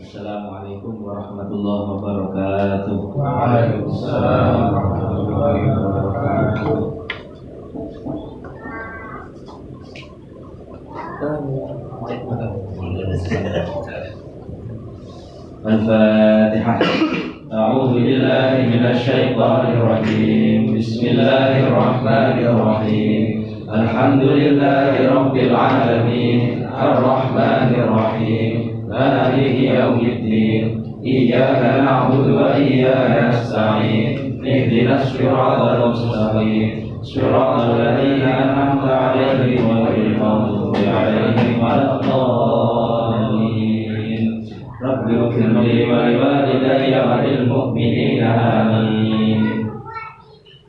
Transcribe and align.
Assalamualaikum 0.00 1.04
warahmatullahi 1.04 1.84
wabarakatuh. 1.92 3.20
Waalaikumsalam 3.20 4.72
warahmatullahi 4.72 5.60
wabarakatuh. 5.76 6.88
الفاتحة. 15.60 16.80
أعوذ 17.52 17.92
بالله 18.00 18.52
من 18.72 18.82
الشيطان 18.96 19.64
الرجيم. 19.76 20.80
بسم 20.80 21.02
الله 21.12 21.52
الرحمن 21.68 22.36
الرحيم. 22.48 23.24
الحمد 23.68 24.22
لله 24.24 24.92
رب 25.12 25.36
العالمين. 25.36 26.64
الرحمن 26.72 27.68
الرحيم. 27.84 28.69
مالك 29.00 29.60
يوم 29.60 30.00
الدين. 30.00 30.82
إياك 31.04 31.84
نعبد 31.84 32.30
وإياك 32.30 33.28
نستعين. 33.28 34.18
اهدنا 34.46 34.94
الصراط 34.94 35.60
المستقيم. 35.60 36.70
صراط 37.02 37.60
الذين 37.60 38.22
أنعمت 38.22 38.90
عليهم 38.90 39.78
غير 39.78 40.06
المغضوب 40.06 40.76
عليهم 40.76 41.64
ولا 41.64 41.94
الضالين. 41.94 42.44
رب 44.84 45.06
اغفر 45.18 45.60
لي 45.60 45.84
ولوالدي 45.84 46.94
وللمؤمنين. 47.08 48.22
آمين. 48.22 49.42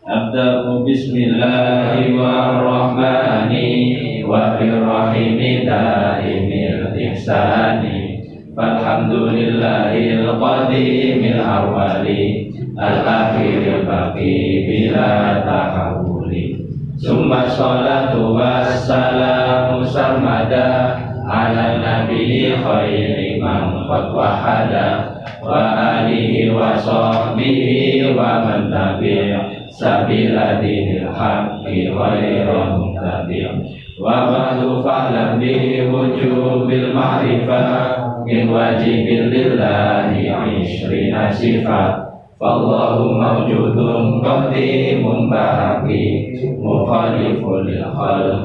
أبدأ 0.08 0.80
بسم 0.90 1.18
الله 1.18 1.92
والرحمن 2.16 3.54
وبالرحيم 4.26 5.66
دائم 5.66 6.50
الإحسان. 6.74 8.01
Alhamdulillahil 8.62 10.38
qadimil 10.38 11.42
awali 11.42 12.46
Al-akhiril 12.78 13.90
baqi 13.90 14.70
bila 14.70 15.42
tahawuli. 15.42 16.62
Summa 17.02 17.50
salatu 17.50 18.38
wassalamu 18.38 19.82
sarmada 19.90 20.94
Ala 21.26 21.82
nabi 21.82 22.54
khairi 22.62 23.42
man 23.42 23.82
qad 23.90 24.14
wahada 24.14 24.90
Wa 25.42 26.06
alihi 26.06 26.54
wa 26.54 26.78
sahbihi 26.78 28.14
wa 28.14 28.46
man 28.46 28.70
tabi'a 28.70 29.74
Sabila 29.74 30.62
dinil 30.62 31.10
haqqi 31.10 31.90
khairah 31.90 32.78
mutabi'a 32.78 33.52
Wa 33.98 34.30
ba'du 34.30 34.82
fa'lam 34.86 35.38
bihi 35.42 35.90
wujubil 35.90 36.90
ma'rifah 36.94 38.11
min 38.26 38.52
wajibin 38.52 39.32
lillahi 39.34 40.30
ishrina 40.62 41.34
sifat. 41.34 42.12
Wallahu 42.42 43.22
mawjudun 43.22 44.18
qadimun 44.26 45.30
baraki 45.30 46.34
Mukhalifu 46.58 47.62
lil 47.70 47.86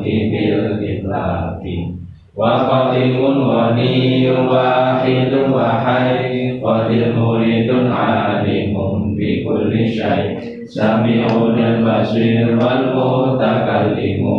bil 0.04 0.76
itlaqi 0.84 1.96
Wa 2.36 2.68
qadimun 2.68 3.40
waniyun 3.48 4.52
wahidun 4.52 5.48
wahai 5.48 6.60
Qadir 6.60 7.16
muridun 7.16 7.88
alimun 7.88 9.16
bi 9.16 9.40
kulli 9.40 9.88
syai. 9.88 10.44
Sami'un 10.68 11.56
al-basir 11.56 12.52
wal 12.60 12.92
mutakallimu 12.92 14.38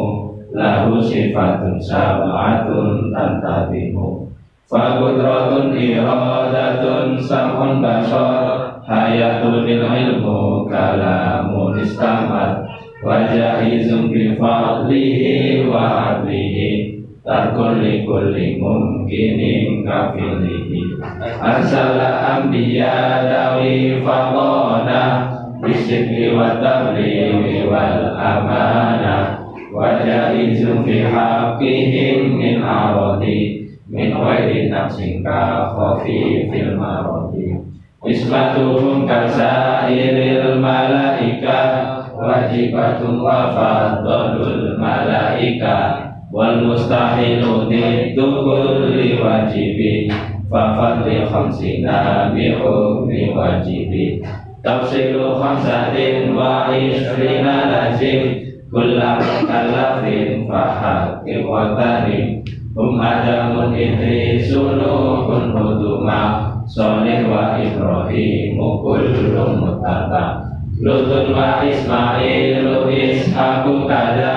Lahu 0.54 1.02
sifatun 1.02 1.82
sab'atun 1.82 3.10
tantabimu 3.10 4.27
Fakudrotun 4.68 5.80
iradatun 5.80 7.16
samun 7.24 7.80
basar 7.80 8.84
Hayatun 8.84 9.64
ilmu 9.64 10.68
kalamun 10.68 11.80
istamat 11.80 12.68
Wajahizum 13.00 14.12
bifadlihi 14.12 15.64
wa 15.72 16.20
adlihi 16.20 17.00
Tarkun 17.24 17.80
likulli 17.80 18.60
mungkinin 18.60 19.88
kafilihi. 19.88 21.00
Arsala 21.40 22.36
ambiya 22.36 23.24
dawi 23.24 24.04
fadona 24.04 25.32
Bisikli 25.64 26.36
wa 26.36 26.60
tabliwi 26.60 27.72
wal 27.72 28.20
amanah 28.20 29.48
Wajahizum 29.72 30.84
bihaqihim 30.84 32.36
min 32.36 32.60
aradi 32.60 33.57
min 33.98 34.14
wairi 34.14 34.70
nafsin 34.70 35.26
ka 35.26 35.74
khafi 35.74 36.46
fil 36.54 36.78
maradi. 36.78 37.58
Ismatuhum 38.06 39.10
kasairil 39.10 40.62
malaika 40.62 41.58
Wajibatun 42.14 43.26
wa 43.26 43.50
fadlul 43.58 44.78
malaika 44.78 46.06
Wal 46.30 46.62
mustahilu 46.62 47.66
kulli 48.14 49.18
wajibi 49.18 50.14
Fafadli 50.48 51.26
khamsina 51.26 52.30
bihukmi 52.32 53.34
wajibi. 53.34 54.22
Tafsilu 54.62 55.42
khamsatin 55.42 56.38
wa 56.38 56.70
isrina 56.72 57.66
lazim 57.66 58.46
Kulla 58.70 59.18
mukallafin 59.20 60.46
fahakim 60.46 61.50
wa 61.50 61.74
tarim 61.74 62.46
hum 62.78 63.02
adamun 63.02 63.74
idris 63.74 64.54
sunuhun 64.54 65.50
huduma 65.50 66.54
Soleh 66.70 67.26
wa 67.26 67.58
Ibrahim 67.58 68.60
kullun 68.60 69.52
muttaba 69.58 70.46
Lutun 70.78 71.34
wa 71.34 71.64
Ismail 71.66 72.86
Ishaqu 72.92 73.90
kada 73.90 74.36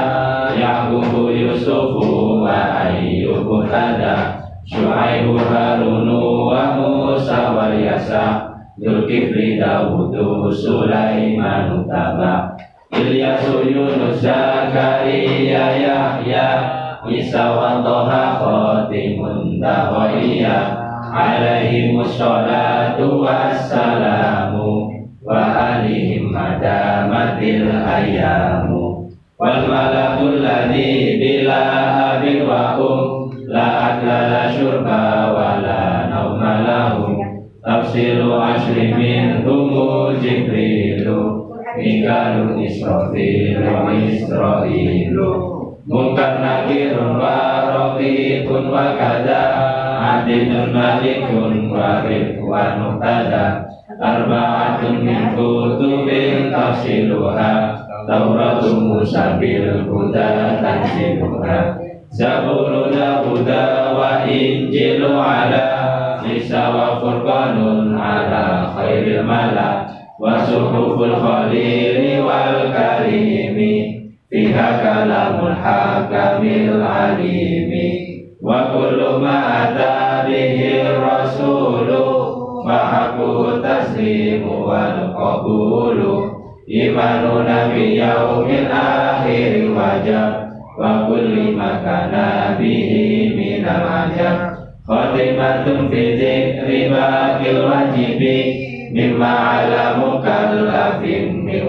Yaqubu 0.56 1.36
Yusufu 1.36 2.40
wa 2.40 2.88
Ayyubu 2.88 3.68
kada 3.68 4.40
Shu'aibu 4.64 5.36
Harunu 5.36 6.48
wa 6.48 6.80
Musa 6.80 7.52
wa 7.52 7.68
Yasa 7.76 8.56
Zulkifli 8.80 9.60
Dawudu 9.60 10.48
Sulaiman 10.48 11.84
Taba 11.84 12.56
Ilyasu 12.88 13.68
Yunus 13.68 14.24
Zakaria 14.24 15.76
Yahya 15.76 16.80
Isawan 17.08 17.80
toha 17.80 18.36
koti 18.36 19.16
munta 19.16 19.88
hoiya 19.88 20.76
Alaihi 21.08 21.96
musholatu 21.96 23.24
wassalamu 23.24 24.92
Wa 25.24 25.80
alihim 25.80 26.28
madamatil 26.28 27.72
ayamu 27.72 29.08
Wal 29.40 29.64
malakul 29.64 30.44
ladhi 30.44 31.16
bila 31.16 31.60
habir 31.88 32.44
wakum 32.44 33.32
La 33.48 33.96
adla 33.96 34.18
la 34.28 34.44
syurba 34.52 35.32
wa 35.32 35.56
la 35.56 36.04
naumalahum 36.04 37.16
Tafsiru 37.64 38.36
asri 38.36 38.92
min 38.92 39.40
humu 39.40 40.20
jibrilu 40.20 41.48
Ingalun 41.80 42.60
isrofilu 42.60 43.88
isrofilu 44.04 45.59
Mukarnakirun 45.90 47.18
wa 47.18 47.66
rofiqun 47.66 48.70
wa 48.70 48.94
kada 48.94 49.42
Adinun 49.98 50.70
malikun 50.70 51.66
wa 51.66 52.06
rifwan 52.06 52.78
muqtada. 52.78 53.66
Arba'atun 53.98 55.02
min 55.02 55.34
kutubin 55.34 56.54
tafsiluha 56.54 57.74
Tauratun 58.06 58.86
musabil 58.86 59.82
huda 59.90 60.62
tansiluha 60.62 61.74
Zaburun 62.14 62.94
huda 62.94 63.90
wa 63.90 64.22
injilu 64.30 65.18
ala 65.18 66.22
Isa 66.22 66.70
wa 66.70 67.02
furqanun 67.02 67.98
ala 67.98 68.70
khairil 68.78 69.26
mala. 69.26 69.90
Wa 70.22 70.38
suhuful 70.46 71.18
khalili 71.18 72.22
wal 72.22 72.70
karimi 72.70 73.99
bihakalamul 74.30 75.58
hakamil 75.58 76.78
alimi 76.78 78.22
wa 78.38 78.70
kullu 78.70 79.18
ma 79.18 79.66
ata 79.66 80.22
rasulu 81.02 82.06
mahaku 82.62 83.58
taslimu 83.58 84.70
wal 84.70 85.10
qabulu 85.18 86.30
imanuna 86.70 87.74
bi 87.74 87.98
akhir 88.70 89.66
wajah 89.74 90.46
wa 90.78 91.10
kulli 91.10 91.50
makana 91.58 92.54
bihi 92.54 93.34
minal 93.34 93.82
ajab 93.82 94.62
khatimatun 94.86 95.90
fi 95.90 96.14
mimma 98.94 99.66
ala 99.66 99.98
min 101.42 101.66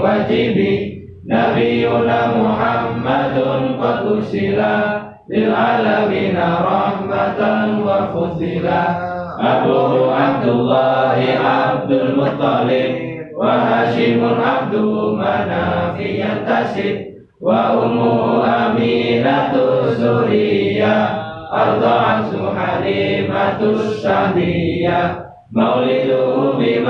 Nabiuna 1.22 2.34
Muhammadun 2.34 3.78
qad 3.78 4.10
ursila 4.10 5.06
lil 5.30 5.54
alamina 5.54 6.66
rahmatan 6.66 7.86
wa 7.86 8.10
fusila. 8.10 8.82
Abu 9.38 10.10
Abdullah 10.10 11.14
Abdul 11.18 12.18
Muttalib 12.18 12.94
wa 13.38 13.54
Hashimun 13.54 14.42
Abdul 14.42 15.14
Manaf 15.14 16.02
yantasib 16.02 17.22
wa 17.38 17.78
ummu 17.78 18.42
Aminatu 18.42 19.94
Suriyah 19.94 21.22
arda'atu 21.54 22.50
Halimatu 22.50 23.98
Sahdiyah 24.02 25.22
mauliduhu 25.54 26.58
bi 26.58 26.82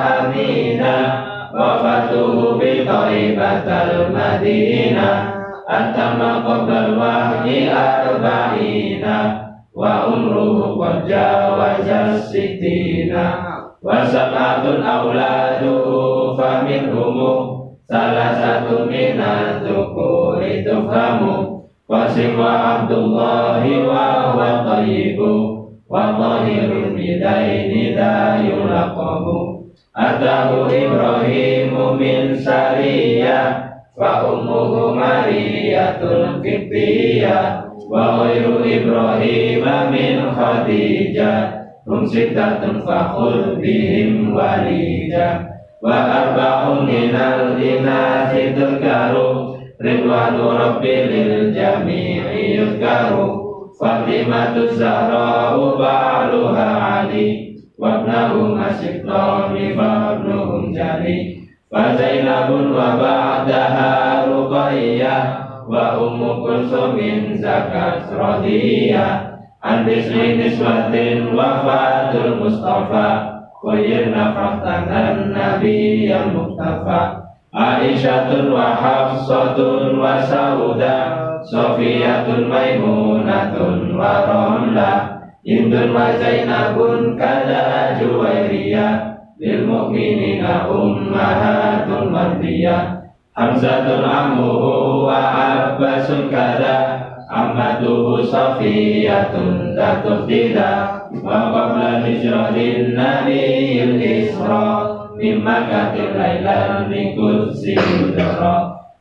Aminah 0.00 1.31
وفاته 1.53 2.51
بطيبة 2.55 3.67
المدينة 3.83 5.33
أتم 5.69 6.21
قبل 6.47 6.71
الوحي 6.71 7.69
أربعين 7.71 9.05
وعمره 9.73 10.85
قد 10.85 11.07
جاوز 11.07 11.89
الستين 11.89 13.17
وسبعة 13.83 14.65
أولاده 14.65 15.83
فمنهم 16.37 17.47
ثلاثة 17.89 18.85
من 18.85 19.21
الذكور 19.21 20.43
تفهم 20.65 21.47
قاسم 21.89 22.39
وعبد 22.39 22.91
الله 22.91 23.87
وهو 23.87 24.69
طيب 24.71 25.19
وطاهر 25.89 26.69
بدين 26.95 27.95
ذا 27.95 28.35
يلقب 28.35 29.25
Atahu 29.92 30.72
Ibrahimu 30.72 32.00
min 32.00 32.32
Sariyah 32.32 33.60
Wa 33.92 34.24
ummuhu 34.24 34.96
Mariyatul 34.96 36.40
Qibtiyah 36.40 37.68
Wa 37.92 38.24
ghairu 38.24 38.64
Ibrahim 38.64 39.64
min 39.92 40.16
Khadijah. 40.32 41.60
Hum 41.84 42.08
sittatun 42.08 42.80
fakhul 42.88 43.60
bihim 43.60 44.32
walidah 44.32 45.44
Wa 45.84 45.92
arba'un 46.24 46.88
minal 46.88 47.60
inasi 47.60 48.56
tilkaru 48.56 49.60
Ridwanu 49.76 50.56
Rabbi 50.56 50.96
lil 51.04 51.52
jami'i 51.52 52.56
yuzkaru 52.56 53.44
Fatimatu 53.76 54.72
Zahra'u 54.72 55.76
ba'luha 55.76 56.68
Ali. 57.04 57.51
وابنهما 57.81 58.69
سبطان 58.73 59.53
فابنهم 59.77 60.71
جلي 60.71 61.37
فزينب 61.71 62.49
وبعدها 62.71 64.25
رقية 64.25 65.37
وأم 65.67 66.43
كلثوم 66.43 66.97
زكت 67.33 68.13
رضية 68.19 69.33
عن 69.63 69.85
بسم 69.85 70.15
نسوة 70.41 70.93
وفاة 71.33 72.11
المصطفى 72.25 73.37
خيرنا 73.65 74.23
فاختنا 74.33 75.11
النبي 75.11 76.15
المختفى 76.15 77.01
عائشة 77.53 78.53
وحفصة 78.53 79.57
وسودة 80.01 81.27
صفية 81.43 82.25
ميمونة 82.27 83.53
ورملة 83.99 85.10
Indun 85.42 85.90
wa 85.90 86.14
Zainabun 86.22 87.18
kada 87.18 87.98
Juwairiyah 87.98 89.10
Lil 89.42 89.66
mu'minina 89.66 90.70
ummahatun 90.70 92.14
mardiyah 92.14 93.10
Hamzatun 93.34 94.06
amuhu 94.06 95.02
wa 95.10 95.18
Abbasun 95.74 96.30
kada 96.30 97.10
Ammatuhu 97.26 98.22
Safiyatun 98.22 99.74
datuh 99.74 100.30
tidak 100.30 101.10
Wa 101.10 101.50
qabla 101.50 102.06
hijrahin 102.06 102.94
nabiyil 102.94 103.98
Isra 103.98 104.94
Mimma 105.18 105.66
katil 105.66 106.14
lailan 106.14 106.86
likudsi 106.86 107.74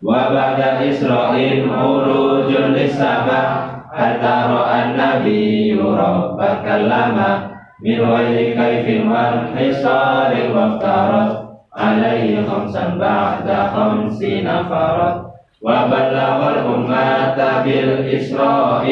Wa 0.01 0.33
ba'da 0.33 0.89
Isra'in 0.89 1.69
urujun 1.69 2.73
lisabah 2.73 3.70
حتى 3.93 4.33
النبي 4.79 5.73
رب 5.81 6.39
كلمه 6.65 7.31
من 7.83 7.99
غير 8.01 8.37
كيف 8.59 8.87
وانحصار 9.11 10.31
وافترض 10.55 11.29
عليه 11.77 12.43
خمسا 12.47 12.85
بعد 12.99 13.47
خمسين 13.75 14.47
فرض. 14.69 15.31
وبلغ 15.61 16.39
الأمة 16.49 17.63
بالإسراء 17.63 18.85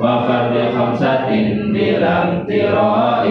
وفرد 0.00 0.54
خمسة 0.78 1.28
بلا 1.74 2.22
امتراء 2.22 3.26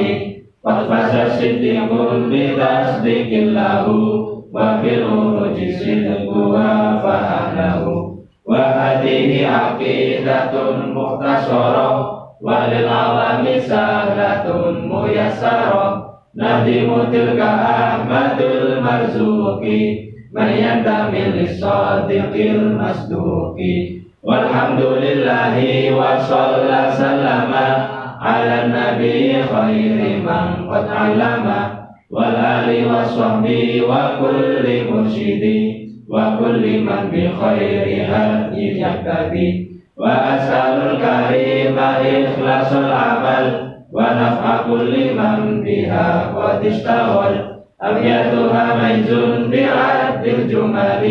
قد 0.65 0.77
فاز 0.89 1.39
صديق 1.39 1.91
بتصديق 2.31 3.31
له 3.53 3.87
وبالعروج 4.53 5.57
صدق 5.79 6.29
wa 8.45 8.61
hadhihi 8.61 9.41
aqidatun 9.41 10.93
muhtasharah 10.93 12.37
wa 12.37 12.69
lil 12.69 12.85
alami 12.85 13.57
sahlatun 13.57 14.85
muyassarah 14.85 16.05
nadimu 16.37 17.09
tilka 17.09 17.49
ahmadul 17.49 18.85
marzuki 18.85 20.05
mayyadamil 20.35 21.47
sadiqil 21.47 22.75
masduki. 22.75 24.03
Walhamdulillahi 24.25 25.93
wa 25.95 26.19
sallallahu 26.19 26.97
salama 26.97 27.67
ala 28.19 28.67
nabi 28.67 29.39
khairi 29.47 30.19
man 30.25 30.65
qad 30.67 30.85
alama 30.91 31.87
wal 32.11 32.35
ali 32.35 32.83
wa 32.83 33.05
sahbihi 33.05 33.85
wa 33.85 34.19
kulli 34.19 34.89
mursyidin 34.89 35.64
وكل 36.14 36.80
من 36.80 37.10
بخير 37.12 38.06
هدي 38.08 38.78
يهتدي 38.80 39.70
وأسأل 39.96 40.76
الكريم 40.90 41.78
إخلاص 41.78 42.72
العمل 42.72 43.70
ونفع 43.92 44.62
كل 44.62 45.14
من 45.14 45.64
بها 45.64 46.32
قد 46.36 46.66
اشتغل 46.66 47.50
أبياتها 47.82 48.64
ميز 48.82 49.10
بعد 49.52 50.26
الجمل 50.26 51.04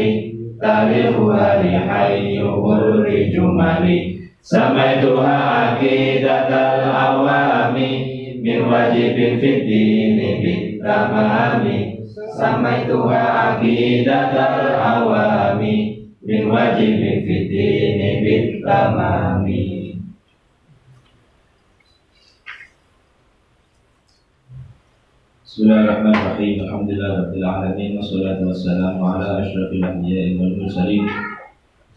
تاريخها 0.62 1.64
لحي 1.64 2.42
الرجمل 2.42 4.16
سميتها 4.42 5.38
عقيدة 5.38 6.48
العوام 6.50 7.76
من 8.44 8.62
واجب 8.62 9.16
في 9.40 9.58
الدين 9.58 10.20
بالتمام 10.42 11.93
سميتها 12.34 13.18
عقيدة 13.40 14.20
العوام 14.66 15.62
من 16.28 16.46
واجب 16.52 16.98
في 17.26 17.34
الدين 17.42 18.00
بالتمام 18.24 19.46
بسم 25.46 25.64
الله 25.64 25.80
الرحمن 25.86 26.16
الرحيم 26.16 26.56
الحمد 26.64 26.90
لله 26.92 27.12
رب 27.22 27.34
العالمين 27.34 27.92
والصلاة 27.98 28.40
والسلام 28.48 29.04
على 29.04 29.28
أشرف 29.44 29.70
الأنبياء 29.74 30.28
والمرسلين 30.42 31.06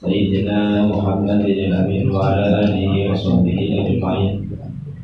سيدنا 0.00 0.86
محمد 0.86 1.40
الأمين 1.44 2.10
وعلى 2.10 2.44
آله 2.64 3.10
وصحبه 3.10 3.58
أجمعين 3.80 4.45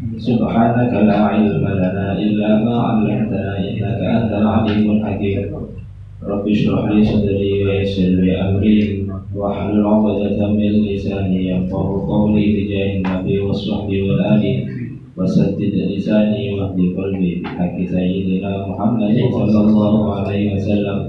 سبحانك 0.04 0.94
لا 0.94 1.18
علم 1.32 1.64
لنا 1.64 2.20
إلا 2.20 2.50
ما 2.66 2.76
علمتنا 2.88 3.60
إنك 3.60 4.02
أنت 4.04 4.32
العليم 4.32 4.92
الحكيم. 4.92 5.56
رب 6.24 6.48
اشرح 6.48 6.84
لي 6.92 7.04
صدري 7.04 7.64
ويسر 7.64 8.10
لي 8.24 8.36
أمري 8.36 9.08
واحلل 9.36 9.86
عقدة 9.88 10.48
من 10.48 10.72
لساني 10.88 11.50
يفقه 11.50 11.88
قولي 12.08 12.46
تجاه 12.58 12.90
النبي 12.98 13.40
والصحب 13.40 13.90
والآل 13.90 14.44
وسدد 15.18 15.74
لساني 15.92 16.54
واهد 16.54 16.80
قلبي 16.98 17.32
بحق 17.44 17.76
سيدنا 17.96 18.52
محمد 18.68 19.18
صلى 19.32 19.60
الله 19.68 20.16
عليه 20.16 20.56
وسلم. 20.56 21.00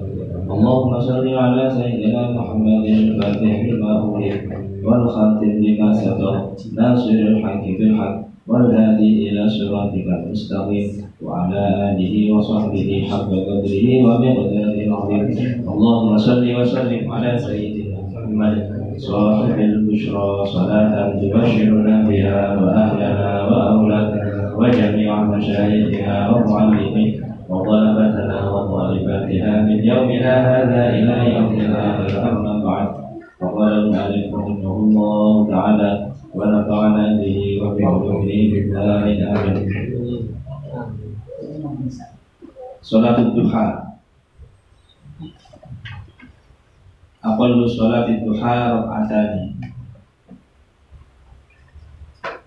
اللهم 0.51 0.93
صل 1.01 1.27
على 1.29 1.65
سيدنا 1.71 2.23
محمد 2.31 2.85
الفاتح 2.85 3.55
لما 3.69 3.91
أغلق 3.99 4.43
والخاتم 4.85 5.53
لما 5.65 5.93
سبق. 5.93 6.35
ناصر 6.79 7.19
الحق 7.33 7.65
بالحق. 7.79 8.34
والهادي 8.47 9.29
إلى 9.29 9.49
صراطك 9.49 10.07
المستقيم 10.07 10.89
وعلى 11.23 11.61
آله 11.91 12.15
وصحبه 12.33 12.91
حق 13.11 13.31
قدره 13.49 13.87
ومقداره 14.05 14.79
العظيم. 14.87 15.23
اللهم 15.73 16.17
صل 16.19 16.45
وسلم 16.61 17.13
على 17.13 17.39
سيدنا 17.39 17.97
محمد 18.13 18.55
صاحب 18.97 19.59
البشرى 19.61 20.47
صلاة 20.47 20.95
تبشرنا 21.21 22.09
بها 22.09 22.41
وأهلنا 22.63 23.43
وأولادنا 23.49 24.55
وجميع 24.59 25.25
مشايخنا 25.25 26.17
ومعلمين 26.31 27.13
وطلبتنا 27.49 28.39
وطالباتها 28.51 29.63
من 29.63 29.79
يومنا 29.85 30.33
هذا 30.51 30.83
إلى 30.97 31.35
يوم 31.35 31.53
الآخر 31.61 32.11
أما 32.31 32.65
بعد 32.65 32.89
فقال 33.41 33.73
المؤلف 33.73 34.35
رحمه 34.35 34.77
الله 34.77 35.47
تعالى 35.51 35.91
ونفعنا 36.34 37.06
به 37.18 37.38
وبعلومه 37.64 38.32
بالله 38.52 39.04
آمين 39.34 39.60
Salat 42.90 43.22
duha 43.38 43.92
Aqallu 47.22 47.70
salat 47.70 48.10
duha 48.26 48.56
rak'atani 48.82 49.62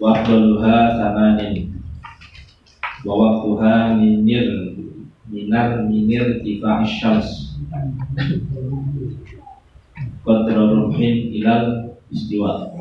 Wa 0.02 0.18
aqalluha 0.18 0.98
thamanin 0.98 1.78
Wa 3.06 3.12
waktuha 3.14 3.94
minir 4.02 4.74
Minar 5.30 5.86
minir 5.86 6.42
tifa 6.42 6.82
syams 6.82 7.54
Qadra 10.26 10.62
ruhin 10.74 11.30
ilal 11.38 11.92
istiwa 12.10 12.72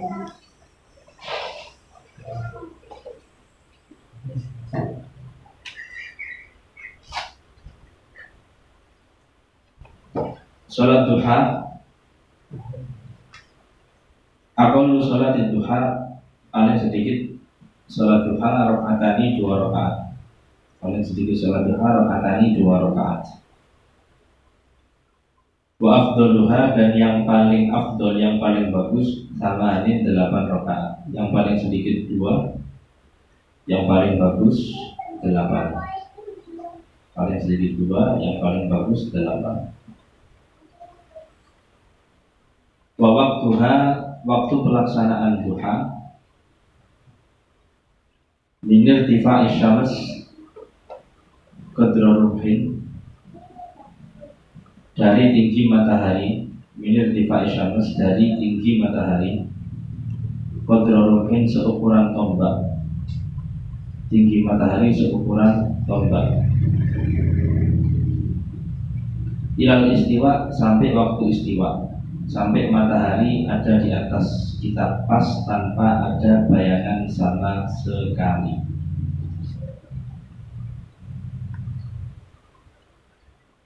Salat 10.77 11.09
duha 11.09 11.41
Aku 14.61 15.01
salat 15.09 15.49
duha 15.49 15.81
paling 16.53 16.77
sedikit 16.77 17.33
salat 17.89 18.29
duha 18.29 18.69
rakaatani 18.69 19.41
dua 19.41 19.65
rakaat. 19.65 20.21
Paling 20.85 21.01
sedikit 21.01 21.33
salat 21.41 21.65
duha 21.65 21.81
rakaatani 21.81 22.61
dua 22.61 22.85
rakaat. 22.93 23.41
Wa 25.81 26.13
afdaluha 26.13 26.77
dan 26.77 26.93
yang 26.93 27.25
paling 27.25 27.73
afdol 27.73 28.21
yang 28.21 28.37
paling 28.37 28.69
bagus 28.69 29.33
sama 29.41 29.81
ini 29.81 30.05
delapan 30.05 30.45
rakaat. 30.61 31.09
Yang 31.09 31.29
paling 31.33 31.57
sedikit 31.57 31.97
dua, 32.13 32.53
yang 33.65 33.89
paling 33.89 34.21
bagus 34.21 34.77
delapan. 35.25 35.73
Paling 37.17 37.41
sedikit 37.41 37.81
dua, 37.81 38.21
yang 38.21 38.45
paling 38.45 38.69
bagus 38.69 39.09
delapan. 39.09 39.76
Wa 42.97 43.09
waktuha 43.13 43.73
waktu 44.25 44.55
pelaksanaan 44.65 45.45
duha. 45.45 45.75
Min 48.67 48.83
irtifa'i 48.83 49.47
syams 49.63 49.93
qadruhin 51.77 52.83
dari 54.97 55.25
tinggi 55.37 55.71
matahari 55.71 56.51
min 56.75 56.93
irtifa'i 56.97 57.47
syams 57.53 57.95
dari 58.01 58.35
tinggi 58.41 58.81
matahari. 58.83 59.45
Qadruhin 60.67 61.47
seukuran 61.47 62.11
tombak. 62.11 62.83
Tinggi 64.11 64.43
matahari 64.43 64.91
seukuran 64.91 65.79
tombak. 65.87 66.43
Ilal 69.57 69.95
istiwa 69.95 70.51
sampai 70.53 70.91
waktu 70.91 71.33
istiwa 71.33 71.96
sampai 72.27 72.75
matahari 72.75 73.47
ada 73.47 73.79
di 73.79 73.91
atas 73.95 74.59
kita 74.59 75.07
pas 75.07 75.27
tanpa 75.47 76.11
ada 76.11 76.51
bayangan 76.51 77.07
sama 77.07 77.71
sekali. 77.87 78.59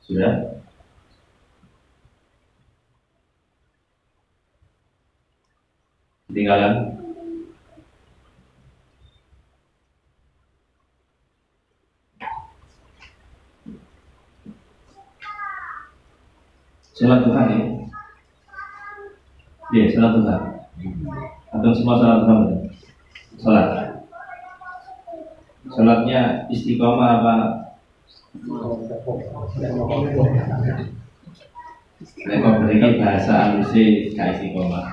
Sudah? 0.04 0.60
Ketinggalan? 6.28 7.00
Sholat 17.00 17.24
Tuhan 17.24 17.46
ya 17.48 17.79
Iya, 19.70 19.86
salat 19.94 20.12
duha. 20.18 20.36
Atau 21.54 21.70
semua 21.78 22.02
salat 22.02 22.18
duha 22.26 22.36
Salat. 23.38 23.68
Salatnya 25.70 26.50
istiqomah 26.50 27.10
apa? 27.22 27.34
Lek 32.26 32.42
beri 32.42 32.98
bahasa 32.98 33.32
alusi 33.54 34.10
gak 34.18 34.38
istiqomah. 34.38 34.86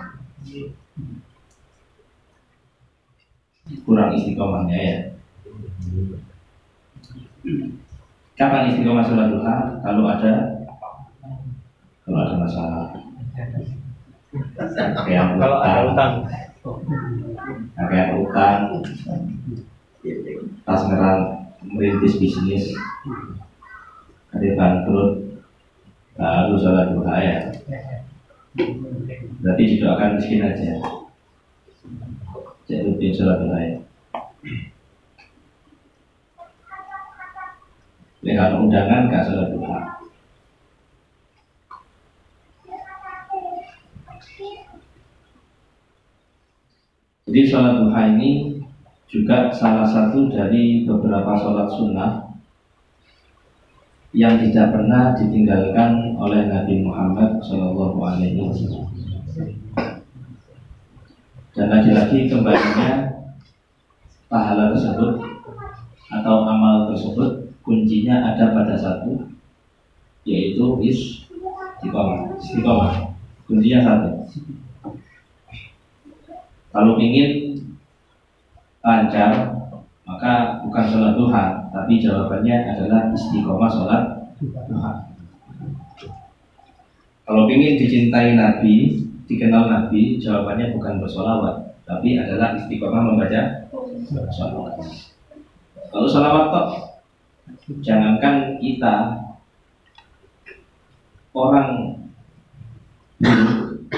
Kurang 3.83 4.09
istiqomahnya 4.13 4.77
ya. 4.77 4.97
Kapan 8.37 8.69
istiqomah 8.69 9.05
sholat 9.09 9.27
duha? 9.33 9.55
Kalau 9.81 10.03
ada 10.05 10.33
kalau 12.05 12.19
ada 12.21 12.35
masalah 12.39 12.96
kalau 15.37 15.57
ada 15.61 15.79
utang. 15.89 16.13
kayak 17.77 18.17
utang. 18.19 18.83
Tas 20.67 20.81
ngerang 20.85 21.21
merintis 21.63 22.19
bisnis. 22.19 22.65
Ada 24.35 24.47
bangkrut. 24.53 25.11
Baru 26.17 26.57
sholat 26.57 26.97
duha 26.97 27.15
ya. 27.21 27.37
Berarti 29.41 29.63
didoakan 29.77 30.17
miskin 30.17 30.41
aja. 30.41 30.81
Jadi 32.65 32.81
rutin 32.83 33.13
sholat 33.13 33.37
duha 33.41 33.57
ya. 33.61 33.75
Lihat 38.25 38.51
undangan 38.59 39.13
gak 39.13 39.25
sholat 39.29 39.53
duha 39.53 39.96
Jadi 47.27 47.43
sholat 47.43 47.83
duha 47.83 48.15
ini 48.15 48.55
juga 49.11 49.51
salah 49.51 49.83
satu 49.83 50.31
dari 50.31 50.87
beberapa 50.87 51.35
sholat 51.35 51.67
sunnah 51.75 52.23
yang 54.15 54.39
tidak 54.39 54.71
pernah 54.71 55.11
ditinggalkan 55.11 56.15
oleh 56.15 56.47
Nabi 56.47 56.87
Muhammad 56.87 57.43
Shallallahu 57.43 57.99
Alaihi 57.99 58.39
Wasallam. 58.39 58.87
Dan 61.51 61.67
lagi-lagi 61.67 62.31
kembalinya 62.31 63.11
pahala 64.31 64.71
tersebut 64.71 65.19
atau 66.07 66.47
amal 66.47 66.95
tersebut 66.95 67.51
kuncinya 67.59 68.23
ada 68.31 68.55
pada 68.55 68.79
satu 68.79 69.27
yaitu 70.23 70.79
istiqomah. 70.79 72.39
Istiqomah. 72.39 73.11
Kuncinya 73.51 73.79
satu 73.83 74.09
kalau 76.77 76.93
ingin 77.01 77.57
lancar, 78.85 79.33
maka 80.05 80.61
bukan 80.61 80.85
sholat 80.85 81.17
duha, 81.17 81.73
tapi 81.73 81.97
jawabannya 81.97 82.53
adalah 82.69 83.09
istiqomah 83.17 83.65
sholat 83.65 84.29
duha. 84.45 85.09
Kalau 87.25 87.49
ingin 87.49 87.81
dicintai 87.81 88.37
Nabi, 88.37 89.09
dikenal 89.25 89.65
Nabi, 89.73 90.21
jawabannya 90.21 90.77
bukan 90.77 91.01
bersolawat, 91.01 91.81
tapi 91.89 92.13
adalah 92.13 92.53
istiqomah 92.61 93.09
membaca 93.09 93.65
sholawat. 94.29 94.77
Kalau 95.89 96.05
sholawat 96.05 96.45
toh, 96.53 96.69
jangankan 97.81 98.61
kita 98.61 99.17
orang 101.33 101.97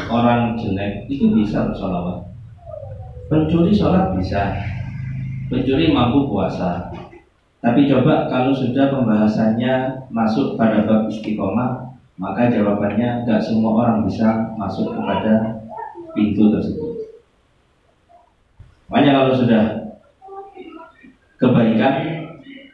orang 0.08 0.56
jelek 0.56 1.12
itu 1.12 1.28
bisa 1.36 1.68
bersolawat 1.68 2.29
Pencuri 3.30 3.70
sholat 3.70 4.18
bisa, 4.18 4.50
pencuri 5.54 5.94
mampu 5.94 6.26
puasa. 6.26 6.90
Tapi 7.62 7.86
coba 7.86 8.26
kalau 8.26 8.50
sudah 8.50 8.90
pembahasannya 8.90 10.02
masuk 10.10 10.58
pada 10.58 10.82
bab 10.82 11.06
istiqomah, 11.06 11.94
maka 12.18 12.50
jawabannya 12.50 13.22
nggak 13.22 13.38
semua 13.38 13.86
orang 13.86 14.02
bisa 14.02 14.50
masuk 14.58 14.90
kepada 14.98 15.62
pintu 16.18 16.50
tersebut. 16.50 17.06
Makanya 18.90 19.22
kalau 19.22 19.32
sudah 19.38 19.64
kebaikan 21.38 21.94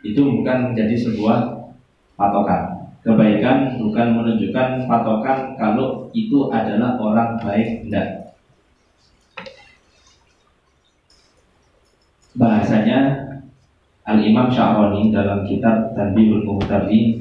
itu 0.08 0.22
bukan 0.24 0.72
menjadi 0.72 0.96
sebuah 0.96 1.52
patokan. 2.16 2.88
Kebaikan 3.04 3.76
bukan 3.78 4.08
menunjukkan 4.18 4.88
patokan 4.88 5.54
kalau 5.60 6.08
itu 6.16 6.48
adalah 6.48 6.96
orang 6.98 7.38
baik, 7.44 7.84
tidak. 7.86 8.25
Bahasanya 12.36 13.00
Al 14.06 14.22
Imam 14.22 14.52
Sya'roni 14.52 15.10
dalam 15.10 15.48
kitab 15.48 15.96
Tanbihul 15.98 16.46
Muhtari 16.46 17.18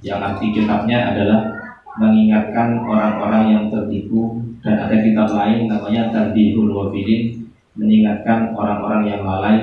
yang 0.00 0.22
arti 0.22 0.54
kitabnya 0.54 1.12
adalah 1.12 1.52
mengingatkan 2.00 2.80
orang-orang 2.82 3.44
yang 3.52 3.64
tertipu 3.68 4.40
dan 4.64 4.80
ada 4.80 4.96
kitab 5.04 5.28
lain 5.28 5.68
namanya 5.68 6.08
Tanbihul 6.08 6.72
Wafidin 6.72 7.44
mengingatkan 7.76 8.54
orang-orang 8.54 9.02
yang 9.10 9.22
lalai. 9.26 9.58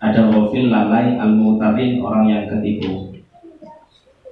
Ada 0.00 0.32
wafil 0.32 0.72
lalai 0.72 1.20
al 1.20 1.36
mutarin 1.36 2.00
orang 2.00 2.24
yang 2.24 2.44
ketipu. 2.48 3.12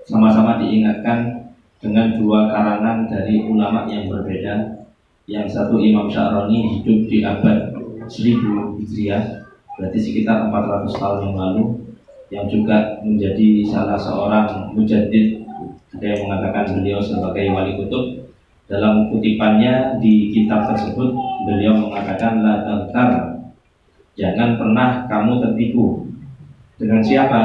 Sama-sama 0.08 0.56
diingatkan 0.56 1.52
dengan 1.84 2.16
dua 2.16 2.48
karangan 2.48 3.04
dari 3.04 3.44
ulama 3.44 3.84
yang 3.84 4.08
berbeda. 4.08 4.80
Yang 5.28 5.52
satu 5.52 5.76
Imam 5.76 6.08
Sya'roni 6.08 6.80
hidup 6.80 7.04
di 7.04 7.20
abad 7.20 7.77
1000 8.08 8.80
Hijriah 8.82 9.46
berarti 9.78 9.98
sekitar 10.02 10.50
400 10.50 10.90
tahun 10.98 11.18
yang 11.30 11.36
lalu 11.38 11.64
yang 12.28 12.44
juga 12.50 13.00
menjadi 13.04 13.64
salah 13.68 13.96
seorang 13.96 14.74
mujaddid 14.76 15.48
ada 15.98 16.04
yang 16.04 16.20
mengatakan 16.28 16.78
beliau 16.78 17.00
sebagai 17.00 17.48
wali 17.50 17.74
kutub. 17.80 18.28
Dalam 18.68 19.08
kutipannya 19.08 19.96
di 19.96 20.28
kitab 20.28 20.68
tersebut 20.68 21.16
beliau 21.48 21.72
mengatakan 21.72 22.44
la 22.44 22.60
tangkar 22.68 23.10
jangan 24.12 24.60
pernah 24.60 25.08
kamu 25.08 25.40
tertipu. 25.40 26.04
Dengan 26.76 27.00
siapa? 27.00 27.40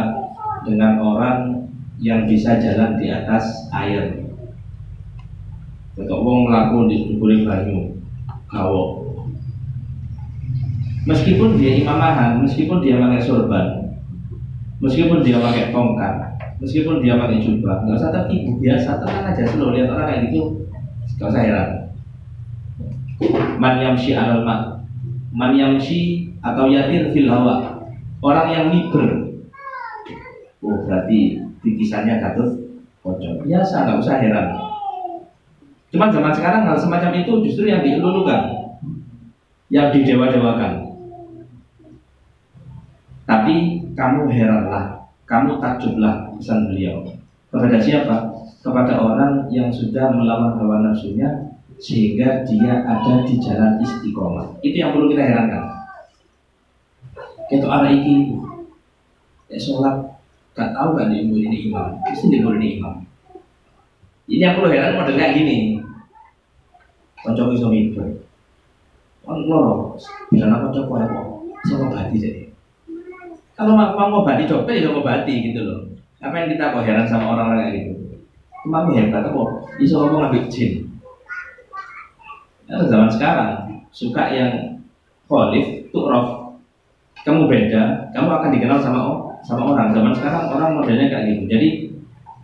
Dengan 0.68 1.00
orang 1.00 1.40
yang 2.04 2.28
bisa 2.28 2.60
jalan 2.60 3.00
di 3.00 3.08
atas 3.08 3.72
air. 3.72 4.20
Ketok 5.96 6.20
wong 6.20 6.52
melaku 6.52 6.92
di 6.92 6.98
banyu 7.48 7.96
kawok 8.52 9.03
meskipun 11.04 11.60
dia 11.60 11.84
imamahan 11.84 12.40
meskipun 12.44 12.80
dia 12.80 13.00
pakai 13.00 13.22
sorban 13.24 13.68
meskipun 14.80 15.24
dia 15.24 15.40
pakai 15.40 15.72
tongkat 15.72 16.14
meskipun 16.60 17.04
dia 17.04 17.20
pakai 17.20 17.44
jubah 17.44 17.84
nggak 17.84 18.00
usah 18.00 18.12
tertipu 18.12 18.60
biasa 18.60 19.04
tenang 19.04 19.26
aja 19.32 19.44
selalu 19.48 19.72
lihat 19.80 19.88
orang 19.92 20.08
kayak 20.08 20.22
gitu 20.32 20.64
Gak 21.18 21.30
usah 21.30 21.44
heran. 21.46 21.70
Man 23.62 23.76
yamshi 23.80 24.12
alal 24.18 24.42
ma. 24.44 24.82
Man 25.32 25.56
yamshi 25.56 26.30
atau 26.42 26.68
yatir 26.68 27.14
fil 27.14 27.30
hawa. 27.30 27.80
Orang 28.24 28.48
yang 28.52 28.66
miber. 28.72 29.32
Oh 30.64 30.84
berarti 30.88 31.44
tikisannya 31.64 32.24
katut 32.24 32.60
pocong. 33.04 33.44
Biasa, 33.44 33.88
nggak 33.88 34.00
usah 34.00 34.16
heran. 34.20 34.48
Cuman 35.96 36.10
zaman 36.10 36.34
sekarang 36.34 36.68
hal 36.68 36.76
semacam 36.80 37.12
itu 37.20 37.34
justru 37.48 37.70
yang 37.70 37.84
dielulukan, 37.84 38.50
yang 39.70 39.96
didewa-dewakan. 39.96 40.83
Tapi 43.24 43.86
kamu 43.96 44.28
heranlah, 44.32 45.08
kamu 45.24 45.64
takjublah 45.64 46.32
pesan 46.36 46.68
beliau. 46.72 47.08
Kepada 47.54 47.78
siapa? 47.80 48.34
kepada 48.64 48.96
orang 48.96 49.52
yang 49.52 49.68
sudah 49.68 50.16
melawan 50.16 50.56
hawa 50.56 50.80
nafsunya 50.80 51.52
sehingga 51.84 52.48
dia 52.48 52.80
ada 52.88 53.28
di 53.28 53.36
jalan 53.44 53.76
istiqomah. 53.84 54.56
Itu 54.64 54.80
yang 54.80 54.96
perlu 54.96 55.12
kita 55.12 55.24
herankan. 55.28 55.68
Kita 57.52 57.68
arah 57.68 57.92
iki 57.92 58.40
ya 59.52 59.60
sholat 59.60 60.16
gak 60.56 60.72
tahu 60.72 60.96
kan 60.96 61.12
di 61.12 61.28
ini 61.28 61.68
imam, 61.68 62.00
mesti 62.08 62.32
di 62.32 62.40
ini 62.40 62.80
imam. 62.80 63.04
Ini 64.32 64.40
yang 64.40 64.56
perlu 64.56 64.72
heran 64.72 64.96
model 64.96 65.20
kayak 65.20 65.36
gini. 65.36 65.84
Kocok 67.20 67.52
iso 67.60 67.68
mikir. 67.68 68.24
Kan 69.28 69.44
loro, 69.44 70.00
bila 70.32 70.48
nak 70.48 70.72
kocok 70.72 70.84
kok? 70.88 71.28
Sama 71.68 71.92
bati 71.92 72.16
jadi. 72.16 72.44
Kalau 73.54 73.78
mau 73.78 74.10
mau 74.10 74.26
bati 74.26 74.50
dokter 74.50 74.82
ya 74.82 74.90
mau 74.90 75.06
bati 75.06 75.34
gitu 75.52 75.62
loh. 75.62 75.80
Apa 76.24 76.34
yang 76.42 76.56
kita 76.56 76.74
kok 76.74 76.86
heran 76.88 77.06
sama 77.06 77.38
orang-orang 77.38 77.70
kayak 77.70 77.74
gitu? 77.86 77.94
Mami 78.66 78.96
hebat 78.96 79.28
apa? 79.28 79.42
Bisa 79.76 80.00
ngomong 80.00 80.26
ngambil 80.26 80.48
jin. 80.48 80.72
Ya, 82.64 82.80
zaman 82.88 83.12
sekarang 83.12 83.50
suka 83.92 84.24
yang 84.32 84.52
kholif, 85.28 85.92
tu'rof. 85.92 86.56
Kamu 87.24 87.48
beda, 87.48 88.12
kamu 88.16 88.30
akan 88.32 88.50
dikenal 88.56 88.80
sama 88.80 89.00
sama 89.44 89.68
orang. 89.68 89.92
Zaman 89.92 90.16
sekarang 90.16 90.44
orang 90.48 90.80
modelnya 90.80 91.12
kayak 91.12 91.26
gitu. 91.28 91.44
Jadi 91.52 91.68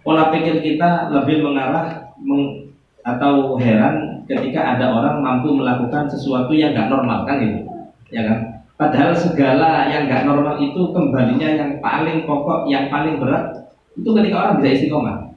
pola 0.04 0.28
pikir 0.32 0.60
kita 0.60 1.12
lebih 1.12 1.44
mengarah 1.44 2.12
meng, 2.20 2.68
atau 3.04 3.56
heran 3.56 4.24
ketika 4.28 4.76
ada 4.76 4.92
orang 4.92 5.24
mampu 5.24 5.56
melakukan 5.56 6.06
sesuatu 6.12 6.52
yang 6.52 6.76
nggak 6.76 6.92
normal 6.92 7.24
kan 7.24 7.40
gitu, 7.42 7.64
ya 8.12 8.22
kan? 8.28 8.40
Padahal 8.80 9.12
segala 9.12 9.92
yang 9.92 10.08
nggak 10.08 10.24
normal 10.24 10.56
itu 10.56 10.96
kembalinya 10.96 11.52
yang 11.52 11.84
paling 11.84 12.24
pokok, 12.24 12.64
yang 12.72 12.88
paling 12.88 13.20
berat 13.20 13.76
itu 14.00 14.08
ketika 14.08 14.36
orang 14.40 14.56
bisa 14.64 14.70
istiqomah. 14.80 15.36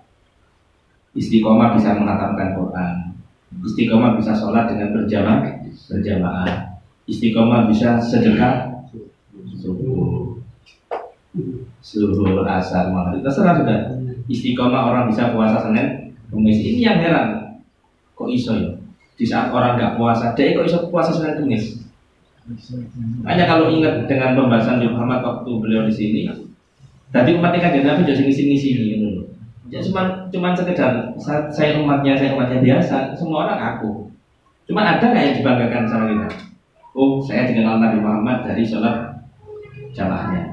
Istiqomah 1.18 1.74
bisa 1.74 1.98
mengatakan 1.98 2.55
Quran. 2.55 2.94
Istiqomah 3.66 4.14
bisa 4.14 4.31
sholat 4.38 4.70
dengan 4.70 4.94
berjamaah, 4.94 5.59
berjamaah. 5.90 6.78
Istiqomah 7.11 7.66
bisa 7.66 7.98
sedekah 7.98 8.87
subuh, 9.59 10.38
subuh 11.83 12.46
asar 12.46 12.94
maghrib. 12.94 13.26
Terserah 13.26 13.59
sudah. 13.59 13.78
Istiqomah 14.31 14.87
orang 14.87 15.11
bisa 15.11 15.35
puasa 15.35 15.66
Senin, 15.66 16.14
Kamis. 16.31 16.62
Ini 16.62 16.78
yang 16.78 16.98
heran. 17.02 17.59
Kok 18.14 18.31
iso 18.31 18.55
ya? 18.55 18.70
Di 19.18 19.26
saat 19.26 19.50
orang 19.50 19.74
nggak 19.74 19.98
puasa, 19.98 20.31
dia 20.38 20.55
kok 20.55 20.62
iso 20.62 20.87
puasa 20.94 21.11
Senin 21.11 21.42
Kamis? 21.42 21.82
Hanya 23.22 23.44
kalau 23.46 23.70
ingat 23.70 24.11
dengan 24.11 24.35
pembahasan 24.35 24.83
Muhammad 24.90 25.22
waktu 25.22 25.50
beliau 25.62 25.87
di 25.87 25.94
sini, 25.94 26.20
tadi 27.14 27.38
umat 27.38 27.55
kan 27.55 27.70
Nabi 27.70 28.02
jadi 28.02 28.22
ngisi-ngisi 28.26 28.68
gitu 28.74 29.33
ya 29.72 29.81
cuma 29.81 30.28
cuma 30.28 30.52
sekedar 30.52 31.16
saya 31.48 31.81
umatnya 31.81 32.12
saya 32.12 32.37
umatnya 32.37 32.61
biasa 32.61 33.16
semua 33.16 33.48
orang 33.48 33.61
aku. 33.72 34.12
Cuma 34.68 34.85
ada 34.85 35.00
nggak 35.00 35.24
yang 35.24 35.37
dibanggakan 35.40 35.85
sama 35.88 36.05
kita? 36.12 36.28
Oh 36.92 37.24
saya 37.24 37.48
dikenal 37.48 37.81
Nabi 37.81 38.05
Muhammad 38.05 38.44
dari 38.44 38.68
sholat 38.68 39.16
jamaahnya. 39.96 40.52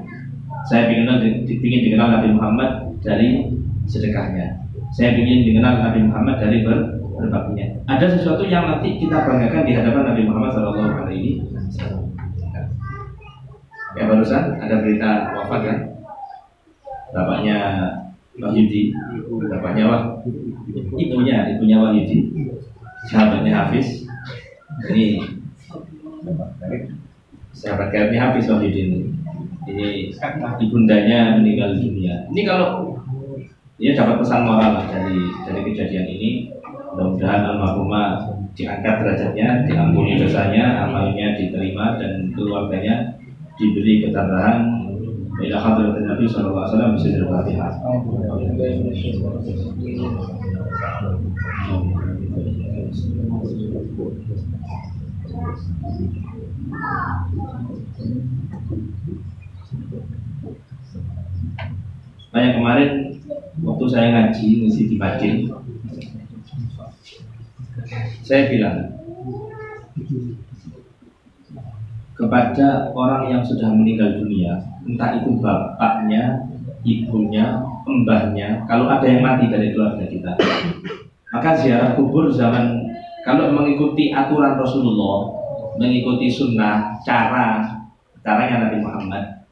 Saya 0.64 0.88
ingin 0.88 1.36
ingin 1.36 1.80
dikenal 1.84 2.08
Nabi 2.16 2.32
Muhammad 2.32 2.96
dari 3.04 3.44
sedekahnya. 3.84 4.56
Saya 4.96 5.12
ingin 5.12 5.52
dikenal 5.52 5.84
Nabi 5.84 6.08
Muhammad 6.08 6.40
dari 6.40 6.64
ber, 6.64 6.99
berbaktinya 7.20 7.66
ada 7.86 8.06
sesuatu 8.08 8.42
yang 8.48 8.64
nanti 8.66 8.96
kita 8.96 9.22
banggakan 9.28 9.68
di 9.68 9.72
hadapan 9.76 10.02
Nabi 10.12 10.22
Muhammad 10.26 10.50
Shallallahu 10.56 10.92
Alaihi 11.04 11.44
Wasallam. 11.52 12.04
Ya 13.98 14.06
barusan 14.06 14.44
ada 14.62 14.76
berita 14.80 15.10
wafat 15.34 15.60
kan? 15.66 15.78
Bapaknya 17.10 17.58
Wahyudi 18.38 18.94
bapaknya 19.50 19.84
Wah 19.90 20.02
ibunya 20.94 21.50
ibunya 21.52 21.76
Wahyudi 21.82 22.30
sahabatnya 23.10 23.52
Hafiz. 23.52 24.06
Ini 24.86 25.20
sahabat 27.50 27.88
karibnya 27.90 28.30
Hafiz 28.30 28.46
Wahyudi 28.46 28.80
ini. 28.86 29.00
Ini 29.66 30.14
ibundanya 30.62 31.36
meninggal 31.36 31.76
dunia. 31.76 32.30
Ini 32.30 32.42
kalau 32.46 32.96
dia 33.80 33.96
dapat 33.96 34.20
pesan 34.20 34.44
moral 34.44 34.76
lah 34.76 34.86
dari 34.92 35.18
dari 35.48 35.60
kejadian 35.72 36.06
ini 36.06 36.30
mudah-mudahan 36.99 37.41
almarhumah 37.55 38.07
diangkat 38.55 38.95
derajatnya 39.03 39.67
diampuni 39.67 40.15
dosanya 40.19 40.87
amalnya 40.87 41.35
diterima 41.35 41.99
dan 41.99 42.31
keluarganya 42.31 43.19
diberi 43.59 44.07
ketabahan 44.07 44.85
إلى 45.35 45.59
حضرة 45.59 45.97
النبي 45.97 46.27
صلى 46.27 46.47
الله 46.47 46.61
عليه 46.63 46.73
وسلم 46.79 46.95
بسر 46.95 47.09
الفاتحة 47.27 47.69
Kayak 62.35 62.59
kemarin 62.59 62.91
waktu 63.63 63.85
saya 63.87 64.07
ngaji 64.11 64.47
ngisi 64.67 64.91
di 64.91 64.95
Bajin, 64.99 65.47
saya 68.30 68.46
bilang 68.46 68.78
kepada 72.14 72.94
orang 72.94 73.26
yang 73.26 73.42
sudah 73.42 73.74
meninggal 73.74 74.22
dunia, 74.22 74.54
entah 74.86 75.18
itu 75.18 75.34
bapaknya, 75.42 76.46
ibunya, 76.86 77.58
mbahnya, 77.90 78.62
kalau 78.70 78.86
ada 78.86 79.02
yang 79.02 79.26
mati 79.26 79.50
dari 79.50 79.74
keluarga 79.74 80.06
kita, 80.06 80.38
maka 81.34 81.58
ziarah 81.58 81.98
kubur 81.98 82.30
zaman 82.30 82.86
kalau 83.26 83.50
mengikuti 83.50 84.14
aturan 84.14 84.54
Rasulullah, 84.54 85.34
mengikuti 85.82 86.30
sunnah, 86.30 87.02
cara 87.02 87.66
caranya 88.22 88.70
Nabi 88.70 88.78
Muhammad 88.78 89.42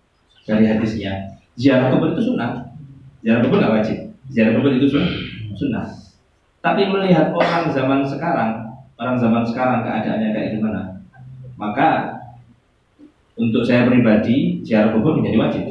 dari 0.46 0.70
hadisnya, 0.70 1.34
ziarah 1.58 1.90
kubur 1.90 2.14
itu 2.14 2.30
sunnah, 2.30 2.70
ziarah 3.26 3.42
kubur 3.42 3.58
nggak 3.58 3.74
wajib, 3.74 3.98
ziarah 4.30 4.54
kubur 4.54 4.70
itu 4.70 4.86
sunnah. 5.58 5.88
Tapi 6.58 6.90
melihat 6.90 7.32
orang 7.32 7.72
zaman 7.72 8.04
sekarang, 8.04 8.67
orang 8.98 9.16
zaman 9.16 9.42
sekarang 9.46 9.86
keadaannya 9.86 10.28
kayak 10.34 10.50
gimana, 10.58 10.82
maka 11.54 12.18
untuk 13.38 13.62
saya 13.62 13.86
pribadi 13.86 14.58
ziarah 14.66 14.90
kubur 14.90 15.22
menjadi 15.22 15.38
wajib. 15.38 15.62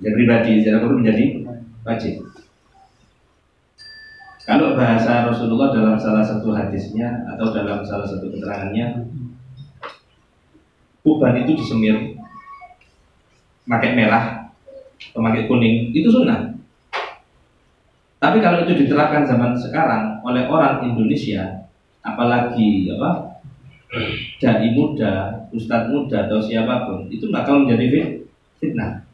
Saya 0.00 0.12
pribadi 0.16 0.64
ziarah 0.64 0.80
kubur 0.80 0.96
menjadi 1.04 1.44
wajib. 1.84 2.24
Kalau 4.44 4.76
bahasa 4.76 5.24
Rasulullah 5.24 5.72
dalam 5.72 5.96
salah 5.96 6.20
satu 6.20 6.52
hadisnya 6.52 7.24
atau 7.32 7.48
dalam 7.48 7.80
salah 7.80 8.04
satu 8.04 8.28
keterangannya, 8.28 9.08
uban 11.04 11.36
itu 11.40 11.56
disemir 11.56 12.16
pakai 13.64 13.96
merah 13.96 14.52
pakai 15.12 15.48
kuning 15.48 15.92
itu 15.96 16.08
sunnah. 16.12 16.52
Tapi 18.20 18.40
kalau 18.40 18.64
itu 18.64 18.84
diterapkan 18.84 19.28
zaman 19.28 19.52
sekarang 19.56 20.24
oleh 20.24 20.48
orang 20.48 20.80
Indonesia, 20.92 21.63
apalagi 22.04 22.92
apa 22.92 23.34
jadi 24.42 24.74
muda, 24.74 25.46
ustadz 25.54 25.88
muda 25.88 26.26
atau 26.26 26.42
siapa 26.42 26.90
pun, 26.90 27.06
itu 27.08 27.30
bakal 27.30 27.62
menjadi 27.64 28.20
fitnah. 28.58 29.06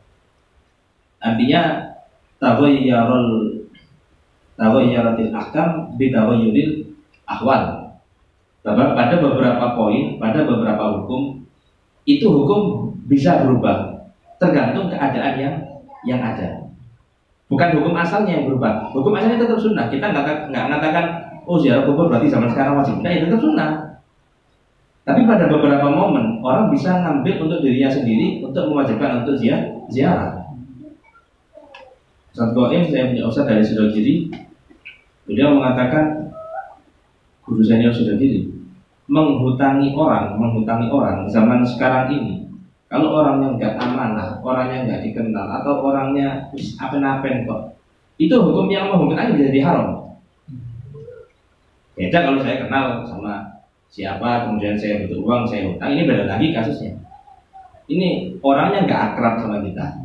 Artinya 1.20 1.92
taghayyarul 2.40 3.60
taghayyaratil 4.56 5.30
ahkam 5.36 5.94
bi 6.00 6.08
taghayyuril 6.08 6.96
ahwal. 7.28 7.92
Pada 8.64 9.16
beberapa 9.20 9.64
poin, 9.76 10.16
pada 10.20 10.44
beberapa 10.44 10.84
hukum 11.00 11.44
itu 12.08 12.24
hukum 12.28 12.92
bisa 13.08 13.44
berubah 13.44 14.08
tergantung 14.40 14.88
keadaan 14.88 15.34
yang 15.36 15.56
yang 16.08 16.20
ada. 16.20 16.72
Bukan 17.52 17.76
hukum 17.76 17.92
asalnya 17.96 18.40
yang 18.40 18.44
berubah. 18.48 18.88
Hukum 18.96 19.12
asalnya 19.12 19.44
tetap 19.44 19.60
sunnah. 19.60 19.86
Kita 19.92 20.08
nggak 20.08 20.48
nggak 20.48 20.64
mengatakan 20.68 21.04
oh 21.44 21.56
ziarah 21.60 21.84
kubur 21.84 22.08
berarti 22.08 22.32
zaman 22.32 22.48
sekarang 22.50 22.80
wajib. 22.80 23.00
Nah, 23.00 23.10
itu 23.12 23.26
tetap 23.28 23.40
sunnah. 23.40 23.70
Tapi 25.04 25.24
pada 25.24 25.48
beberapa 25.48 25.88
momen 25.90 26.44
orang 26.44 26.70
bisa 26.70 27.00
ngambil 27.02 27.48
untuk 27.48 27.58
dirinya 27.64 27.90
sendiri 27.90 28.44
untuk 28.44 28.68
mewajibkan 28.68 29.24
untuk 29.24 29.34
ziarah. 29.90 30.40
Saat 32.30 32.54
Qaim 32.54 32.86
saya 32.86 33.10
punya 33.10 33.26
ustaz 33.26 33.42
dari 33.42 33.58
Sudogiri 33.58 34.30
Beliau 35.26 35.58
mengatakan 35.58 36.30
Guru 37.42 37.58
saya 37.58 37.90
sudah 37.90 38.14
diri 38.14 38.46
Menghutangi 39.10 39.98
orang 39.98 40.38
Menghutangi 40.38 40.86
orang 40.94 41.26
zaman 41.26 41.66
sekarang 41.66 42.06
ini 42.14 42.40
kalau 42.90 43.22
orangnya 43.22 43.54
nggak 43.54 43.74
amanah, 43.78 44.42
orangnya 44.42 44.82
nggak 44.82 45.00
dikenal, 45.06 45.46
atau 45.62 45.78
orangnya 45.78 46.50
apa-apa 46.82 47.46
kok, 47.46 47.60
itu 48.18 48.34
hukum 48.34 48.66
yang 48.66 48.90
menghukum 48.90 49.14
aja 49.14 49.30
jadi 49.30 49.62
haram. 49.62 49.99
Beda 52.00 52.24
kalau 52.24 52.40
saya 52.40 52.64
kenal 52.64 53.04
sama 53.04 53.60
siapa, 53.92 54.48
kemudian 54.48 54.72
saya 54.72 55.04
butuh 55.04 55.20
uang, 55.20 55.42
saya 55.44 55.68
hutang, 55.68 55.92
ini 55.92 56.08
beda 56.08 56.24
lagi 56.24 56.48
kasusnya. 56.48 56.96
Ini 57.92 58.40
orangnya 58.40 58.88
nggak 58.88 59.00
akrab 59.12 59.44
sama 59.44 59.60
kita, 59.60 60.00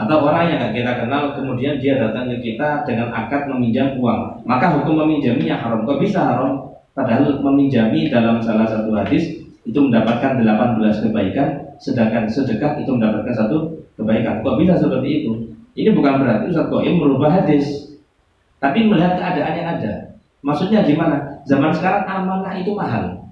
atau 0.00 0.16
orang 0.24 0.48
yang 0.48 0.58
nggak 0.64 0.74
kita 0.80 0.92
kenal, 1.04 1.36
kemudian 1.36 1.76
dia 1.76 2.00
datang 2.00 2.32
ke 2.32 2.40
kita 2.40 2.88
dengan 2.88 3.12
akad 3.12 3.52
meminjam 3.52 4.00
uang, 4.00 4.48
maka 4.48 4.80
hukum 4.80 5.04
meminjaminya 5.04 5.60
haram. 5.60 5.84
Kok 5.84 6.00
bisa 6.00 6.24
haram? 6.24 6.72
Padahal 6.96 7.36
meminjami 7.36 8.08
dalam 8.08 8.40
salah 8.40 8.64
satu 8.64 8.94
hadis 8.96 9.42
itu 9.66 9.78
mendapatkan 9.78 10.38
18 10.38 11.04
kebaikan 11.04 11.74
sedangkan 11.82 12.30
sedekah 12.30 12.78
itu 12.78 12.90
mendapatkan 12.94 13.34
satu 13.34 13.76
kebaikan. 14.00 14.40
Kok 14.40 14.56
bisa 14.56 14.80
seperti 14.80 15.20
itu? 15.20 15.52
Ini 15.74 15.90
bukan 15.92 16.22
berarti 16.22 16.54
Ustaz 16.54 16.70
Qaim 16.70 16.96
merubah 16.96 17.42
hadis, 17.42 17.98
tapi 18.62 18.86
melihat 18.86 19.18
keadaan 19.18 19.54
yang 19.58 19.68
ada. 19.76 20.13
Maksudnya 20.44 20.84
gimana? 20.84 21.40
Zaman 21.48 21.72
sekarang 21.72 22.04
amanah 22.04 22.52
itu 22.60 22.76
mahal. 22.76 23.24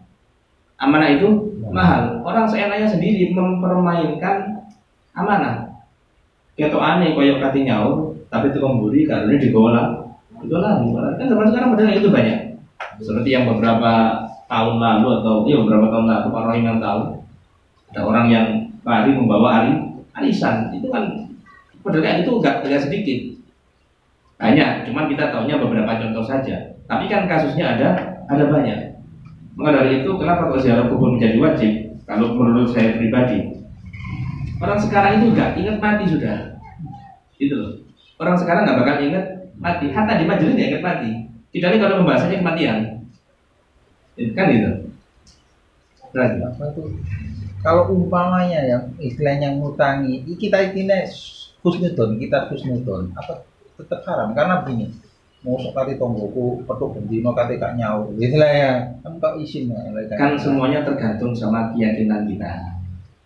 Amanah 0.81 1.09
itu 1.13 1.29
mahal. 1.69 2.25
Orang 2.25 2.49
seenaknya 2.49 2.89
sendiri 2.89 3.37
mempermainkan 3.37 4.65
amanah. 5.13 5.85
Keto 6.57 6.81
aneh 6.81 7.13
koyok 7.13 7.41
kati 7.41 7.69
nyaur, 7.69 8.17
tapi 8.33 8.49
itu 8.49 8.59
kemburi 8.61 9.05
karena 9.05 9.37
digola. 9.37 9.83
Digola, 10.41 10.81
kan 11.21 11.29
zaman 11.29 11.49
sekarang 11.53 11.69
model 11.77 11.93
itu 11.93 12.09
banyak. 12.09 12.39
Seperti 12.99 13.29
yang 13.31 13.45
beberapa 13.47 13.93
tahun 14.53 14.77
lalu 14.77 15.07
atau 15.21 15.35
ya 15.49 15.57
beberapa 15.65 15.89
tahun 15.89 16.07
lalu 16.13 16.29
Rohim 16.29 16.65
yang 16.69 16.79
tahu 16.85 17.01
ada 17.93 18.01
orang 18.05 18.27
yang 18.29 18.47
lari 18.85 19.11
membawa 19.17 19.65
ari 19.65 19.73
arisan 20.21 20.69
itu 20.77 20.93
kan 20.93 21.33
pedagang 21.81 22.21
itu 22.21 22.31
enggak, 22.37 22.61
enggak 22.61 22.85
sedikit 22.85 23.19
banyak 24.37 24.85
cuman 24.85 25.09
kita 25.09 25.33
tahunya 25.33 25.57
beberapa 25.57 25.93
contoh 25.97 26.25
saja 26.29 26.72
tapi 26.87 27.05
kan 27.07 27.31
kasusnya 27.31 27.79
ada 27.79 27.89
ada 28.27 28.45
banyak. 28.49 28.79
Maka 29.57 29.71
dari 29.81 30.03
itu 30.03 30.11
kenapa 30.17 30.49
kok 30.49 30.65
ziarah 30.65 30.89
kubur 30.89 31.15
menjadi 31.15 31.37
wajib? 31.39 31.73
Kalau 32.09 32.35
menurut 32.35 32.73
saya 32.73 32.97
pribadi. 32.97 33.53
Orang 34.63 34.79
sekarang 34.79 35.21
itu 35.21 35.35
enggak 35.35 35.59
ingat 35.59 35.77
mati 35.83 36.05
sudah. 36.09 36.57
Gitu 37.37 37.55
loh. 37.55 37.73
Orang 38.17 38.39
sekarang 38.39 38.65
nggak 38.65 38.79
bakal 38.81 38.97
ingat 39.03 39.25
mati. 39.59 39.87
Hatta 39.93 40.19
di 40.19 40.25
majelis 40.25 40.57
dia 40.57 40.71
ingat 40.73 40.83
mati. 40.83 41.11
Kecuali 41.53 41.77
kalau 41.79 42.01
pembahasannya 42.03 42.41
kematian. 42.41 42.79
Kan 44.33 44.47
gitu. 44.53 44.71
Kalau 47.63 47.83
umpamanya 47.89 48.61
yang 48.69 48.83
istilahnya 49.01 49.57
ngutangi 49.57 50.29
kita 50.37 50.73
ini 50.75 51.09
khusnudon 51.61 52.21
kita 52.21 52.49
khusnudon. 52.49 53.13
Apa? 53.17 53.45
Tetap 53.81 54.01
haram. 54.09 54.33
Karena 54.37 54.65
begini 54.65 55.12
mau 55.43 55.59
kali 55.59 55.99
tonggoku 55.99 56.63
petuk 56.63 56.95
bendino 56.95 57.35
kate 57.35 57.59
kak 57.59 57.75
nyaur. 57.75 58.15
Istilahnya 58.15 58.99
kan 59.03 59.13
kok 59.19 59.35
isin 59.43 59.75
kan. 60.15 60.39
Semuanya 60.39 60.87
tergantung 60.87 61.35
sama 61.35 61.75
keyakinan 61.75 62.31
kita 62.31 62.73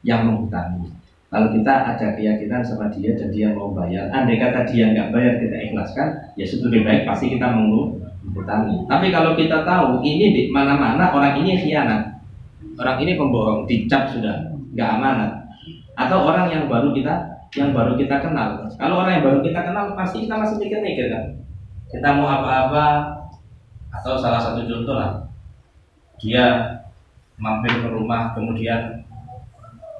yang 0.07 0.23
menghutangi 0.23 0.97
kalau 1.27 1.51
kita 1.51 1.75
ada 1.75 2.15
keyakinan 2.15 2.63
sama 2.63 2.87
dia 2.95 3.19
dan 3.19 3.29
dia 3.35 3.51
mau 3.51 3.75
bayar 3.75 4.07
andai 4.15 4.39
kata 4.39 4.63
dia 4.71 4.95
nggak 4.95 5.11
bayar 5.11 5.35
kita 5.43 5.57
ikhlaskan 5.69 6.09
ya 6.39 6.47
lebih 6.47 6.87
baik 6.87 7.03
pasti 7.03 7.35
kita 7.35 7.51
menghutangi 7.51 8.87
tapi 8.87 9.11
kalau 9.11 9.35
kita 9.35 9.67
tahu 9.67 10.01
ini 10.07 10.33
di 10.33 10.43
mana-mana 10.55 11.11
orang 11.11 11.43
ini 11.43 11.59
khianat. 11.59 12.15
Orang 12.77 13.01
ini 13.01 13.17
pembohong 13.17 13.65
dicap 13.65 14.13
sudah 14.13 14.53
nggak 14.77 14.91
amanat. 15.01 15.33
Atau 15.97 16.29
orang 16.29 16.53
yang 16.53 16.69
baru 16.69 16.93
kita 16.93 17.25
yang 17.57 17.73
baru 17.73 17.97
kita 17.97 18.21
kenal. 18.21 18.69
Kalau 18.77 19.01
orang 19.01 19.17
yang 19.17 19.25
baru 19.25 19.41
kita 19.41 19.65
kenal 19.65 19.97
pasti 19.97 20.29
kita 20.29 20.37
masih 20.37 20.61
mikir-mikir 20.61 21.09
kan 21.09 21.25
kita 21.87 22.09
mau 22.19 22.27
apa-apa 22.27 22.85
atau 23.95 24.19
salah 24.19 24.43
satu 24.43 24.67
contoh 24.67 24.97
lah. 24.99 25.13
Dia 26.19 26.75
mampir 27.37 27.71
ke 27.85 27.89
rumah 27.93 28.33
kemudian 28.33 29.05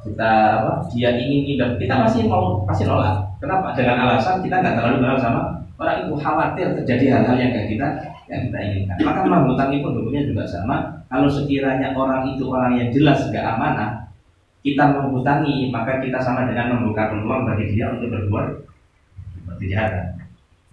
kita 0.07 0.31
apa 0.63 0.73
dia 0.91 1.15
ingin 1.15 1.47
nginep. 1.47 1.71
Kita 1.79 1.95
masih 2.07 2.27
mau 2.27 2.63
pasti 2.67 2.87
nolak. 2.87 3.27
Kenapa? 3.39 3.75
Dengan 3.77 4.07
alasan 4.07 4.43
kita 4.43 4.63
nggak 4.63 4.75
terlalu 4.79 5.03
kenal 5.03 5.19
sama 5.19 5.41
orang 5.79 6.07
itu. 6.07 6.15
Khawatir 6.19 6.67
terjadi 6.83 7.07
hal-hal 7.21 7.37
yang 7.39 7.51
kayak 7.55 7.69
kita 7.71 7.87
yang 8.27 8.41
kita 8.51 8.59
inginkan. 8.59 8.97
Maka 9.07 9.21
menghutang 9.23 9.71
pun 9.79 9.93
hukumnya 9.95 10.23
juga 10.27 10.43
sama. 10.47 10.77
Kalau 11.07 11.31
sekiranya 11.31 11.95
orang 11.95 12.35
itu 12.35 12.51
orang 12.51 12.75
yang 12.75 12.91
jelas 12.91 13.31
gak 13.31 13.47
amanah, 13.47 14.11
kita 14.67 14.91
menghutangi, 14.91 15.71
maka 15.71 16.03
kita 16.03 16.19
sama 16.19 16.51
dengan 16.51 16.75
membuka 16.75 17.15
peluang 17.15 17.47
bagi 17.47 17.71
dia 17.71 17.95
untuk 17.95 18.11
berbuat 18.11 18.67
kejahatan. 19.63 20.19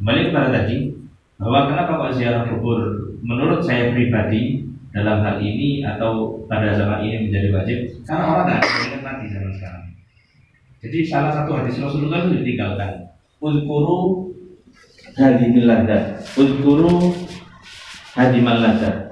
Kembali 0.01 0.21
kepada 0.33 0.49
tadi, 0.49 1.02
bahwa 1.43 1.69
kenapa 1.69 1.91
kok 1.99 2.13
ziarah 2.15 2.43
kubur 2.47 2.79
menurut 3.19 3.59
saya 3.61 3.91
pribadi 3.91 4.63
dalam 4.95 5.19
hal 5.21 5.37
ini 5.43 5.83
atau 5.83 6.39
pada 6.47 6.71
zaman 6.73 7.03
ini 7.03 7.27
menjadi 7.27 7.47
wajib 7.51 7.77
karena 8.07 8.23
orang 8.23 8.47
ada 8.55 8.67
ingat 8.87 9.01
mati 9.03 9.25
zaman 9.27 9.51
sekarang. 9.51 9.83
Jadi 10.83 10.97
salah 11.07 11.31
satu 11.31 11.51
hadis 11.59 11.79
Rasulullah 11.79 12.23
itu 12.23 12.43
ditinggalkan. 12.43 13.11
Uzkuru 13.43 14.31
hadimil 15.15 15.67
ladat. 15.67 16.23
Uzkuru 16.35 17.11
hadimal 18.15 18.59
ladat 18.59 19.03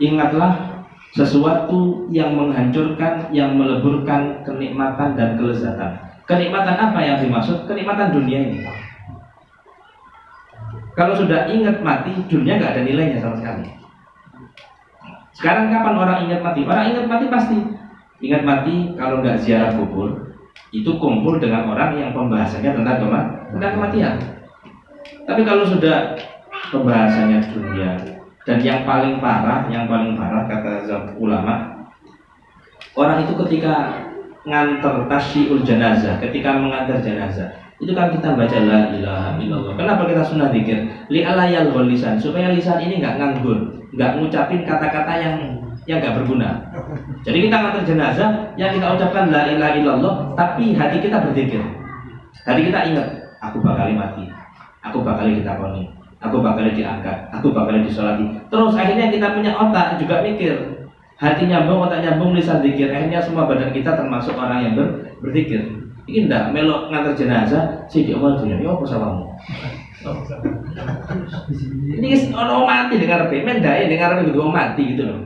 ingatlah 0.00 0.84
sesuatu 1.16 2.08
yang 2.12 2.36
menghancurkan, 2.36 3.32
yang 3.32 3.56
meleburkan 3.56 4.44
kenikmatan 4.44 5.16
dan 5.16 5.40
kelezatan. 5.40 5.96
Kenikmatan 6.28 6.76
apa 6.76 6.98
yang 7.00 7.16
dimaksud? 7.24 7.64
Kenikmatan 7.64 8.12
dunia 8.12 8.38
ini. 8.44 8.60
Kalau 10.96 11.12
sudah 11.12 11.52
ingat 11.52 11.84
mati, 11.84 12.16
dunia 12.24 12.56
nggak 12.56 12.72
ada 12.72 12.82
nilainya 12.82 13.20
sama 13.20 13.36
sekali. 13.36 13.68
Sekarang 15.36 15.68
kapan 15.68 15.94
orang 16.00 16.18
ingat 16.24 16.40
mati? 16.40 16.64
Orang 16.64 16.88
ingat 16.88 17.04
mati 17.04 17.24
pasti 17.28 17.58
ingat 18.24 18.42
mati 18.48 18.96
kalau 18.96 19.20
nggak 19.20 19.44
ziarah 19.44 19.76
kubur 19.76 20.32
itu 20.72 20.88
kumpul 20.96 21.36
dengan 21.36 21.68
orang 21.68 22.00
yang 22.00 22.10
pembahasannya 22.16 22.72
tentang 22.72 22.96
tentang 23.52 23.72
kematian. 23.76 24.14
Tapi 25.28 25.42
kalau 25.44 25.68
sudah 25.68 26.16
pembahasannya 26.72 27.44
dunia, 27.52 27.92
dan 28.48 28.58
yang 28.64 28.88
paling 28.88 29.20
parah, 29.20 29.68
yang 29.68 29.84
paling 29.90 30.16
parah 30.16 30.48
kata 30.48 30.88
ulama, 31.20 31.84
orang 32.96 33.26
itu 33.26 33.36
ketika 33.44 34.00
nganter 34.46 35.04
tasyiul 35.10 35.60
jenazah, 35.66 36.16
ketika 36.22 36.54
mengantar 36.56 37.02
jenazah, 37.02 37.65
itu 37.76 37.92
kan 37.92 38.08
kita 38.08 38.32
baca 38.32 38.58
la 38.64 38.88
ilaha 38.88 39.30
illallah. 39.36 39.74
Kenapa 39.76 40.08
kita 40.08 40.22
sunnah 40.24 40.48
dikir? 40.48 40.88
Li 41.12 41.20
alayal 41.20 41.76
lisan, 41.84 42.16
supaya 42.16 42.48
lisan 42.48 42.80
ini 42.80 43.04
nggak 43.04 43.20
nganggur, 43.20 43.84
nggak 43.92 44.10
ngucapin 44.16 44.64
kata-kata 44.64 45.12
yang 45.20 45.36
yang 45.84 46.00
nggak 46.00 46.16
berguna. 46.16 46.72
Jadi 47.22 47.46
kita 47.46 47.56
ngantar 47.60 47.82
jenazah, 47.84 48.30
yang 48.56 48.72
kita 48.72 48.86
ucapkan 48.96 49.28
la 49.28 49.52
ilaha 49.52 49.72
illallah, 49.76 50.14
tapi 50.32 50.72
hati 50.72 51.04
kita 51.04 51.20
berzikir. 51.20 51.60
Hati 52.48 52.60
kita 52.64 52.80
ingat, 52.88 53.08
aku 53.44 53.60
bakal 53.60 53.92
mati, 53.92 54.24
aku 54.80 55.04
bakal 55.04 55.28
ditakoni, 55.28 55.92
aku 56.24 56.40
bakal 56.40 56.64
diangkat, 56.72 57.28
aku 57.28 57.52
bakal 57.52 57.76
disolati. 57.84 58.24
Terus 58.48 58.72
akhirnya 58.72 59.12
kita 59.12 59.36
punya 59.36 59.52
otak 59.52 60.00
juga 60.00 60.24
mikir, 60.24 60.54
hati 61.20 61.44
nyambung, 61.44 61.86
otak 61.86 62.00
nyambung, 62.00 62.32
lisan 62.32 62.64
dikir. 62.64 62.88
Akhirnya 62.88 63.20
semua 63.20 63.44
badan 63.44 63.68
kita 63.70 63.94
termasuk 64.00 64.32
orang 64.32 64.64
yang 64.64 64.72
ber, 64.74 65.12
berzikir. 65.20 65.85
Ini 66.06 66.30
ndak 66.30 66.54
melok 66.54 66.86
ngantar 66.94 67.18
jenazah, 67.18 67.82
dia 67.90 68.14
mau 68.14 68.38
dunia, 68.38 68.62
ya 68.62 68.70
apa 68.70 68.84
samamu? 68.86 69.26
Ini 71.98 72.30
kan 72.30 72.46
orang 72.46 72.62
mati 72.62 72.94
dengar 73.02 73.26
apa? 73.26 73.34
Men 73.42 73.58
dai 73.58 73.90
dengar 73.90 74.14
apa 74.14 74.22
gitu 74.22 74.38
mati 74.46 74.82
gitu 74.94 75.02
loh. 75.02 75.18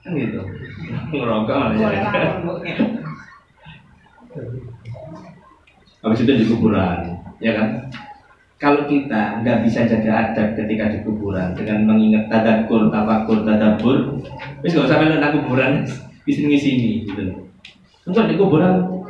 Kan 0.00 0.16
gitu. 0.16 0.40
Ngerokok 1.12 1.52
malah. 1.52 1.76
Habis 6.02 6.24
itu 6.24 6.32
di 6.32 6.46
kuburan, 6.48 7.20
ya 7.38 7.52
kan? 7.52 7.92
Kalau 8.56 8.88
kita 8.88 9.42
nggak 9.42 9.68
bisa 9.68 9.84
jaga 9.84 10.32
adab 10.32 10.54
ketika 10.56 10.96
di 10.96 11.04
kuburan 11.04 11.52
dengan 11.52 11.82
mengingat 11.84 12.30
tadakur, 12.32 12.88
tafakur, 12.88 13.44
tadabur, 13.44 14.16
wis 14.64 14.72
nggak 14.72 14.86
usah 14.88 14.96
melok 14.96 15.34
kuburan, 15.36 15.84
di 16.24 16.32
sini 16.32 16.56
sini 16.56 16.90
gitu 17.04 17.20
loh. 17.28 17.38
Untuk 18.08 18.26
di 18.30 18.34
kuburan 18.38 19.01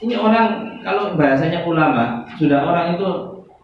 ini 0.00 0.14
orang 0.16 0.80
kalau 0.80 1.12
bahasanya 1.12 1.60
ulama 1.68 2.24
sudah 2.40 2.64
orang 2.64 2.96
itu 2.96 3.08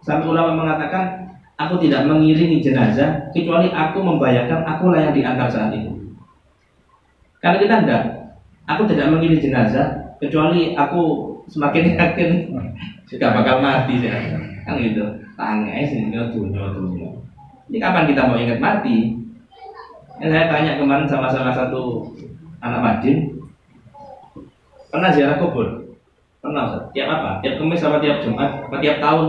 sampai 0.05 0.29
ulama 0.29 0.53
mengatakan 0.53 1.33
aku 1.57 1.81
tidak 1.81 2.05
mengiringi 2.05 2.61
jenazah 2.61 3.33
kecuali 3.33 3.73
aku 3.73 3.99
membayangkan 4.05 4.61
akulah 4.69 5.01
yang 5.01 5.17
diantar 5.17 5.49
saat 5.49 5.73
itu. 5.73 5.89
Kalau 7.41 7.57
kita 7.57 7.85
enggak, 7.85 8.03
aku 8.69 8.85
tidak 8.85 9.09
mengiringi 9.09 9.49
jenazah 9.49 10.17
kecuali 10.21 10.77
aku 10.77 11.33
semakin 11.49 11.85
yakin 11.99 12.31
sudah 13.09 13.33
bakal 13.33 13.65
mati 13.65 14.05
ya. 14.05 14.17
kan 14.69 14.77
gitu. 14.83 15.05
Tangis 15.37 15.93
ini 15.93 16.13
dunia 16.13 16.75
dunia. 16.75 17.11
Ini 17.71 17.77
kapan 17.81 18.09
kita 18.09 18.29
mau 18.29 18.41
ingat 18.41 18.59
mati? 18.59 19.15
Yang 20.17 20.31
saya 20.33 20.47
tanya 20.49 20.73
kemarin 20.81 21.07
sama 21.07 21.29
salah 21.29 21.53
satu 21.53 22.09
anak 22.65 22.81
Madin, 22.81 23.37
pernah 24.89 25.13
ziarah 25.13 25.37
kubur? 25.37 25.86
Pernah 26.47 26.63
Ustaz? 26.71 26.83
Tiap 26.95 27.09
apa? 27.11 27.31
Tiap 27.43 27.55
kemis 27.59 27.83
apa 27.83 27.99
tiap 27.99 28.23
Jumat? 28.23 28.51
Apa 28.71 28.77
tiap 28.79 29.03
tahun? 29.03 29.29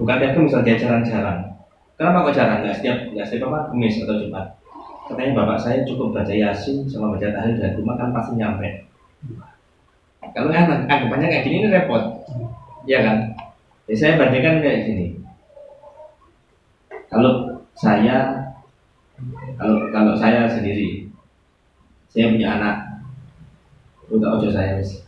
Bukan 0.00 0.16
tiap 0.16 0.32
kemis, 0.32 0.56
dia 0.64 0.80
jarang-jarang. 0.80 1.40
Kenapa 2.00 2.24
kok 2.24 2.34
jarang? 2.40 2.64
Nggak 2.64 2.80
setiap, 2.80 2.96
nggak 3.12 3.26
setiap 3.28 3.52
apa? 3.52 3.68
Kemis 3.68 4.00
atau 4.00 4.16
Jumat. 4.16 4.46
Katanya 5.12 5.44
bapak 5.44 5.58
saya 5.60 5.84
cukup 5.84 6.16
baca 6.16 6.32
yasin 6.32 6.88
sama 6.88 7.12
baca 7.12 7.28
tahlil 7.28 7.60
dari 7.60 7.76
rumah 7.76 8.00
kan 8.00 8.16
pasti 8.16 8.32
nyampe. 8.40 8.88
Kalau 10.32 10.48
anak 10.48 10.88
anggapannya 10.88 11.28
kayak 11.28 11.44
gini 11.44 11.56
ini 11.60 11.68
repot, 11.68 12.24
ya 12.88 13.04
kan? 13.04 13.36
Jadi 13.84 13.98
saya 14.00 14.16
bandingkan 14.16 14.64
kayak 14.64 14.88
gini. 14.88 15.20
Kalau 17.12 17.60
saya, 17.76 18.48
kalau 19.60 19.92
kalau 19.92 20.16
saya 20.16 20.48
sendiri, 20.48 21.12
saya 22.08 22.32
punya 22.32 22.56
anak, 22.56 22.91
udah 24.12 24.28
ojo 24.36 24.48
saya 24.52 24.76
wis. 24.76 25.00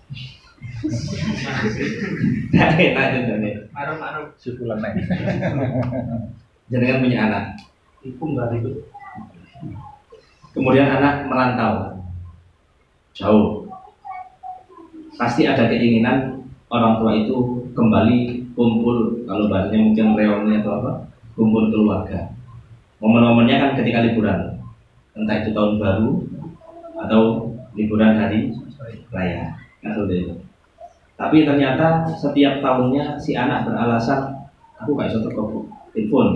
Nah, 2.56 2.72
enak 2.76 3.06
jadinya. 3.28 3.52
Maruf 3.72 3.96
maruf. 4.00 4.26
Syukuran 4.40 4.80
naik. 4.80 5.04
Jangan 6.72 7.00
punya 7.04 7.18
anak. 7.28 7.44
Ibu 8.00 8.24
nggak 8.24 8.50
ribet. 8.56 8.74
Kemudian 10.56 10.88
anak 10.88 11.28
merantau 11.28 12.00
jauh. 13.12 13.68
Pasti 15.14 15.46
ada 15.46 15.70
keinginan 15.70 16.42
orang 16.72 16.98
tua 16.98 17.12
itu 17.14 17.36
kembali 17.76 18.50
kumpul 18.54 19.22
kalau 19.26 19.46
bahasanya 19.46 19.78
mungkin 19.90 20.06
reuni 20.18 20.58
atau 20.58 20.72
apa 20.82 20.92
kumpul 21.38 21.70
keluarga. 21.70 22.34
Momen-momennya 22.98 23.56
kan 23.60 23.70
ketika 23.78 24.00
liburan, 24.00 24.58
entah 25.12 25.36
itu 25.42 25.50
tahun 25.52 25.76
baru 25.76 26.10
atau 27.04 27.52
liburan 27.74 28.16
hari 28.16 28.54
itu. 30.10 30.34
Tapi 31.14 31.46
ternyata 31.46 32.10
setiap 32.10 32.58
tahunnya 32.58 33.14
si 33.22 33.38
anak 33.38 33.70
beralasan 33.70 34.34
aku 34.82 34.98
gak 34.98 35.14
bisa 35.14 35.22
teko 35.22 35.70
telepon 35.94 36.34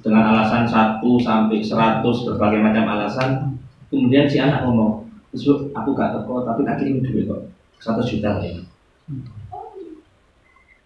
dengan 0.00 0.24
alasan 0.32 0.64
satu 0.64 1.20
sampai 1.20 1.60
seratus 1.60 2.24
berbagai 2.24 2.64
macam 2.64 2.84
alasan. 2.96 3.60
Kemudian 3.86 4.26
si 4.26 4.40
anak 4.40 4.64
ngomong, 4.66 5.04
besok 5.30 5.68
aku 5.76 5.92
gak 5.92 6.16
teko 6.16 6.48
tapi 6.48 6.64
tak 6.64 6.80
kirim 6.80 7.04
duit 7.04 7.28
kok 7.28 7.44
satu 7.76 8.00
juta 8.00 8.40
ya. 8.40 8.56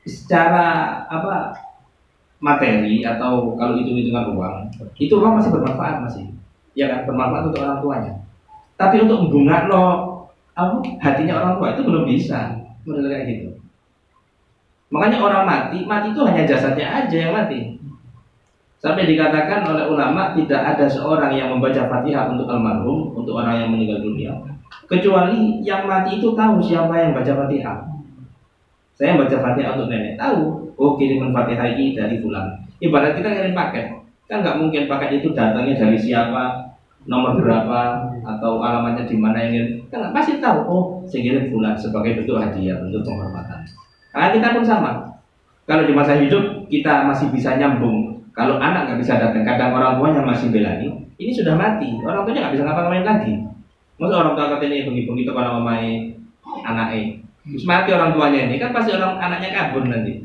Secara 0.03 0.99
apa 1.07 1.55
materi 2.43 3.05
atau 3.05 3.55
kalau 3.55 3.79
itu 3.79 3.95
hitungan 3.95 4.33
uang, 4.35 4.57
itu 4.99 5.13
uang 5.13 5.39
masih 5.39 5.53
bermanfaat 5.55 6.03
masih, 6.03 6.25
ya 6.75 6.89
kan 6.91 7.07
bermanfaat 7.07 7.53
untuk 7.53 7.63
orang 7.63 7.79
tuanya. 7.79 8.13
Tapi 8.81 9.07
untuk 9.07 9.29
bunga 9.29 9.69
lo 9.69 9.87
apa 10.61 10.77
hatinya 11.01 11.41
orang 11.41 11.53
tua 11.57 11.69
itu 11.73 11.83
belum 11.87 12.05
bisa 12.05 12.61
menurut 12.85 13.09
kayak 13.09 13.25
gitu. 13.29 13.49
Makanya 14.91 15.19
orang 15.23 15.45
mati, 15.47 15.79
mati 15.87 16.11
itu 16.11 16.21
hanya 16.27 16.43
jasadnya 16.45 16.87
aja 16.87 17.17
yang 17.17 17.33
mati. 17.33 17.79
Sampai 18.81 19.07
dikatakan 19.07 19.63
oleh 19.69 19.87
ulama 19.87 20.33
tidak 20.33 20.57
ada 20.57 20.89
seorang 20.89 21.37
yang 21.37 21.53
membaca 21.53 21.85
Fatihah 21.87 22.33
untuk 22.33 22.49
almarhum, 22.49 23.13
untuk 23.13 23.37
orang 23.39 23.61
yang 23.61 23.69
meninggal 23.71 24.01
dunia, 24.01 24.33
kecuali 24.89 25.61
yang 25.63 25.85
mati 25.85 26.17
itu 26.17 26.33
tahu 26.33 26.59
siapa 26.65 26.91
yang 26.97 27.13
baca 27.13 27.29
Fatihah. 27.29 27.79
Saya 28.97 29.21
baca 29.21 29.37
Fatihah 29.37 29.77
untuk 29.77 29.93
nenek 29.93 30.17
tahu, 30.17 30.73
oh 30.81 30.97
kiriman 30.97 31.31
Fatihah 31.31 31.77
ini 31.77 31.93
dari 31.93 32.25
bulan. 32.25 32.57
Ibarat 32.81 33.21
kita 33.21 33.29
ngirim 33.29 33.53
paket, 33.53 33.87
kan 34.27 34.41
nggak 34.41 34.57
mungkin 34.57 34.89
paket 34.89 35.21
itu 35.21 35.29
datangnya 35.37 35.77
dari 35.77 36.01
siapa, 36.01 36.73
nomor 37.05 37.37
berapa, 37.37 38.09
atau 38.25 38.65
alamatnya 38.65 39.05
di 39.05 39.17
mana 39.21 39.45
yang 39.45 39.80
Kan 39.91 40.15
pasti 40.15 40.39
tahu, 40.39 40.59
oh 40.71 40.85
kirim 41.11 41.51
bulan 41.51 41.75
sebagai 41.75 42.23
bentuk 42.23 42.39
hadiah, 42.39 42.79
bentuk 42.79 43.03
penghormatan. 43.03 43.67
Karena 44.15 44.29
kita 44.31 44.47
pun 44.55 44.65
sama. 44.65 44.91
Kalau 45.67 45.83
di 45.87 45.95
masa 45.95 46.15
hidup 46.19 46.71
kita 46.71 47.11
masih 47.11 47.31
bisa 47.35 47.59
nyambung. 47.59 48.23
Kalau 48.31 48.63
anak 48.63 48.87
nggak 48.87 49.03
bisa 49.03 49.19
datang, 49.19 49.43
kadang 49.43 49.75
orang 49.75 49.99
tuanya 49.99 50.23
masih 50.23 50.55
belani. 50.55 51.11
Ini 51.19 51.31
sudah 51.35 51.59
mati, 51.59 51.99
orang 52.07 52.23
tuanya 52.23 52.47
nggak 52.47 52.55
bisa 52.55 52.65
ngapa-ngapain 52.67 53.07
lagi. 53.07 53.35
Masa 53.99 54.15
orang 54.17 54.33
tua 54.39 54.47
katanya 54.57 54.89
bengi-bengi 54.89 55.23
itu 55.27 55.33
kalau 55.35 55.61
mamai 55.61 56.15
anaknya. 56.65 57.21
Terus 57.45 57.67
mati 57.67 57.91
orang 57.91 58.15
tuanya 58.15 58.41
ini 58.47 58.57
kan 58.63 58.71
pasti 58.71 58.95
orang 58.95 59.19
anaknya 59.19 59.51
kabur 59.53 59.85
nanti. 59.85 60.23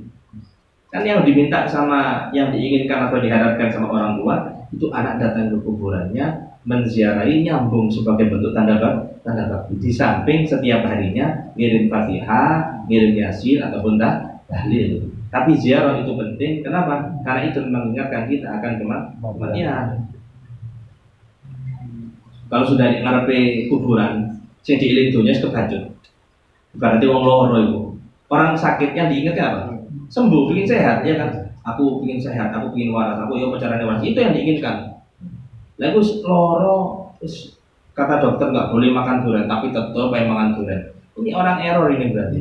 Kan 0.93 1.04
yang 1.04 1.25
diminta 1.25 1.65
sama 1.67 2.32
yang 2.32 2.54
diinginkan 2.54 3.10
atau 3.10 3.19
diharapkan 3.19 3.67
sama 3.73 3.91
orang 3.91 4.13
tua 4.21 4.36
itu 4.71 4.88
anak 4.93 5.19
datang 5.19 5.51
ke 5.51 5.58
kuburannya 5.60 6.55
menziarahi 6.65 7.45
nyambung 7.45 7.88
sebagai 7.93 8.25
bentuk 8.25 8.51
tanda 8.58 8.82
tanda 9.21 9.43
bakti 9.45 9.78
di 9.78 9.91
samping 9.93 10.49
setiap 10.49 10.82
harinya 10.86 11.54
ngirim 11.54 11.86
fatihah, 11.88 12.86
ngirim 12.89 13.13
yasin 13.13 13.62
ataupun 13.62 14.01
tahlil. 14.49 15.06
Tapi 15.30 15.51
ziarah 15.60 15.99
itu 15.99 16.15
penting, 16.15 16.63
kenapa? 16.63 17.12
Karena 17.21 17.51
itu 17.51 17.60
mengingatkan 17.67 18.23
kita 18.32 18.47
akan 18.56 18.71
kematian. 18.80 19.86
Kalau 22.47 22.65
sudah 22.65 22.88
di 22.88 23.04
ngarepe 23.04 23.67
kuburan, 23.67 24.32
sing 24.63 24.80
diiling 24.80 25.12
dunya 25.12 25.36
kebacut. 25.36 25.91
Berarti 26.80 27.04
wong 27.04 27.23
loro 27.25 27.58
itu. 27.60 27.82
Orang 28.32 28.56
sakit 28.56 28.95
yang 28.95 29.12
diingat 29.12 29.36
apa? 29.38 29.75
Sembuh, 30.08 30.56
ingin 30.56 30.65
sehat, 30.71 31.04
ya 31.04 31.19
kan? 31.19 31.30
Aku 31.67 31.99
ingin 32.08 32.21
sehat, 32.21 32.56
aku 32.56 32.71
ingin 32.78 32.95
waras, 32.95 33.19
aku 33.19 33.36
yo 33.36 33.51
pacaran 33.51 33.84
waras. 33.84 34.06
Itu 34.08 34.15
yang 34.15 34.32
diinginkan. 34.32 34.94
Lalu 35.76 36.00
loro, 36.24 37.12
terus 37.20 37.60
kata 37.92 38.24
dokter 38.24 38.52
nggak 38.52 38.72
boleh 38.72 38.90
makan 38.96 39.28
durian, 39.28 39.48
tapi 39.48 39.76
tetap 39.76 39.92
pengen 39.92 40.32
makan 40.32 40.50
durian. 40.56 40.82
Ini 41.16 41.32
orang 41.32 41.58
error 41.64 41.88
ini 41.92 42.06
berarti. 42.12 42.40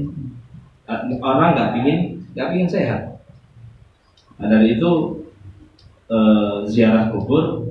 Orang 1.18 1.55
nggak 1.55 1.70
ingin 1.83 1.99
nggak 2.35 2.49
ingin 2.55 2.68
sehat. 2.70 3.01
Nah 4.38 4.47
dari 4.51 4.79
itu 4.79 4.90
eh, 6.11 6.57
ziarah 6.66 7.11
kubur 7.14 7.70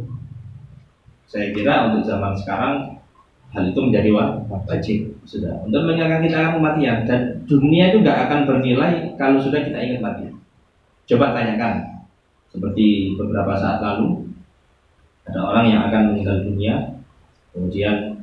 saya 1.28 1.50
kira 1.50 1.90
untuk 1.90 2.06
zaman 2.06 2.34
sekarang 2.38 2.76
hal 3.54 3.70
itu 3.70 3.80
menjadi 3.82 4.10
wajib 4.50 5.00
sudah 5.30 5.62
untuk 5.66 5.86
mengingatkan 5.86 6.26
kita 6.26 6.38
akan 6.38 6.54
kematian 6.58 6.98
dan 7.06 7.22
dunia 7.46 7.94
itu 7.94 8.02
nggak 8.02 8.20
akan 8.30 8.40
bernilai 8.50 8.92
kalau 9.18 9.38
sudah 9.42 9.62
kita 9.62 9.78
ingat 9.78 10.02
mati. 10.02 10.26
Coba 11.10 11.36
tanyakan 11.36 12.06
seperti 12.50 13.18
beberapa 13.18 13.54
saat 13.58 13.82
lalu 13.82 14.33
ada 15.24 15.40
orang 15.40 15.66
yang 15.72 15.82
akan 15.88 16.02
meninggal 16.12 16.38
dunia 16.44 16.76
kemudian 17.56 18.14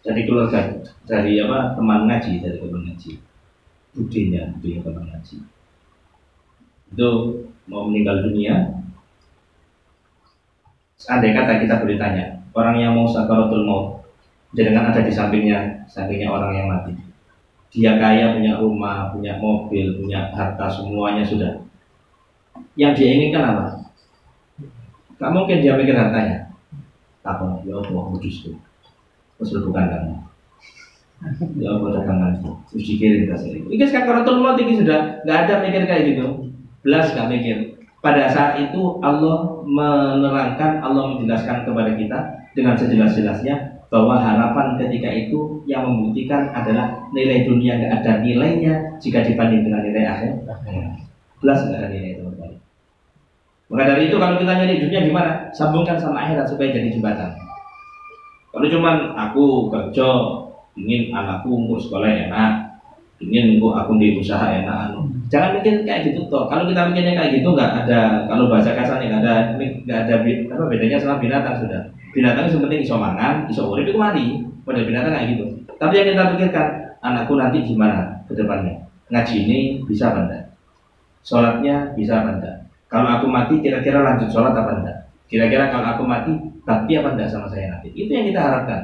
dari 0.00 0.24
keluarga 0.24 0.80
dari 1.04 1.36
apa 1.44 1.76
teman 1.76 2.08
ngaji 2.08 2.40
dari 2.40 2.56
teman 2.56 2.82
ngaji. 2.88 3.12
Budinya 3.92 4.42
budinya 4.56 4.80
teman 4.88 5.04
ngaji. 5.12 5.36
Itu 6.88 7.08
mau 7.68 7.84
meninggal 7.84 8.24
dunia 8.24 8.80
seandainya 10.96 11.44
kata 11.44 11.62
kita 11.62 11.74
boleh 11.84 12.00
tanya 12.00 12.42
orang 12.56 12.76
yang 12.80 12.92
mau 12.96 13.06
sakaratul 13.06 13.62
maut 13.68 14.02
jangan 14.56 14.90
ada 14.90 15.04
di 15.04 15.12
sampingnya 15.12 15.84
sampingnya 15.84 16.32
orang 16.32 16.56
yang 16.56 16.66
mati. 16.72 16.96
Dia 17.68 18.00
kaya 18.00 18.32
punya 18.32 18.56
rumah 18.56 19.12
punya 19.12 19.36
mobil 19.36 20.00
punya 20.00 20.32
harta 20.32 20.72
semuanya 20.72 21.20
sudah. 21.20 21.60
Yang 22.80 22.92
dia 22.96 23.08
inginkan 23.12 23.44
apa 23.44 23.64
Gak 25.18 25.32
mungkin 25.34 25.58
dia 25.60 25.74
mikir 25.74 25.98
hartanya. 25.98 26.54
Apa 27.26 27.60
ya 27.66 27.74
Allah 27.76 28.02
kudus 28.14 28.48
terus 29.38 29.62
bukan 29.66 29.84
kamu. 29.86 30.14
Ya 31.58 31.74
Allah 31.74 31.98
dagangan 31.98 32.32
terus 32.70 32.86
dikirim 32.86 33.26
ke 33.26 33.34
sini. 33.34 33.58
Ini 33.66 33.84
sekarang 33.90 34.22
kalau 34.22 34.54
tinggi 34.54 34.78
sudah 34.78 35.22
nggak 35.26 35.38
ada 35.46 35.54
mikir 35.66 35.82
kayak 35.86 36.04
gitu. 36.14 36.26
Belas 36.86 37.10
nggak 37.14 37.30
mikir. 37.30 37.56
Pada 37.98 38.30
saat 38.30 38.62
itu 38.62 39.02
Allah 39.02 39.58
menerangkan 39.66 40.78
Allah 40.78 41.18
menjelaskan 41.18 41.66
kepada 41.66 41.98
kita 41.98 42.18
dengan 42.54 42.78
sejelas-jelasnya 42.78 43.78
bahwa 43.88 44.20
harapan 44.20 44.76
ketika 44.76 45.10
itu 45.10 45.64
yang 45.64 45.88
membuktikan 45.88 46.52
adalah 46.52 47.08
nilai 47.10 47.48
dunia 47.48 47.80
nggak 47.80 47.92
ada 48.04 48.12
nilainya 48.20 49.00
jika 49.00 49.24
dibanding 49.24 49.64
dengan 49.64 49.80
nilai 49.80 50.04
akhir 50.04 50.30
belas 51.40 51.58
nggak 51.64 51.80
ada 51.80 51.88
nilai 51.88 52.10
itu 52.20 52.27
maka 53.68 53.84
dari 53.84 54.08
itu 54.08 54.16
kalau 54.16 54.40
kita 54.40 54.52
nyari 54.56 54.80
dunia 54.80 55.00
gimana? 55.04 55.32
Sambungkan 55.52 56.00
sama 56.00 56.24
akhirat 56.24 56.48
supaya 56.48 56.72
jadi 56.72 56.88
jembatan. 56.88 57.36
Kalau 58.48 58.64
cuman 58.64 59.12
aku 59.12 59.68
kerja 59.68 60.08
ingin 60.72 61.12
anakku 61.12 61.52
untuk 61.52 61.76
sekolah 61.76 62.08
enak 62.08 62.64
ingin 63.20 63.60
untuk 63.60 63.76
aku 63.76 64.00
di 64.00 64.16
usaha 64.16 64.48
enak 64.48 64.88
anu. 64.88 65.04
Jangan 65.28 65.60
mikir 65.60 65.84
kayak 65.84 66.08
gitu 66.08 66.24
toh. 66.32 66.48
Kalau 66.48 66.64
kita 66.64 66.88
mikirnya 66.88 67.12
kayak 67.12 67.30
gitu 67.36 67.52
nggak 67.52 67.84
ada 67.84 68.24
kalau 68.24 68.48
bahasa 68.48 68.72
kasarnya 68.72 69.12
nggak 69.12 69.22
ada 69.26 69.34
nggak 69.60 69.98
ada 70.08 70.14
apa 70.24 70.64
bedanya 70.72 70.96
sama 70.96 71.20
binatang 71.20 71.60
sudah. 71.60 71.82
Binatang 72.16 72.48
itu 72.48 72.56
penting 72.64 72.80
iso 72.80 72.96
mangan 72.96 73.44
iso 73.52 73.68
urip 73.68 73.84
itu 73.84 74.00
mari 74.00 74.40
pada 74.64 74.80
binatang 74.80 75.12
kayak 75.12 75.28
gitu. 75.36 75.44
Tapi 75.76 75.92
yang 75.92 76.06
kita 76.16 76.24
pikirkan 76.32 76.68
anakku 77.04 77.36
nanti 77.36 77.60
gimana 77.68 78.24
ke 78.24 78.32
depannya? 78.32 78.80
Ngaji 79.12 79.36
ini 79.44 79.58
bisa 79.84 80.08
enggak? 80.16 80.56
Sholatnya 81.20 81.92
bisa 81.92 82.24
enggak 82.24 82.57
kalau 82.88 83.08
aku 83.20 83.26
mati 83.28 83.54
kira-kira 83.60 84.00
lanjut 84.02 84.28
sholat 84.32 84.52
apa 84.56 84.72
enggak 84.82 84.98
kira-kira 85.28 85.68
kalau 85.68 85.86
aku 85.96 86.02
mati 86.08 86.32
tapi 86.64 86.96
apa 86.96 87.14
enggak 87.14 87.28
sama 87.30 87.46
saya 87.48 87.72
nanti 87.72 87.92
itu 87.94 88.10
yang 88.10 88.26
kita 88.28 88.40
harapkan 88.40 88.82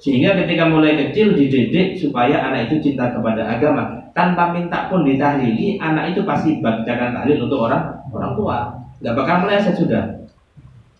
sehingga 0.00 0.32
ketika 0.32 0.64
mulai 0.64 0.96
kecil 0.96 1.36
dididik 1.36 2.00
supaya 2.00 2.40
anak 2.40 2.72
itu 2.72 2.88
cinta 2.88 3.12
kepada 3.12 3.44
agama 3.44 4.00
tanpa 4.16 4.50
minta 4.50 4.90
pun 4.90 5.06
ditahlili, 5.06 5.78
anak 5.78 6.14
itu 6.14 6.24
pasti 6.26 6.58
bacakan 6.58 7.14
tahlil 7.14 7.46
untuk 7.46 7.68
orang 7.68 7.84
orang 8.10 8.32
tua. 8.34 8.56
Nggak 9.00 9.14
bakal 9.16 9.36
meleset 9.46 9.74
sudah. 9.76 10.04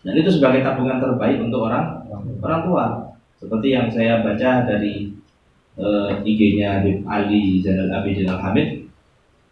Dan 0.01 0.13
itu 0.17 0.29
sebagai 0.33 0.65
tabungan 0.65 0.97
terbaik 0.97 1.37
untuk 1.37 1.69
orang 1.69 2.01
orang 2.41 2.61
tua. 2.65 2.85
Seperti 3.37 3.67
yang 3.73 3.89
saya 3.89 4.21
baca 4.21 4.65
dari 4.65 5.09
uh, 5.77 6.21
IG-nya 6.21 6.81
Ali 7.05 7.61
Zainal 7.61 7.89
Abidin 7.89 8.29
Al 8.29 8.41
Hamid. 8.41 8.85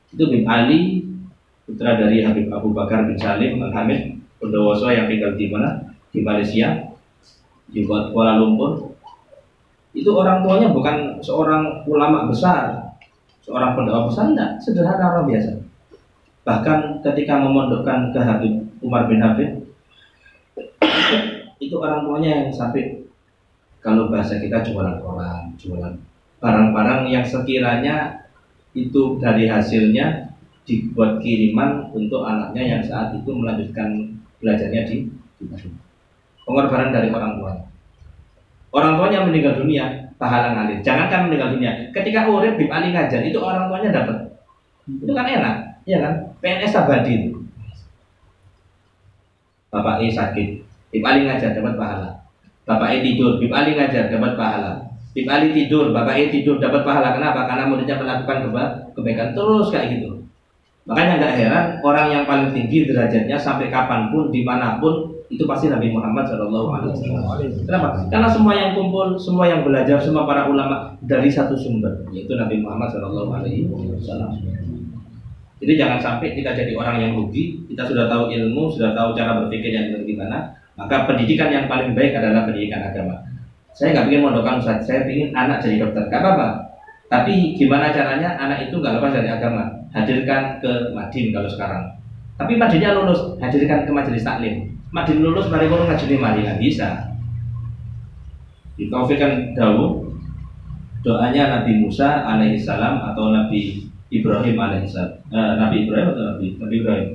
Itu 0.09 0.25
Habib 0.25 0.45
Ali 0.49 0.98
putra 1.69 2.01
dari 2.01 2.25
Habib 2.25 2.49
Abu 2.49 2.73
Bakar 2.73 3.05
bin 3.05 3.13
Salim 3.13 3.61
Al 3.61 3.69
Hamid 3.69 4.17
Bondowoso 4.41 4.89
yang 4.89 5.05
tinggal 5.05 5.37
di 5.37 5.45
mana? 5.53 5.77
Di 6.09 6.25
Malaysia, 6.25 6.89
di 7.69 7.85
Kuala 7.85 8.41
Lumpur 8.41 8.97
itu 9.93 10.09
orang 10.09 10.41
tuanya 10.41 10.73
bukan 10.73 11.21
seorang 11.21 11.85
ulama 11.85 12.25
besar, 12.25 12.77
seorang 13.45 13.77
pendakwa 13.77 14.09
besar, 14.09 14.33
enggak, 14.33 14.57
sederhana 14.61 15.13
orang 15.13 15.25
biasa. 15.29 15.51
Bahkan 16.45 16.79
ketika 17.05 17.37
memondokkan 17.37 18.09
ke 18.09 18.19
Habib 18.21 18.53
Umar 18.81 19.05
bin 19.05 19.21
Habib, 19.21 19.69
itu 21.61 21.75
orang 21.77 22.05
tuanya 22.05 22.31
yang 22.45 22.49
sampai 22.49 23.05
kalau 23.81 24.09
bahasa 24.09 24.41
kita 24.41 24.65
jualan 24.65 24.97
koran, 25.01 25.53
jualan 25.61 25.93
barang-barang 26.39 27.11
yang 27.11 27.25
sekiranya 27.25 28.25
itu 28.71 29.19
dari 29.19 29.49
hasilnya 29.49 30.28
dibuat 30.69 31.17
kiriman 31.17 31.89
untuk 31.89 32.21
anaknya 32.21 32.77
yang 32.77 32.81
saat 32.85 33.17
itu 33.17 33.33
melanjutkan 33.33 34.13
belajarnya 34.37 34.85
di, 34.85 35.09
Pengorbanan 36.45 36.93
dari 36.93 37.09
orang 37.09 37.41
tuanya. 37.41 37.65
Orang 38.69 39.01
tuanya 39.01 39.25
meninggal 39.25 39.57
dunia, 39.57 40.13
pahala 40.21 40.53
ngalir. 40.53 40.81
Jangankan 40.85 41.29
meninggal 41.29 41.57
dunia, 41.57 41.89
ketika 41.89 42.29
urip 42.29 42.57
Bib 42.57 42.69
Ali 42.69 42.93
ngajar 42.93 43.21
itu 43.25 43.37
orang 43.41 43.69
tuanya 43.69 43.89
dapat. 43.89 44.17
Itu 44.85 45.13
kan 45.13 45.25
enak, 45.25 45.55
ya 45.89 45.97
kan? 46.01 46.13
PNS 46.41 46.73
abadi 46.73 47.13
itu. 47.17 47.31
Bapak 49.69 50.01
E 50.01 50.09
sakit, 50.09 50.47
Bib 50.93 51.05
Ali 51.05 51.29
ngajar 51.29 51.53
dapat 51.53 51.73
pahala. 51.77 52.09
Bapak 52.65 52.89
E 52.93 52.97
tidur, 53.05 53.37
Bib 53.37 53.53
Ali 53.53 53.77
ngajar 53.77 54.09
dapat 54.09 54.33
pahala. 54.33 54.89
Bib 55.13 55.29
Ali 55.29 55.53
tidur, 55.53 55.93
Bapak 55.93 56.17
E 56.17 56.33
tidur 56.33 56.57
dapat 56.57 56.81
pahala. 56.81 57.13
Kenapa? 57.13 57.45
Karena 57.45 57.69
muridnya 57.69 57.97
melakukan 57.97 58.49
kebaikan 58.97 59.33
terus 59.37 59.69
kayak 59.69 59.97
gitu. 59.97 60.18
Makanya 60.89 61.21
nggak 61.21 61.33
heran 61.37 61.65
orang 61.85 62.07
yang 62.09 62.23
paling 62.25 62.49
tinggi 62.49 62.89
derajatnya 62.89 63.37
sampai 63.37 63.69
kapan 63.69 64.09
pun, 64.09 64.33
di 64.33 64.41
mana 64.41 64.81
pun 64.81 65.21
itu 65.29 65.45
pasti 65.45 65.69
Nabi 65.69 65.93
Muhammad 65.93 66.25
Shallallahu 66.25 66.67
Alaihi 66.73 66.89
Wasallam. 66.97 67.21
Kenapa? 67.69 67.87
Karena 68.09 68.25
semua 68.33 68.53
yang 68.57 68.73
kumpul, 68.73 69.13
semua 69.21 69.45
yang 69.45 69.61
belajar, 69.61 70.01
semua 70.01 70.25
para 70.25 70.49
ulama 70.49 70.97
dari 71.05 71.29
satu 71.29 71.53
sumber, 71.53 72.01
yaitu 72.09 72.33
Nabi 72.33 72.57
Muhammad 72.65 72.89
Shallallahu 72.89 73.29
Alaihi 73.37 73.69
Wasallam. 73.69 74.33
Jadi 75.59 75.73
jangan 75.75 75.99
sampai 76.01 76.33
kita 76.33 76.55
jadi 76.55 76.73
orang 76.73 76.97
yang 76.97 77.11
rugi. 77.13 77.61
Kita 77.69 77.85
sudah 77.85 78.09
tahu 78.09 78.31
ilmu, 78.31 78.73
sudah 78.73 78.95
tahu 78.97 79.13
cara 79.13 79.43
berpikir 79.45 79.69
yang 79.69 79.93
bagaimana. 79.93 80.57
Maka 80.79 81.05
pendidikan 81.05 81.51
yang 81.51 81.67
paling 81.67 81.91
baik 81.93 82.15
adalah 82.15 82.47
pendidikan 82.47 82.79
agama. 82.79 83.19
Saya 83.75 83.93
nggak 83.93 84.07
ingin 84.09 84.21
mondokkan 84.25 84.63
Ustaz, 84.63 84.87
saya 84.87 85.05
ingin 85.05 85.35
anak 85.35 85.61
jadi 85.61 85.85
dokter. 85.85 86.07
Gak 86.07 86.23
apa-apa. 86.23 86.68
Tapi 87.09 87.57
gimana 87.57 87.89
caranya 87.89 88.37
anak 88.37 88.69
itu 88.69 88.77
nggak 88.77 89.01
lepas 89.01 89.11
dari 89.17 89.29
agama? 89.33 89.65
Hadirkan 89.89 90.61
ke 90.61 90.93
Madin 90.93 91.33
kalau 91.33 91.49
sekarang. 91.49 91.83
Tapi 92.37 92.53
Madinnya 92.55 92.93
lulus, 92.93 93.35
hadirkan 93.41 93.83
ke 93.83 93.91
majelis 93.91 94.23
taklim 94.23 94.71
Madin 94.93 95.19
lulus 95.19 95.49
mari 95.49 95.67
kono 95.67 95.89
ngajeni 95.89 96.15
mari 96.21 96.45
nggak 96.45 96.61
bisa. 96.61 97.09
Dikaufikan 98.77 99.57
Daud 99.57 100.09
doanya 101.03 101.59
Nabi 101.59 101.81
Musa 101.81 102.23
alaihissalam 102.25 103.01
atau 103.11 103.31
Nabi 103.31 103.87
Ibrahim 104.11 104.55
alaihissalam 104.55 105.13
eh, 105.31 105.53
Nabi 105.59 105.75
Ibrahim 105.87 106.07
atau 106.11 106.23
Nabi 106.35 106.45
Nabi 106.59 106.75
Ibrahim 106.83 107.07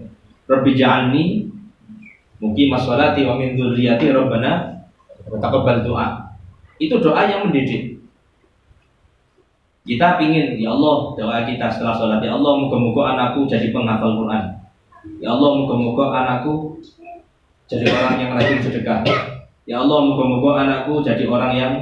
Rabbi 0.44 0.70
ja'alni 0.76 1.24
mungkin 2.40 2.66
masolati 2.68 3.24
wa 3.24 3.40
min 3.40 3.56
dzurriyyati 3.56 4.12
rabbana 4.12 4.84
taqabbal 5.28 5.84
doa 5.84 6.36
itu 6.80 6.96
doa 7.00 7.22
yang 7.24 7.48
mendidik 7.48 7.93
kita 9.84 10.16
pingin 10.16 10.56
ya 10.56 10.72
Allah 10.72 11.12
doa 11.16 11.38
kita 11.44 11.68
setelah 11.68 11.94
sholat 11.96 12.20
ya 12.24 12.32
Allah 12.32 12.52
moga-moga 12.56 13.16
anakku 13.16 13.44
jadi 13.44 13.68
penghafal 13.68 14.16
Quran 14.24 14.44
ya 15.20 15.28
Allah 15.36 15.50
moga-moga 15.60 16.04
anakku 16.24 16.80
jadi 17.64 17.88
orang 17.88 18.14
yang 18.20 18.30
rajin 18.36 18.60
sedekah. 18.60 19.00
Ya 19.64 19.80
Allah, 19.80 20.04
moga-moga 20.04 20.68
anakku 20.68 21.00
jadi 21.00 21.24
orang 21.24 21.52
yang 21.56 21.74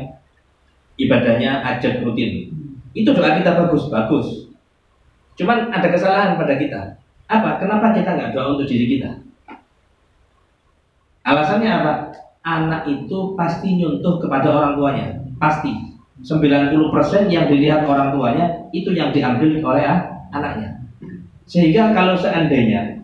ibadahnya 0.95 1.67
ajat 1.67 2.07
rutin. 2.07 2.55
Itu 2.95 3.11
doa 3.11 3.35
kita 3.35 3.59
bagus, 3.59 3.91
bagus. 3.91 4.27
Cuman 5.35 5.75
ada 5.75 5.89
kesalahan 5.91 6.39
pada 6.39 6.55
kita. 6.55 6.81
Apa? 7.27 7.59
Kenapa 7.59 7.91
kita 7.97 8.15
nggak 8.15 8.31
doa 8.31 8.55
untuk 8.55 8.71
diri 8.71 8.87
kita? 8.99 9.11
Alasannya 11.27 11.71
apa? 11.71 11.93
Anak 12.43 12.87
itu 12.91 13.35
pasti 13.39 13.79
nyuntuh 13.79 14.23
kepada 14.23 14.51
orang 14.51 14.73
tuanya. 14.79 15.07
Pasti. 15.39 15.92
90% 16.23 17.27
yang 17.29 17.51
dilihat 17.51 17.83
orang 17.85 18.15
tuanya 18.15 18.47
itu 18.71 18.95
yang 18.95 19.11
diambil 19.11 19.59
oleh 19.59 19.85
anaknya. 20.31 20.71
Sehingga 21.51 21.91
kalau 21.91 22.15
seandainya 22.15 23.03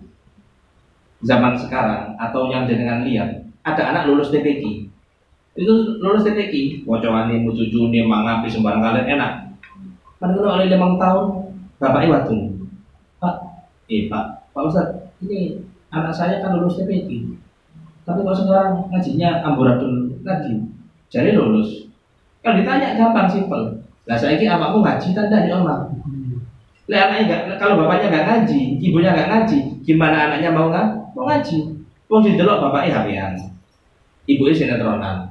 zaman 1.27 1.59
sekarang 1.59 2.15
atau 2.15 2.47
yang 2.49 2.71
dengan 2.71 3.03
lihat 3.03 3.43
ada 3.67 3.91
anak 3.91 4.07
lulus 4.07 4.31
TPQ 4.31 4.87
itu 5.59 5.75
lulus 5.99 6.23
TPQ 6.23 6.87
cucu 6.87 7.79
ini 7.91 8.07
mangapi 8.07 8.47
sembarang 8.47 8.79
kalian 8.79 9.19
enak. 9.19 9.33
Padahal 10.23 10.63
oleh 10.63 10.71
lima 10.71 10.95
tahun. 10.95 11.27
Bapak 11.79 12.11
waktu 12.11 12.39
pak. 13.19 13.35
Eh 13.91 14.07
pak. 14.11 14.51
Pak 14.55 14.63
Ustad 14.67 14.89
ini 15.23 15.59
anak 15.91 16.15
saya 16.15 16.39
kan 16.39 16.55
lulus 16.55 16.79
TPQ 16.79 17.39
tapi 18.09 18.25
kalau 18.25 18.37
sekarang 18.37 18.73
ngajinya 18.89 19.45
amburadul 19.45 20.17
lagi 20.25 20.65
jadi 21.13 21.37
lulus 21.37 21.88
kan 22.45 22.53
ditanya 22.59 22.99
gampang 22.99 23.29
simpel 23.29 23.63
lah 24.09 24.17
saya 24.17 24.41
ini 24.41 24.49
anakmu 24.49 24.81
ngaji 24.81 25.09
tanda 25.13 25.45
di 25.45 25.51
omah 25.53 25.89
Lihat 26.89 27.13
anaknya 27.13 27.25
gak, 27.29 27.61
kalau 27.61 27.85
bapaknya 27.85 28.09
nggak 28.09 28.25
ngaji, 28.25 28.81
ibunya 28.81 29.13
nggak 29.13 29.29
ngaji, 29.29 29.61
gimana 29.85 30.33
anaknya 30.33 30.57
mau 30.57 30.73
nggak? 30.73 30.89
mau 31.13 31.29
ngaji? 31.29 31.61
Wong 32.09 32.25
didelok 32.25 32.65
bapaknya 32.65 33.05
hapian 33.05 33.37
ibu 34.29 34.43
ini 34.45 34.55
sinetronan. 34.55 35.25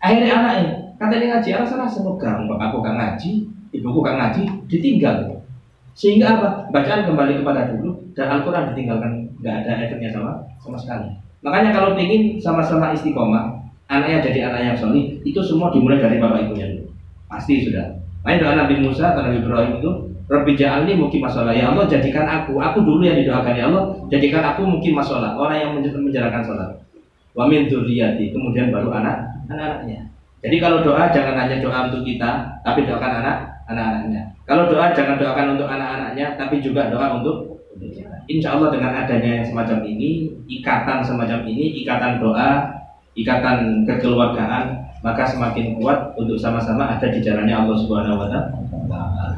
Akhirnya 0.00 0.32
anaknya 0.32 0.72
katanya 0.96 1.26
ngaji 1.36 1.48
anak 1.52 1.68
salah 1.68 1.88
semoga 1.88 2.40
bapak 2.48 2.72
aku 2.72 2.76
gak 2.80 2.96
ngaji 2.96 3.30
ibuku 3.76 3.98
gak 4.00 4.16
ngaji 4.16 4.42
ditinggal. 4.68 5.16
Sehingga 5.94 6.26
apa? 6.40 6.48
Bacaan 6.74 7.06
kembali 7.06 7.38
kepada 7.38 7.70
dulu 7.70 7.94
dan 8.18 8.26
Al-Quran 8.26 8.74
ditinggalkan 8.74 9.12
nggak 9.38 9.54
ada 9.62 9.72
efeknya 9.86 10.10
sama 10.10 10.32
sama 10.58 10.74
sekali. 10.74 11.06
Makanya 11.44 11.70
kalau 11.70 11.94
ingin 11.94 12.40
sama-sama 12.42 12.90
istiqomah 12.90 13.62
anaknya 13.90 14.18
jadi 14.24 14.38
anak 14.50 14.60
yang 14.60 14.76
solih 14.78 15.20
itu 15.22 15.40
semua 15.44 15.72
dimulai 15.72 16.00
dari 16.00 16.16
bapak 16.18 16.48
ibunya. 16.48 16.66
Dulu 16.72 16.88
pasti 17.28 17.64
sudah. 17.66 18.00
Main 18.24 18.40
doa 18.40 18.56
Nabi 18.56 18.80
Musa 18.80 19.12
atau 19.12 19.20
Nabi 19.20 19.44
Ibrahim 19.44 19.72
itu 19.80 19.90
Rabbi 20.24 20.56
ja'alni 20.56 20.96
mungkin 20.96 21.20
masalah. 21.20 21.52
Ya 21.52 21.68
Allah 21.68 21.84
jadikan 21.84 22.24
aku. 22.24 22.56
Aku 22.56 22.80
dulu 22.80 23.04
yang 23.04 23.20
didoakan 23.20 23.52
ya 23.52 23.68
Allah. 23.68 23.92
Jadikan 24.08 24.40
aku 24.40 24.64
mungkin 24.64 24.96
masalah. 24.96 25.36
Orang 25.36 25.56
yang 25.60 25.70
menjalankan 25.76 26.40
sholat 26.40 26.80
wa 27.34 27.50
min 27.50 27.66
kemudian 27.66 28.70
baru 28.70 28.94
anak 28.94 29.26
anak-anaknya. 29.50 30.06
Jadi 30.44 30.56
kalau 30.60 30.84
doa 30.86 31.10
jangan 31.10 31.34
hanya 31.40 31.56
doa 31.58 31.90
untuk 31.90 32.04
kita, 32.06 32.60
tapi 32.62 32.86
doakan 32.86 33.24
anak 33.24 33.36
anak-anaknya. 33.66 34.22
Kalau 34.44 34.68
doa 34.68 34.92
jangan 34.92 35.16
doakan 35.16 35.56
untuk 35.56 35.68
anak-anaknya, 35.68 36.36
tapi 36.36 36.60
juga 36.62 36.92
doa 36.92 37.20
untuk. 37.20 37.56
Insya 38.24 38.56
Allah 38.56 38.72
dengan 38.72 38.92
adanya 39.04 39.40
yang 39.40 39.44
semacam 39.44 39.84
ini, 39.84 40.32
ikatan 40.48 41.04
semacam 41.04 41.44
ini, 41.44 41.84
ikatan 41.84 42.22
doa, 42.24 42.72
ikatan 43.14 43.86
kekeluargaan, 43.86 44.74
maka 45.06 45.22
semakin 45.22 45.78
kuat 45.78 46.14
untuk 46.18 46.34
sama-sama 46.34 46.98
ada 46.98 47.06
di 47.10 47.22
jalannya 47.22 47.54
Allah 47.54 47.76
Subhanahu 47.78 48.18
Wa 48.18 48.28
Taala. 48.30 49.30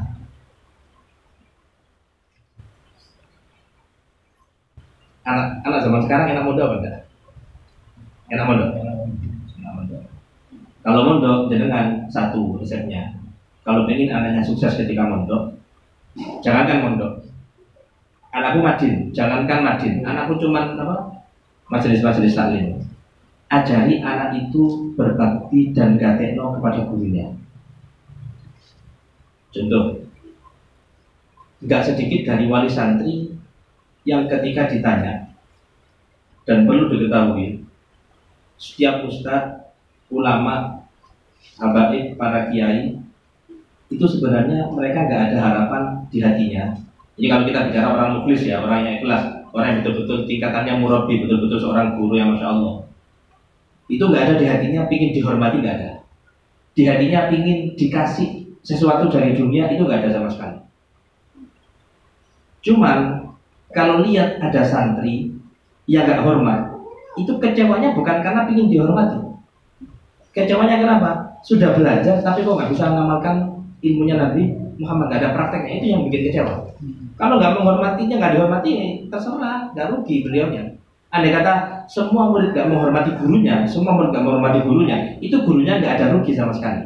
Anak 5.26 5.46
anak 5.66 5.80
zaman 5.82 6.00
sekarang 6.06 6.26
enak 6.30 6.46
muda 6.46 6.70
apa 6.70 6.74
enggak? 6.78 6.96
Enak 8.30 8.46
mondok. 8.46 8.70
Enak 9.58 9.72
mondok. 9.74 10.02
Kalau 10.86 11.00
mondok 11.02 11.38
jenengan 11.50 12.06
satu 12.06 12.62
resepnya. 12.62 13.10
Kalau 13.66 13.82
pengen 13.90 14.14
anaknya 14.14 14.46
sukses 14.46 14.78
ketika 14.78 15.02
mondok, 15.02 15.58
jangankan 16.46 16.86
mondok. 16.86 17.12
Anakku 18.30 18.62
madin, 18.62 19.10
jangankan 19.10 19.66
madin. 19.66 20.06
Anakku 20.06 20.38
cuman 20.38 20.78
apa? 20.78 21.26
Majelis-majelis 21.66 22.38
taklim. 22.38 22.85
Ajari 23.46 24.02
anak 24.02 24.34
itu 24.34 24.90
berbakti 24.98 25.70
dan 25.70 25.94
gatekno 25.94 26.58
kepada 26.58 26.82
gurunya. 26.90 27.30
Contoh, 29.54 30.02
nggak 31.62 31.82
sedikit 31.86 32.20
dari 32.26 32.44
wali 32.50 32.66
santri 32.68 33.32
yang 34.02 34.26
ketika 34.26 34.66
ditanya 34.70 35.30
dan 36.46 36.66
perlu 36.66 36.90
diketahui 36.90 37.66
setiap 38.56 39.04
ustadz, 39.04 39.68
ulama, 40.08 40.86
habaib, 41.60 42.16
para 42.16 42.48
kiai 42.48 42.96
itu 43.86 44.04
sebenarnya 44.06 44.70
mereka 44.74 45.06
nggak 45.06 45.22
ada 45.30 45.38
harapan 45.38 45.82
di 46.10 46.18
hatinya. 46.22 46.74
Jadi 47.16 47.26
kalau 47.32 47.44
kita 47.48 47.60
bicara 47.70 47.88
orang 47.94 48.08
muklis 48.20 48.42
ya, 48.44 48.60
orang 48.60 48.84
ikhlas, 49.00 49.22
orang 49.54 49.66
yang 49.70 49.78
betul-betul 49.80 50.18
tingkatannya 50.28 50.74
murabi, 50.82 51.22
betul-betul 51.22 51.58
seorang 51.62 51.96
guru 51.96 52.14
yang 52.18 52.34
masya 52.34 52.50
Allah. 52.50 52.85
Itu 53.86 54.10
nggak 54.10 54.22
ada 54.26 54.34
di 54.38 54.46
hatinya, 54.46 54.90
pingin 54.90 55.14
dihormati 55.14 55.62
nggak 55.62 55.76
ada. 55.78 55.90
Di 56.76 56.82
hatinya 56.84 57.30
pingin 57.30 57.72
dikasih 57.78 58.58
sesuatu 58.66 59.06
dari 59.06 59.38
dunia 59.38 59.70
itu 59.70 59.86
nggak 59.86 60.02
ada 60.02 60.10
sama 60.10 60.28
sekali. 60.28 60.58
Cuman 62.66 62.98
kalau 63.70 64.02
lihat 64.02 64.42
ada 64.42 64.66
santri 64.66 65.30
yang 65.86 66.02
nggak 66.02 66.26
hormat, 66.26 66.66
itu 67.14 67.30
kecewanya 67.38 67.94
bukan 67.94 68.18
karena 68.20 68.42
ingin 68.50 68.66
dihormati. 68.66 69.22
Kecewanya 70.34 70.82
kenapa? 70.82 71.10
Sudah 71.46 71.78
belajar 71.78 72.18
tapi 72.26 72.42
kok 72.42 72.58
nggak 72.58 72.70
bisa 72.74 72.90
mengamalkan 72.90 73.62
ilmunya 73.86 74.18
Nabi 74.18 74.50
Muhammad 74.82 75.08
nggak 75.08 75.20
ada 75.22 75.30
prakteknya 75.32 75.72
itu 75.78 75.86
yang 75.94 76.02
bikin 76.10 76.28
kecewa. 76.28 76.54
Kalau 77.16 77.40
nggak 77.40 77.54
menghormatinya 77.56 78.18
nggak 78.18 78.32
dihormati 78.36 78.70
terserah 79.08 79.72
nggak 79.72 79.88
rugi 79.94 80.26
beliaunya. 80.26 80.76
Andai 81.14 81.32
kata 81.32 81.54
semua 81.86 82.30
murid 82.30 82.54
nggak 82.54 82.68
menghormati 82.68 83.10
gurunya, 83.18 83.62
semua 83.66 83.94
murid 83.94 84.10
nggak 84.14 84.24
menghormati 84.26 84.58
gurunya, 84.62 84.96
itu 85.22 85.36
gurunya 85.42 85.78
nggak 85.78 85.92
ada 85.98 86.06
rugi 86.14 86.32
sama 86.34 86.52
sekali. 86.54 86.82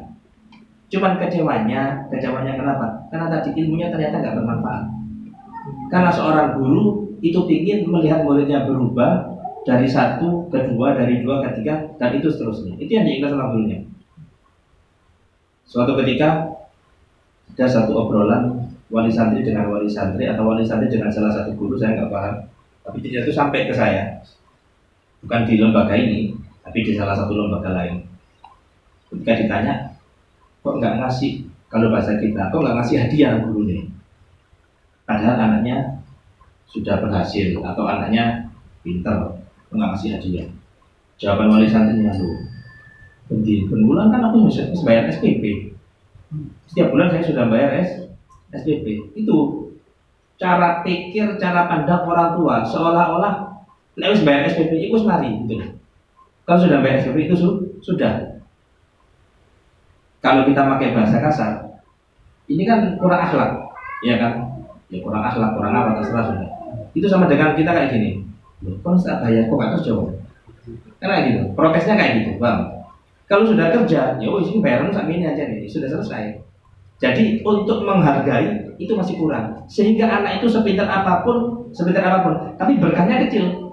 Cuman 0.91 1.17
kecewanya, 1.17 2.11
kecewanya 2.11 2.53
kenapa? 2.57 2.87
Karena 3.09 3.27
tadi 3.31 3.55
ilmunya 3.57 3.89
ternyata 3.89 4.21
nggak 4.21 4.37
bermanfaat. 4.43 4.85
Karena 5.89 6.11
seorang 6.11 6.59
guru 6.59 7.11
itu 7.21 7.41
ingin 7.47 7.87
melihat 7.89 8.25
muridnya 8.25 8.65
berubah 8.65 9.29
dari 9.65 9.87
satu 9.87 10.49
ke 10.49 10.73
dua, 10.73 10.97
dari 10.97 11.21
dua 11.21 11.45
ke 11.45 11.61
tiga, 11.61 11.89
dan 12.01 12.17
itu 12.17 12.33
seterusnya. 12.33 12.77
Itu 12.81 12.91
yang 12.91 13.05
diingat 13.07 13.33
sama 13.33 13.53
gurunya. 13.53 13.85
Suatu 15.69 15.95
ketika 16.03 16.51
ada 17.55 17.67
satu 17.69 17.93
obrolan 17.93 18.73
wali 18.91 19.13
santri 19.13 19.47
dengan 19.47 19.71
wali 19.71 19.87
santri 19.87 20.27
atau 20.27 20.49
wali 20.49 20.67
santri 20.67 20.91
dengan 20.91 21.13
salah 21.13 21.31
satu 21.31 21.55
guru 21.55 21.79
saya 21.79 21.95
nggak 22.01 22.11
paham 22.11 22.35
tapi 22.83 22.99
tidak 23.07 23.29
itu 23.29 23.33
sampai 23.37 23.69
ke 23.71 23.75
saya 23.77 24.19
bukan 25.25 25.41
di 25.49 25.55
lembaga 25.61 25.95
ini 25.97 26.33
tapi 26.65 26.79
di 26.85 26.93
salah 26.97 27.17
satu 27.17 27.33
lembaga 27.35 27.71
lain. 27.75 28.05
Ketika 29.11 29.33
ditanya 29.41 29.75
kok 30.61 30.77
nggak 30.79 31.01
ngasih 31.03 31.45
kalau 31.71 31.91
bahasa 31.93 32.17
kita? 32.19 32.53
Kok 32.53 32.61
nggak 32.61 32.77
ngasih 32.83 32.97
hadiah 33.07 33.33
guru 33.43 33.67
nih 33.67 33.87
padahal 35.09 35.37
anaknya 35.43 35.99
sudah 36.71 37.03
berhasil 37.03 37.59
atau 37.67 37.85
anaknya 37.89 38.47
pinter 38.87 39.35
kok 39.69 39.75
nggak 39.75 39.91
ngasih 39.97 40.09
hadiah. 40.17 40.49
Jawaban 41.21 41.53
wali 41.53 41.69
santrinya 41.69 42.17
lu 42.17 42.31
di 43.47 43.63
bulan 43.69 44.11
kan 44.11 44.27
aku 44.27 44.51
bisa 44.51 44.67
bayar 44.83 45.07
SPP 45.07 45.71
setiap 46.71 46.95
bulan 46.95 47.11
saya 47.11 47.27
sudah 47.27 47.45
bayar 47.51 47.71
S, 47.83 47.91
SPP. 48.55 48.87
Itu 49.19 49.67
cara 50.39 50.87
pikir, 50.87 51.35
cara 51.43 51.67
pandang 51.67 52.07
orang 52.07 52.39
tua 52.39 52.63
seolah-olah 52.63 53.50
nek 54.01 54.17
wis 54.17 54.25
bayar 54.25 54.49
SPP 54.49 54.89
itu 54.89 54.97
mari 55.05 55.37
gitu. 55.45 55.61
Kalau 56.49 56.59
sudah 56.65 56.81
bayar 56.81 57.05
SPP 57.05 57.29
itu 57.29 57.37
su 57.37 57.49
sudah. 57.85 58.41
Kalau 60.21 60.45
kita 60.45 60.65
pakai 60.65 60.93
bahasa 60.93 61.17
kasar, 61.21 61.53
ini 62.45 62.69
kan 62.69 62.97
kurang 63.01 63.25
akhlak, 63.25 63.57
ya 64.05 64.21
kan? 64.21 64.53
Ya 64.93 65.01
kurang 65.01 65.25
akhlak, 65.25 65.57
kurang 65.57 65.73
apa 65.73 66.01
terserah 66.01 66.25
sudah. 66.29 66.49
Itu 66.93 67.09
sama 67.09 67.25
dengan 67.25 67.57
kita 67.57 67.73
kayak 67.73 67.89
gini. 67.93 68.21
Kok 68.61 69.01
nggak 69.01 69.21
bayar 69.25 69.49
kok 69.49 69.57
nggak 69.57 69.73
kerja? 69.81 69.93
Karena 71.01 71.25
gitu, 71.25 71.41
protesnya 71.57 71.97
kayak 71.97 72.13
gitu, 72.21 72.31
bang. 72.37 72.61
Kalau 73.25 73.49
sudah 73.49 73.73
kerja, 73.73 74.21
ya 74.21 74.29
wis 74.29 74.53
ini 74.53 74.61
bayaran 74.61 74.93
sak 74.93 75.09
ini 75.09 75.25
aja 75.25 75.49
nih, 75.49 75.65
sudah 75.65 75.89
selesai. 75.89 76.45
Jadi 77.01 77.41
untuk 77.41 77.81
menghargai 77.89 78.77
itu 78.77 78.93
masih 78.93 79.17
kurang. 79.17 79.65
Sehingga 79.73 80.05
anak 80.05 80.45
itu 80.45 80.53
sepintar 80.53 80.85
apa 80.85 81.25
pun, 81.25 81.65
sepintar 81.73 82.05
apa 82.05 82.19
pun, 82.27 82.35
tapi 82.61 82.77
berkahnya 82.77 83.25
kecil. 83.25 83.70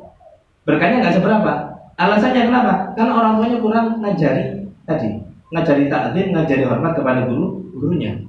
Berkahnya 0.68 0.99
nggak 0.99 1.15
seberapa. 1.15 1.51
Alasannya 1.95 2.51
kenapa? 2.51 2.91
Karena 2.93 3.13
orang 3.15 3.34
tuanya 3.39 3.57
kurang 3.63 3.88
ngajari 4.03 4.68
tadi, 4.84 5.09
ngajari 5.55 5.88
taklim, 5.88 6.36
ngajari 6.36 6.63
hormat 6.68 6.93
kepada 6.93 7.24
guru 7.26 7.72
gurunya. 7.72 8.20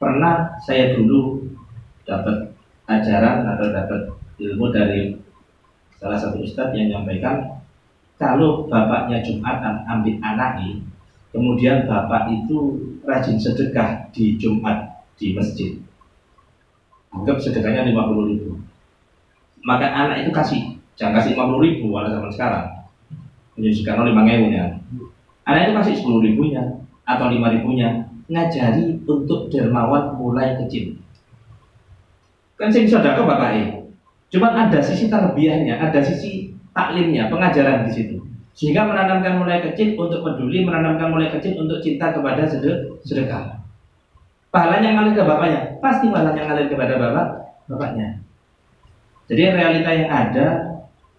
Pernah 0.00 0.56
saya 0.64 0.96
dulu 0.96 1.44
dapat 2.08 2.48
ajaran 2.88 3.44
atau 3.44 3.66
dapat 3.70 4.00
ilmu 4.40 4.72
dari 4.72 5.12
salah 6.00 6.16
satu 6.16 6.40
ustadz 6.40 6.72
yang 6.72 6.90
menyampaikan 6.90 7.60
kalau 8.18 8.66
bapaknya 8.66 9.22
Jumatan 9.22 9.86
ambil 9.86 10.16
anaknya, 10.24 10.82
kemudian 11.30 11.86
bapak 11.86 12.32
itu 12.34 12.74
rajin 13.06 13.38
sedekah 13.38 14.10
di 14.10 14.34
Jumat 14.34 15.06
di 15.14 15.36
masjid. 15.36 15.78
Anggap 17.14 17.38
sedekahnya 17.38 17.86
50 17.86 18.30
ribu. 18.34 18.67
Maka 19.66 19.86
anak 19.90 20.26
itu 20.26 20.30
kasih, 20.30 20.62
jangan 20.94 21.18
kasih 21.22 21.34
50 21.34 21.64
ribu 21.64 21.94
pada 21.94 22.14
zaman 22.14 22.30
sekarang. 22.30 22.66
Menyusukan 23.58 24.06
5 24.06 24.50
ya. 24.54 24.64
Anak 25.48 25.60
itu 25.66 25.72
kasih 25.78 25.94
10 26.04 26.26
ribunya 26.26 26.62
atau 27.08 27.26
5 27.26 27.54
ribunya 27.58 28.06
ngajari 28.28 29.00
untuk 29.08 29.48
dermawan 29.48 30.14
mulai 30.20 30.54
kecil. 30.60 31.00
Kan 32.60 32.68
sing 32.68 32.84
sedekah 32.84 33.24
bapaknya. 33.24 33.88
Cuma 34.28 34.52
ada 34.52 34.78
sisi 34.84 35.08
terbiahnya, 35.08 35.80
ada 35.80 36.04
sisi 36.04 36.52
taklimnya, 36.76 37.32
pengajaran 37.32 37.88
di 37.88 37.92
situ. 37.96 38.16
Sehingga 38.52 38.84
menanamkan 38.84 39.40
mulai 39.40 39.62
kecil 39.62 39.96
untuk 39.96 40.20
peduli, 40.20 40.66
menanamkan 40.66 41.14
mulai 41.14 41.32
kecil 41.32 41.56
untuk 41.62 41.80
cinta 41.80 42.12
kepada 42.12 42.44
sedekah. 43.06 43.62
Pahalanya 44.50 44.98
ngalir 44.98 45.14
ke 45.16 45.22
bapaknya, 45.24 45.60
pasti 45.80 46.10
pahalanya 46.10 46.42
ngalir 46.44 46.66
kepada 46.66 46.94
bapak, 46.98 47.26
bapaknya. 47.70 48.20
Jadi 49.28 49.42
realita 49.52 49.90
yang 49.92 50.08
ada 50.08 50.46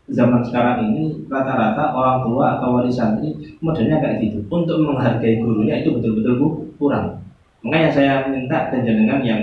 zaman 0.09 0.41
sekarang 0.41 0.89
ini 0.89 1.29
rata-rata 1.29 1.93
orang 1.93 2.25
tua 2.25 2.57
atau 2.57 2.81
wali 2.81 2.89
santri 2.89 3.37
modelnya 3.61 4.01
kayak 4.01 4.17
gitu. 4.25 4.41
Untuk 4.49 4.81
menghargai 4.81 5.37
gurunya 5.37 5.85
itu 5.85 5.93
betul-betul 5.93 6.65
kurang. 6.81 7.21
Makanya 7.61 7.89
saya 7.93 8.13
minta 8.27 8.73
dan 8.73 8.81
jenengan 8.81 9.21
yang 9.21 9.41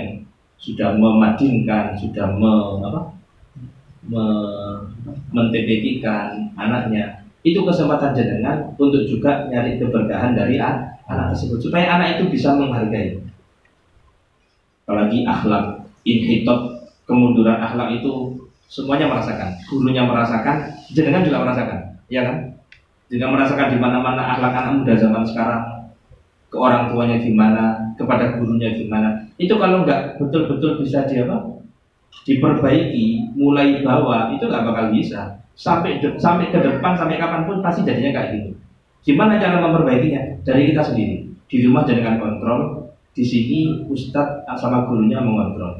sudah 0.57 0.91
memadinkan, 0.97 1.93
sudah 1.95 2.27
me, 2.33 2.53
apa, 2.81 3.01
me, 4.09 4.23
anaknya 6.57 7.23
itu 7.45 7.63
kesempatan 7.63 8.11
jenengan 8.11 8.75
untuk 8.75 9.07
juga 9.07 9.47
nyari 9.47 9.79
keberkahan 9.79 10.35
dari 10.35 10.59
anak, 10.59 10.99
anak 11.07 11.31
tersebut 11.31 11.63
supaya 11.63 11.95
anak 11.95 12.19
itu 12.19 12.27
bisa 12.33 12.51
menghargai 12.51 13.23
apalagi 14.83 15.23
akhlak 15.23 15.87
inhitot 16.03 16.91
kemunduran 17.07 17.59
akhlak 17.59 17.99
itu 17.99 18.35
semuanya 18.67 19.07
merasakan. 19.09 19.55
Gurunya 19.67 20.03
merasakan 20.03 20.71
jenengan 20.91 21.23
juga 21.23 21.43
merasakan. 21.43 21.79
Ya 22.11 22.21
kan? 22.27 22.35
Jenengan 23.07 23.39
merasakan 23.39 23.67
di 23.73 23.77
mana-mana 23.79 24.21
akhlak 24.35 24.53
anak 24.53 24.73
muda 24.83 24.93
zaman 24.99 25.23
sekarang. 25.23 25.63
Ke 26.47 26.55
orang 26.55 26.91
tuanya 26.91 27.19
gimana 27.19 27.75
kepada 27.99 28.39
gurunya 28.39 28.71
gimana 28.71 29.27
itu 29.35 29.51
kalau 29.59 29.83
nggak 29.83 30.17
betul-betul 30.17 30.81
bisa 30.81 31.03
dia 31.05 31.27
apa? 31.27 31.59
Diperbaiki 32.23 33.35
mulai 33.35 33.83
bawah 33.85 34.31
itu 34.31 34.47
nggak 34.47 34.65
bakal 34.65 34.85
bisa. 34.91 35.43
Sampai 35.57 35.99
sampai 36.17 36.53
ke 36.53 36.59
depan 36.61 36.93
sampai 36.95 37.17
kapan 37.17 37.43
pun 37.45 37.59
pasti 37.59 37.83
jadinya 37.83 38.15
kayak 38.15 38.29
gitu. 38.33 38.51
Gimana 39.07 39.39
cara 39.39 39.63
memperbaikinya? 39.63 40.43
Dari 40.43 40.71
kita 40.73 40.83
sendiri. 40.83 41.27
Di 41.47 41.63
rumah 41.63 41.87
dengan 41.87 42.19
kontrol, 42.19 42.91
di 43.15 43.23
sini 43.23 43.87
ustadz 43.87 44.43
sama 44.59 44.83
gurunya 44.89 45.23
mengontrol. 45.23 45.79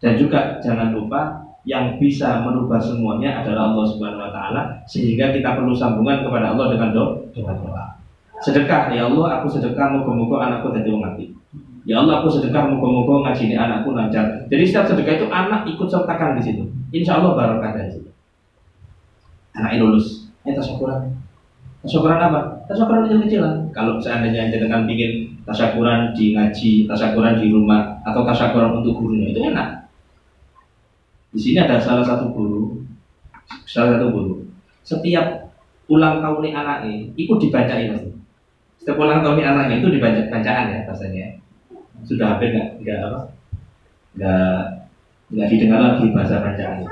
Dan 0.00 0.16
juga 0.20 0.60
jangan 0.60 0.92
lupa 0.92 1.39
yang 1.68 2.00
bisa 2.00 2.40
merubah 2.40 2.80
semuanya 2.80 3.44
adalah 3.44 3.72
Allah 3.72 3.84
Subhanahu 3.84 4.24
wa 4.24 4.32
taala 4.32 4.62
sehingga 4.88 5.28
kita 5.28 5.60
perlu 5.60 5.76
sambungan 5.76 6.24
kepada 6.24 6.56
Allah 6.56 6.72
dengan 6.72 6.88
doa 6.96 7.10
dengan 7.36 7.56
doa. 7.60 7.84
Sedekah, 8.40 8.88
ya 8.96 9.04
Allah 9.04 9.40
aku 9.40 9.52
sedekah 9.52 9.92
moga-moga 9.92 10.48
anakku 10.48 10.72
jadi 10.72 10.88
apik. 10.88 11.28
Ya 11.84 12.00
Allah 12.00 12.24
aku 12.24 12.32
sedekah 12.32 12.72
moga-moga 12.72 13.28
ngajini 13.28 13.52
anakku 13.52 13.92
lancar. 13.92 14.48
Jadi 14.48 14.64
setiap 14.64 14.88
sedekah 14.88 15.20
itu 15.20 15.26
anak 15.28 15.68
ikut 15.68 15.88
sertakan 15.88 16.40
di 16.40 16.42
situ. 16.48 16.64
Insya 16.96 17.20
Allah 17.20 17.36
barokah 17.36 17.76
dari 17.76 17.92
situ. 17.92 18.08
Anaknya 19.52 19.84
lulus, 19.84 20.32
eh 20.48 20.56
tasyakuran. 20.56 21.12
Tasyakuran 21.84 22.20
apa? 22.20 22.40
Tasyakuran 22.68 23.08
kecil-kecilan. 23.08 23.54
Kalau 23.72 24.00
seandainya 24.00 24.52
dengan 24.52 24.84
bikin 24.88 25.36
tasyakuran 25.48 26.12
di 26.12 26.36
ngaji, 26.36 26.84
tasyakuran 26.88 27.40
di 27.40 27.48
rumah, 27.52 28.00
atau 28.04 28.24
tasyakuran 28.24 28.80
untuk 28.80 29.00
gurunya 29.00 29.32
itu 29.32 29.40
enak. 29.48 29.79
Di 31.30 31.38
sini 31.38 31.58
ada 31.62 31.78
salah 31.78 32.02
satu 32.02 32.34
guru, 32.34 32.82
salah 33.62 33.98
satu 33.98 34.10
guru. 34.10 34.34
Setiap 34.82 35.54
ulang 35.86 36.18
tahun 36.18 36.50
anaknya, 36.50 37.14
ikut 37.14 37.38
dibacain 37.38 37.94
pasti. 37.94 38.10
Setiap 38.82 38.98
ulang 38.98 39.22
tahun 39.22 39.38
anaknya 39.46 39.78
itu 39.78 39.88
dibaca 39.94 40.20
bacaan 40.26 40.74
ya 40.74 40.78
bahasanya. 40.90 41.26
Sudah 42.02 42.34
hampir 42.34 42.50
nggak 42.50 42.68
nggak 42.82 42.98
apa? 43.06 43.20
Nggak 44.18 44.58
nggak 45.30 45.48
didengar 45.54 45.78
lagi 45.78 46.06
bahasa 46.10 46.42
bacaan. 46.42 46.82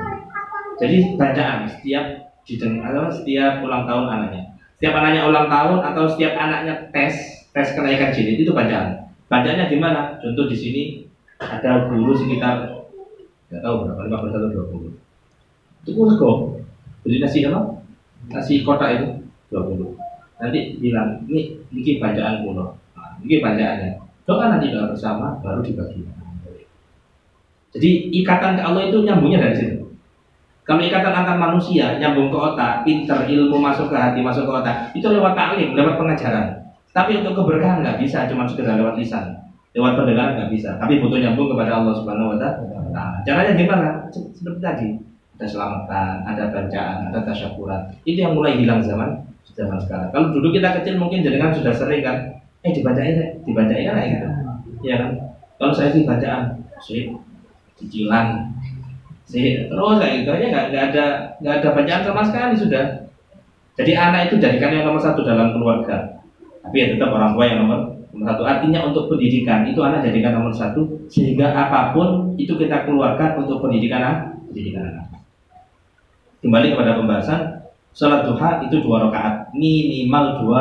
Jadi 0.79 0.97
bacaan 1.19 1.59
setiap 1.67 2.05
didengar 2.47 2.95
atau 2.95 3.11
setiap 3.11 3.59
ulang 3.67 3.83
tahun 3.91 4.07
anaknya. 4.07 4.43
Setiap 4.79 4.95
anaknya 5.03 5.27
ulang 5.27 5.51
tahun 5.51 5.79
atau 5.83 6.05
setiap 6.07 6.39
anaknya 6.39 6.75
tes 6.95 7.15
tes 7.51 7.75
kenaikan 7.75 8.15
jilid 8.15 8.39
itu 8.39 8.55
bacaan. 8.55 9.11
Bacaannya 9.27 9.67
gimana? 9.67 10.15
Contoh 10.23 10.47
di 10.47 10.55
sini 10.55 10.83
ada 11.43 11.91
guru 11.91 12.15
sekitar 12.15 12.78
nggak 13.49 13.63
tahu 13.65 13.75
berapa 13.89 14.01
lima 14.05 14.19
belas 14.23 14.35
atau 14.37 14.51
dua 14.53 14.67
puluh. 14.69 14.93
Itu 15.85 15.91
pun 15.97 16.09
kok 16.15 16.37
beli 17.05 17.17
nasi 17.21 17.45
apa? 17.49 17.61
Nasi 18.29 18.61
kotak 18.61 19.01
itu 19.01 19.07
dua 19.49 19.63
puluh. 19.65 19.97
Nanti 20.39 20.77
bilang 20.79 21.25
ini 21.27 21.57
ini 21.73 21.99
bacaan 21.99 22.45
kuno 22.45 22.77
nah, 22.95 23.17
ini 23.25 23.41
bacaannya. 23.41 23.91
Doa 24.29 24.45
nanti 24.53 24.69
doa 24.69 24.93
bersama 24.93 25.41
baru 25.41 25.65
dibagi. 25.65 26.05
Jadi 27.69 27.91
ikatan 28.25 28.57
ke 28.57 28.63
Allah 28.65 28.89
itu 28.89 29.05
nyambungnya 29.05 29.45
dari 29.45 29.57
situ. 29.57 29.85
Kalau 30.65 30.85
ikatan 30.85 31.17
antar 31.17 31.37
manusia 31.41 31.97
nyambung 31.97 32.29
ke 32.29 32.37
otak, 32.37 32.85
pinter, 32.85 33.25
ilmu 33.25 33.57
masuk 33.57 33.89
ke 33.89 33.97
hati, 33.97 34.21
masuk 34.21 34.45
ke 34.45 34.53
otak, 34.53 34.93
itu 34.93 35.05
lewat 35.09 35.33
taklim, 35.33 35.73
lewat 35.73 35.97
pengajaran. 35.97 36.61
Tapi 36.93 37.25
untuk 37.25 37.41
keberkahan 37.41 37.81
nggak 37.81 38.01
bisa, 38.05 38.29
cuma 38.29 38.45
sekedar 38.45 38.77
lewat 38.77 39.01
lisan, 39.01 39.33
lewat 39.77 39.93
pendengaran 39.99 40.33
nggak 40.39 40.51
bisa. 40.53 40.77
Tapi 40.81 41.01
butuh 41.03 41.19
nyambung 41.21 41.53
kepada 41.53 41.83
Allah 41.83 41.95
Subhanahu 41.97 42.35
Wa 42.35 42.39
Taala. 42.41 42.89
Nah, 42.93 43.13
caranya 43.25 43.53
gimana? 43.53 43.89
Seperti 44.13 44.61
tadi, 44.61 44.89
ada 45.39 45.47
selamatan, 45.47 46.15
ada 46.25 46.45
bacaan, 46.51 46.97
ada 47.13 47.19
tasyakuran. 47.23 47.81
Itu 48.03 48.19
yang 48.25 48.33
mulai 48.35 48.57
hilang 48.57 48.81
zaman 48.81 49.29
zaman 49.59 49.79
sekarang. 49.83 50.09
Kalau 50.15 50.31
dulu 50.31 50.55
kita 50.55 50.71
kecil 50.81 50.95
mungkin 51.03 51.27
jaringan 51.27 51.51
sudah 51.51 51.75
sering 51.75 52.07
kan, 52.07 52.17
eh 52.63 52.71
dibacain 52.71 53.43
dibacain 53.43 53.85
kan 53.91 54.07
gitu. 54.07 54.29
Ya 54.87 54.95
kan? 55.03 55.11
Kalau 55.59 55.75
saya 55.75 55.91
sih 55.91 56.07
bacaan, 56.07 56.63
sih 56.79 57.11
cicilan, 57.75 58.55
sih 59.27 59.67
terus 59.67 59.99
kayak 59.99 60.15
gitu 60.23 60.31
aja 60.31 60.47
nggak 60.47 60.65
nggak 60.71 60.85
ada 60.95 61.05
nggak 61.43 61.55
ada 61.59 61.69
bacaan 61.75 62.03
sama 62.07 62.23
sekali 62.23 62.55
sudah. 62.55 62.85
Jadi 63.79 63.93
anak 63.95 64.31
itu 64.31 64.43
jadikan 64.43 64.75
yang 64.75 64.87
nomor 64.87 65.03
satu 65.03 65.27
dalam 65.27 65.55
keluarga. 65.55 66.23
Tapi 66.63 66.77
ya 66.79 66.87
tetap 66.95 67.11
orang 67.15 67.35
tua 67.35 67.45
yang 67.47 67.59
nomor 67.67 67.98
nomor 68.13 68.25
satu. 68.33 68.43
Artinya 68.45 68.89
untuk 68.89 69.13
pendidikan 69.13 69.69
itu 69.69 69.81
anak 69.85 70.05
jadikan 70.07 70.41
nomor 70.41 70.53
satu 70.55 71.09
sehingga 71.13 71.51
apa 71.53 71.93
pun 71.93 72.35
itu 72.41 72.55
kita 72.57 72.89
keluarkan 72.89 73.45
untuk 73.45 73.65
pendidikan 73.65 74.01
anak. 74.01 74.19
Pendidikan 74.49 74.83
anak. 74.95 75.05
Kembali 76.39 76.67
kepada 76.71 76.95
pembahasan 76.95 77.41
sholat 77.91 78.23
duha 78.23 78.63
itu 78.63 78.79
dua 78.79 79.11
rakaat 79.11 79.51
minimal 79.51 80.39
dua 80.39 80.59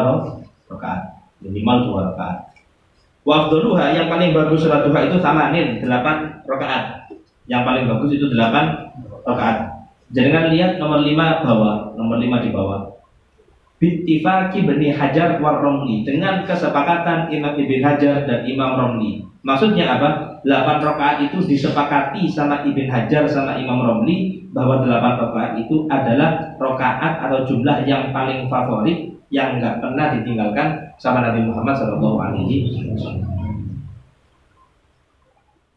rakaat 0.74 1.22
minimal 1.46 1.78
dua 1.86 2.00
rakaat. 2.14 2.38
Waktu 3.28 3.56
duha 3.62 3.86
yang 3.94 4.08
paling 4.10 4.34
bagus 4.34 4.66
sholat 4.66 4.90
duha 4.90 5.06
itu 5.06 5.22
sama 5.22 5.54
nih 5.54 5.78
delapan 5.78 6.42
rakaat. 6.50 7.14
Yang 7.46 7.62
paling 7.64 7.86
bagus 7.86 8.10
itu 8.18 8.26
delapan 8.34 8.90
rakaat. 9.22 9.58
Jangan 10.18 10.50
lihat 10.50 10.82
nomor 10.82 11.04
lima 11.04 11.46
bawah, 11.46 11.94
nomor 11.94 12.18
lima 12.18 12.42
di 12.42 12.50
bawah. 12.50 12.97
Bittifaki 13.78 14.66
Bani 14.66 14.90
Hajar 14.90 15.38
war 15.38 15.62
Romli 15.62 16.02
dengan 16.02 16.42
kesepakatan 16.50 17.30
Imam 17.30 17.54
Ibn 17.54 17.74
Hajar 17.86 18.26
dan 18.26 18.42
Imam 18.50 18.74
Romli. 18.74 19.22
Maksudnya 19.46 20.02
apa? 20.02 20.42
8 20.42 20.82
rakaat 20.82 21.30
itu 21.30 21.46
disepakati 21.46 22.26
sama 22.26 22.66
Ibn 22.66 22.88
Hajar 22.90 23.30
sama 23.30 23.54
Imam 23.62 23.86
Romli 23.86 24.50
bahwa 24.50 24.82
8 24.82 25.22
rakaat 25.22 25.62
itu 25.62 25.86
adalah 25.94 26.58
rakaat 26.58 27.22
atau 27.30 27.46
jumlah 27.46 27.86
yang 27.86 28.10
paling 28.10 28.50
favorit 28.50 29.14
yang 29.30 29.62
nggak 29.62 29.78
pernah 29.78 30.10
ditinggalkan 30.10 30.98
sama 30.98 31.22
Nabi 31.22 31.46
Muhammad 31.46 31.78
Shallallahu 31.78 32.18
Alaihi 32.18 32.74
Wasallam. 32.98 33.30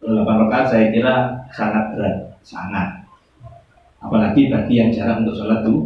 8 0.01 0.25
rakaat 0.49 0.67
saya 0.73 0.89
kira 0.89 1.37
sangat 1.53 1.93
berat, 1.93 2.17
sangat. 2.41 3.05
Apalagi 4.01 4.49
bagi 4.49 4.81
yang 4.81 4.89
jarang 4.89 5.29
untuk 5.29 5.37
sholat 5.37 5.61
tuh, 5.61 5.85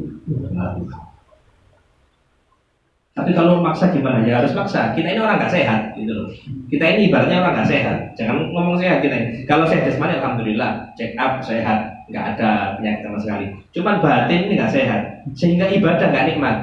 tapi 3.14 3.30
kalau 3.30 3.62
maksa 3.62 3.94
gimana? 3.94 4.26
Ya 4.26 4.42
harus 4.42 4.50
maksa. 4.58 4.90
Kita 4.90 5.06
ini 5.06 5.22
orang 5.22 5.38
nggak 5.38 5.54
sehat, 5.54 5.94
gitu 5.94 6.10
loh. 6.10 6.26
Kita 6.66 6.82
ini 6.82 7.06
ibaratnya 7.06 7.46
orang 7.46 7.62
nggak 7.62 7.70
sehat. 7.70 7.96
Jangan 8.18 8.50
ngomong 8.50 8.74
sehat 8.74 9.06
kita 9.06 9.14
ini. 9.14 9.28
Kalau 9.46 9.70
sehat 9.70 9.86
jasmani, 9.86 10.18
alhamdulillah, 10.18 10.90
check 10.98 11.14
up 11.14 11.38
sehat, 11.38 11.94
nggak 12.10 12.24
ada 12.34 12.74
penyakit 12.74 13.06
sama 13.06 13.18
sekali. 13.22 13.46
Cuman 13.70 14.02
batin 14.02 14.50
ini 14.50 14.58
nggak 14.58 14.74
sehat, 14.74 15.00
sehingga 15.38 15.70
ibadah 15.70 16.10
nggak 16.10 16.26
nikmat. 16.34 16.56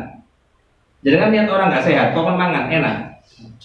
Jadi 1.08 1.16
kan 1.16 1.32
lihat 1.32 1.48
orang 1.48 1.68
nggak 1.72 1.88
sehat, 1.88 2.08
kok 2.12 2.28
mangan 2.28 2.68
enak, 2.68 2.96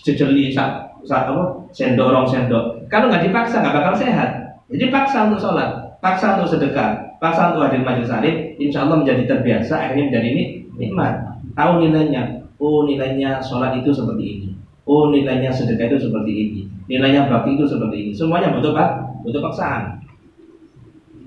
jejeli 0.07 0.55
saat 0.55 0.87
saat 1.03 1.27
apa 1.27 1.67
sendok 1.75 2.07
orang 2.15 2.27
sendok. 2.31 2.87
Kalau 2.87 3.11
nggak 3.11 3.27
dipaksa 3.27 3.67
nggak 3.67 3.77
bakal 3.83 3.95
sehat. 3.99 4.31
Jadi 4.71 4.95
paksa 4.95 5.27
untuk 5.27 5.43
sholat, 5.43 5.99
paksa 5.99 6.39
untuk 6.39 6.55
sedekah, 6.55 7.19
paksa 7.19 7.51
untuk 7.51 7.67
hadir 7.67 7.83
majelis 7.83 8.11
salim, 8.11 8.55
insya 8.63 8.87
Allah 8.87 9.03
menjadi 9.03 9.23
terbiasa, 9.27 9.75
akhirnya 9.75 10.11
menjadi 10.11 10.29
ini 10.35 10.45
nikmat. 10.75 11.15
Tahu 11.55 11.87
nilainya, 11.87 12.46
Oh 12.57 12.89
nilainya 12.89 13.41
sholat 13.45 13.77
itu 13.81 13.93
seperti 13.93 14.25
ini. 14.25 14.49
Oh 14.87 15.13
nilainya 15.13 15.53
sedekah 15.53 15.93
itu 15.93 16.09
seperti 16.09 16.33
ini. 16.33 16.61
Nilainya 16.87 17.29
bakti 17.29 17.59
itu 17.59 17.67
seperti 17.67 17.97
ini. 18.07 18.11
Semuanya 18.15 18.55
butuh 18.55 18.73
pak, 18.73 18.89
butuh 19.27 19.43
paksaan. 19.43 20.01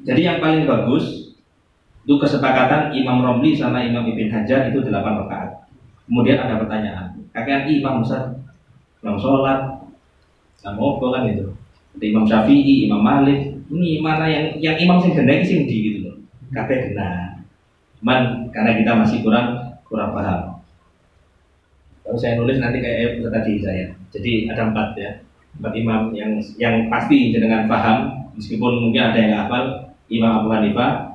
Jadi 0.08 0.22
yang 0.26 0.38
paling 0.40 0.64
bagus 0.66 1.36
itu 2.08 2.16
kesepakatan 2.18 2.90
Imam 2.96 3.22
Romli 3.22 3.54
sama 3.54 3.86
Imam 3.86 4.02
Ibn 4.08 4.34
Hajar 4.34 4.74
itu 4.74 4.82
8 4.82 4.90
rakaat. 4.90 5.70
Kemudian 6.10 6.42
ada 6.42 6.58
pertanyaan, 6.58 7.14
kakek 7.30 7.70
Imam 7.70 8.02
Musa, 8.02 8.34
Imam 9.06 9.22
sholat, 9.22 9.86
Imam 10.66 10.98
apa 10.98 11.06
kan 11.14 11.24
itu? 11.30 11.54
Imam 12.02 12.26
Syafi'i, 12.26 12.90
Imam 12.90 13.06
Malik, 13.06 13.54
ini 13.70 14.02
mana 14.02 14.26
yang 14.26 14.58
yang 14.58 14.76
Imam 14.82 14.98
sing 14.98 15.14
gendeng 15.14 15.46
di 15.46 15.78
gitu 15.86 16.10
loh. 16.10 16.18
Kakek 16.50 16.90
benar. 16.90 17.46
Cuman 18.02 18.50
karena 18.50 18.72
kita 18.82 18.92
masih 18.98 19.22
kurang 19.22 19.78
kurang 19.86 20.18
paham. 20.18 20.49
Kalau 22.10 22.18
saya 22.18 22.41
nulis 22.41 22.57
nanti 22.57 22.82
kayak 22.82 23.22
tadi 23.22 23.62
saya. 23.62 23.86
Jadi 24.10 24.49
ada 24.49 24.74
empat 24.74 24.97
ya, 24.97 25.14
empat 25.62 25.78
imam 25.78 26.10
yang 26.18 26.41
yang 26.57 26.89
pasti 26.89 27.30
dengan 27.30 27.70
paham, 27.70 28.26
meskipun 28.34 28.89
mungkin 28.89 29.14
ada 29.14 29.20
yang 29.22 29.45
hafal. 29.45 29.93
Imam 30.10 30.41
Abu 30.41 30.49
Hanifah, 30.49 31.05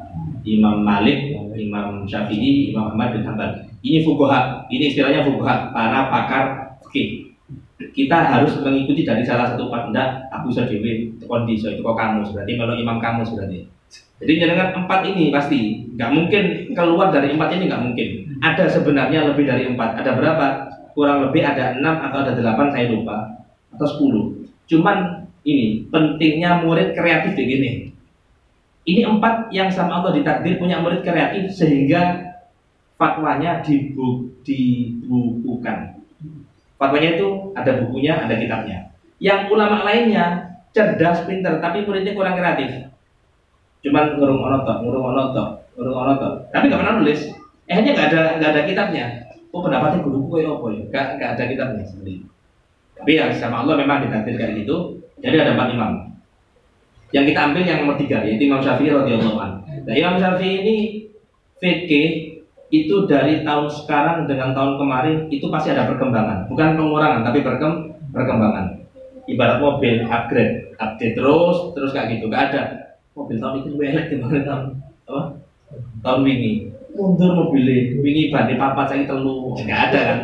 Imam 0.47 0.87
Malik, 0.87 1.35
Imam 1.59 2.07
Syafi'i, 2.07 2.71
Imam 2.71 2.95
Ahmad 2.95 3.11
bin 3.11 3.27
Hanbal. 3.27 3.67
Ini 3.83 4.07
fukuha, 4.07 4.71
ini 4.71 4.95
istilahnya 4.95 5.27
fukuha, 5.27 5.75
para 5.75 6.15
pakar 6.15 6.45
fikih. 6.87 7.35
Kita 7.91 8.31
harus 8.31 8.55
mengikuti 8.63 9.03
dari 9.03 9.27
salah 9.27 9.51
satu 9.51 9.67
empat 9.67 9.91
Abu 10.31 10.55
Sadewi, 10.55 11.11
kondisi 11.27 11.75
itu 11.75 11.83
kok 11.83 11.99
kamu 11.99 12.23
berarti 12.31 12.55
kalau 12.55 12.79
imam 12.79 13.03
kamu 13.03 13.27
berarti. 13.27 13.67
Jadi 14.23 14.33
dengan 14.47 14.71
empat 14.79 15.11
ini 15.11 15.35
pasti 15.35 15.91
nggak 15.99 16.11
mungkin 16.15 16.45
keluar 16.71 17.11
dari 17.11 17.35
empat 17.35 17.51
ini 17.59 17.67
nggak 17.67 17.83
mungkin. 17.83 18.09
Ada 18.47 18.79
sebenarnya 18.79 19.27
lebih 19.27 19.43
dari 19.51 19.67
empat. 19.75 19.99
Ada 19.99 20.15
berapa? 20.15 20.47
Kurang 20.95 21.29
lebih 21.29 21.43
ada 21.43 21.75
enam 21.77 21.99
atau 21.99 22.23
ada 22.23 22.33
delapan 22.39 22.71
saya 22.71 22.87
lupa 22.89 23.43
atau 23.75 23.87
sepuluh. 23.91 24.25
Cuman 24.71 25.27
ini 25.45 25.85
pentingnya 25.91 26.63
murid 26.65 26.95
kreatif 26.95 27.35
begini. 27.35 27.91
Ini 28.85 29.03
empat 29.05 29.51
yang 29.51 29.69
sama 29.69 30.01
Allah 30.01 30.15
ditakdir 30.15 30.57
punya 30.57 30.81
murid 30.81 31.03
kreatif 31.03 31.51
sehingga 31.53 32.33
fatwanya 32.95 33.61
dibu, 33.61 34.31
dibukukan. 34.47 35.99
Fatwanya 36.79 37.11
itu 37.19 37.29
ada 37.59 37.83
bukunya, 37.83 38.15
ada 38.25 38.35
kitabnya. 38.39 38.95
Yang 39.19 39.41
ulama 39.51 39.83
lainnya 39.83 40.55
cerdas, 40.71 41.27
pinter, 41.27 41.59
tapi 41.59 41.83
muridnya 41.83 42.15
kurang 42.15 42.39
kreatif. 42.39 42.93
Cuman 43.85 44.17
ngurung 44.17 44.41
onotok, 44.41 44.77
ngurung 44.85 45.05
onotok, 45.13 45.49
ngurung 45.77 45.97
onotok. 45.97 46.33
Tapi 46.53 46.65
nggak 46.69 46.81
pernah 46.81 46.97
nulis. 47.01 47.21
Eh 47.65 47.75
hanya 47.75 47.91
nggak 47.97 48.09
ada 48.13 48.21
nggak 48.37 48.51
ada 48.53 48.63
kitabnya 48.69 49.24
oh 49.55 49.63
pendapatnya 49.63 50.03
guruku 50.03 50.29
kayak 50.35 50.51
apa 50.51 50.67
ya 50.67 50.83
gak, 50.91 51.07
gak 51.23 51.31
ada 51.39 51.45
kitabnya 51.47 51.85
seperti 51.87 52.11
itu. 52.19 52.29
Tapi 52.99 53.11
ya 53.15 53.31
sama 53.39 53.63
Allah 53.63 53.75
memang 53.79 54.03
ditakdirkan 54.03 54.59
gitu 54.59 54.99
jadi 55.23 55.47
ada 55.47 55.55
empat 55.55 55.69
imam. 55.71 55.93
Yang 57.15 57.25
kita 57.31 57.41
ambil 57.47 57.63
yang 57.63 57.79
nomor 57.87 57.97
tiga 57.97 58.27
yaitu 58.27 58.51
Imam 58.51 58.59
Syafi'i 58.59 58.91
radhiyallahu 58.91 59.39
anhu. 59.39 59.59
Nah 59.87 59.95
Imam 59.95 60.19
Syafi'i 60.19 60.55
ini 60.67 60.77
fikih 61.63 62.09
itu 62.75 63.07
dari 63.07 63.47
tahun 63.47 63.71
sekarang 63.71 64.27
dengan 64.27 64.51
tahun 64.51 64.83
kemarin 64.83 65.17
itu 65.31 65.47
pasti 65.47 65.71
ada 65.71 65.87
perkembangan. 65.87 66.51
Bukan 66.51 66.75
pengurangan 66.75 67.23
tapi 67.23 67.39
berkem 67.47 67.95
perkembangan. 68.11 68.83
Ibarat 69.31 69.63
mobil 69.63 70.05
upgrade 70.11 70.75
update 70.83 71.15
terus 71.15 71.57
terus 71.79 71.95
kayak 71.95 72.19
gitu. 72.19 72.27
Gak 72.27 72.51
ada. 72.51 72.63
Mobil 73.15 73.39
tahun 73.39 73.63
ini 73.63 73.71
welek 73.79 74.05
gimana 74.11 74.43
tahun 74.43 74.63
apa? 75.07 75.23
Tahun 76.03 76.21
ini 76.27 76.74
mundur 76.95 77.35
mobilnya 77.35 77.99
wingi 78.01 78.31
banding 78.31 78.57
papat 78.57 78.87
saya 78.89 79.05
telu. 79.05 79.53
Nggak 79.59 79.81
ada 79.91 80.01
kan? 80.01 80.19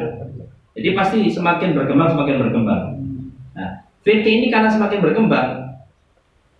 Jadi 0.78 0.88
pasti 0.94 1.18
semakin 1.26 1.74
berkembang 1.74 2.14
semakin 2.14 2.36
berkembang. 2.46 2.82
Nah 3.58 3.70
fikih 4.06 4.40
ini 4.40 4.46
karena 4.48 4.70
semakin 4.70 5.02
berkembang 5.02 5.48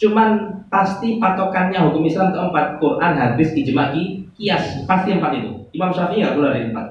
cuman 0.01 0.31
pasti 0.73 1.21
patokannya 1.21 1.79
hukum 1.89 2.05
Islam 2.09 2.35
keempat 2.35 2.83
Quran 2.83 3.13
hadis 3.15 3.55
ijma 3.55 3.95
kias. 4.35 4.85
Pasti 4.85 5.15
empat 5.15 5.33
itu. 5.39 5.51
Imam 5.71 5.95
Syafi'i 5.95 6.27
nggak 6.27 6.35
keluar 6.35 6.53
dari 6.53 6.67
empat. 6.75 6.87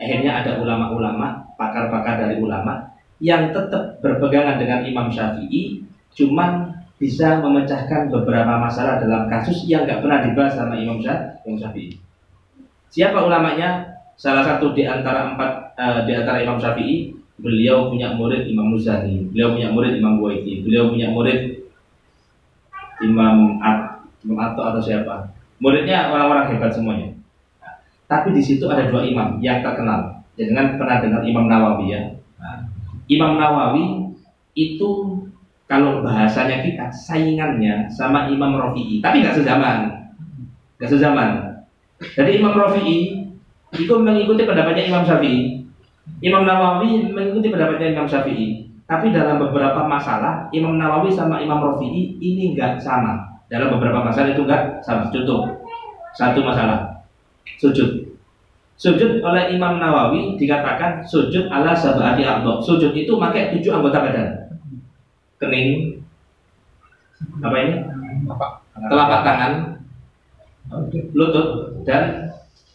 Akhirnya 0.00 0.42
ada 0.42 0.58
ulama-ulama 0.58 1.46
pakar-pakar 1.54 2.18
dari 2.18 2.40
ulama 2.40 2.90
yang 3.22 3.54
tetap 3.54 4.02
berpegangan 4.02 4.58
dengan 4.58 4.82
Imam 4.82 5.06
Syafi'i 5.12 5.86
cuman 6.12 6.74
bisa 6.98 7.38
memecahkan 7.38 8.10
beberapa 8.10 8.58
masalah 8.58 8.98
dalam 8.98 9.30
kasus 9.30 9.66
yang 9.70 9.86
nggak 9.86 10.02
pernah 10.02 10.26
dibahas 10.26 10.58
sama 10.58 10.74
Imam 10.74 10.98
Syafi'i 10.98 12.01
Siapa 12.92 13.24
ulamanya? 13.24 13.88
Salah 14.20 14.44
satu 14.44 14.76
di 14.76 14.84
antara 14.84 15.32
empat 15.32 15.72
uh, 15.80 16.04
di 16.04 16.12
antara 16.12 16.44
Imam 16.44 16.60
Syafi'i, 16.60 17.16
beliau 17.40 17.88
punya 17.88 18.12
murid 18.12 18.44
Imam 18.44 18.68
Muzani, 18.68 19.32
beliau 19.32 19.56
punya 19.56 19.72
murid 19.72 19.92
Imam 19.96 20.20
Buaiti, 20.20 20.60
beliau 20.60 20.92
punya 20.92 21.08
murid 21.08 21.40
Imam 23.00 23.58
At, 23.64 24.04
Imam 24.22 24.38
Atto 24.38 24.60
atau 24.62 24.78
siapa. 24.84 25.32
Muridnya 25.58 26.12
orang-orang 26.12 26.54
hebat 26.54 26.70
semuanya. 26.76 27.16
Tapi 28.06 28.36
di 28.36 28.42
situ 28.44 28.68
ada 28.68 28.92
dua 28.92 29.08
imam 29.08 29.40
yang 29.40 29.64
terkenal. 29.64 30.20
Jangan 30.36 30.76
pernah 30.76 31.00
dengar 31.00 31.24
Imam 31.24 31.48
Nawawi 31.48 31.96
ya. 31.96 32.02
Imam 33.08 33.40
Nawawi 33.40 34.12
itu 34.52 35.22
kalau 35.64 36.04
bahasanya 36.04 36.60
kita 36.60 36.92
saingannya 36.92 37.88
sama 37.88 38.28
Imam 38.28 38.52
Rafi'i, 38.60 39.00
tapi 39.00 39.24
nggak 39.24 39.40
sezaman, 39.40 40.12
nggak 40.76 40.90
sezaman. 40.92 41.51
Jadi 42.02 42.42
Imam 42.42 42.58
Rafi'i 42.58 43.22
itu 43.72 43.94
mengikuti 44.02 44.42
pendapatnya 44.44 44.84
Imam 44.90 45.06
Syafi'i. 45.06 45.62
Imam 46.18 46.42
Nawawi 46.42 47.14
mengikuti 47.14 47.48
pendapatnya 47.48 47.94
Imam 47.94 48.06
Syafi'i. 48.10 48.66
Tapi 48.84 49.14
dalam 49.14 49.38
beberapa 49.38 49.86
masalah 49.86 50.50
Imam 50.50 50.76
Nawawi 50.76 51.14
sama 51.14 51.38
Imam 51.38 51.62
Rafi'i 51.62 52.18
ini 52.18 52.52
enggak 52.52 52.82
sama. 52.82 53.40
Dalam 53.46 53.72
beberapa 53.78 54.02
masalah 54.02 54.34
itu 54.34 54.42
enggak 54.44 54.82
sama. 54.82 55.08
Contoh, 55.14 55.46
satu 56.18 56.42
masalah 56.42 57.06
sujud. 57.56 58.12
Sujud 58.76 59.22
oleh 59.22 59.54
Imam 59.54 59.78
Nawawi 59.78 60.34
dikatakan 60.34 61.06
sujud 61.06 61.46
ala 61.48 61.70
sabati 61.70 62.26
a'dha. 62.26 62.58
Sujud 62.58 62.90
itu 62.90 63.14
pakai 63.14 63.54
tujuh 63.54 63.70
anggota 63.70 64.02
badan. 64.02 64.28
Kening, 65.38 66.02
apa 67.42 67.56
ini? 67.62 67.74
Telapak 68.72 69.20
tangan, 69.22 69.71
lutut, 71.12 71.76
dan 71.84 72.32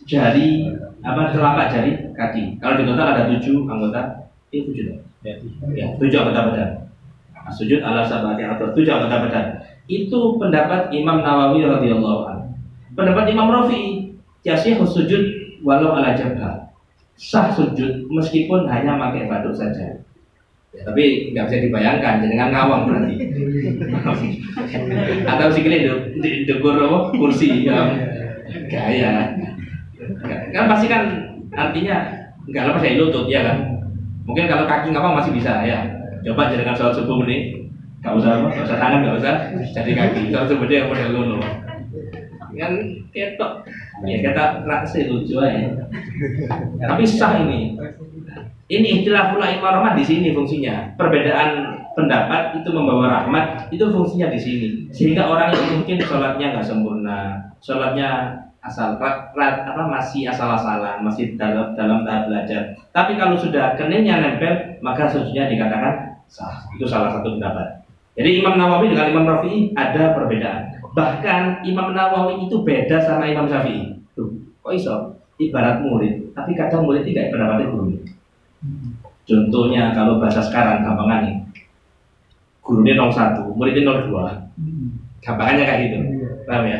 jari 0.07 0.71
apa 1.01 1.33
telapak 1.33 1.73
jari 1.73 1.91
kaki. 2.13 2.57
Kalau 2.61 2.75
di 2.79 2.83
total 2.85 3.07
ada 3.13 3.23
tujuh 3.33 3.65
anggota, 3.65 4.31
ini 4.53 4.59
tujuh 4.69 4.83
ya, 5.75 5.85
tujuh 5.97 6.17
anggota 6.21 6.41
badan. 6.51 6.69
Nah, 7.33 7.51
sujud 7.53 7.79
ala 7.81 8.05
sabati 8.05 8.43
atau 8.45 8.71
tujuh 8.73 8.91
anggota 8.91 9.17
badan. 9.27 9.45
Itu 9.87 10.35
pendapat 10.39 10.91
Imam 10.91 11.23
Nawawi 11.23 11.63
radhiyallahu 11.63 12.21
anhu. 12.27 12.47
Pendapat 12.97 13.31
Imam 13.31 13.47
Rafi, 13.47 14.13
yasih 14.43 14.79
sujud 14.83 15.23
walau 15.63 15.95
ala 15.95 16.15
jabha. 16.15 16.71
Sah 17.17 17.49
sujud 17.49 18.07
meskipun 18.13 18.69
hanya 18.69 18.99
pakai 18.99 19.25
batuk 19.25 19.57
saja. 19.57 20.05
Ya, 20.77 20.81
tapi 20.85 21.33
nggak 21.33 21.45
bisa 21.49 21.65
dibayangkan 21.65 22.15
dengan 22.21 22.53
ngawang 22.53 22.81
berarti. 22.85 23.15
Atau 25.31 25.49
sikilnya 25.49 25.97
di, 26.21 26.45
di, 26.45 26.53
kursi 27.17 27.65
yang 27.65 27.97
gaya. 28.69 29.33
Kan 30.53 30.65
pasti 30.69 30.85
kan 30.85 31.33
artinya 31.57 31.97
nggak 32.45 32.63
lepas 32.69 32.83
dari 32.85 33.01
lutut 33.01 33.25
ya 33.25 33.41
kan? 33.41 33.57
Mungkin 34.29 34.45
kalau 34.45 34.69
kaki 34.69 34.93
ngapa 34.93 35.17
masih 35.17 35.33
bisa 35.33 35.65
ya. 35.65 35.81
Coba 36.21 36.53
dengan 36.53 36.77
sholat 36.77 36.93
subuh 36.93 37.25
ini 37.25 37.65
nggak 38.05 38.13
usah 38.13 38.31
nggak 38.45 38.65
usah 38.69 38.77
tangan 38.77 38.99
nggak 39.01 39.17
usah 39.17 39.35
jadi 39.73 39.91
kaki. 39.97 40.21
Sholat 40.29 40.47
subuh 40.47 40.69
dia 40.69 40.85
model 40.85 41.09
lulu 41.09 41.41
kan 42.57 42.73
ketok. 43.17 43.65
Ya 44.05 44.21
kata 44.21 44.61
raksi 44.61 45.09
lucu 45.09 45.41
aja. 45.41 45.73
Tapi 46.77 47.03
sah 47.09 47.41
ini. 47.41 47.73
Ini 48.67 48.87
istilah 49.01 49.33
pula 49.33 49.49
imam 49.49 49.97
di 49.97 50.03
sini 50.05 50.35
fungsinya. 50.37 50.93
Perbedaan 50.93 51.81
pendapat 51.97 52.61
itu 52.61 52.69
membawa 52.69 53.09
rahmat 53.09 53.73
itu 53.73 53.89
fungsinya 53.89 54.29
di 54.29 54.37
sini. 54.37 54.69
Sehingga 54.93 55.25
orang 55.25 55.49
yang 55.49 55.81
mungkin 55.81 55.97
sholatnya 56.05 56.47
nggak 56.53 56.67
sempurna 56.67 57.47
sholatnya 57.57 58.37
asal 58.61 58.99
apa 58.99 59.83
masih 59.87 60.27
asal-asalan 60.27 60.99
masih 60.99 61.39
dalam 61.39 61.73
dalam 61.73 62.03
tahap 62.03 62.27
belajar. 62.29 62.75
Tapi 62.91 63.15
kalau 63.15 63.39
sudah 63.39 63.73
keningnya 63.79 64.19
nempel 64.19 64.77
maka 64.83 65.09
sujudnya 65.09 65.49
dikatakan 65.49 66.21
sah. 66.27 66.67
Itu 66.75 66.85
salah 66.85 67.15
satu 67.17 67.39
pendapat. 67.39 67.87
Jadi 68.17 68.41
Imam 68.41 68.57
Nawawi 68.57 68.91
dengan 68.91 69.13
Imam 69.13 69.29
Rafi'i 69.29 69.77
ada 69.77 70.17
perbedaan 70.17 70.76
bahkan 70.97 71.61
Imam 71.61 71.93
Nawawi 71.93 72.49
itu 72.49 72.65
beda 72.65 72.97
sama 73.05 73.29
Imam 73.29 73.45
Syafi'i 73.45 74.01
tuh 74.17 74.33
kok 74.65 74.73
iso 74.73 75.13
ibarat 75.37 75.85
murid 75.85 76.33
tapi 76.33 76.57
kadang 76.57 76.89
murid 76.89 77.05
tidak 77.05 77.29
pendapatnya 77.29 77.69
guru 77.69 77.93
contohnya 79.29 79.93
kalau 79.93 80.17
bahasa 80.17 80.41
sekarang 80.41 80.81
gampangan 80.81 81.21
nih 81.29 81.37
gurunya 82.67 82.99
01, 82.99 83.55
muridnya 83.55 83.87
02. 84.11 85.23
Gampangannya 85.23 85.63
kayak 85.63 85.81
gitu. 85.87 85.97
Iya. 86.03 86.29
Paham 86.43 86.63
ya? 86.67 86.79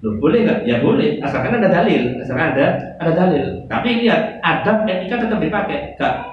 Loh, 0.00 0.14
boleh 0.16 0.38
nggak? 0.46 0.58
Ya 0.64 0.76
boleh, 0.80 1.20
asalkan 1.20 1.60
ada 1.60 1.68
dalil, 1.68 2.16
asalkan 2.24 2.56
ada 2.56 2.66
ada 2.96 3.12
dalil. 3.12 3.44
Tapi 3.68 3.88
lihat, 4.00 4.40
adab 4.40 4.88
etika 4.88 5.20
tetap 5.20 5.42
dipakai. 5.42 5.98
Kak, 6.00 6.32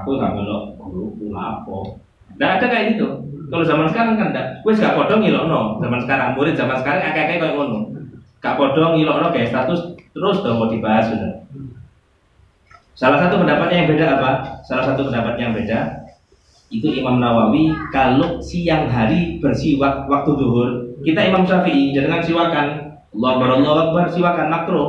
aku 0.00 0.16
nggak 0.16 0.32
belok 0.40 0.62
guru 0.80 1.36
apa? 1.36 2.00
Nggak 2.38 2.50
ada 2.58 2.66
kayak 2.70 2.86
gitu. 2.94 3.06
Kalau 3.48 3.64
zaman 3.64 3.86
sekarang 3.90 4.14
kan 4.14 4.30
enggak. 4.30 4.46
Wes 4.62 4.78
gak 4.78 4.94
podong 4.94 5.26
no. 5.26 5.82
Zaman 5.82 6.00
sekarang 6.04 6.38
murid 6.38 6.54
zaman 6.54 6.78
sekarang 6.78 7.00
akeh-akeh 7.02 7.36
kayak 7.42 7.54
ngono. 7.58 7.90
Gak 8.38 8.54
podong 8.54 8.96
no 9.02 9.28
kayak 9.34 9.50
status 9.50 9.98
terus 10.14 10.38
dong 10.46 10.62
mau 10.62 10.70
dibahas 10.70 11.10
sudah. 11.10 11.34
Salah 12.98 13.18
satu 13.22 13.42
pendapatnya 13.42 13.82
yang 13.82 13.90
beda 13.90 14.06
apa? 14.18 14.30
Salah 14.66 14.84
satu 14.86 15.10
pendapat 15.10 15.34
yang 15.38 15.54
beda 15.54 16.08
itu 16.68 17.00
Imam 17.00 17.16
Nawawi 17.16 17.72
kalau 17.88 18.44
siang 18.44 18.92
hari 18.92 19.40
bersiwak 19.40 20.04
waktu 20.04 20.30
duhur 20.36 20.68
kita 21.00 21.32
Imam 21.32 21.48
Syafi'i 21.48 21.96
jangan 21.96 22.20
siwakan 22.20 22.66
Allah 23.16 23.32
Allah 23.40 23.88
Akbar 23.88 24.04
siwakan 24.12 24.52
makro 24.52 24.84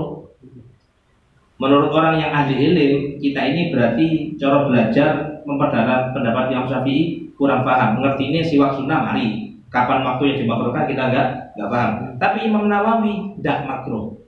menurut 1.55 1.91
orang 1.95 2.19
yang 2.19 2.35
ahli 2.35 2.55
ilmu 2.59 3.23
kita 3.23 3.41
ini 3.47 3.71
berarti 3.71 4.07
cara 4.35 4.67
belajar 4.67 5.39
memperdalam 5.47 6.11
pendapat 6.11 6.51
Imam 6.51 6.67
Syafi'i 6.67 7.28
kurang 7.39 7.63
paham 7.63 7.97
mengerti 7.97 8.23
ini 8.27 8.39
siwak 8.43 8.75
sunnah 8.75 8.99
mari 9.07 9.55
kapan 9.71 10.03
waktu 10.03 10.23
yang 10.35 10.37
dimakruhkan 10.43 10.83
kita 10.91 11.03
enggak 11.07 11.27
enggak 11.55 11.69
paham 11.71 11.91
tapi 12.19 12.37
Imam 12.43 12.67
Nawawi 12.67 13.39
tidak 13.39 13.63
makro 13.63 14.19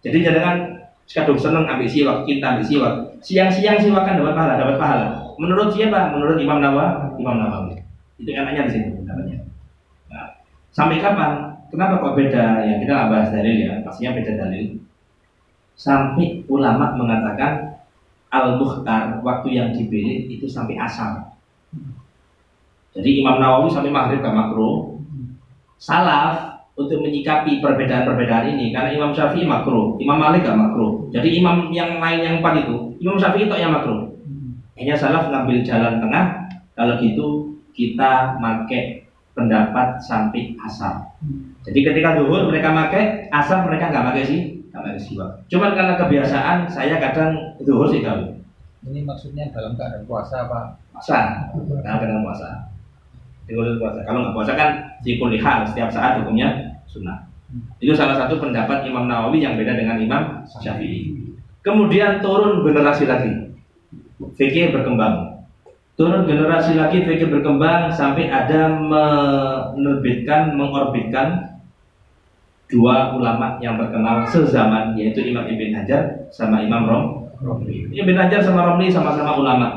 jadi 0.00 0.32
jangan 0.32 0.56
kadung 1.04 1.36
seneng 1.36 1.68
ambil 1.68 1.84
siwak 1.84 2.24
kita 2.24 2.56
ambil 2.56 2.64
siwak 2.64 2.92
siang-siang 3.20 3.76
siwakan 3.76 4.24
dapat 4.24 4.32
pahala 4.32 4.54
dapat 4.56 4.76
pahala 4.80 5.24
Menurut 5.38 5.74
siapa? 5.74 6.14
Menurut 6.14 6.38
Imam 6.38 6.62
Nawawi. 6.62 7.18
Imam 7.18 7.36
Nawawi. 7.38 7.74
Itu 8.22 8.30
enaknya 8.30 8.70
di 8.70 8.72
sini 8.78 9.02
namanya. 9.02 9.36
Nah, 10.10 10.26
sampai 10.70 11.02
kapan? 11.02 11.58
Kenapa 11.74 11.98
kok 11.98 12.14
beda? 12.14 12.62
Ya 12.62 12.74
kita 12.78 12.92
nggak 12.94 13.10
bahas 13.10 13.28
dalil 13.34 13.56
ya. 13.58 13.72
Pastinya 13.82 14.14
beda 14.14 14.32
dalil. 14.38 14.78
Sampai 15.74 16.46
ulama 16.46 16.94
mengatakan 16.94 17.82
al-mukhtar 18.30 19.18
waktu 19.26 19.48
yang 19.58 19.74
dipilih 19.74 20.30
itu 20.30 20.46
sampai 20.46 20.78
asal. 20.78 21.34
Jadi 22.94 23.10
Imam 23.20 23.42
Nawawi 23.42 23.68
sampai 23.74 23.90
maghrib 23.90 24.22
gak 24.22 24.34
makro. 24.34 25.02
Salaf 25.82 26.62
untuk 26.78 27.02
menyikapi 27.02 27.58
perbedaan-perbedaan 27.58 28.54
ini 28.54 28.70
karena 28.70 28.94
Imam 28.94 29.10
Syafi'i 29.10 29.46
makro, 29.46 29.98
Imam 29.98 30.18
Malik 30.18 30.46
gak 30.46 30.58
makro. 30.58 31.10
Jadi 31.10 31.38
imam 31.42 31.74
yang 31.74 31.98
lain 31.98 32.20
yang 32.22 32.34
empat 32.38 32.66
itu, 32.66 32.94
Imam 33.02 33.18
Syafi'i 33.18 33.50
itu 33.50 33.54
yang 33.58 33.74
makro. 33.74 34.14
Hanya 34.74 34.94
salaf 34.98 35.30
ngambil 35.30 35.62
jalan 35.62 36.02
tengah. 36.02 36.50
Kalau 36.74 36.98
gitu 36.98 37.54
kita 37.74 38.38
pakai 38.42 39.06
pendapat 39.34 40.02
sampai 40.02 40.54
asal. 40.62 41.14
Jadi 41.66 41.78
ketika 41.82 42.18
duhur 42.18 42.50
mereka 42.50 42.74
pakai 42.74 43.30
asal 43.30 43.66
mereka 43.66 43.90
nggak 43.90 44.06
pakai 44.10 44.24
sih 44.26 44.40
sampai 44.74 44.98
istiwa. 44.98 45.26
Cuman 45.46 45.78
karena 45.78 45.94
kebiasaan 45.98 46.66
saya 46.66 46.98
kadang 46.98 47.58
zuhur 47.62 47.86
sih 47.86 48.02
kali. 48.02 48.34
Ini 48.84 49.06
maksudnya 49.06 49.46
dalam 49.54 49.78
keadaan 49.78 50.04
puasa 50.10 50.50
apa? 50.50 50.76
Puasa, 50.90 51.18
karena 51.54 52.02
kadang 52.02 52.26
puasa. 52.26 52.73
Di 53.44 53.52
bulan 53.52 53.76
puasa. 53.76 54.00
Kalau 54.08 54.18
nggak 54.24 54.34
puasa 54.34 54.52
kan 54.56 54.70
si 55.04 55.20
kulihal 55.20 55.68
setiap 55.68 55.92
saat 55.92 56.24
hukumnya 56.24 56.80
sunnah. 56.88 57.28
Itu 57.78 57.92
salah 57.94 58.16
satu 58.16 58.40
pendapat 58.40 58.88
Imam 58.88 59.06
Nawawi 59.06 59.44
yang 59.44 59.54
beda 59.54 59.76
dengan 59.76 60.00
Imam 60.00 60.22
Syafi'i. 60.48 61.12
Kemudian 61.64 62.20
turun 62.20 62.60
generasi 62.64 63.08
lagi, 63.08 63.56
fikih 64.36 64.74
berkembang. 64.74 65.44
Turun 65.94 66.26
generasi 66.26 66.74
lagi, 66.74 67.06
fikih 67.06 67.30
berkembang 67.30 67.94
sampai 67.94 68.26
ada 68.26 68.68
menerbitkan, 68.68 70.58
mengorbitkan 70.58 71.54
dua 72.66 73.14
ulama 73.14 73.60
yang 73.62 73.78
terkenal 73.78 74.26
sezaman 74.26 74.98
yaitu 74.98 75.22
Imam 75.22 75.46
Ibn 75.46 75.70
Hajar 75.78 76.02
sama 76.34 76.64
Imam 76.64 76.84
Rom. 76.90 77.04
Ibn 77.94 78.16
Hajar 78.18 78.40
sama 78.42 78.66
Romli 78.66 78.90
sama-sama 78.90 79.38
ulama. 79.38 79.68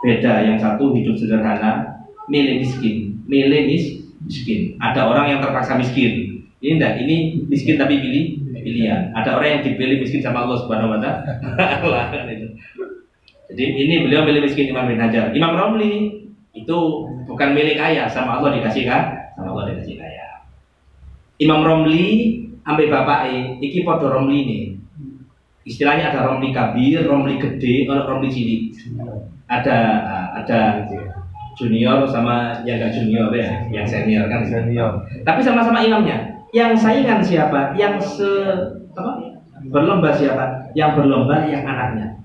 Beda, 0.00 0.40
yang 0.40 0.56
satu 0.56 0.96
hidup 0.96 1.12
sederhana, 1.12 1.99
milih 2.30 2.62
miskin, 2.62 2.96
milih 3.26 3.62
mis 3.66 3.84
miskin. 4.24 4.78
Ada 4.78 5.10
orang 5.10 5.26
yang 5.36 5.38
terpaksa 5.42 5.74
miskin. 5.74 6.46
Ini 6.60 6.76
enggak, 6.76 6.92
ini 7.02 7.16
miskin 7.50 7.74
tapi 7.80 7.98
pilih 7.98 8.24
pilihan. 8.54 9.10
Ada 9.16 9.36
orang 9.36 9.58
yang 9.58 9.62
dipilih 9.66 9.96
miskin 9.98 10.22
sama 10.22 10.46
Allah 10.46 10.58
Subhanahu 10.62 10.94
wa 10.94 11.00
taala. 11.02 12.02
Jadi 13.50 13.64
ini 13.66 14.06
beliau 14.06 14.22
milih 14.22 14.46
miskin 14.46 14.70
Imam 14.70 14.86
bin 14.86 15.02
Hajar. 15.02 15.34
Imam 15.34 15.58
Romli 15.58 16.22
itu 16.54 16.78
bukan 17.26 17.50
milik 17.50 17.82
kaya 17.82 18.06
sama 18.06 18.38
Allah 18.38 18.54
dikasih 18.54 18.86
kan? 18.86 19.34
Sama 19.34 19.50
Allah 19.56 19.74
dikasih 19.74 19.98
kaya. 19.98 20.46
Imam 21.42 21.66
Romli 21.66 22.38
ambil 22.62 22.86
bapak 22.92 23.32
iki 23.58 23.82
podo 23.82 24.06
Romli 24.06 24.40
nih. 24.46 24.64
Istilahnya 25.66 26.14
ada 26.14 26.30
Romli 26.30 26.54
kabir, 26.54 27.02
Romli 27.02 27.42
gede, 27.42 27.88
Romli 27.88 28.28
cilik. 28.30 28.62
Ada 29.50 29.76
ada 30.38 30.58
junior 31.60 32.08
sama 32.08 32.64
yang 32.64 32.80
gak 32.80 32.96
junior 32.96 33.28
ya, 33.36 33.68
yang 33.68 33.84
senior 33.84 34.24
kan. 34.32 34.40
Senior. 34.48 35.04
Tapi 35.28 35.40
sama-sama 35.44 35.84
imamnya. 35.84 36.40
Yang 36.56 36.80
saingan 36.80 37.20
siapa? 37.20 37.76
Yang 37.76 38.16
se 38.16 38.32
apa? 38.96 39.12
Berlomba 39.68 40.16
siapa? 40.16 40.72
Yang 40.72 41.04
berlomba 41.04 41.44
yang 41.44 41.68
anaknya. 41.68 42.16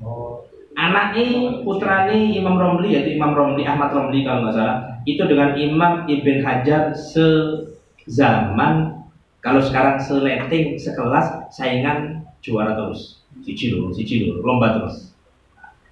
Anaknya 0.76 1.64
putranya 1.64 2.16
Imam 2.16 2.60
Romli 2.60 2.96
yaitu 2.96 3.16
Imam 3.16 3.32
Romli 3.32 3.64
Ahmad 3.64 3.96
Romli 3.96 4.28
kalau 4.28 4.44
nggak 4.48 4.56
salah 4.60 4.96
itu 5.08 5.24
dengan 5.24 5.56
Imam 5.56 6.04
Ibn 6.04 6.36
Hajar 6.44 6.92
sezaman 6.92 8.76
kalau 9.40 9.62
sekarang 9.62 10.02
seleting 10.02 10.76
sekelas 10.76 11.48
saingan 11.54 12.26
juara 12.42 12.74
terus 12.74 13.22
siji 13.46 13.72
lho, 13.72 13.94
siji 13.94 14.26
lho, 14.26 14.42
lomba 14.42 14.82
terus 14.82 15.14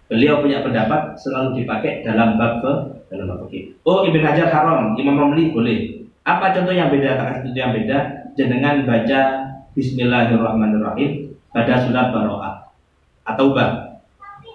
beliau 0.10 0.42
punya 0.42 0.66
pendapat 0.66 1.16
selalu 1.22 1.64
dipakai 1.64 2.02
dalam 2.02 2.36
bab 2.36 2.60
ke 2.66 2.74
dalam 3.12 3.26
bab 3.30 3.48
fikih. 3.48 3.76
Oh 3.84 4.04
Ibn 4.06 4.22
Hajar 4.24 4.48
haram, 4.52 4.94
Imam 4.96 5.20
Romli 5.20 5.52
boleh. 5.52 6.08
Apa 6.24 6.56
contoh 6.56 6.72
yang 6.72 6.88
beda? 6.88 7.20
Kata 7.20 7.32
itu 7.44 7.58
yang 7.58 7.76
beda 7.76 8.32
jenengan 8.40 8.88
baca 8.88 9.22
Bismillahirrahmanirrahim 9.74 11.34
pada 11.50 11.82
surat 11.82 12.14
Baroah 12.14 12.70
atau 13.26 13.58
bah 13.58 14.00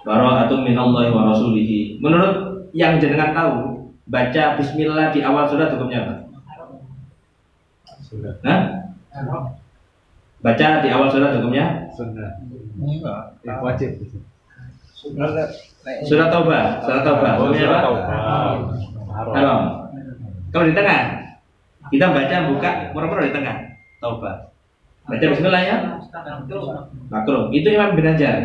Baro'atun 0.07 0.63
minallahi 0.63 1.11
wa 1.11 1.27
rasulihi. 1.29 1.99
Menurut 1.99 2.65
yang 2.71 2.97
jenengan 3.03 3.35
tahu, 3.35 3.55
baca 4.07 4.55
bismillah 4.55 5.11
di 5.11 5.19
awal 5.19 5.45
surat 5.45 5.75
hukumnya 5.75 6.07
apa? 6.07 6.15
Sudah. 8.01 8.33
Hah? 8.47 8.61
Baca 10.39 10.67
di 10.79 10.87
awal 10.87 11.11
surat 11.11 11.35
hukumnya 11.35 11.89
Sunnah. 11.99 12.39
Enggak. 12.79 13.43
Ya, 13.43 13.59
wajib. 13.59 13.99
Surat 14.99 16.27
Taubah, 16.27 16.83
surat 16.83 17.01
Taubah. 17.07 17.31
Oh, 17.39 17.47
Hukumnya 17.47 17.63
surat 17.63 17.79
apa? 17.79 17.87
Taubah. 17.87 18.05
Haram. 19.35 19.61
Kalau 20.51 20.65
di 20.67 20.73
tengah, 20.75 21.01
kita 21.87 22.05
baca 22.11 22.35
buka 22.51 22.71
murah-murah 22.91 23.25
di 23.31 23.33
tengah. 23.33 23.55
Taubah. 24.03 24.35
Baca 25.07 25.25
bismillah 25.25 25.63
ya. 25.63 25.75
Makruh. 27.09 27.49
Itu 27.49 27.67
Imam 27.71 27.95
bin 27.97 28.05
Hajar. 28.05 28.37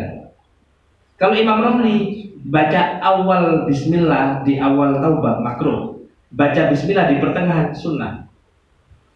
Kalau 1.15 1.35
Imam 1.37 1.61
Romli 1.61 2.27
baca 2.47 2.99
awal 2.99 3.69
bismillah 3.69 4.43
di 4.43 4.57
awal 4.59 4.99
taubah 4.99 5.39
makruh. 5.43 5.95
Baca 6.35 6.71
bismillah 6.71 7.07
di 7.07 7.21
pertengahan 7.21 7.71
sunnah. 7.71 8.27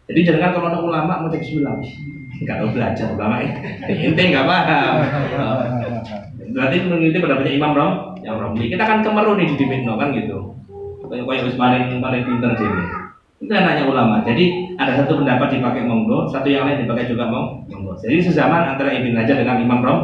Jadi 0.09 0.25
jangan 0.25 0.57
kalau 0.57 0.67
ada 0.73 0.79
ulama 0.81 1.13
mau 1.25 1.29
cek 1.29 1.41
bismillah. 1.43 1.75
Enggak 2.39 2.55
tahu 2.63 2.69
belajar 2.71 3.07
ulama 3.13 3.35
Ente 3.43 4.23
enggak 4.29 4.45
paham. 4.47 4.93
Berarti 6.49 6.75
mengikuti 6.85 7.19
pendapatnya 7.21 7.53
Imam 7.53 7.71
Rom, 7.77 7.93
yang 8.25 8.37
Romli. 8.41 8.69
Kita 8.69 8.83
kan 8.83 8.99
kemeru 9.05 9.37
nih 9.37 9.47
di 9.53 9.55
Dimitno 9.55 9.95
kan 9.95 10.11
gitu. 10.13 10.53
Kayak 11.09 11.25
kayak 11.25 11.57
paling 11.57 11.83
paling 12.01 12.23
pinter 12.25 12.51
sini. 12.57 12.83
Itu 13.39 13.53
anaknya 13.55 13.87
ulama. 13.87 14.21
Jadi 14.27 14.75
ada 14.75 14.99
satu 14.99 15.23
pendapat 15.23 15.57
dipakai 15.57 15.87
monggo, 15.87 16.27
satu 16.27 16.47
yang 16.51 16.67
lain 16.67 16.83
dipakai 16.83 17.07
juga 17.07 17.31
mong- 17.31 17.65
monggo. 17.71 17.95
Jadi 18.03 18.19
sezaman 18.19 18.75
antara 18.75 18.91
Ibn 18.93 19.15
Hajar 19.15 19.37
dengan 19.39 19.57
Imam 19.63 19.79
Rom. 19.81 19.99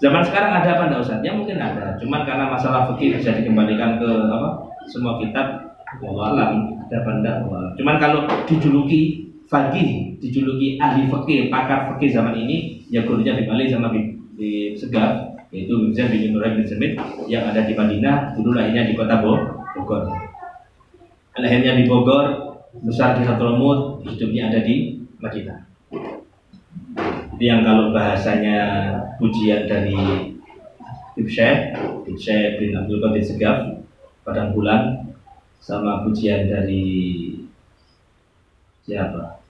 Zaman 0.00 0.24
sekarang 0.24 0.56
ada 0.56 0.68
apa 0.80 0.82
enggak 0.88 1.02
Ustaz? 1.04 1.20
Ya 1.20 1.36
mungkin 1.36 1.60
ada. 1.60 1.92
Cuman 2.00 2.24
karena 2.24 2.48
masalah 2.48 2.88
fikih 2.92 3.20
bisa 3.20 3.36
dikembalikan 3.36 4.00
ke 4.00 4.08
apa? 4.32 4.48
Semua 4.88 5.20
kitab 5.20 5.76
wallahu 6.00 6.36
alam 6.36 6.50
ada. 6.88 7.44
Cuman 7.76 7.96
kalau 8.00 8.24
dijuluki 8.48 9.28
fakih, 9.50 10.16
dijuluki 10.22 10.80
ahli 10.80 11.04
fikih, 11.10 11.52
pakar 11.52 11.92
fikih 11.94 12.16
zaman 12.16 12.32
ini, 12.32 12.80
ya 12.88 13.04
gurunya 13.04 13.36
di 13.36 13.44
Bali 13.44 13.68
sama 13.68 13.92
di, 14.40 14.72
Segaf, 14.72 15.36
yaitu 15.52 15.76
Mirza 15.76 16.08
bin 16.08 16.32
Nuraim 16.32 16.56
bin 16.56 16.64
Semit 16.64 16.96
yang 17.28 17.44
ada 17.52 17.68
di 17.68 17.76
Madinah, 17.76 18.32
dulu 18.32 18.56
lahirnya 18.56 18.88
di 18.88 18.96
kota 18.96 19.20
Bo- 19.20 19.60
Bogor. 19.76 20.08
Lahirnya 21.36 21.76
di 21.76 21.84
Bogor, 21.84 22.56
besar 22.80 23.20
di 23.20 23.28
Hadramut, 23.28 24.00
hidupnya 24.08 24.48
ada 24.48 24.64
di 24.64 25.04
Madinah. 25.20 25.68
Itu 27.36 27.44
yang 27.44 27.60
kalau 27.60 27.92
bahasanya 27.92 28.58
pujian 29.20 29.68
dari 29.68 30.32
Habib 31.12 31.28
Syekh 32.16 32.56
bin 32.56 32.72
Abdul 32.72 33.04
Qadir 33.04 33.24
Segaf, 33.28 33.58
Padang 34.24 34.56
Bulan, 34.56 35.12
sama 35.60 36.00
pujian 36.08 36.48
dari 36.48 37.36
siapa? 38.88 39.44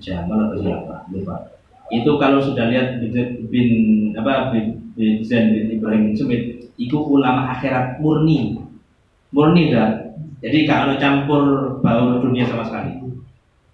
Jamal 0.00 0.48
atau 0.48 0.58
siapa? 0.60 1.04
Lupa. 1.12 1.57
Itu 1.88 2.20
kalau 2.20 2.40
sudah 2.44 2.68
lihat 2.68 3.00
bin, 3.48 3.68
apa 4.12 4.52
bin, 4.52 4.92
bin 4.92 5.24
Zain 5.24 5.56
bin 5.56 5.72
Ibrahim 5.72 6.12
bin 6.12 6.14
Sumit, 6.14 6.42
itu 6.76 6.96
ulama 7.00 7.56
akhirat 7.56 7.98
murni, 7.98 8.60
murni 9.32 9.72
dah. 9.72 10.08
Jadi 10.38 10.68
kalau 10.68 10.94
campur 11.00 11.42
bau 11.82 12.22
dunia 12.22 12.46
sama 12.46 12.62
sekali. 12.62 12.94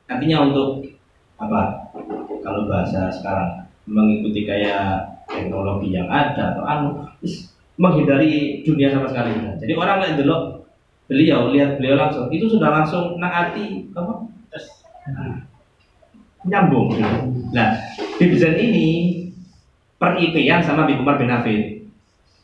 Artinya 0.08 0.48
untuk 0.48 0.86
apa? 1.36 1.90
Kalau 2.40 2.68
bahasa 2.70 3.12
sekarang 3.12 3.68
mengikuti 3.84 4.48
kayak 4.48 5.04
teknologi 5.28 5.92
yang 5.92 6.08
ada 6.08 6.56
atau 6.56 6.64
anu, 6.64 6.88
menghindari 7.76 8.62
dunia 8.64 8.94
sama 8.94 9.10
sekali. 9.10 9.34
Jadi 9.60 9.72
orang 9.74 10.00
lihat 10.00 10.14
dulu 10.22 10.36
beliau 11.04 11.52
lihat 11.52 11.76
beliau 11.76 12.00
langsung 12.00 12.32
itu 12.32 12.48
sudah 12.48 12.70
langsung 12.72 13.20
naati 13.20 13.92
apa? 13.92 14.24
Nyambung. 16.44 16.96
Nah, 17.52 17.76
Bib 18.20 18.32
Zain 18.36 18.56
ini 18.60 18.88
per 19.96 20.20
IP-an 20.20 20.60
sama 20.60 20.84
Bib 20.84 21.00
Umar 21.00 21.16
bin 21.16 21.32
Hafid. 21.32 21.88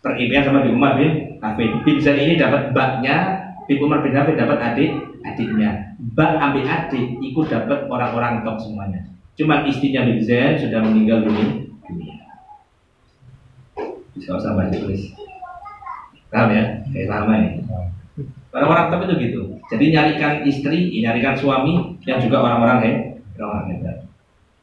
Per 0.01 0.13
IP-an 0.17 0.45
sama 0.49 0.65
Bib 0.65 0.75
Umar 0.75 0.97
bin 0.97 1.41
Hafid. 1.41 1.71
Bib 1.85 1.99
Zain 2.01 2.21
ini 2.21 2.35
dapat 2.41 2.73
baknya, 2.73 3.47
Bib 3.69 3.81
Umar 3.85 4.01
bin 4.01 4.17
Hafid 4.17 4.41
dapat 4.41 4.59
adik, 4.61 4.91
adiknya. 5.25 5.95
Bak 6.17 6.41
ambil 6.41 6.65
adik, 6.65 7.21
ikut 7.21 7.47
dapat 7.53 7.87
orang-orang 7.87 8.41
top 8.43 8.57
semuanya. 8.65 9.05
Cuman 9.37 9.69
istrinya 9.69 10.09
Bib 10.09 10.21
Zain 10.25 10.57
sudah 10.57 10.81
meninggal 10.85 11.25
dunia. 11.25 11.71
Bisa 14.17 14.37
usah 14.37 14.53
baca 14.53 14.75
tulis. 14.75 15.17
Paham 16.31 16.55
ya? 16.55 16.65
Kayak 16.93 17.09
lama 17.11 17.33
ini. 17.41 17.51
Orang-orang 18.51 18.87
top 18.91 19.01
itu 19.07 19.15
gitu. 19.31 19.43
Jadi 19.71 19.85
nyarikan 19.95 20.43
istri, 20.43 20.91
nyarikan 20.99 21.39
suami, 21.39 21.95
yang 22.03 22.19
juga 22.19 22.43
orang-orang 22.43 22.79
he, 22.83 22.91
orang 22.91 22.91
hebat. 22.91 23.10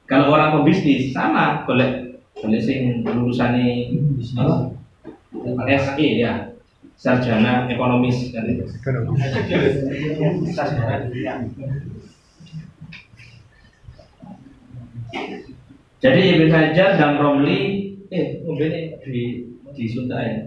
Kalau 0.08 0.32
orang 0.32 0.62
pebisnis 0.62 1.12
sama, 1.12 1.66
boleh 1.66 2.22
boleh 2.38 2.62
sing 2.62 3.02
lulusannya? 3.02 3.92
SE 5.58 6.08
ya, 6.22 6.54
sarjana 6.96 7.66
ekonomis. 7.68 8.30
Kan. 8.32 8.46
Jadi 15.98 16.22
Ibn 16.38 16.50
Hajar 16.54 16.90
dan 17.02 17.18
Romli, 17.18 17.90
eh 18.14 18.40
mungkin 18.46 19.02
di 19.02 19.50
di 19.74 19.86
Sunda 19.90 20.22
ya, 20.22 20.46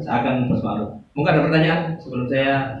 seakan 0.00 0.48
berseparuh. 0.48 0.96
Mungkin 1.12 1.32
ada 1.32 1.44
pertanyaan 1.48 1.80
sebelum 2.00 2.28
saya 2.28 2.80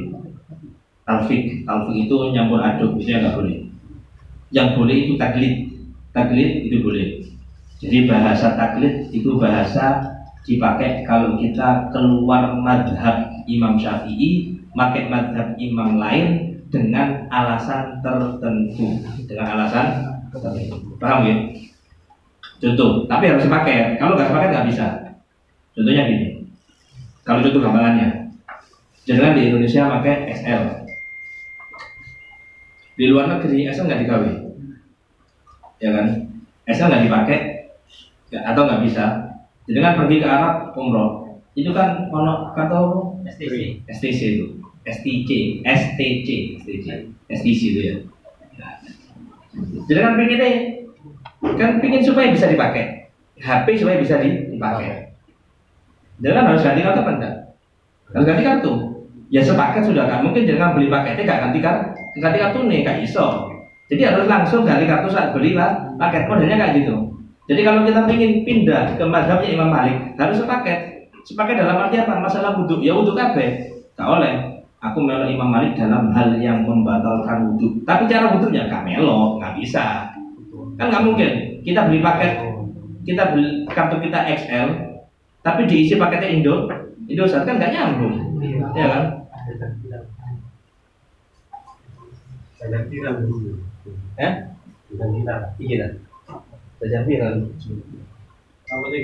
Talfik, 1.03 1.65
talfik 1.65 1.95
itu 2.07 2.15
nyampur 2.31 2.61
aduk 2.61 2.95
itu 3.01 3.09
yang 3.11 3.21
nggak 3.25 3.35
boleh. 3.37 3.57
Yang 4.51 4.67
boleh 4.77 4.95
itu 5.07 5.13
taklid, 5.17 5.53
taklid 6.13 6.49
itu 6.67 6.77
boleh. 6.83 7.07
Jadi 7.81 7.97
bahasa 8.05 8.53
taklid 8.53 9.09
itu 9.09 9.35
bahasa 9.41 10.05
dipakai 10.45 11.05
kalau 11.05 11.37
kita 11.37 11.89
keluar 11.89 12.53
madhab 12.57 13.29
Imam 13.49 13.77
Syafi'i, 13.77 14.61
pakai 14.71 15.09
madhab 15.11 15.57
imam 15.59 15.99
lain 15.99 16.57
dengan 16.71 17.27
alasan 17.27 17.99
tertentu, 17.99 19.03
dengan 19.27 19.47
alasan 19.59 19.85
tertentu. 20.31 20.95
Paham 20.97 21.27
ya? 21.27 21.35
Contoh, 22.61 23.09
tapi 23.09 23.27
harus 23.27 23.43
dipakai. 23.43 23.97
Kalau 23.97 24.15
nggak 24.15 24.29
sepaket 24.29 24.49
nggak 24.53 24.67
bisa. 24.69 24.85
Contohnya 25.73 26.03
gini, 26.07 26.27
kalau 27.25 27.41
contoh 27.41 27.61
gambarannya, 27.63 28.37
jangan 29.07 29.33
di 29.33 29.41
Indonesia 29.49 29.87
pakai 29.87 30.15
XL. 30.29 30.61
Di 33.01 33.09
luar 33.09 33.25
negeri 33.33 33.65
XL 33.65 33.89
nggak 33.89 34.01
digawe, 34.05 34.29
ya 35.81 35.89
kan? 35.89 36.05
XL 36.69 36.85
nggak 36.85 37.03
dipakai, 37.09 37.39
nggak- 38.29 38.45
atau 38.53 38.61
nggak 38.69 38.81
bisa. 38.85 39.05
Jadi 39.65 39.79
kan 39.81 39.97
pergi 39.97 40.21
ke 40.21 40.27
Arab 40.29 40.77
umroh, 40.77 41.41
itu 41.57 41.73
kan 41.73 42.05
ono 42.13 42.53
kata 42.53 42.77
apa? 42.77 42.97
STC. 43.25 43.81
STC 43.89 44.19
itu. 44.37 44.45
STC 44.85 45.29
STC 45.65 46.27
STC 46.61 46.87
STC 47.25 47.61
itu 47.73 47.81
ya. 47.89 47.95
Jadi 49.89 49.97
kan 49.97 50.13
deh 50.17 50.55
kan 51.57 51.81
pengen 51.81 52.05
supaya 52.05 52.29
bisa 52.29 52.53
dipakai. 52.53 53.09
HP 53.41 53.81
supaya 53.81 53.97
bisa 53.97 54.21
di- 54.21 54.53
dipakai. 54.53 55.17
Jadi 56.21 56.33
kan 56.37 56.45
harus 56.53 56.61
ganti 56.61 56.85
kartu 56.85 57.01
enggak 57.01 57.35
harus 58.13 58.25
ganti 58.29 58.43
kartu 58.45 58.73
ya 59.31 59.41
sepaket 59.41 59.87
sudah 59.87 60.05
kan. 60.05 60.19
Mungkin 60.27 60.43
jangan 60.43 60.75
beli 60.75 60.91
paketnya 60.91 61.23
gak 61.23 61.39
ganti 61.47 61.59
kartu 61.63 61.87
ganti 62.19 62.37
kartu 62.37 62.59
nih 62.67 62.83
gak 62.83 62.99
iso. 63.01 63.47
Jadi 63.87 64.01
harus 64.03 64.27
langsung 64.27 64.67
ganti 64.67 64.85
kartu 64.85 65.07
saat 65.07 65.31
beli 65.31 65.55
pak 65.55 65.95
paket 65.95 66.27
modelnya 66.27 66.59
kayak 66.59 66.83
gitu. 66.83 66.95
Jadi 67.47 67.61
kalau 67.65 67.81
kita 67.87 68.05
ingin 68.11 68.31
pindah 68.45 68.83
ke 68.99 69.03
madhabnya 69.07 69.49
Imam 69.49 69.71
Malik 69.71 69.97
harus 70.19 70.37
sepaket. 70.37 71.07
Sepaket 71.23 71.63
dalam 71.63 71.79
arti 71.87 71.95
apa? 71.97 72.19
Masalah 72.19 72.59
wudhu. 72.59 72.83
Ya 72.83 72.91
wudhu 72.91 73.15
kabeh. 73.15 73.71
Gak 73.95 74.07
oleh 74.07 74.61
aku 74.83 74.99
melok 74.99 75.31
Imam 75.31 75.49
Malik 75.49 75.79
dalam 75.79 76.11
hal 76.11 76.35
yang 76.37 76.67
membatalkan 76.67 77.55
wudhu. 77.55 77.79
Tapi 77.87 78.11
cara 78.11 78.35
wudhunya 78.35 78.67
gak 78.67 78.83
melok 78.83 79.39
nggak 79.39 79.55
bisa. 79.63 80.11
Kan 80.75 80.91
nggak 80.91 81.07
mungkin. 81.07 81.31
Kita 81.63 81.87
beli 81.87 82.03
paket 82.03 82.51
kita 83.01 83.33
beli 83.33 83.65
kartu 83.73 83.97
kita 83.97 84.19
XL 84.29 84.67
tapi 85.41 85.65
diisi 85.65 85.95
paketnya 85.95 86.29
Indo. 86.29 86.67
Indosat 87.07 87.43
kan 87.47 87.59
nggak 87.59 87.73
nyambung. 87.73 88.15
Ya 88.75 88.87
kan 88.87 89.20
Jajan 92.61 92.83
viral 92.87 93.15
dulu. 93.25 93.57
eh 94.21 94.33
Jajan 94.93 95.09
viral. 95.17 95.41
iya 95.57 95.87
jajan 96.79 97.03
viral 97.09 97.33
Apa 98.71 98.85
sih? 98.93 99.03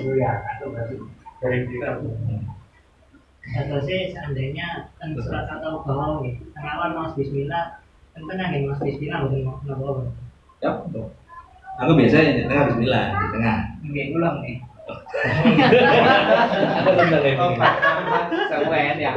Oh 0.00 0.14
ya, 0.16 0.30
atau 0.56 0.72
berarti 0.72 0.94
jajan 1.40 1.62
viral. 1.68 1.94
Atau 3.50 3.78
sih 3.86 4.10
seandainya 4.14 4.88
kan 4.98 5.10
surat 5.16 5.46
atau 5.48 5.82
bawah 5.84 6.20
nih, 6.24 6.36
tengah 6.54 6.72
awal 6.76 6.90
mas 6.96 7.12
Bismillah, 7.16 7.80
kan 8.16 8.22
tenang 8.28 8.50
ya 8.52 8.58
mas 8.68 8.80
Bismillah 8.80 9.18
bukan 9.26 9.40
mau 9.46 9.56
nggak 9.64 9.78
ya 10.60 10.70
betul. 10.76 11.08
aku 11.80 11.90
biasanya 11.96 12.36
di 12.36 12.42
tengah 12.44 12.64
Bismillah 12.68 13.04
di 13.16 13.26
tengah 13.32 13.56
Oke, 13.80 14.02
ulang 14.14 14.36
nih. 14.44 14.56
Ada 16.80 16.90
tentang 16.96 17.20
kayak 17.22 17.36
begini 17.36 17.66
Sewen 18.50 18.96
ya. 18.98 19.12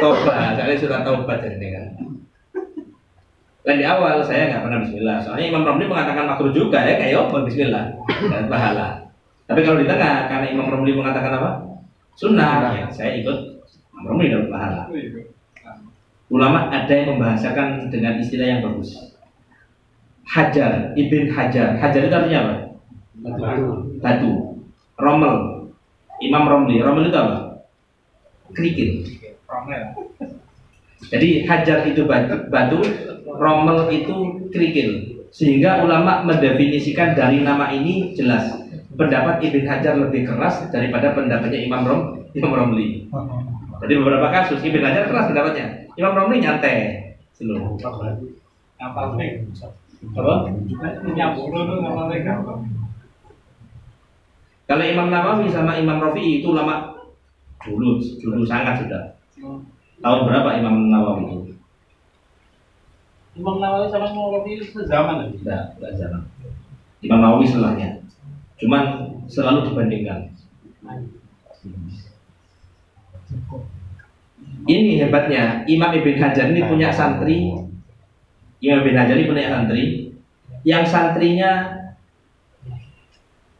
tobat 0.00 0.50
soalnya 0.56 0.76
surat 0.76 1.00
taubat 1.04 1.38
jadi 1.44 1.68
kan 1.74 1.86
dan 3.66 3.76
di 3.76 3.84
awal 3.84 4.24
saya 4.24 4.48
nggak 4.48 4.64
pernah 4.64 4.80
Bismillah. 4.80 5.20
Soalnya 5.20 5.52
Imam 5.52 5.60
Romli 5.60 5.84
mengatakan 5.84 6.24
makruh 6.24 6.56
juga 6.56 6.88
ya 6.88 6.96
kayak 6.96 7.28
apa 7.28 7.44
Bismillah. 7.44 7.84
Dan 8.32 8.48
pahala. 8.48 9.04
Tapi 9.44 9.60
kalau 9.60 9.76
di 9.76 9.84
tengah 9.84 10.24
karena 10.24 10.46
Imam 10.48 10.72
Romli 10.72 10.96
mengatakan 10.96 11.36
apa? 11.36 11.50
Sunnah 12.16 12.72
ya, 12.72 12.88
saya 12.88 13.20
ikut 13.20 13.60
Imam 13.92 14.16
Romli 14.16 14.32
dapat 14.32 14.48
pahala. 14.48 14.88
Ulama 16.32 16.72
ada 16.72 16.88
yang 16.88 17.12
membahasakan 17.12 17.92
dengan 17.92 18.16
istilah 18.16 18.48
yang 18.48 18.64
bagus. 18.64 19.12
Hajar, 20.24 20.96
Ibn 20.96 21.24
Hajar. 21.36 21.76
Hajar 21.76 22.00
itu 22.08 22.16
artinya 22.16 22.40
apa? 22.48 22.56
batu 23.98 24.47
Rommel 24.98 25.34
Imam 26.18 26.44
Romli, 26.50 26.82
Rommel 26.82 27.08
itu 27.08 27.18
apa? 27.18 27.36
kerikil 28.52 29.06
jadi 31.08 31.46
hajar 31.46 31.78
itu 31.88 32.04
batu, 32.04 32.36
batu 32.52 32.78
rommel 33.38 33.88
itu 33.94 34.14
kerikil. 34.50 34.90
Sehingga 35.30 35.84
ulama 35.84 36.26
mendefinisikan 36.26 37.14
dari 37.14 37.40
nama 37.40 37.70
ini 37.70 38.12
jelas. 38.18 38.50
Pendapat 38.98 39.38
Ibn 39.38 39.62
Hajar 39.62 39.94
lebih 39.94 40.26
keras 40.26 40.66
daripada 40.74 41.14
pendapatnya 41.14 41.60
Imam 41.62 41.86
Rom, 41.86 42.00
Imam 42.34 42.50
Romli. 42.50 43.06
Jadi 43.78 43.92
beberapa 43.94 44.26
kasus 44.34 44.58
Ibn 44.58 44.82
Hajar 44.82 45.06
keras 45.06 45.30
pendapatnya. 45.30 45.86
Imam 45.94 46.18
Romli 46.18 46.42
nyantai. 46.42 47.14
Slow. 47.38 47.78
Apa? 47.78 48.18
Apa? 48.82 50.32
Punya 50.98 51.26
bulu 51.38 51.58
tuh 51.62 51.78
apa 51.78 52.02
nih? 52.10 52.20
Kalau 54.68 54.84
Imam 54.84 55.08
Nawawi 55.08 55.48
sama 55.48 55.80
Imam 55.80 55.96
Rafi'i 55.96 56.44
itu 56.44 56.52
ulama 56.52 56.92
dulu, 57.64 57.96
dulu 58.20 58.44
sangat 58.44 58.84
sudah. 58.84 59.16
Tahun 59.98 60.20
berapa 60.28 60.60
Imam 60.60 60.92
Nawawi 60.92 61.24
itu? 61.40 61.58
Imam 63.38 63.62
Nawawi 63.62 63.86
sama 63.86 64.10
Imam 64.10 64.34
Rafi 64.34 64.58
sezaman. 64.66 65.30
Tidak, 65.30 65.78
tidak 65.78 65.92
jarang. 65.94 66.24
Imam 67.00 67.20
Nawawi 67.22 67.46
setelahnya. 67.46 68.02
Cuman 68.58 68.82
selalu 69.30 69.70
dibandingkan. 69.70 70.34
Ini 74.68 75.00
hebatnya, 75.00 75.62
Imam 75.70 75.94
Ibn 75.94 76.14
Hajar 76.18 76.50
ini 76.50 76.66
punya 76.66 76.90
santri. 76.90 77.46
Imam 78.58 78.78
Ibn 78.82 78.96
Hajar 78.98 79.16
ini 79.16 79.30
punya 79.30 79.48
santri. 79.54 79.84
Yang 80.66 80.84
santrinya 80.90 81.50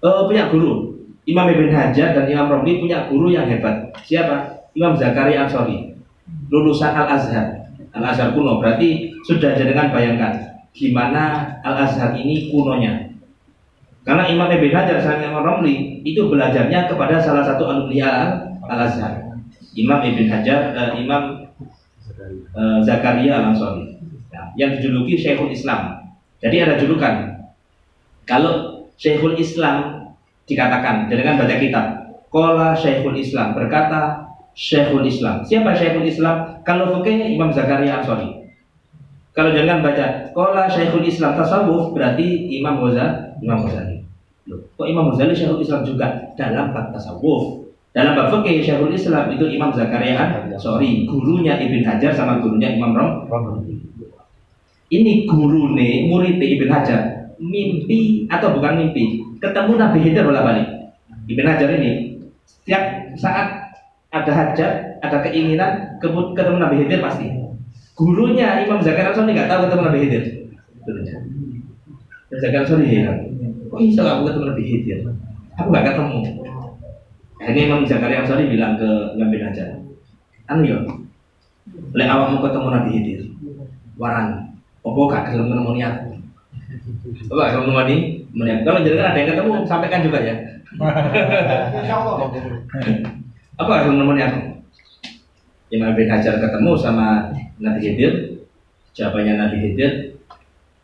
eh, 0.02 0.22
punya 0.26 0.50
guru. 0.50 0.87
Imam 1.28 1.44
Ibn 1.44 1.68
Hajar 1.68 2.16
dan 2.16 2.24
Imam 2.24 2.48
Romli 2.48 2.80
punya 2.80 3.04
guru 3.04 3.28
yang 3.28 3.44
hebat. 3.44 3.92
Siapa? 4.00 4.64
Imam 4.72 4.96
Zakaria 4.96 5.44
Ansori. 5.44 5.92
Lulusan 6.48 6.96
Al 6.96 7.20
Azhar. 7.20 7.68
Al 7.92 8.04
Azhar 8.08 8.32
kuno. 8.32 8.56
Berarti 8.64 9.12
sudah 9.28 9.52
jangan 9.52 9.92
bayangkan 9.92 10.64
gimana 10.72 11.52
Al 11.60 11.84
Azhar 11.84 12.16
ini 12.16 12.48
kunonya. 12.48 13.12
Karena 14.08 14.24
Imam 14.24 14.48
Ibn 14.48 14.72
Hajar 14.72 15.04
dan 15.04 15.20
Imam 15.20 15.44
Romli 15.44 16.00
itu 16.00 16.32
belajarnya 16.32 16.88
kepada 16.88 17.20
salah 17.20 17.44
satu 17.44 17.68
alumni 17.68 18.08
Al 18.64 18.80
Azhar. 18.88 19.20
Imam 19.76 20.00
Ibn 20.00 20.24
Hajar, 20.32 20.72
eh, 20.72 20.90
Imam 21.04 21.44
eh, 22.56 22.78
Zakaria 22.88 23.36
Al 23.36 23.52
Ansori. 23.52 24.00
Nah, 24.32 24.48
yang 24.56 24.80
dijuluki 24.80 25.20
Syekhul 25.20 25.52
Islam. 25.52 26.08
Jadi 26.40 26.56
ada 26.64 26.80
julukan. 26.80 27.36
Kalau 28.24 28.86
Syekhul 28.96 29.36
Islam 29.36 29.97
dikatakan 30.48 31.12
dengan 31.12 31.36
baca 31.36 31.56
kitab, 31.60 31.86
Kola 32.32 32.72
Syekhul 32.72 33.20
Islam 33.20 33.52
berkata 33.52 34.32
Syekhul 34.56 35.04
Islam. 35.04 35.44
Siapa 35.44 35.76
Syekhul 35.76 36.08
Islam? 36.08 36.64
Kalau 36.64 36.98
fikih 36.98 37.36
Imam 37.36 37.52
Zakaria 37.52 38.00
Ansori. 38.00 38.48
Kalau 39.36 39.54
jangan 39.54 39.84
baca 39.84 40.34
Kola 40.34 40.66
Syekhul 40.66 41.06
Islam 41.06 41.36
tasawuf 41.36 41.94
berarti 41.94 42.48
Imam 42.58 42.80
Ghazali, 42.80 43.38
Imam 43.44 43.62
Ghazali. 43.62 44.02
Kok 44.48 44.88
Imam 44.88 45.12
Ghazali 45.12 45.36
Syekhul 45.36 45.62
Islam 45.62 45.84
juga 45.84 46.32
dalam 46.34 46.72
bab 46.72 46.90
tasawuf? 46.90 47.68
Dalam 47.92 48.16
bab 48.16 48.32
fikih 48.34 48.64
Syekhul 48.64 48.96
Islam 48.96 49.30
itu 49.30 49.46
Imam 49.46 49.70
Zakaria 49.70 50.48
Ansori, 50.48 51.04
gurunya 51.06 51.60
Ibn 51.60 51.80
Hajar 51.84 52.12
sama 52.16 52.40
gurunya 52.40 52.72
Imam 52.74 52.96
Rom. 52.96 53.28
Ini 54.88 55.28
guru 55.28 55.76
nih, 55.76 56.08
murid 56.08 56.40
Ibn 56.40 56.68
Hajar 56.72 57.28
mimpi 57.38 58.26
atau 58.26 58.58
bukan 58.58 58.74
mimpi 58.82 59.27
ketemu 59.38 59.72
Nabi 59.78 59.98
Khidir 60.02 60.22
bolak 60.26 60.44
balik 60.44 60.66
Ibn 61.28 61.46
Hajar 61.46 61.70
ini 61.78 61.92
setiap 62.44 62.82
saat 63.16 63.68
ada 64.08 64.32
hajat 64.32 64.72
ada 65.04 65.18
keinginan 65.20 66.00
ketemu 66.00 66.56
Nabi 66.58 66.84
Khidir 66.84 67.00
pasti. 67.04 67.28
Gurunya 67.98 68.62
Imam 68.62 68.78
Zakaria 68.78 69.10
Ansori 69.10 69.34
nggak 69.34 69.50
tahu 69.50 69.60
ketemu 69.68 69.82
Nabi 69.84 69.98
Khidir. 70.00 70.22
Imam 72.30 72.38
Zakaria 72.40 72.60
Ansori 72.64 72.86
heran. 72.88 73.18
Kok 73.68 73.78
bisa 73.84 74.00
aku 74.06 74.22
ketemu 74.30 74.44
Nabi 74.48 74.62
Khidir? 74.64 74.98
Aku 75.60 75.68
nggak 75.68 75.86
ketemu. 75.92 76.18
Akhirnya 77.38 77.62
Imam 77.68 77.82
Zakaria 77.84 78.18
Ansori 78.24 78.44
bilang 78.48 78.74
ke 78.80 78.88
bin 79.18 79.42
Hajar, 79.44 79.68
anu 80.48 80.62
yo, 80.64 80.78
lek 81.92 82.08
awakmu 82.08 82.40
ketemu 82.40 82.68
Nabi 82.72 82.88
Khidir, 82.96 83.20
waran, 84.00 84.56
opo 84.82 85.06
gak 85.06 85.30
gelem 85.30 85.52
menemani 85.52 85.82
aku? 85.84 86.08
Apa 87.30 87.52
gelem 87.54 87.64
menemani? 87.70 88.17
Melihat. 88.34 88.60
Kalau 88.64 88.84
jenengan 88.84 89.12
ada 89.12 89.18
yang 89.18 89.30
ketemu, 89.32 89.54
sampaikan 89.64 90.00
juga 90.04 90.18
ya. 90.20 90.34
Apa 93.58 93.66
gak 93.66 93.82
gelem 93.90 93.96
menemani 93.98 94.22
aku? 94.22 94.40
Imam 95.68 95.92
bin 95.92 96.08
Hajar 96.08 96.40
ketemu 96.40 96.72
sama 96.80 97.28
Nabi 97.60 97.80
Khidir, 97.82 98.12
jawabannya 98.96 99.34
Nabi 99.36 99.56
Khidir, 99.60 100.16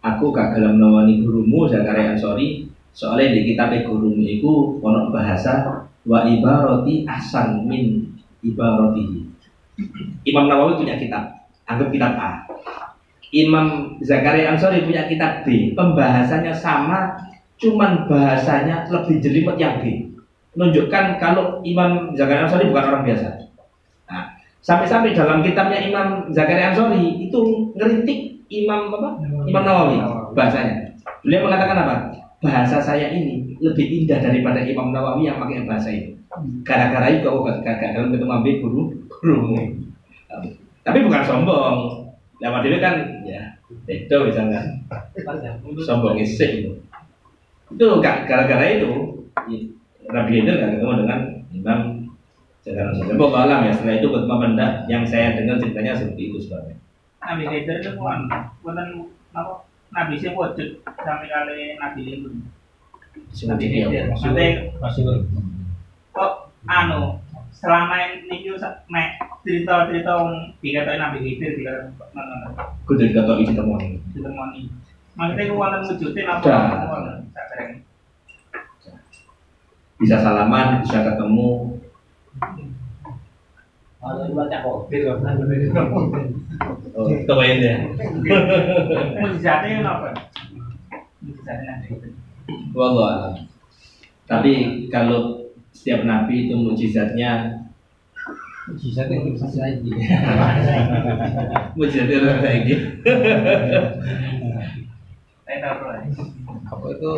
aku 0.04 0.34
gak 0.34 0.58
gelem 0.58 0.76
menemani 0.76 1.22
gurumu 1.24 1.70
Zakaria 1.70 2.12
Ansori, 2.12 2.68
soalnya 2.92 3.32
di 3.32 3.40
kitab 3.48 3.72
gurumu 3.72 4.20
itu 4.20 4.82
ono 4.82 5.08
bahasa 5.14 5.86
wa 6.04 6.20
ibaroti 6.28 7.08
asan 7.08 7.64
min 7.64 8.12
ibaroti. 8.44 9.24
Imam 10.28 10.46
Nawawi 10.50 10.84
punya 10.84 11.00
kitab, 11.00 11.48
anggap 11.64 11.88
kitab 11.88 12.12
A. 12.20 12.30
Imam 13.34 13.98
Zakaria 14.04 14.52
Ansori 14.52 14.84
punya 14.84 15.08
kitab 15.08 15.42
B, 15.48 15.72
pembahasannya 15.72 16.52
sama, 16.52 17.16
cuman 17.58 18.10
bahasanya 18.10 18.86
lebih 18.90 19.22
jelimet 19.22 19.56
yang 19.58 19.80
B. 19.80 20.10
Menunjukkan 20.54 21.18
kalau 21.18 21.58
Imam 21.66 22.14
Zakaria 22.14 22.46
Ansori 22.46 22.70
bukan 22.70 22.84
orang 22.86 23.02
biasa. 23.02 23.28
Nah, 24.06 24.24
sampai-sampai 24.62 25.10
dalam 25.10 25.42
kitabnya 25.42 25.82
Imam 25.82 26.30
Zakaria 26.30 26.70
Ansori 26.70 27.26
itu 27.26 27.74
ngeritik 27.74 28.38
Imam 28.50 28.92
apa? 28.94 29.18
Imam 29.50 29.64
Nawawi 29.66 29.98
bahasanya. 30.34 30.94
Beliau 31.26 31.50
mengatakan 31.50 31.78
apa? 31.82 31.94
Bahasa 32.38 32.76
saya 32.78 33.08
ini 33.10 33.56
lebih 33.58 34.04
indah 34.04 34.20
daripada 34.20 34.62
Imam 34.62 34.94
Nawawi 34.94 35.26
yang 35.26 35.42
pakai 35.42 35.66
bahasa 35.66 35.90
itu. 35.90 36.14
Gara-gara 36.66 37.08
itu 37.10 37.26
aku 37.26 37.46
gak 37.62 37.78
dalam 37.94 38.10
ketemu 38.10 38.32
ambil 38.34 38.54
guru 38.62 38.82
gurumu. 39.22 39.58
Tapi 40.84 40.98
bukan 41.02 41.22
sombong. 41.24 41.76
Lewat 42.42 42.66
dulu 42.66 42.76
kan 42.82 42.94
ya 43.24 43.40
itu 43.88 44.16
misalnya 44.26 44.60
sombong 45.86 46.18
isik 46.20 46.66
itu. 47.74 47.88
Gara-gara 48.02 48.66
itu 48.70 48.92
Nabi 50.08 50.32
itu 50.40 50.50
gak 50.54 50.70
ketemu 50.78 50.92
dengan 51.02 51.20
Imam 51.50 51.80
Jangan 52.64 52.96
saja. 52.96 53.12
Pokoknya 53.20 53.44
alam 53.44 53.60
ya. 53.68 53.72
Setelah 53.76 53.96
itu 54.00 54.08
ketemu 54.08 54.36
benda 54.40 54.66
yang 54.88 55.04
saya 55.04 55.36
dengar 55.36 55.60
ceritanya 55.60 55.92
seperti 56.00 56.22
itu 56.32 56.36
sebenarnya. 56.40 56.76
Nabi 57.24 57.44
Khidir 57.48 57.76
itu 57.80 57.90
kan 58.00 58.20
bukan 58.64 58.88
apa 59.36 59.52
Nabi 59.92 60.14
sih 60.16 60.32
wujud 60.32 60.68
sampai 61.04 61.28
kali 61.28 61.76
Nabi 61.76 62.00
itu. 62.08 62.28
Nabi 63.44 63.64
Khidir. 63.68 64.04
Maksudnya 64.08 65.20
kok 66.16 66.32
anu 66.64 67.20
selama 67.52 67.96
ini 68.00 68.48
mek 68.88 69.20
cerita-cerita 69.44 70.12
dikatakan 70.64 71.00
Nabi 71.00 71.18
Khidir 71.20 71.60
dikatakan 71.60 71.92
Kudu 72.88 73.12
dikatakan 73.12 73.52
temuan. 73.52 73.80
ditemoni. 74.16 74.62
Maksudnya 75.14 76.24
apa? 76.26 76.54
Bisa 79.94 80.16
salaman, 80.18 80.82
bisa 80.82 80.98
ketemu. 81.06 81.78
Kalau 84.04 84.22
dibaca 84.28 84.58
kopi, 84.60 84.96
Oh, 86.94 87.10
kebayang 87.26 87.58
ya. 87.58 87.74
Mujizatnya 89.18 89.82
apa? 89.82 90.14
Mujizatnya 91.24 91.66
Nabi 91.74 91.86
Khidir. 91.90 92.12
Wallah 92.76 93.08
alam. 93.10 93.34
Tapi 94.30 94.52
kalau 94.92 95.50
setiap 95.74 96.06
nabi 96.06 96.46
itu 96.46 96.54
mujizatnya 96.54 97.64
Mujizat 98.64 99.12
itu 99.12 99.36
bisa 99.36 99.48
lagi. 99.60 99.90
mujizatnya 101.76 102.16
orang 102.22 102.38
kayak 102.40 102.60
gitu. 102.68 102.86
Saya 103.04 103.20
tahu 104.32 104.48
lah. 104.48 104.68
Apa 105.44 106.86
itu 106.88 107.10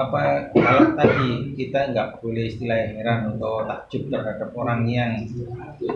apa 0.00 0.48
kalau 0.56 0.96
tadi 0.96 1.52
kita 1.60 1.92
nggak 1.92 2.24
boleh 2.24 2.48
istilah 2.48 2.96
heran 2.96 3.36
atau 3.36 3.68
takjub 3.68 4.08
terhadap 4.08 4.48
orang 4.56 4.88
yang 4.88 5.12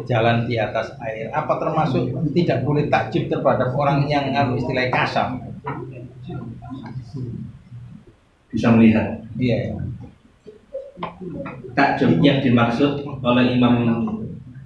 jalan 0.04 0.44
di 0.44 0.60
atas 0.60 0.92
air 1.00 1.32
apa 1.32 1.56
termasuk 1.56 2.12
tidak 2.36 2.60
boleh 2.68 2.84
takjub 2.92 3.32
terhadap 3.32 3.72
orang 3.72 4.04
yang 4.04 4.28
anu 4.36 4.60
istilah 4.60 4.92
kasam 4.92 5.40
Bisa 8.50 8.66
melihat. 8.74 9.22
iya 9.38 9.70
ya. 9.70 9.78
Takjub 11.70 12.18
yang 12.18 12.42
dimaksud 12.42 13.06
oleh 13.22 13.56
Imam 13.56 13.76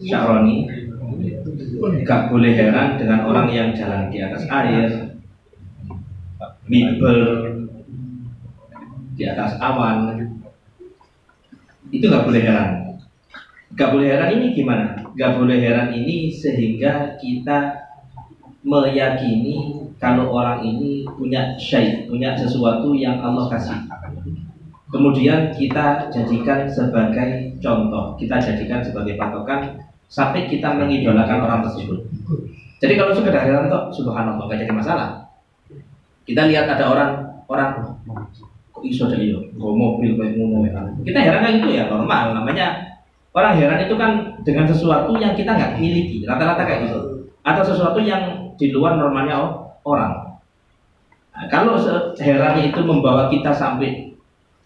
Syaroni 0.00 0.64
Gak 2.04 2.32
boleh 2.32 2.56
heran 2.56 2.96
dengan 2.96 3.28
orang 3.28 3.52
yang 3.52 3.68
jalan 3.76 4.08
di 4.08 4.24
atas 4.24 4.48
air 4.48 5.03
Mibel 6.66 7.20
Di 9.14 9.24
atas 9.28 9.56
awan 9.60 10.18
Itu 11.92 12.10
gak 12.10 12.26
boleh 12.26 12.42
heran 12.42 12.84
Gak 13.74 13.90
boleh 13.90 14.06
heran 14.06 14.30
ini 14.38 14.46
gimana? 14.54 14.94
Gak 15.18 15.34
boleh 15.34 15.58
heran 15.58 15.90
ini 15.90 16.30
sehingga 16.30 17.18
kita 17.18 17.84
meyakini 18.62 19.84
kalau 19.98 20.30
orang 20.30 20.62
ini 20.62 21.02
punya 21.18 21.58
syait, 21.58 22.06
punya 22.06 22.38
sesuatu 22.38 22.94
yang 22.94 23.18
Allah 23.18 23.50
kasih. 23.50 23.78
Kemudian 24.94 25.50
kita 25.50 26.06
jadikan 26.12 26.70
sebagai 26.70 27.58
contoh, 27.58 28.14
kita 28.14 28.38
jadikan 28.38 28.78
sebagai 28.78 29.18
patokan 29.18 29.74
sampai 30.06 30.46
kita 30.46 30.70
mengidolakan 30.70 31.42
orang 31.42 31.60
tersebut. 31.66 31.98
Jadi 32.78 32.94
kalau 32.94 33.10
sekedar 33.10 33.42
heran 33.42 33.66
toh, 33.66 33.90
subhanallah 33.90 34.46
gak 34.46 34.60
jadi 34.62 34.70
masalah. 34.70 35.24
Kita 36.25 36.49
lihat 36.49 36.66
ada 36.72 36.85
orang 36.89 37.11
orang 37.49 37.70
kok 38.72 38.83
iso 38.83 39.07
ada 39.07 39.20
iyo, 39.20 39.39
go 39.55 39.77
mobil 39.77 40.16
kayak 40.16 40.41
ngono 40.41 40.64
ya. 40.66 40.81
Kita 41.05 41.20
heran 41.20 41.41
kan 41.45 41.53
itu 41.61 41.68
ya 41.77 41.85
normal, 41.87 42.33
namanya 42.33 42.97
orang 43.37 43.55
heran 43.61 43.85
itu 43.85 43.95
kan 43.95 44.11
dengan 44.43 44.66
sesuatu 44.66 45.14
yang 45.20 45.37
kita 45.37 45.53
nggak 45.53 45.77
miliki, 45.79 46.25
rata-rata 46.25 46.64
kayak 46.64 46.89
gitu. 46.89 47.01
Atau 47.45 47.62
sesuatu 47.62 48.01
yang 48.01 48.57
di 48.57 48.72
luar 48.72 48.97
normalnya 48.97 49.37
orang. 49.85 50.41
Nah, 51.35 51.47
kalau 51.53 51.77
herannya 52.16 52.72
itu 52.72 52.81
membawa 52.81 53.29
kita 53.29 53.53
sampai 53.53 54.16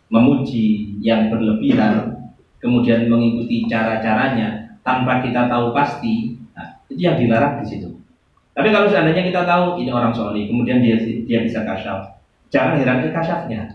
memuji 0.08 0.94
yang 1.02 1.26
berlebihan, 1.32 2.22
kemudian 2.62 3.10
mengikuti 3.10 3.66
cara-caranya 3.66 4.78
tanpa 4.86 5.20
kita 5.20 5.50
tahu 5.50 5.74
pasti, 5.74 6.38
nah, 6.54 6.80
itu 6.86 7.02
yang 7.02 7.18
dilarang 7.18 7.60
di 7.60 7.66
situ. 7.66 7.97
Tapi 8.58 8.74
kalau 8.74 8.90
seandainya 8.90 9.22
kita 9.22 9.46
tahu 9.46 9.78
ini 9.78 9.86
orang 9.94 10.10
soleh, 10.10 10.50
kemudian 10.50 10.82
dia 10.82 10.98
dia 10.98 11.46
bisa 11.46 11.62
kasyaf, 11.62 12.18
jangan 12.50 12.74
heran 12.82 13.06
ke 13.06 13.14
kasyafnya, 13.14 13.70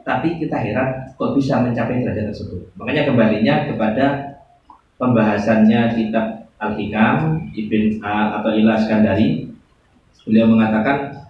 tapi 0.00 0.40
kita 0.40 0.56
heran 0.64 1.12
kok 1.12 1.36
bisa 1.36 1.60
mencapai 1.60 2.00
derajat 2.00 2.32
tersebut. 2.32 2.72
Makanya 2.80 3.04
kembalinya 3.04 3.68
kepada 3.68 4.06
pembahasannya 4.96 5.92
kitab 5.92 6.48
Al-Hikam 6.56 7.52
Ibn 7.52 7.82
A 8.00 8.40
atau 8.40 8.56
Ilah 8.56 8.80
Skandari 8.80 9.44
beliau 10.24 10.48
mengatakan 10.48 11.28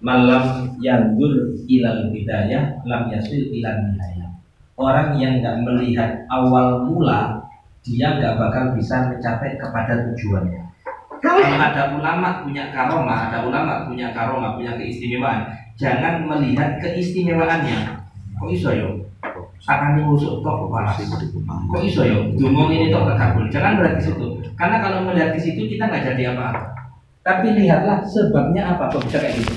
malam 0.00 0.72
yang 0.80 1.20
dul 1.20 1.52
ilal 1.68 2.08
bidayah 2.16 2.80
lam 2.88 3.12
yasil 3.12 3.52
ilal 3.52 3.92
nihayah. 3.92 4.40
Orang 4.80 5.20
yang 5.20 5.44
nggak 5.44 5.68
melihat 5.68 6.24
awal 6.32 6.88
mula 6.88 7.44
dia 7.84 8.16
nggak 8.16 8.40
bakal 8.40 8.72
bisa 8.72 9.12
mencapai 9.12 9.60
kepada 9.60 10.08
tujuannya 10.08 10.69
kalau 11.20 11.44
ada 11.44 11.92
ulama 11.92 12.42
punya 12.42 12.72
karomah 12.72 13.28
ada 13.28 13.44
ulama 13.44 13.84
punya 13.84 14.10
karomah 14.16 14.56
punya 14.56 14.72
keistimewaan 14.80 15.48
jangan 15.80 16.28
melihat 16.28 16.76
keistimewaannya. 16.84 17.96
Kok 18.36 18.52
iso 18.52 18.70
yo? 18.76 18.88
Akan 19.64 19.96
diusuk 19.96 20.44
kok 20.44 20.56
kepala 20.68 20.92
kok 21.72 21.80
iso 21.80 22.04
yo? 22.04 22.20
Ngomong 22.36 22.68
ini 22.68 22.92
kok 22.92 23.08
terkabul 23.08 23.48
jangan 23.48 23.80
ke 23.80 24.00
situ. 24.04 24.26
Karena 24.60 24.76
kalau 24.84 25.08
melihat 25.08 25.32
ke 25.32 25.40
situ 25.40 25.64
kita 25.64 25.88
nggak 25.88 26.04
jadi 26.12 26.36
apa-apa. 26.36 26.76
Tapi 27.24 27.56
lihatlah 27.56 28.04
sebabnya 28.04 28.76
apa 28.76 28.92
kok 28.92 29.08
bisa 29.08 29.24
kayak 29.24 29.40
gitu. 29.40 29.54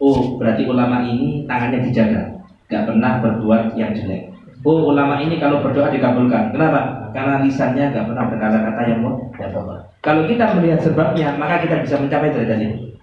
Oh 0.00 0.40
berarti 0.40 0.64
ulama 0.64 1.04
ini 1.04 1.44
tangannya 1.44 1.84
dijaga. 1.84 2.24
Nggak 2.72 2.84
pernah 2.88 3.12
berbuat 3.20 3.76
yang 3.76 3.92
jelek. 3.92 4.32
Oh 4.64 4.88
ulama 4.88 5.20
ini 5.20 5.36
kalau 5.36 5.60
berdoa 5.60 5.92
dikabulkan 5.92 6.56
kenapa 6.56 7.03
karena 7.14 7.46
lisannya 7.46 7.84
nggak 7.94 8.04
pernah 8.10 8.24
berkata-kata 8.26 8.80
yang 8.90 9.00
mau 9.00 9.14
yang 9.38 9.54
Allah 9.54 9.78
kalau 10.02 10.26
kita 10.26 10.44
melihat 10.58 10.80
sebabnya 10.82 11.38
maka 11.38 11.62
kita 11.62 11.80
bisa 11.86 11.96
mencapai 12.02 12.34
derajat 12.34 12.58
itu 12.58 12.98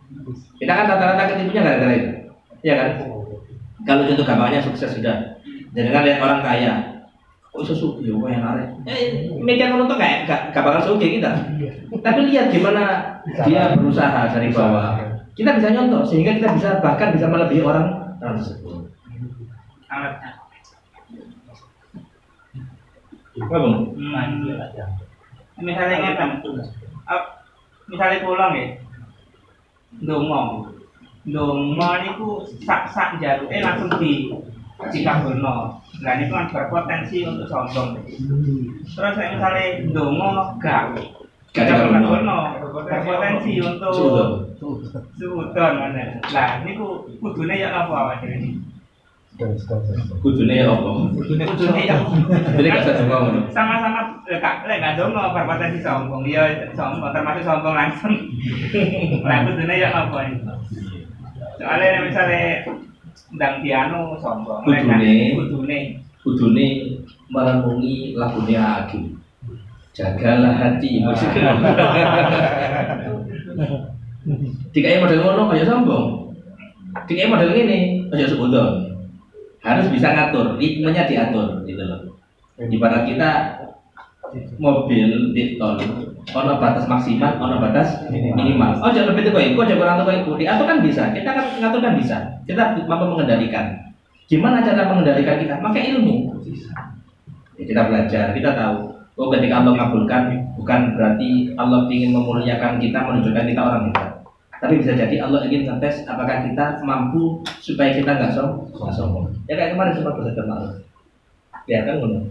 kita 0.60 0.72
kan 0.76 0.86
rata-rata 0.92 1.24
ketipunya 1.32 1.62
gara-gara 1.64 1.94
itu 1.96 2.12
ya 2.62 2.74
kan 2.76 2.90
kalau 3.82 4.06
contoh 4.06 4.26
gampangnya 4.28 4.62
sukses 4.62 4.94
sudah 4.94 5.32
Jangan 5.72 6.04
lihat 6.04 6.20
orang 6.20 6.42
kaya, 6.44 6.74
kok 7.48 7.64
iso 7.64 7.72
suki 7.72 8.12
ya 8.12 8.16
yang 8.28 8.44
arek. 8.44 8.68
Eh, 8.92 9.32
mikir 9.40 9.72
ngono 9.72 9.88
tuh 9.88 9.96
kayak 9.96 10.28
gak, 10.28 10.42
gak 10.52 10.64
bakal 10.68 10.84
suki 10.84 11.20
kita. 11.20 11.32
Tapi 12.04 12.20
lihat 12.28 12.52
gimana 12.52 12.84
dia 13.48 13.72
berusaha 13.80 14.28
dari 14.36 14.52
bawah. 14.52 15.00
Kita 15.32 15.56
bisa 15.56 15.72
nyontoh 15.72 16.04
sehingga 16.04 16.36
kita 16.36 16.60
bisa 16.60 16.84
bahkan 16.84 17.16
bisa 17.16 17.32
melebihi 17.32 17.64
orang 17.64 17.88
orang 18.20 18.36
tersebut. 18.36 18.92
Alatnya. 19.88 20.41
Apa 23.42 23.56
bang? 23.58 23.76
Hmm. 23.98 24.66
Misalnya 25.62 25.98
ngeten. 26.02 26.30
Misalnya 27.90 28.24
pulang 28.24 28.54
ya. 28.56 28.68
Dongo. 30.02 30.42
Dongo 31.28 31.90
niku 32.02 32.30
sak-sak 32.66 33.20
jaruke 33.22 33.58
langsung 33.62 33.92
di 34.02 34.32
dikabulno. 34.90 35.78
Nah 36.02 36.12
ini 36.18 36.26
kan 36.34 36.50
berpotensi 36.50 37.22
untuk 37.28 37.46
sombong. 37.46 38.02
Terus 38.90 39.14
saya 39.14 39.38
misalnya 39.38 39.66
dongo 39.94 40.58
gak 40.58 40.98
Gak 41.52 41.68
dikabulno. 41.68 42.38
berpotensi 42.88 43.60
untuk 43.62 43.92
Suudon. 43.94 44.30
Suudon 45.20 45.74
mana? 45.78 46.18
Lah 46.32 46.64
ini 46.64 46.74
ku 46.80 47.06
kudune 47.22 47.60
ya 47.60 47.70
apa 47.86 47.92
awak 47.94 48.16
dhewe 48.24 48.40
ini? 48.40 48.50
Kudune 50.22 50.54
ya 50.60 50.68
apa? 50.70 50.90
Kudune 51.16 51.82
ya. 51.88 51.98
Jadi 52.60 52.68
gak 52.68 52.84
usah 52.84 52.96
dongo 53.00 53.16
ngono. 53.26 53.40
Sama-sama 53.50 54.02
eh, 54.28 54.38
kak 54.44 54.68
lek 54.68 54.84
gak 54.84 54.96
dongo 55.00 55.32
berpotensi 55.32 55.80
sombong. 55.80 56.28
Iya 56.28 56.68
sombong 56.76 57.16
termasuk 57.16 57.48
sombong 57.48 57.74
langsung. 57.74 58.14
Lah 59.28 59.40
kudune 59.48 59.74
ya 59.80 59.90
apa 59.90 60.18
ini? 60.28 60.38
Soalnya 61.58 62.04
misalnya 62.04 62.68
ndang 63.32 63.56
piano 63.64 64.20
sombong. 64.20 64.62
Kudune. 64.68 65.40
Kudune. 65.40 65.80
Kudune 66.22 66.68
merenungi 67.32 68.14
lagune 68.20 68.56
Aki. 68.60 69.02
Jagalah 69.96 70.54
hati. 70.60 71.02
Dikai 74.72 75.02
model 75.02 75.24
ngono 75.26 75.50
kaya 75.50 75.66
sombong. 75.66 76.30
Dikai 77.10 77.32
model 77.32 77.56
ngene, 77.58 78.06
aja 78.14 78.30
seudon. 78.30 78.91
Harus 79.62 79.88
bisa 79.94 80.10
ngatur, 80.10 80.58
ritmenya 80.58 81.06
diatur 81.06 81.62
gitu 81.70 81.84
loh. 81.86 82.18
Ibarat 82.58 83.06
kita 83.06 83.30
mobil 84.58 85.34
di 85.34 85.60
tol, 85.60 85.78
ono 86.34 86.54
batas 86.58 86.86
maksimal, 86.90 87.38
ono 87.38 87.62
batas 87.62 88.06
minimal. 88.10 88.82
Oh 88.82 88.90
jangan 88.90 89.14
lebih 89.14 89.30
tuh 89.30 89.34
kok, 89.38 89.66
jangan 89.70 89.80
kurang 89.82 89.98
tuh 90.02 90.06
kok. 90.34 90.38
Diatur 90.42 90.66
kan 90.66 90.80
bisa, 90.82 91.04
kita 91.14 91.30
kan 91.30 91.46
ngatur 91.62 91.82
kan 91.82 91.94
bisa. 91.98 92.18
Kita 92.50 92.78
mampu 92.86 93.06
mengendalikan. 93.18 93.66
Gimana 94.26 94.64
cara 94.64 94.88
mengendalikan 94.88 95.38
kita? 95.44 95.60
Pakai 95.60 95.92
ilmu. 95.94 96.32
Ya, 97.60 97.64
kita 97.68 97.82
belajar, 97.86 98.26
kita 98.34 98.50
tahu. 98.56 98.76
Oh 99.20 99.28
ketika 99.30 99.62
Allah 99.62 99.76
mengabulkan 99.76 100.56
bukan 100.56 100.98
berarti 100.98 101.54
Allah 101.60 101.86
ingin 101.92 102.16
memuliakan 102.16 102.80
kita, 102.80 102.98
menunjukkan 103.06 103.46
kita 103.46 103.62
orang 103.62 103.84
hebat. 103.92 104.21
Tapi 104.62 104.78
bisa 104.78 104.94
jadi 104.94 105.18
Allah 105.26 105.42
ingin 105.50 105.66
ngetes 105.66 106.06
apakah 106.06 106.46
kita 106.46 106.86
mampu 106.86 107.42
supaya 107.58 107.98
kita 107.98 108.14
nggak 108.14 108.30
som- 108.30 108.70
nggak 108.70 108.94
sombong. 108.94 109.34
Ya 109.50 109.58
kayak 109.58 109.74
kemarin 109.74 109.98
sempat 109.98 110.14
bersama 110.22 110.54
Allah. 110.62 110.74
Ya 111.66 111.82
kan 111.82 111.98
ngono. 111.98 112.30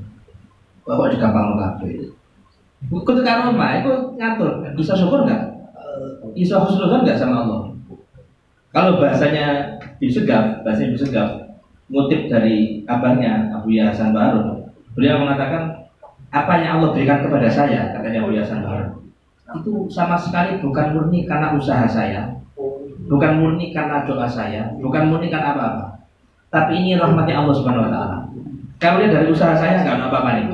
Bahwa 0.86 1.10
di 1.10 1.18
gampang 1.18 1.58
kabeh. 1.58 2.06
Kau 2.88 3.12
tekan 3.12 3.50
rumah, 3.52 3.82
itu 3.82 3.92
ngatur. 4.16 4.62
Bisa 4.78 4.94
syukur 4.94 5.26
nggak? 5.26 5.42
Bisa 6.32 6.56
husnuzon 6.62 7.02
nggak 7.02 7.18
sama 7.18 7.44
Allah? 7.44 7.60
Kalau 8.70 9.02
bahasanya 9.02 9.76
Yusegaf, 9.98 10.62
bahasa 10.62 10.86
Yusegaf, 10.86 11.50
ngutip 11.90 12.30
dari 12.30 12.86
abahnya 12.86 13.50
Abu 13.50 13.74
Yasan 13.74 14.14
Baru, 14.14 14.70
beliau 14.94 15.18
mengatakan 15.18 15.90
apa 16.30 16.52
yang 16.62 16.78
Allah 16.78 16.94
berikan 16.94 17.26
kepada 17.26 17.50
saya, 17.50 17.90
katanya 17.90 18.22
Abu 18.22 18.32
Yasan 18.38 18.62
Baru, 18.62 19.09
itu 19.58 19.90
sama 19.90 20.14
sekali 20.14 20.62
bukan 20.62 20.94
murni 20.94 21.26
karena 21.26 21.54
usaha 21.56 21.86
saya, 21.88 22.30
bukan 23.10 23.32
murni 23.42 23.74
karena 23.74 24.06
doa 24.06 24.26
saya, 24.28 24.70
bukan 24.78 25.10
murni 25.10 25.26
karena 25.32 25.56
apa-apa. 25.56 25.86
Tapi 26.50 26.82
ini 26.82 26.98
rahmatnya 26.98 27.42
Allah 27.42 27.54
Subhanahu 27.54 27.86
Wa 27.86 27.92
Taala. 27.94 28.18
Kalau 28.80 28.96
lihat 29.02 29.12
dari 29.12 29.26
usaha 29.30 29.54
saya 29.54 29.82
nggak 29.82 29.96
ada 29.96 30.06
apa-apa 30.10 30.30
nih. 30.38 30.44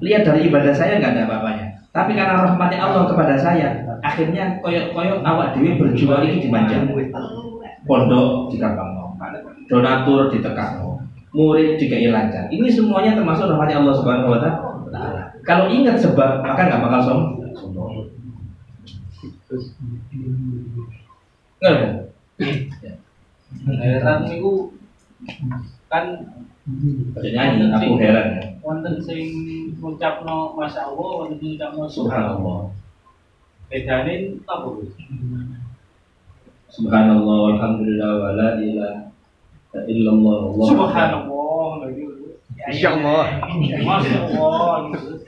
Lihat 0.00 0.22
dari 0.24 0.40
ibadah 0.48 0.72
saya 0.72 1.00
nggak 1.00 1.12
ada 1.16 1.22
apa-apanya. 1.28 1.66
Tapi 1.90 2.12
karena 2.14 2.46
rahmatnya 2.46 2.78
Allah 2.80 3.02
kepada 3.08 3.34
saya, 3.34 3.68
akhirnya 4.04 4.62
koyok-koyok 4.62 5.20
awak 5.26 5.58
dewi 5.58 5.80
berjuang 5.80 6.22
ini 6.24 6.44
dimanja. 6.44 6.76
Pondok 7.88 8.52
dikambang 8.52 9.00
donatur 9.70 10.28
ditekan 10.28 10.82
murid 11.30 11.78
dikai 11.78 12.10
lancar. 12.10 12.50
Ini 12.50 12.66
semuanya 12.66 13.14
termasuk 13.14 13.46
rahmatnya 13.46 13.78
Allah 13.80 13.94
Subhanahu 13.94 14.34
Wa 14.34 14.40
Taala. 14.42 15.22
Kalau 15.46 15.70
ingat 15.70 15.96
sebab, 16.02 16.42
maka 16.42 16.68
nggak 16.68 16.82
bakal 16.82 17.00
som- 17.00 17.28
sombong. 17.38 17.39
Ada. 21.60 21.88
Heran 23.66 24.18
niku 24.30 24.70
kan 25.90 26.22
nyanyi, 27.18 27.66
aku 27.74 27.98
heran 27.98 28.38
ya. 28.38 28.44
wonten 28.62 29.02
sing 29.02 29.26
ngucapno 29.82 30.54
Masya 30.54 30.86
Allah, 30.86 31.08
wonten 31.18 31.36
sing 31.42 31.58
ngucapno 31.58 31.84
Subhanallah. 31.90 32.70
Bedane 33.66 34.38
apa? 34.46 34.68
Subhanallah, 36.70 37.38
alhamdulillah, 37.58 38.10
wa 38.22 38.30
la 38.38 38.48
ilaha 38.62 39.10
illallah. 39.90 40.38
Subhanallah. 40.70 41.90
Masya 42.70 42.88
Allah. 43.02 43.26
Masya 43.82 44.18
Allah. 44.30 44.94
gitu. 44.94 45.19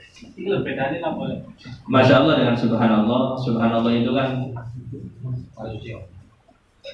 Masya 1.85 2.13
Allah 2.25 2.33
dengan 2.41 2.55
Subhanallah, 2.57 3.21
Subhanallah 3.37 3.91
itu 3.93 4.11
kan 4.13 4.29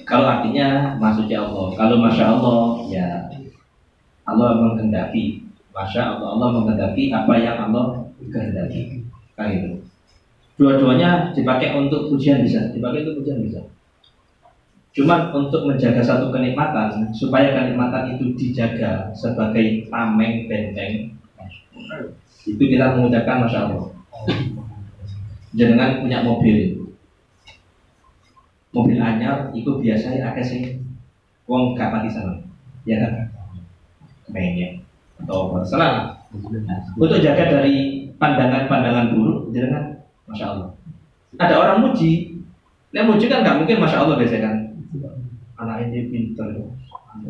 kalau 0.06 0.26
artinya 0.28 0.94
maksudnya 1.00 1.42
Allah, 1.42 1.66
kalau 1.74 1.96
Masya 1.98 2.24
Allah 2.36 2.60
ya 2.92 3.08
Allah 4.28 4.48
menghendaki, 4.60 5.42
Masya 5.72 6.16
Allah 6.16 6.28
Allah 6.36 6.48
menghendaki 6.60 7.10
apa 7.10 7.32
yang 7.40 7.56
Allah 7.70 8.04
kehendaki, 8.20 9.02
kan 9.34 9.48
itu. 9.50 9.80
Dua-duanya 10.60 11.32
dipakai 11.32 11.72
untuk 11.72 12.12
pujian 12.12 12.44
bisa, 12.44 12.68
dipakai 12.76 13.08
untuk 13.08 13.24
pujian 13.24 13.40
bisa. 13.40 13.60
Cuman 14.92 15.32
untuk 15.32 15.64
menjaga 15.64 16.02
satu 16.04 16.28
kenikmatan 16.28 17.08
supaya 17.16 17.56
kenikmatan 17.56 18.18
itu 18.18 18.36
dijaga 18.36 19.08
sebagai 19.16 19.88
tameng 19.88 20.50
benteng 20.50 21.14
itu 22.48 22.62
kita 22.62 22.96
mengucapkan 22.96 23.44
masya 23.44 23.68
Allah. 23.68 23.88
Jangan 25.50 26.00
punya 26.00 26.22
mobil, 26.22 26.78
mobil 28.70 28.98
anyar 29.02 29.50
itu 29.50 29.70
biasanya 29.82 30.30
akeh 30.30 30.44
sing 30.46 30.62
wong 31.50 31.74
gak 31.74 31.90
pati 31.90 32.06
seneng, 32.06 32.46
ya 32.86 33.02
kan? 33.02 33.12
Kepengen 34.30 34.86
atau? 35.26 35.58
Senang. 35.66 36.22
Untuk 36.94 37.18
jaga 37.18 37.50
dari 37.50 38.06
pandangan-pandangan 38.14 39.10
buruk, 39.10 39.50
jangan 39.50 40.06
masya 40.30 40.46
Allah. 40.54 40.68
Ada 41.34 41.54
orang 41.58 41.76
muji, 41.82 42.38
yang 42.94 43.10
muji 43.10 43.26
kan 43.26 43.42
nggak 43.42 43.58
mungkin 43.58 43.82
masya 43.82 44.06
Allah 44.06 44.14
biasanya 44.14 44.42
kan? 44.46 44.56
Anak 45.58 45.90
ini 45.90 46.06
pinter, 46.14 46.46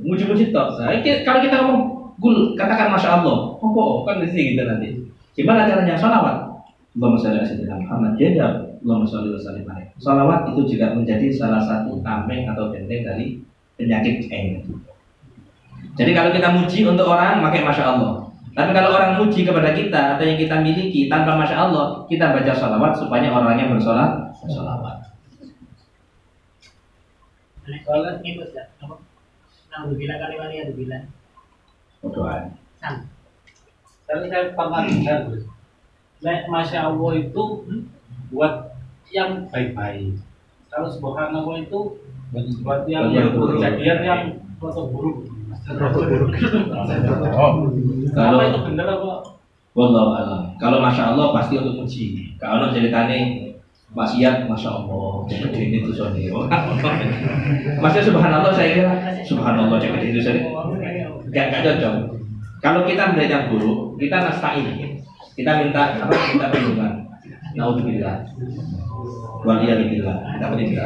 muji-muji 0.05 0.53
toh. 0.53 0.77
Nah, 0.77 0.93
kalau 1.25 1.41
kita 1.41 1.57
ngomong 1.65 1.83
gul, 2.21 2.53
katakan 2.53 2.93
masya 2.93 3.25
Allah. 3.25 3.57
Oh, 3.57 3.73
oh 3.73 4.05
kan 4.05 4.21
di 4.21 4.29
sini 4.29 4.53
gitu 4.53 4.69
nanti. 4.69 5.00
Gimana 5.41 5.65
caranya 5.65 5.97
sholawat? 5.97 6.37
Allahumma 7.01 7.17
sholli 7.17 7.41
ala 7.41 7.49
sayyidina 7.49 7.81
Muhammad. 7.81 8.13
Dia 8.21 8.29
jawab, 8.37 8.55
Allahumma 8.85 9.09
sholli 9.09 9.29
wa 9.33 9.41
sallim 9.41 9.65
alaihi. 9.65 9.89
Sholawat 9.97 10.41
itu 10.53 10.61
juga 10.77 10.87
menjadi 10.93 11.27
salah 11.33 11.63
satu 11.65 11.97
tameng 12.05 12.45
atau 12.45 12.69
benteng 12.69 13.01
dari 13.09 13.41
penyakit 13.81 14.29
eng. 14.29 14.69
Jadi 15.97 16.11
kalau 16.13 16.31
kita 16.37 16.49
muji 16.53 16.85
untuk 16.85 17.09
orang, 17.09 17.41
pakai 17.41 17.65
masya 17.65 17.85
Allah. 17.97 18.29
Tapi 18.53 18.71
kalau 18.77 18.93
orang 18.93 19.17
muji 19.17 19.49
kepada 19.49 19.73
kita 19.73 20.19
atau 20.19 20.25
yang 20.29 20.37
kita 20.37 20.61
miliki 20.61 21.09
tanpa 21.09 21.41
masya 21.41 21.57
Allah, 21.57 22.05
kita 22.05 22.37
baca 22.37 22.53
sholawat 22.53 22.93
supaya 23.01 23.33
orangnya 23.33 23.73
bersolat. 23.73 24.37
Kalau 27.65 28.03
ngikut 28.21 28.51
ya, 28.53 28.67
apa? 28.83 28.99
Nah, 29.71 29.79
udah 29.89 29.97
bilang 29.97 30.19
kali 30.21 30.35
kali 30.37 30.55
ada 30.61 30.73
bilang. 30.77 31.05
Tapi 34.11 34.27
saya 34.27 34.51
pernah 34.59 34.83
dengar 34.83 35.19
Gus. 35.31 35.47
Nek 36.21 36.51
Masya 36.51 36.91
Allah 36.91 37.11
itu 37.15 37.43
buat 38.35 38.75
yang 39.15 39.47
baik-baik. 39.55 40.19
Kalau 40.71 40.91
Subhanallah 40.91 41.63
itu 41.63 41.79
buat 42.35 42.83
yang 42.91 43.07
Buat 43.11 43.15
yang 43.15 43.31
buruk. 43.39 43.63
kejadian 43.63 43.99
yang 44.03 44.23
foto 44.59 44.91
buruk. 44.91 45.31
Kalau 48.11 48.37
Apa 48.39 48.43
itu 48.51 48.59
benar 48.67 48.87
apa? 48.91 49.13
Wallahu 49.71 50.11
alam. 50.19 50.43
Kalau 50.59 50.83
masya 50.83 51.15
Allah 51.15 51.31
pasti 51.31 51.55
untuk 51.55 51.79
muji. 51.79 52.35
Kalau 52.43 52.75
ceritane 52.75 53.51
maksiat 53.95 54.51
masya 54.51 54.71
Allah 54.83 55.23
cek 55.31 55.39
gede 55.51 55.61
ini 55.71 55.79
tuh 55.87 55.95
soalnya. 55.95 56.35
Maksudnya 57.79 58.07
subhanallah 58.11 58.51
saya 58.55 58.69
kira 58.75 58.93
subhanallah 59.23 59.79
cek 59.79 59.95
gede 59.95 60.07
itu 60.11 60.21
soalnya. 60.27 60.51
Gak 61.31 61.47
gak 61.55 61.63
cocok. 61.63 61.95
Kalau 62.61 62.85
kita 62.85 63.17
melihat 63.17 63.33
yang 63.33 63.45
buruk, 63.49 63.97
kita 63.97 64.21
nasta'in. 64.21 65.01
Kita 65.33 65.65
minta 65.65 65.97
apa? 65.97 66.13
Kita 66.13 66.53
perlindungan. 66.53 67.09
Naudzubillah. 67.57 68.21
Waliyadzubillah. 69.49 70.17
Kita 70.37 70.47
minta. 70.53 70.85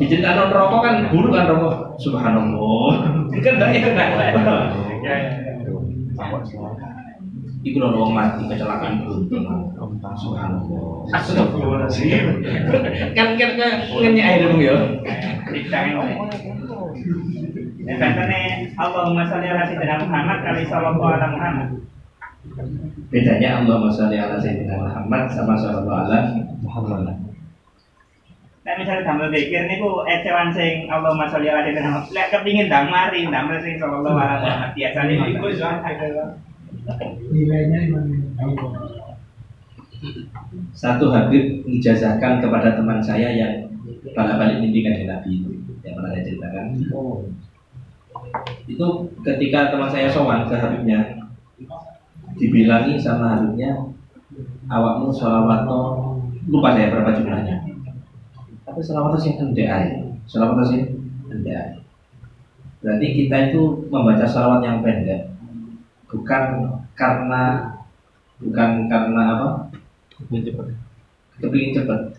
Diceritakan 0.00 0.48
rokok 0.48 0.80
kan 0.80 0.94
buruk 1.12 1.36
kan 1.36 1.44
rokok. 1.52 2.00
Subhanallah. 2.00 3.04
Kan 3.44 3.60
tidak 3.60 3.76
enak. 3.76 4.32
Iku 7.60 7.76
lho 7.76 7.92
wong 7.92 8.16
mati 8.16 8.48
kecelakaan 8.48 9.04
beruntun. 9.04 9.44
Subhanallah. 10.16 11.12
Astagfirullahaladzim. 11.12 12.40
Kan 13.16 13.36
kan 13.36 13.50
kan 13.60 13.72
ngenyek 14.00 14.24
ae 14.24 14.36
dong 14.40 14.64
ya. 14.64 14.76
Tidak 15.44 15.82
Ya, 17.90 17.98
katanya 17.98 18.70
Allahumma 18.78 19.26
sholli 19.26 19.50
ala 19.50 19.66
sayyidina 19.66 19.98
Muhammad 20.06 20.38
kali 20.46 20.62
sallallahu 20.70 21.10
ala 21.10 21.26
Muhammad. 21.34 21.68
Bedanya 23.10 23.58
Allahumma 23.58 23.90
sholli 23.90 24.14
ala 24.14 24.38
sayyidina 24.38 24.78
Muhammad 24.78 25.26
sama 25.34 25.58
sallallahu 25.58 25.98
ala 26.06 26.18
Muhammad. 26.62 27.18
Nah 28.62 28.74
misalnya 28.78 29.02
damel 29.02 29.34
pikir 29.34 29.66
niku 29.66 30.06
ecewan 30.06 30.54
sing 30.54 30.86
Allahumma 30.86 31.26
sholli 31.26 31.50
ala 31.50 31.66
sayyidina 31.66 31.90
Muhammad. 31.90 32.14
Lek 32.14 32.26
kepingin 32.30 32.70
ndang 32.70 32.86
mari 32.94 33.26
damel 33.26 33.58
sing 33.58 33.74
sallallahu 33.82 34.14
ala 34.14 34.38
Muhammad 34.38 34.70
biasane 34.78 35.12
iku 35.34 35.46
iso 35.50 35.66
nilainya 37.34 37.80
Satu 40.78 41.10
Habib 41.10 41.66
mengijazahkan 41.66 42.38
kepada 42.38 42.78
teman 42.78 43.02
saya 43.02 43.34
yang 43.34 43.66
balik-balik 44.14 44.62
mimpi 44.62 44.86
Nabi 44.86 45.42
itu 45.42 45.50
yang 45.82 45.98
pernah 45.98 46.14
saya 46.14 46.22
ceritakan. 46.22 46.66
Itu 48.66 48.86
ketika 49.26 49.74
teman 49.74 49.90
saya 49.90 50.08
sowan 50.10 50.46
ke 50.46 50.54
Habibnya, 50.56 51.18
dibilangi 52.38 52.96
sama 53.00 53.36
Habibnya, 53.38 53.76
awakmu 54.70 55.10
sholawat 55.10 55.66
lupa 56.46 56.68
saya 56.74 56.92
berapa 56.94 57.16
jumlahnya. 57.16 57.56
Tapi 58.66 58.80
sholawat 58.82 59.18
sing 59.18 59.38
endek 59.38 59.68
ae. 59.68 59.88
Sholawat 60.30 60.66
sing 60.66 60.86
endek 61.28 61.54
ae. 61.54 61.72
Berarti 62.80 63.06
kita 63.12 63.36
itu 63.52 63.90
membaca 63.92 64.24
sholawat 64.24 64.64
yang 64.64 64.80
pendek 64.80 65.30
bukan 66.10 66.42
karena 66.98 67.42
bukan 68.42 68.70
karena 68.90 69.22
apa? 69.38 69.48
Kepingin 71.40 71.72
cepat, 71.72 72.12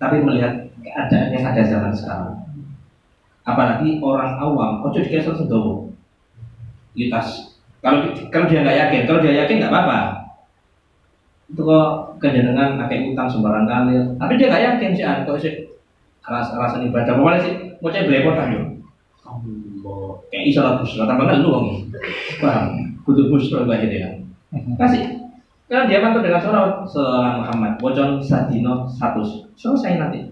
tapi 0.00 0.24
melihat 0.24 0.72
keadaan 0.80 1.28
yang 1.28 1.44
ada 1.44 1.60
zaman 1.60 1.92
sekarang. 1.92 2.45
Apalagi 3.46 4.02
orang 4.02 4.42
awam, 4.42 4.82
ojo 4.82 4.98
dikasih 4.98 5.38
sedowo. 5.38 5.94
Litas. 6.98 7.54
Kalau 7.78 8.10
kalau 8.34 8.50
dia 8.50 8.66
nggak 8.66 8.78
yakin, 8.82 9.02
kalau 9.06 9.22
dia 9.22 9.46
yakin 9.46 9.62
nggak 9.62 9.70
apa-apa. 9.70 9.98
Itu 11.46 11.62
kok 11.62 12.18
kejenengan 12.18 12.74
pakai 12.74 13.06
utang 13.14 13.30
sembarang 13.30 13.70
kali. 13.70 13.94
Tapi 14.18 14.32
dia 14.34 14.50
nggak 14.50 14.64
yakin 14.66 14.90
sih, 14.98 15.04
ah, 15.06 15.22
kok 15.22 15.38
sih 15.38 15.54
alas 16.26 16.50
alasan 16.50 16.90
ibadah. 16.90 17.14
Mau 17.14 17.30
sih, 17.38 17.54
mau 17.78 17.94
cek 17.94 18.10
belepotan 18.10 18.50
yo. 18.50 18.62
Kayak 20.26 20.44
iso 20.50 20.60
lah 20.66 20.82
busra, 20.82 21.06
tambah 21.06 21.30
lu 21.38 21.48
wong. 21.50 21.66
Paham? 22.42 22.98
Kudu 23.06 23.30
busra 23.30 23.62
bahaya 23.62 24.18
Kasih. 24.74 25.16
Karena 25.66 25.90
dia 25.90 25.98
bantu 25.98 26.22
dengan 26.22 26.38
surah 26.38 26.86
seorang 26.86 27.42
Muhammad, 27.42 27.72
bocor 27.82 28.22
sadino 28.22 28.86
status. 28.86 29.50
Selesai 29.58 29.98
nanti. 29.98 30.22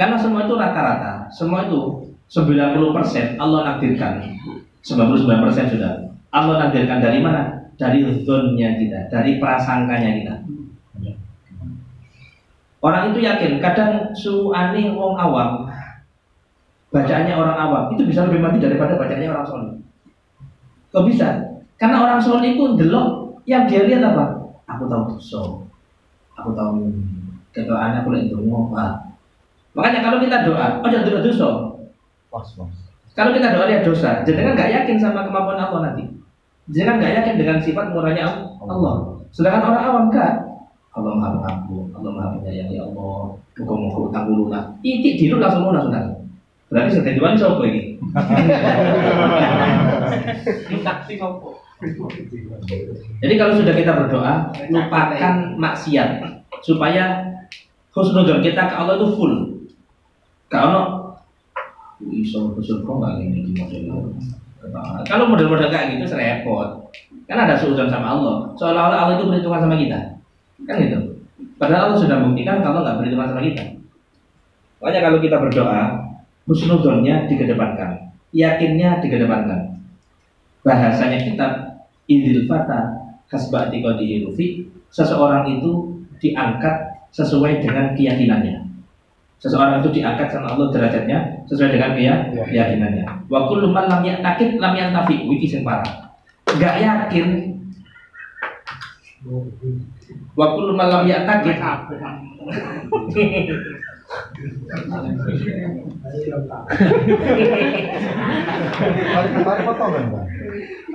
Karena 0.00 0.16
semua 0.16 0.48
itu 0.48 0.56
rata-rata, 0.56 1.28
semua 1.28 1.68
itu 1.68 2.08
90% 2.32 3.36
Allah 3.36 3.60
nakdirkan. 3.68 4.24
99% 4.80 5.76
sudah. 5.76 5.92
Allah 6.32 6.56
nakdirkan 6.56 7.04
dari 7.04 7.20
mana? 7.20 7.68
Dari 7.76 8.00
zonnya 8.24 8.80
kita, 8.80 9.12
dari 9.12 9.36
prasangkanya 9.36 10.10
kita. 10.24 10.34
Orang 12.80 13.12
itu 13.12 13.20
yakin, 13.20 13.60
kadang 13.60 14.08
suani 14.16 14.88
wong 14.96 15.20
awam, 15.20 15.68
bacaannya 16.88 17.36
orang 17.36 17.56
awam 17.60 17.84
itu 17.92 18.08
bisa 18.08 18.24
lebih 18.24 18.40
mati 18.40 18.56
daripada 18.56 18.96
bacaannya 18.96 19.28
orang 19.28 19.44
soleh. 19.44 19.76
Kok 20.96 21.04
bisa? 21.12 21.44
Karena 21.76 22.00
orang 22.00 22.16
soleh 22.16 22.56
itu 22.56 22.72
delok 22.80 23.36
yang 23.44 23.68
dia 23.68 23.84
lihat 23.84 24.16
apa? 24.16 24.48
Aku 24.64 24.88
tahu 24.88 25.12
dosa, 25.12 25.44
aku 26.40 26.56
tahu 26.56 26.88
kedoaan 27.52 28.00
aku 28.00 28.16
lagi 28.16 28.32
ngomong 28.32 28.72
Makanya 29.70 30.00
kalau 30.02 30.18
kita 30.18 30.36
doa, 30.46 30.66
oh 30.82 30.88
jangan 30.90 31.06
doa 31.06 31.22
dosa. 31.22 31.48
Kalau 33.14 33.30
kita 33.34 33.54
doa 33.54 33.64
lihat 33.70 33.82
dosa, 33.86 34.22
jangan 34.26 34.54
nggak 34.58 34.70
yakin 34.70 34.96
sama 34.98 35.26
kemampuan 35.26 35.58
Allah 35.58 35.90
nanti. 35.90 36.06
Jangan 36.70 37.02
nggak 37.02 37.14
yakin 37.22 37.34
dengan 37.38 37.58
sifat 37.58 37.90
murahnya 37.94 38.26
Allah. 38.62 38.94
Sedangkan 39.30 39.62
orang 39.70 39.84
awam 39.86 40.04
enggak. 40.10 40.34
Allah 40.90 41.14
maha 41.14 41.38
pengampun, 41.38 41.86
Allah 41.94 42.10
maha 42.10 42.28
penyayang 42.34 42.70
ya 42.74 42.82
Allah. 42.82 43.38
Hukum-hukum 43.54 44.10
utang 44.10 44.26
lunak. 44.26 44.74
Itik 44.82 45.22
dulu 45.22 45.38
langsung 45.38 45.70
lunas 45.70 45.86
sudah. 45.86 46.02
Berarti 46.70 46.90
sedang 46.98 47.14
diwani 47.18 47.38
sopo 47.38 47.62
ini. 47.66 47.98
Saksi 50.82 51.14
sopo. 51.18 51.62
Jadi 53.22 53.34
kalau 53.38 53.54
sudah 53.54 53.74
kita 53.74 53.92
berdoa, 53.94 54.50
lupakan 54.70 55.34
maksiat 55.58 56.22
supaya 56.62 57.22
husnudon 57.94 58.42
kita 58.42 58.66
ke 58.70 58.74
Allah 58.74 58.98
itu 58.98 59.14
full. 59.14 59.59
Kalau 60.50 61.14
iso 62.10 62.52
bersyukur 62.58 62.98
nggak 62.98 63.22
ini 63.22 63.54
model 63.54 64.10
kalau 65.08 65.24
model-model 65.32 65.72
kayak 65.72 65.96
gitu 65.96 66.04
serepot 66.04 66.92
kan 67.24 67.48
ada 67.48 67.56
seudon 67.56 67.88
sama 67.88 68.18
Allah. 68.18 68.36
Seolah-olah 68.58 68.98
Allah 69.06 69.14
itu 69.16 69.24
berhitungan 69.30 69.62
sama 69.62 69.76
kita. 69.78 69.98
Kan 70.68 70.76
gitu. 70.84 70.98
Padahal 71.56 71.88
Allah 71.88 71.98
sudah 72.02 72.18
buktikan 72.20 72.60
kalau 72.60 72.84
nggak 72.84 72.98
berhitungan 73.00 73.28
sama 73.30 73.40
kita. 73.40 73.64
Makanya 74.82 75.00
kalau 75.06 75.18
kita 75.22 75.36
berdoa 75.40 75.82
husnudonnya 76.50 77.30
dikedepankan 77.30 78.10
yakinnya 78.34 78.98
dikedepankan 78.98 79.78
bahasanya 80.66 81.18
kita 81.22 81.46
idil 82.10 82.46
fata 82.50 83.10
hasbati 83.30 83.78
qadihi 83.78 84.26
seseorang 84.90 85.46
itu 85.58 86.02
diangkat 86.18 87.06
sesuai 87.14 87.62
dengan 87.62 87.94
keyakinannya 87.94 88.69
seseorang 89.40 89.80
itu 89.80 89.88
diangkat 89.96 90.28
sama 90.28 90.52
Allah 90.52 90.68
derajatnya 90.68 91.48
sesuai 91.48 91.72
dengan 91.72 91.96
keyakinannya. 92.44 93.04
Wa 93.32 93.48
kullu 93.48 93.72
man 93.72 93.88
lam 93.88 94.04
yaqin 94.04 94.60
lam 94.60 94.76
yantafi 94.76 95.24
wiki 95.24 95.48
sing 95.48 95.64
parah. 95.64 96.12
Enggak 96.52 96.76
yakin 96.84 97.56
Wa 100.36 100.46
kullu 100.56 100.76
man 100.76 100.88
lam 100.92 101.04
yaqin 101.08 101.56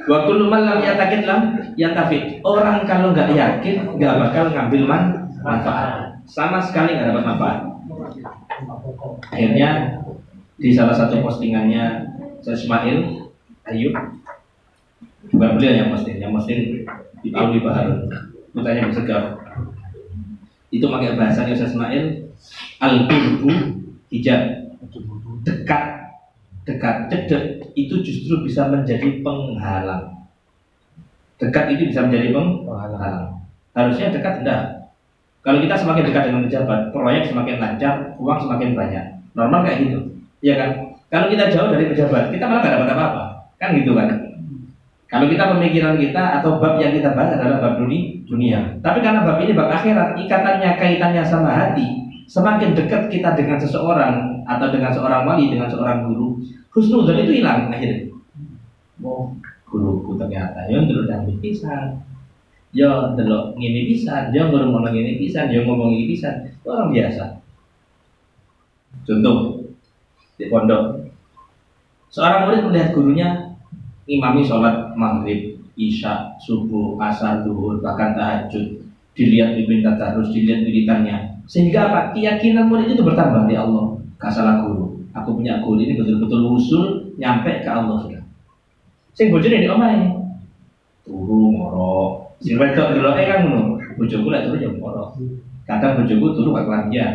Wa 0.06 0.18
kullu 0.30 0.46
man 0.46 0.62
lam 0.70 0.80
yaqin 0.86 1.22
lam 1.26 1.42
yantafi. 1.74 2.46
Orang 2.46 2.86
kalau 2.86 3.10
nggak 3.10 3.34
yakin 3.34 3.98
nggak 3.98 4.14
bakal 4.22 4.54
ngambil 4.54 4.82
manfaat. 5.42 6.14
Sama 6.30 6.62
sekali 6.62 6.94
nggak 6.94 7.10
dapat 7.10 7.26
manfaat 7.26 7.75
akhirnya 9.32 10.00
di 10.56 10.72
salah 10.72 10.96
satu 10.96 11.20
postingannya 11.20 12.08
Ismail 12.46 13.28
Ayub 13.66 13.94
bukan 15.34 15.50
beliau 15.58 15.74
yang 15.74 15.90
posting 15.92 16.22
yang 16.22 16.32
posting 16.32 16.86
di 17.26 17.30
Alwi 17.34 17.60
Bahar. 17.60 18.06
Putranya 18.56 18.88
bersegar 18.88 19.36
itu 20.72 20.86
pakai 20.88 21.20
bahasa 21.20 21.44
Ismail 21.50 22.32
al 22.80 22.96
qurbu 23.10 23.52
hijab. 24.14 24.72
Dekat 25.46 25.84
dekat 26.66 27.12
cedek 27.12 27.44
itu 27.78 28.02
justru 28.02 28.42
bisa 28.46 28.70
menjadi 28.72 29.22
penghalang. 29.22 30.26
Dekat 31.38 31.76
itu 31.76 31.92
bisa 31.92 32.08
menjadi 32.08 32.32
penghalang. 32.32 33.44
Harusnya 33.76 34.16
dekat 34.16 34.46
enggak 34.46 34.85
kalau 35.46 35.62
kita 35.62 35.78
semakin 35.78 36.10
dekat 36.10 36.24
dengan 36.26 36.42
pejabat, 36.50 36.80
proyek 36.90 37.30
semakin 37.30 37.62
lancar, 37.62 38.18
uang 38.18 38.40
semakin 38.42 38.74
banyak. 38.74 39.06
Normal 39.38 39.62
kayak 39.62 39.78
gitu, 39.86 40.00
ya 40.42 40.58
kan? 40.58 40.70
Kalau 41.14 41.30
kita 41.30 41.54
jauh 41.54 41.70
dari 41.70 41.86
pejabat, 41.94 42.34
kita 42.34 42.50
malah 42.50 42.66
nggak 42.66 42.74
dapat 42.82 42.90
apa-apa, 42.98 43.24
kan 43.62 43.78
gitu 43.78 43.94
kan? 43.94 44.10
Kalau 45.06 45.30
kita 45.30 45.54
pemikiran 45.54 46.02
kita 46.02 46.42
atau 46.42 46.58
bab 46.58 46.82
yang 46.82 46.98
kita 46.98 47.14
bahas 47.14 47.38
adalah 47.38 47.62
bab 47.62 47.78
dunia, 47.78 48.26
dunia. 48.26 48.60
Tapi 48.82 49.06
karena 49.06 49.22
bab 49.22 49.38
ini 49.38 49.54
bab 49.54 49.70
akhirat, 49.70 50.18
ikatannya 50.18 50.70
kaitannya 50.82 51.22
sama 51.22 51.54
hati. 51.54 52.10
Semakin 52.26 52.74
dekat 52.74 53.14
kita 53.14 53.38
dengan 53.38 53.62
seseorang 53.62 54.42
atau 54.50 54.74
dengan 54.74 54.90
seorang 54.90 55.30
wali, 55.30 55.54
dengan 55.54 55.70
seorang 55.70 56.10
guru, 56.10 56.42
husnuzon 56.74 57.22
itu 57.22 57.38
hilang 57.38 57.70
akhirnya. 57.70 58.10
Oh, 59.06 59.30
guruku 59.70 60.18
ternyata 60.18 60.66
yang 60.74 60.90
dulu 60.90 61.06
dan 61.06 61.30
pisang 61.38 62.02
yo 62.76 63.16
delok 63.16 63.56
ngene 63.56 63.88
pisan, 63.88 64.36
yo 64.36 64.52
ngomong 64.52 64.92
ngene 64.92 65.16
pisan, 65.16 65.48
yo 65.48 65.64
ngomong 65.64 65.96
ngene 65.96 66.12
pisan. 66.12 66.36
Orang 66.68 66.92
biasa. 66.92 67.40
Contoh 69.08 69.64
di 70.36 70.46
pondok. 70.52 71.08
Seorang 72.12 72.52
murid 72.52 72.62
melihat 72.68 72.90
gurunya 72.92 73.28
imami 74.08 74.44
sholat 74.44 74.92
maghrib 75.00 75.56
isya, 75.76 76.36
subuh, 76.40 76.96
asar, 77.00 77.44
duhur, 77.44 77.84
bahkan 77.84 78.16
tahajud, 78.16 78.80
dilihat 79.16 79.56
diminta 79.56 79.96
terus, 80.00 80.32
dilihat 80.32 80.64
wiritannya. 80.64 81.44
Sehingga 81.48 81.92
apa? 81.92 82.00
Keyakinan 82.16 82.68
murid 82.68 82.96
itu 82.96 83.04
bertambah 83.04 83.48
ya 83.52 83.64
Allah. 83.64 84.00
Gak 84.20 84.32
salah 84.32 84.64
guru. 84.64 85.00
Aku 85.16 85.36
punya 85.40 85.64
guru 85.64 85.80
ini 85.80 85.96
betul-betul 85.96 86.56
usul 86.56 86.84
nyampe 87.16 87.64
ke 87.64 87.70
Allah 87.70 88.04
sudah. 88.04 88.24
Sing 89.16 89.32
bojone 89.32 89.64
di 89.64 89.70
omahe. 89.72 90.12
Turu 91.06 91.54
moro. 91.54 92.25
Sing 92.44 92.56
wedok 92.60 92.96
delok 92.96 93.20
eh 93.20 93.26
kan 93.28 93.40
ngono. 93.48 93.80
Bojoku 93.96 94.28
lek 94.34 94.50
turu 94.50 94.58
ya 94.60 94.70
moro. 94.76 95.16
Kadang 95.64 96.04
bojoku 96.04 96.28
turu 96.36 96.56
gak 96.56 96.66
kelambian. 96.68 97.14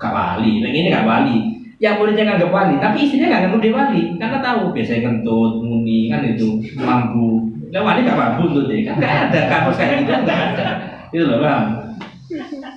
Gak 0.00 0.12
wali. 0.14 0.62
Nek 0.62 0.72
ini 0.72 0.88
gak 0.88 1.08
wali. 1.08 1.38
Yang 1.78 1.94
muridnya 2.02 2.26
nganggap 2.26 2.50
wali, 2.50 2.74
tapi 2.82 3.06
istrinya 3.06 3.30
nggak 3.30 3.40
nganggap 3.46 3.62
dia 3.62 3.70
wali, 3.70 4.02
karena 4.18 4.38
tahu 4.42 4.74
biasanya 4.74 4.98
ngentut, 4.98 5.52
muni, 5.62 6.10
kan 6.10 6.26
itu 6.26 6.58
mampu. 6.74 7.54
Nah 7.70 7.86
wali 7.86 8.02
gak 8.02 8.18
mampu 8.18 8.50
tuh 8.50 8.66
deh, 8.66 8.82
kan 8.82 8.98
nggak 8.98 9.14
ada 9.30 9.40
kampus 9.46 9.78
kayak 9.78 10.02
gitu, 10.02 10.10
nggak 10.26 10.40
ada. 10.58 10.68
Itu 11.14 11.22
loh 11.30 11.38
paham? 11.38 11.64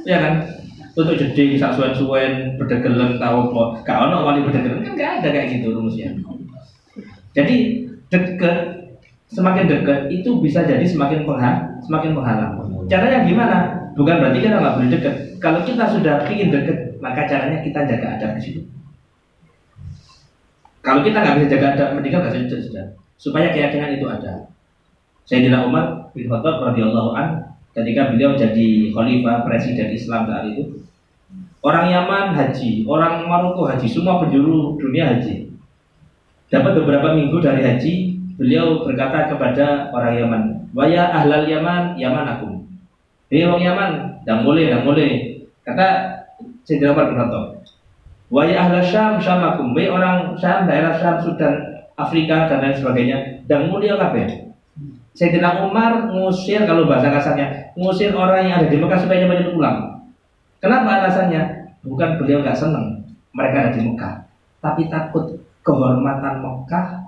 Ya 0.06 0.18
kan? 0.22 0.34
Untuk 0.94 1.18
jeding, 1.18 1.58
sak 1.58 1.74
suwen-suwen, 1.74 2.62
berdegelem, 2.62 3.18
tahu 3.18 3.50
kok. 3.50 3.82
Gak 3.90 4.06
ono 4.06 4.22
wali 4.22 4.46
berdegelem, 4.46 4.86
kan 4.86 4.94
nggak 4.94 5.12
ada 5.18 5.28
kayak 5.34 5.50
gitu 5.50 5.74
rumusnya. 5.74 6.14
Jadi 7.34 7.58
deket, 8.14 8.81
semakin 9.32 9.66
dekat 9.68 10.12
itu 10.12 10.30
bisa 10.44 10.68
jadi 10.68 10.84
semakin 10.84 11.24
penghalang, 11.24 11.80
semakin 11.88 12.12
penghalang. 12.12 12.52
Caranya 12.92 13.24
gimana? 13.24 13.58
Bukan 13.96 14.20
berarti 14.20 14.40
kita 14.44 14.56
nggak 14.60 14.76
boleh 14.76 14.90
dekat. 14.92 15.16
Kalau 15.40 15.60
kita 15.64 15.84
sudah 15.88 16.28
ingin 16.28 16.52
dekat, 16.52 16.78
maka 17.00 17.28
caranya 17.28 17.60
kita 17.64 17.88
jaga 17.88 18.08
adab 18.20 18.32
di 18.40 18.42
situ. 18.44 18.62
Kalau 20.84 21.02
kita 21.06 21.18
nggak 21.24 21.36
bisa 21.40 21.48
jaga 21.56 21.68
adab, 21.76 21.88
mendingan 21.96 22.20
nggak 22.28 22.34
saja 22.36 22.58
sudah. 22.60 22.86
Supaya 23.16 23.54
keyakinan 23.56 23.96
itu 23.96 24.06
ada. 24.08 24.52
Sayyidina 25.30 25.64
Umar 25.64 26.12
bin 26.12 26.28
Khattab 26.28 26.60
radhiyallahu 26.72 27.16
an 27.16 27.56
ketika 27.72 28.12
beliau 28.12 28.36
jadi 28.36 28.92
khalifah 28.92 29.48
presiden 29.48 29.96
Islam 29.96 30.28
saat 30.28 30.44
itu 30.52 30.84
orang 31.64 31.88
Yaman 31.94 32.36
haji, 32.36 32.84
orang 32.90 33.30
Maroko 33.30 33.70
haji, 33.70 33.88
semua 33.88 34.20
penjuru 34.20 34.76
dunia 34.82 35.14
haji. 35.16 35.54
Dapat 36.52 36.84
beberapa 36.84 37.16
minggu 37.16 37.38
dari 37.40 37.64
haji, 37.64 38.11
beliau 38.42 38.82
berkata 38.82 39.30
kepada 39.30 39.94
orang 39.94 40.18
Yaman, 40.18 40.44
"Waya 40.74 41.14
ahlal 41.14 41.46
Yaman, 41.46 41.94
Yaman 41.94 42.26
aku." 42.26 42.66
Hei 43.30 43.46
orang 43.46 43.62
Yaman, 43.62 43.92
dan 44.26 44.42
boleh, 44.42 44.74
dan 44.74 44.82
boleh. 44.82 45.46
Kata 45.62 46.18
Sayyidina 46.66 46.98
Umar 46.98 47.14
bin 47.14 47.22
Khattab, 47.22 47.46
Wahai 48.32 48.56
ahla 48.56 48.82
Syam, 48.82 49.22
Syamakum, 49.22 49.76
wahai 49.76 49.92
orang 49.92 50.34
Syam, 50.40 50.66
daerah 50.66 50.98
Syam, 50.98 51.22
Sudan, 51.22 51.54
Afrika 52.00 52.50
dan 52.50 52.64
lain 52.64 52.76
sebagainya, 52.80 53.18
dan 53.46 53.70
mulia 53.70 54.00
kabeh. 54.00 54.50
Sayyidina 55.14 55.68
Umar 55.68 56.10
ngusir 56.10 56.64
kalau 56.64 56.88
bahasa 56.90 57.12
kasarnya, 57.12 57.76
ngusir 57.78 58.16
orang 58.16 58.48
yang 58.48 58.56
ada 58.64 58.72
di 58.72 58.80
Mekah 58.80 59.00
supaya 59.04 59.28
banyak 59.28 59.52
pulang. 59.52 60.08
Kenapa 60.64 61.04
alasannya? 61.04 61.76
Bukan 61.84 62.18
beliau 62.18 62.40
nggak 62.42 62.56
senang 62.56 63.04
mereka 63.36 63.68
ada 63.68 63.72
di 63.76 63.82
Mekah, 63.84 64.14
tapi 64.64 64.88
takut 64.88 65.36
kehormatan 65.68 66.40
Mekah, 66.40 67.01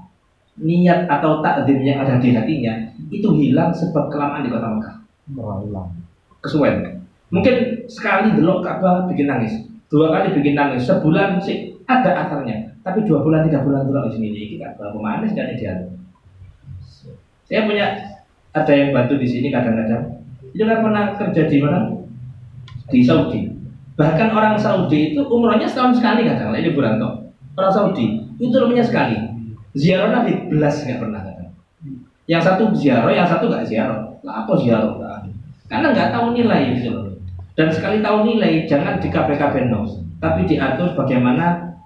niat 0.61 1.09
atau 1.09 1.41
takdim 1.41 1.81
yang 1.81 2.05
ada 2.05 2.21
di 2.21 2.30
hatinya 2.30 2.73
itu 3.09 3.25
hilang 3.34 3.73
sebab 3.73 4.13
kelamaan 4.13 4.45
di 4.45 4.53
kota 4.53 4.69
Mekah. 4.69 4.95
Kesuwen. 6.43 7.01
Mungkin 7.34 7.89
sekali 7.89 8.38
delok 8.38 8.61
Ka'bah 8.61 9.09
bikin 9.09 9.25
nangis, 9.25 9.65
dua 9.89 10.13
kali 10.13 10.38
bikin 10.38 10.53
nangis, 10.53 10.85
sebulan 10.85 11.41
sih 11.41 11.73
ada 11.89 12.30
akarnya, 12.30 12.77
tapi 12.85 13.01
dua 13.09 13.25
bulan 13.25 13.49
tiga 13.49 13.65
bulan 13.65 13.89
delok 13.89 14.13
di 14.13 14.21
sini 14.21 14.27
ini 14.30 14.61
Ka'bah 14.61 14.93
pemanis 14.93 15.34
kan 15.34 15.49
ideal. 15.49 15.89
Saya 17.49 17.65
punya 17.65 17.88
ada 18.53 18.69
yang 18.69 18.93
bantu 18.93 19.17
di 19.17 19.25
sini 19.25 19.49
kadang-kadang. 19.49 20.21
Itu 20.53 20.69
kan 20.69 20.85
pernah 20.85 21.17
kerja 21.17 21.49
di 21.49 21.57
mana? 21.57 21.89
Di 22.93 23.01
Saudi. 23.01 23.49
Bahkan 23.97 24.30
orang 24.30 24.53
Saudi 24.61 25.17
itu 25.17 25.21
umrohnya 25.25 25.65
setahun 25.65 25.97
sekali 25.97 26.30
kadang. 26.30 26.53
Ini 26.53 26.77
Buranto. 26.77 27.34
Orang 27.57 27.73
Saudi 27.73 28.21
itu 28.38 28.53
umrohnya 28.53 28.85
sekali. 28.85 29.32
Ziarah 29.73 30.09
Nabi 30.13 30.53
belas 30.53 30.85
nggak 30.85 30.99
pernah 31.01 31.21
kadang. 31.25 31.51
Yang 32.29 32.43
satu 32.45 32.63
ziarah, 32.77 33.11
yang 33.11 33.27
satu 33.27 33.49
nggak 33.49 33.65
ziarah. 33.67 33.99
Lah 34.21 34.33
apa 34.45 34.53
ziarah? 34.61 34.93
Karena 35.67 35.89
nggak 35.89 36.11
tahu 36.13 36.25
nilai 36.37 36.61
gitu 36.77 36.89
loh. 36.93 37.05
Dan 37.57 37.69
sekali 37.73 38.01
tahu 38.01 38.25
nilai 38.25 38.65
jangan 38.65 38.97
di 38.97 39.09
KPKP 39.13 39.69
no, 39.69 39.85
tapi 40.17 40.49
diatur 40.49 40.97
bagaimana 40.97 41.77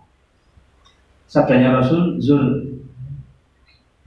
sabdanya 1.27 1.75
Rasul 1.79 2.19
Zul 2.23 2.71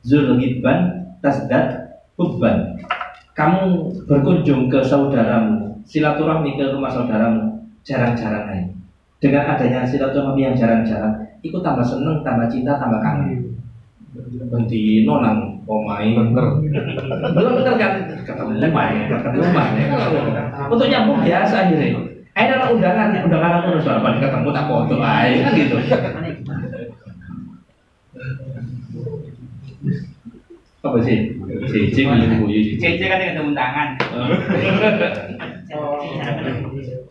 Zul 0.05 0.37
Hibban 0.41 1.13
tasdat 1.21 2.01
hubban. 2.17 2.81
Kamu 3.37 3.93
berkunjung 4.05 4.69
ke 4.69 4.85
saudaramu, 4.85 5.81
silaturahmi 5.89 6.61
ke 6.61 6.65
rumah 6.77 6.93
saudaramu, 6.93 7.65
jarang-jarang 7.85 8.45
aja. 8.53 8.69
Dengan 9.21 9.57
adanya 9.57 9.85
silaturahmi 9.85 10.45
yang 10.45 10.57
jarang-jarang, 10.57 11.41
ikut 11.41 11.61
tambah 11.65 11.85
seneng, 11.85 12.21
tambah 12.21 12.49
cinta, 12.53 12.77
tambah 12.77 13.01
kangen. 13.01 13.40
Berhenti 14.11 15.07
nonang 15.07 15.63
omai 15.71 16.11
bener. 16.19 16.47
Belum 17.31 17.53
bener 17.63 17.75
kan 17.79 17.93
ketemu 18.27 18.67
main, 18.75 19.07
ketemu 19.07 19.47
main. 19.55 19.87
Untuk 20.67 20.91
nyambung 20.91 21.23
biasa 21.23 21.71
akhirnya. 21.71 21.95
Ayo 22.35 22.47
dalam 22.47 22.69
undangan, 22.79 23.15
undangan 23.27 23.59
aku 23.59 23.67
harus 23.75 23.87
apa 23.91 24.19
ketemu 24.23 24.49
tak 24.55 24.67
foto 24.67 24.95
aja 25.03 25.39
kan 25.47 25.53
gitu. 25.55 25.77
Apa 30.81 30.99
sih? 31.07 31.19
Cici 31.71 32.01
buyu. 32.07 32.61
CC 32.83 33.01
kan 33.07 33.23
ada 33.23 33.43
undangan. 33.47 33.89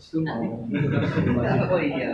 Oh 0.10 1.78
iya. 1.78 2.08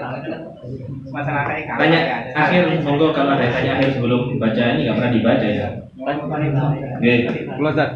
Masalah 1.08 1.44
kayak 1.48 1.64
kalah 1.64 1.80
Tanya 1.80 2.00
ya. 2.04 2.18
akhir, 2.36 2.64
monggo 2.84 3.16
kalau 3.16 3.40
ada 3.40 3.48
yang 3.48 3.56
tanya 3.56 3.72
akhir 3.80 3.90
sebelum 3.96 4.36
dibaca 4.36 4.62
ini 4.76 4.82
nggak 4.84 4.96
pernah 5.00 5.12
dibaca 5.16 5.48
ya. 5.48 5.68
Oke, 5.96 7.14
Ustaz. 7.56 7.90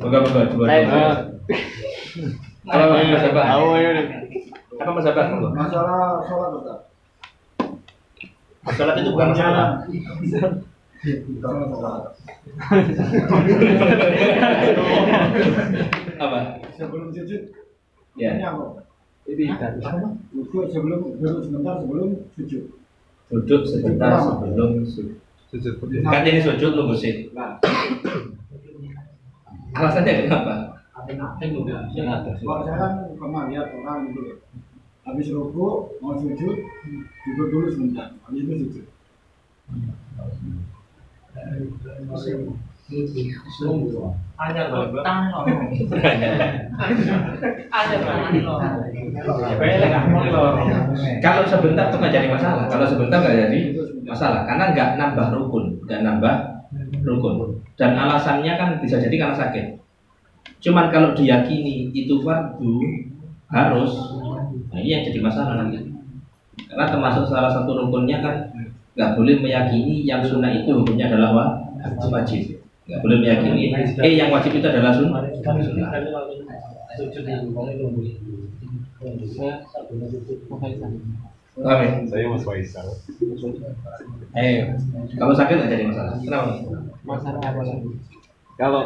monggo 0.00 0.18
monggo 0.24 0.40
coba. 0.56 0.64
Kalau 2.64 2.96
Mas 2.96 3.24
Abah, 3.28 3.44
apa 4.80 4.90
Mas 4.96 5.04
Abah 5.04 5.24
monggo? 5.28 5.48
Masalah 5.52 6.24
sholat 6.24 6.50
Ustaz. 6.64 6.78
Salat 8.72 8.96
itu 9.04 9.12
bukan 9.12 9.36
masalah. 9.36 9.84
Sholat. 11.44 12.02
Apa? 16.16 16.38
Sebelum 16.72 17.12
sujud, 17.12 17.42
Ya, 18.14 18.38
ini 18.38 18.44
apa? 18.46 18.64
Ini 19.26 19.44
Duduk 20.34 20.70
sebelum 20.70 21.18
duduk 21.18 21.40
sebentar 21.42 21.74
sebelum 21.82 22.08
sujud. 22.38 22.64
duduk 23.32 23.62
sebentar 23.66 24.10
sebelum 24.22 24.70
sujud. 24.86 25.18
Kan 26.04 26.22
ini 26.26 26.40
sujud 26.42 26.70
nunggu 26.74 26.94
sih. 26.98 27.30
Nah, 27.34 27.58
Alasannya 29.74 30.30
kenapa? 30.30 30.54
kalau 31.04 32.62
saya 32.62 32.76
kan 32.78 32.92
pernah 33.18 33.42
lihat 33.50 33.66
orang 33.74 33.98
gitu. 34.14 34.38
Habis 35.04 35.26
ruku 35.36 35.98
mau 36.00 36.16
sujud, 36.16 36.56
duduk 37.26 37.46
dulu 37.50 37.66
sebentar. 37.68 38.14
Habis 38.24 38.40
itu 38.46 38.54
sujud. 38.70 38.86
Kalau 51.24 51.42
sebentar 51.48 51.84
tuh 51.88 51.98
nggak 52.02 52.12
jadi 52.12 52.28
masalah. 52.28 52.64
Kalau 52.68 52.86
sebentar 52.86 53.18
nggak 53.24 53.36
jadi 53.48 53.58
masalah 54.04 54.44
karena 54.44 54.64
nggak 54.76 54.88
nambah 55.00 55.26
rukun, 55.32 55.64
nggak 55.88 56.00
nambah 56.04 56.34
rukun. 57.08 57.34
Dan 57.80 57.96
alasannya 57.96 58.52
kan 58.60 58.68
bisa 58.84 59.00
jadi 59.00 59.16
karena 59.16 59.36
sakit. 59.38 59.64
Cuman 60.60 60.92
kalau 60.92 61.16
diyakini 61.16 61.92
itu 61.92 62.20
fardu 62.24 62.80
harus, 63.48 63.92
nah 64.72 64.78
ini 64.80 64.90
yang 64.92 65.04
jadi 65.04 65.20
masalah 65.24 65.60
nanti. 65.60 65.78
Karena 66.68 66.84
termasuk 66.90 67.24
salah 67.28 67.50
satu 67.52 67.70
rukunnya 67.76 68.20
kan 68.20 68.34
nggak 68.94 69.12
boleh 69.18 69.36
meyakini 69.42 70.06
yang 70.06 70.22
sunnah 70.22 70.50
itu 70.54 70.70
hukumnya 70.70 71.10
adalah 71.10 71.30
wa- 71.34 71.54
wajib. 72.08 72.53
Nggak 72.84 73.00
boleh 73.00 73.16
meyakini 73.24 73.64
eh 74.04 74.12
yang 74.12 74.28
wajib 74.28 74.52
itu 74.60 74.66
adalah 74.68 74.92
sunnah. 74.92 75.24
ya? 81.86 81.92
Saya 82.10 82.24
Mas 82.28 82.42
Faisal. 82.44 82.86
Eh, 84.34 84.74
kalau 85.16 85.32
sakit 85.32 85.54
nggak 85.54 85.70
jadi 85.70 85.84
masalah. 85.88 86.14
Kenapa? 86.20 86.50
Kalau 88.54 88.82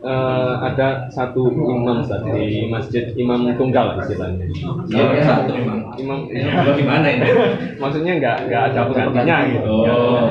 eh, 0.00 0.54
ada 0.64 1.10
satu 1.10 1.50
imam 1.50 2.00
Ustaz, 2.00 2.22
di 2.24 2.70
masjid 2.70 3.10
imam 3.18 3.50
tunggal 3.58 3.98
istilahnya. 3.98 4.46
Ya, 4.92 5.04
ya 5.16 5.22
satu 5.26 5.58
memang. 5.58 5.90
Imam 5.98 6.28
Kalau 6.30 6.72
gimana 6.78 7.06
ini? 7.08 7.26
maksudnya 7.82 8.12
nggak 8.20 8.36
nggak 8.46 8.62
ada 8.72 8.80
penggantinya 8.88 9.36
gitu. 9.50 9.74
Oh. 9.90 10.30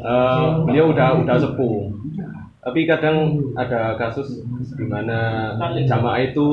Eh, 0.00 0.48
beliau 0.64 0.92
udah 0.92 1.08
udah 1.24 1.36
sepuh. 1.36 1.92
Tapi 2.60 2.84
kadang 2.84 3.40
ada 3.56 3.96
kasus 3.96 4.44
di 4.76 4.84
mana 4.84 5.52
jamaah 5.88 6.20
itu 6.20 6.44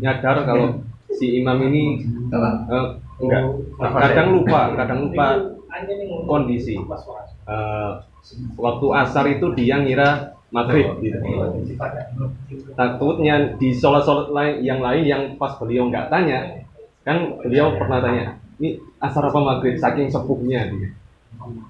nyadar 0.00 0.48
kalau 0.48 0.80
si 1.12 1.40
imam 1.40 1.60
ini 1.68 2.04
eh, 2.32 2.86
enggak 3.20 3.42
kadang 3.80 4.28
lupa, 4.40 4.72
kadang 4.76 4.98
lupa 5.08 5.26
kondisi. 6.28 6.76
Eh, 7.48 7.90
waktu 8.56 8.86
asar 9.02 9.24
itu 9.28 9.50
dia 9.52 9.82
ngira 9.82 10.32
maghrib 10.52 11.00
gitu. 11.00 11.16
Takutnya 12.76 13.56
di 13.56 13.72
sholat-sholat 13.72 14.28
lain 14.30 14.54
yang 14.62 14.80
lain 14.84 15.02
yang 15.04 15.22
pas 15.40 15.56
beliau 15.56 15.88
nggak 15.88 16.12
tanya, 16.12 16.64
kan 17.02 17.40
beliau 17.40 17.72
pernah 17.80 17.98
tanya, 18.04 18.36
ini 18.60 18.76
asar 19.00 19.26
apa 19.32 19.40
maghrib 19.40 19.80
saking 19.80 20.12
sepuhnya 20.12 20.68
dia. 20.70 20.92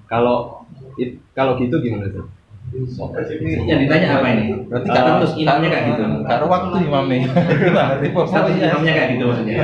Kalau 0.05 0.65
it- 0.95 1.19
kalau 1.33 1.57
gitu 1.57 1.77
gimana 1.79 2.09
tuh? 2.09 2.25
Yang 3.67 3.79
ditanya 3.85 4.07
apa 4.17 4.27
ini? 4.33 4.45
Berarti 4.65 4.87
kata 4.89 5.05
Eh, 5.05 5.15
terus 5.21 5.33
imamnya 5.37 5.69
kayak 5.69 5.85
gitu. 5.93 6.03
Karo 6.25 6.45
waktu 6.53 6.75
imamnya. 6.83 7.19
Status 8.25 8.55
imamnya 8.57 8.91
kayak 8.91 9.09
gitu 9.13 9.23
maksudnya. 9.29 9.57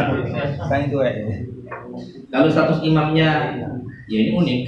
Kan 0.62 0.80
itu 0.86 0.98
eh. 1.02 1.16
Kalau 2.30 2.48
status 2.48 2.80
imamnya 2.84 3.30
ya 4.06 4.18
ini 4.20 4.32
unik. 4.36 4.62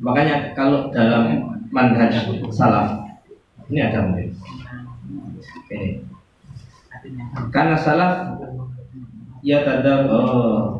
Makanya 0.00 0.52
kalau 0.52 0.92
dalam 0.92 1.56
manhaj 1.72 2.12
salaf 2.52 3.00
ini 3.68 3.80
ada 3.80 3.98
mungkin. 4.04 4.28
Ini. 5.72 5.88
Karena 7.48 7.76
salaf 7.78 8.36
ya 9.40 9.62
tanda 9.64 10.04
oh. 10.10 10.75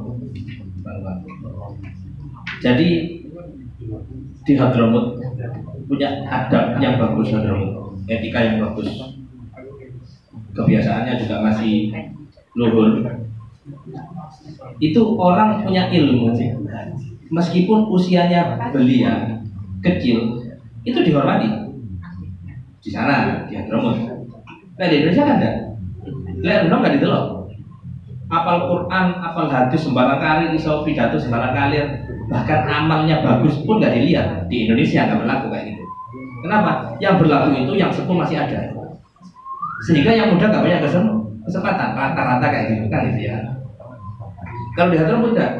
Jadi 2.66 3.22
di 4.42 4.52
Hadramut 4.58 5.22
punya 5.86 6.26
adab 6.26 6.82
yang 6.82 6.98
bagus 6.98 7.30
Hadramut, 7.30 8.02
etika 8.10 8.42
yang 8.42 8.58
bagus. 8.58 8.90
Kebiasaannya 10.50 11.14
juga 11.22 11.46
masih 11.46 11.94
luhur. 12.58 13.06
Itu 14.82 15.02
orang 15.14 15.62
punya 15.62 15.94
ilmu 15.94 16.34
meskipun 17.30 17.86
usianya 17.86 18.58
belia 18.74 19.42
kecil 19.82 20.42
itu 20.82 20.98
dihormati 21.06 21.70
di 22.82 22.90
sana 22.90 23.46
di 23.46 23.54
Hadramut. 23.54 23.94
Nah 24.74 24.86
di 24.90 24.94
Indonesia 24.98 25.22
kan 25.22 25.38
enggak. 25.38 25.56
Lihat 26.42 26.66
dong 26.66 26.82
nggak 26.82 26.94
ditelok. 26.98 27.26
Apal 28.26 28.58
Quran, 28.66 29.06
apal 29.22 29.46
hadis 29.46 29.86
sembarang 29.86 30.18
kali, 30.18 30.58
iso 30.58 30.82
pidato 30.82 31.14
sembarang 31.14 31.54
kali, 31.54 31.78
bahkan 32.36 32.68
amalnya 32.68 33.24
bagus 33.24 33.56
pun 33.64 33.80
nggak 33.80 33.96
dilihat 33.96 34.44
di 34.52 34.68
Indonesia 34.68 35.08
nggak 35.08 35.24
berlaku 35.24 35.46
kayak 35.48 35.64
gitu. 35.72 35.82
Kenapa? 36.44 36.70
Yang 37.00 37.14
berlaku 37.24 37.48
itu 37.56 37.72
yang 37.80 37.88
sepuh 37.88 38.12
masih 38.12 38.36
ada. 38.44 38.60
Sehingga 39.88 40.12
yang 40.12 40.36
muda 40.36 40.52
nggak 40.52 40.60
banyak 40.60 40.80
kesem- 40.84 41.24
kesempatan, 41.48 41.96
rata-rata 41.96 42.46
kayak 42.52 42.64
gitu 42.76 42.86
kan 42.92 43.00
gitu 43.08 43.20
ya. 43.24 43.36
Kalau 44.76 44.92
di 44.92 45.00
enggak, 45.00 45.52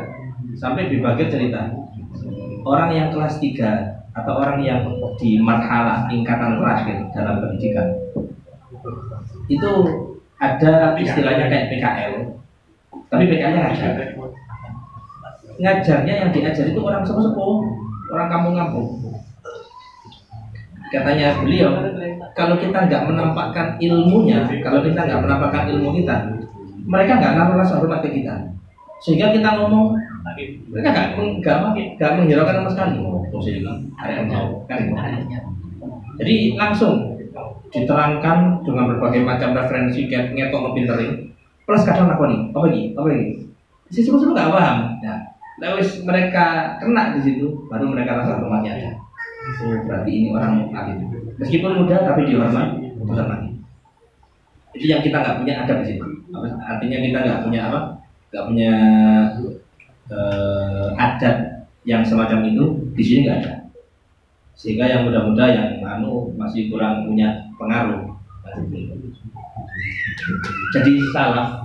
sampai 0.61 0.93
dibagian 0.93 1.33
cerita 1.33 1.73
orang 2.69 2.91
yang 2.93 3.09
kelas 3.09 3.41
3 3.41 3.97
atau 4.17 4.33
orang 4.37 4.61
yang 4.61 4.81
di 5.17 5.41
marhalah 5.41 6.05
tingkatan 6.09 6.61
terakhir 6.61 6.97
dalam 7.13 7.41
pendidikan 7.41 7.89
itu 9.47 9.71
ada 10.41 10.97
istilahnya 10.97 11.47
kayak 11.49 11.69
PKL 11.73 12.15
tapi 13.13 13.25
PKL 13.29 13.55
ngajar 13.61 13.93
ngajarnya 15.57 16.15
yang 16.27 16.31
diajar 16.33 16.67
itu 16.69 16.81
orang 16.81 17.03
sepuh-sepuh 17.05 17.55
orang 18.13 18.29
kampung-kampung. 18.29 18.89
Katanya 20.87 21.43
beliau 21.43 21.75
kalau 22.39 22.57
kita 22.63 22.87
nggak 22.87 23.03
menampakkan 23.11 23.75
ilmunya 23.83 24.47
kalau 24.63 24.81
kita 24.87 25.01
nggak 25.03 25.21
menampakkan 25.27 25.67
ilmu 25.75 25.91
kita 25.99 26.31
mereka 26.87 27.19
nggak 27.19 27.35
naruh 27.35 27.59
rasa 27.59 27.83
hormat 27.83 28.07
kita. 28.07 28.55
Sehingga 29.03 29.35
kita 29.35 29.59
ngomong 29.59 29.99
mereka 30.71 30.89
nggak 30.95 31.07
nggak 31.43 31.57
nggak 31.99 32.11
menghiraukan 32.17 32.55
sama 32.63 32.71
sekali. 32.71 32.97
Jadi 36.17 36.35
langsung 36.57 37.19
diterangkan 37.75 38.63
dengan 38.65 38.85
berbagai 38.95 39.21
macam 39.27 39.53
referensi 39.53 40.09
kayak 40.09 40.33
ngetok 40.33 40.71
ngepinterin 40.71 41.29
plus 41.67 41.83
kadang 41.83 42.09
nih 42.09 42.15
apa 42.55 42.63
lagi? 42.63 42.83
Apa 42.95 43.07
lagi? 43.11 43.27
Si 43.91 44.01
semua 44.07 44.23
semua 44.23 44.35
nggak 44.39 44.51
paham. 44.55 44.79
Nah 45.03 45.19
lewis 45.57 46.05
mereka 46.05 46.77
kena 46.81 47.17
di 47.17 47.21
situ 47.25 47.65
baru 47.69 47.89
mereka 47.89 48.21
rasa 48.21 48.41
hormatnya 48.41 48.73
ada. 48.77 48.91
Oh 49.63 49.79
berarti 49.87 50.11
ini 50.11 50.29
orang 50.35 50.69
alim 50.75 51.07
meskipun 51.39 51.73
muda 51.81 52.05
tapi 52.05 52.29
dihormat 52.29 52.77
dihormati. 52.77 53.51
Itu 54.77 54.85
yang 54.85 55.01
kita 55.01 55.25
nggak 55.25 55.39
punya 55.41 55.55
ada 55.65 55.73
di 55.81 55.87
situ. 55.89 56.05
Artinya 56.61 56.99
kita 57.01 57.19
nggak 57.25 57.43
punya 57.49 57.61
apa? 57.73 57.81
Nggak 58.29 58.45
punya 58.53 58.73
eh, 60.13 60.89
adat 61.01 61.37
yang 61.89 62.03
semacam 62.05 62.45
itu 62.45 62.65
di 62.93 63.03
sini 63.05 63.21
nggak 63.25 63.39
ada. 63.41 63.55
Sehingga 64.57 64.85
yang 64.89 65.09
muda-muda 65.09 65.45
yang 65.49 65.81
anu 65.85 66.33
masih 66.37 66.69
kurang 66.69 67.09
punya 67.09 67.49
pengaruh. 67.57 68.13
Jadi 70.73 70.93
salaf 71.13 71.65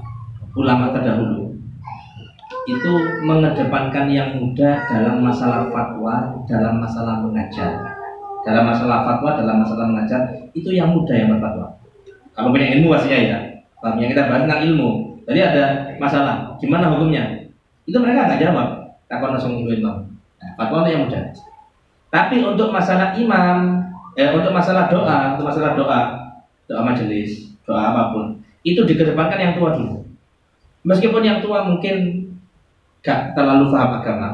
ulama 0.55 0.91
terdahulu 0.91 1.50
itu 2.69 2.91
mengedepankan 3.25 4.05
yang 4.11 4.37
muda 4.37 4.85
dalam 4.85 5.25
masalah 5.25 5.69
fatwa 5.73 6.45
dalam 6.45 6.77
masalah 6.77 7.21
mengajar. 7.25 7.97
Dalam 8.41 8.69
masalah 8.69 9.05
fatwa 9.05 9.29
dalam 9.37 9.65
masalah 9.65 9.85
mengajar 9.89 10.21
itu 10.53 10.69
yang 10.69 10.93
muda 10.93 11.13
yang 11.13 11.33
berfatwa. 11.33 11.73
Kalau 12.37 12.53
punya 12.53 12.69
ilmu 12.77 12.93
pastinya 12.93 13.17
ya. 13.17 13.37
Yang 13.97 14.13
kita 14.13 14.29
bahas 14.29 14.45
tentang 14.45 14.61
ilmu. 14.69 14.89
Jadi 15.25 15.39
ada 15.41 15.63
masalah. 15.97 16.53
Gimana 16.61 16.93
hukumnya? 16.93 17.49
Itu 17.89 17.97
mereka 17.97 18.29
nggak 18.29 18.41
jawab. 18.45 18.67
Takon 19.09 19.33
langsung 19.35 19.57
ilmu 19.57 20.11
nah, 20.41 20.51
fatwa 20.57 20.85
itu 20.85 20.89
yang 20.93 21.03
muda. 21.09 21.21
Tapi 22.11 22.35
untuk 22.43 22.69
masalah 22.69 23.15
imam 23.15 23.57
eh, 24.19 24.29
untuk 24.35 24.51
masalah 24.51 24.91
doa 24.91 25.35
untuk 25.35 25.47
masalah 25.47 25.71
doa 25.77 25.99
doa 26.67 26.81
majelis 26.83 27.55
doa 27.63 27.91
apa 27.91 28.11
pun 28.11 28.25
itu 28.61 28.83
dikedepankan 28.83 29.39
yang 29.39 29.53
tua 29.57 29.73
dulu. 29.77 30.05
Meskipun 30.81 31.21
yang 31.21 31.39
tua 31.45 31.65
mungkin 31.65 32.20
gak 33.01 33.33
terlalu 33.33 33.69
paham 33.73 33.91
agama. 34.01 34.29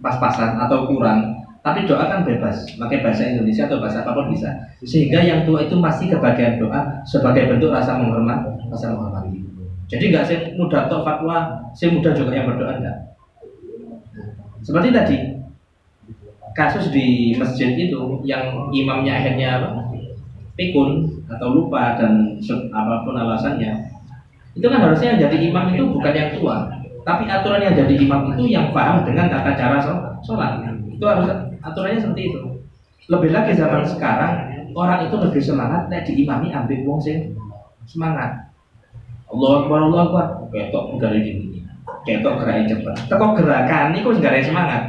Pas-pasan 0.00 0.56
atau 0.56 0.88
kurang. 0.88 1.44
Tapi 1.60 1.84
doa 1.84 2.08
kan 2.08 2.24
bebas. 2.24 2.56
Pakai 2.80 3.04
bahasa 3.04 3.28
Indonesia 3.28 3.68
atau 3.68 3.78
bahasa 3.84 4.00
apa 4.00 4.16
pun 4.16 4.32
bisa. 4.32 4.48
Sehingga 4.80 5.20
yang 5.20 5.44
tua 5.44 5.60
itu 5.60 5.76
masih 5.76 6.08
kebagian 6.08 6.56
doa 6.56 7.04
sebagai 7.04 7.52
bentuk 7.52 7.68
rasa 7.68 8.00
menghormat 8.00 8.48
rasa 8.72 8.96
menghormati. 8.96 9.44
Jadi 9.90 10.08
nggak 10.08 10.24
saya 10.24 10.38
muda 10.56 10.88
atau 10.88 11.04
fatwa 11.04 11.50
saya 11.76 11.92
muda 11.92 12.16
juga 12.16 12.32
yang 12.32 12.48
berdoa 12.48 12.80
enggak? 12.80 12.96
Seperti 14.64 14.88
tadi 14.88 15.16
kasus 16.56 16.88
di 16.94 17.36
masjid 17.36 17.76
itu 17.76 18.24
yang 18.24 18.72
imamnya 18.72 19.20
akhirnya 19.20 19.60
apa? 19.60 19.90
pikun 20.60 21.08
atau 21.24 21.56
lupa 21.56 21.96
dan 21.96 22.36
apa 22.68 23.00
pun 23.00 23.16
alasannya 23.16 23.72
itu 24.52 24.66
kan 24.68 24.82
harusnya 24.82 25.16
yang 25.16 25.20
jadi 25.24 25.36
imam 25.48 25.72
itu 25.72 25.88
bukan 25.88 26.12
yang 26.12 26.30
tua 26.36 26.68
tapi 27.02 27.24
aturan 27.26 27.64
yang 27.64 27.74
jadi 27.74 27.94
imam 27.96 28.36
itu 28.36 28.44
yang 28.52 28.70
paham 28.76 29.02
dengan 29.08 29.32
tata 29.32 29.56
cara 29.56 29.76
shol- 29.80 30.04
sholat. 30.24 30.60
Itu 30.86 31.04
harus 31.08 31.26
aturannya 31.64 32.00
seperti 32.00 32.22
itu. 32.28 32.40
Lebih 33.10 33.30
lagi 33.34 33.52
zaman 33.56 33.82
sekarang 33.82 34.32
orang 34.76 35.08
itu 35.08 35.16
lebih 35.18 35.42
semangat 35.42 35.90
nek 35.90 36.06
diimami 36.06 36.52
ambil 36.54 36.78
wong 36.86 37.00
sing 37.02 37.34
semangat. 37.88 38.52
Allah 39.30 39.50
Akbar 39.64 39.80
Allah 39.88 40.00
Akbar. 40.10 40.26
Ketok 40.50 40.98
dari 41.00 41.20
gini 41.22 41.60
ketok 42.04 42.34
geraknya 42.40 42.76
cepat. 42.76 42.96
Teko 43.08 43.26
gerakan 43.36 43.92
ini 43.92 44.04
kok 44.04 44.14
nggak 44.16 44.32
ada 44.32 44.42
semangat. 44.44 44.82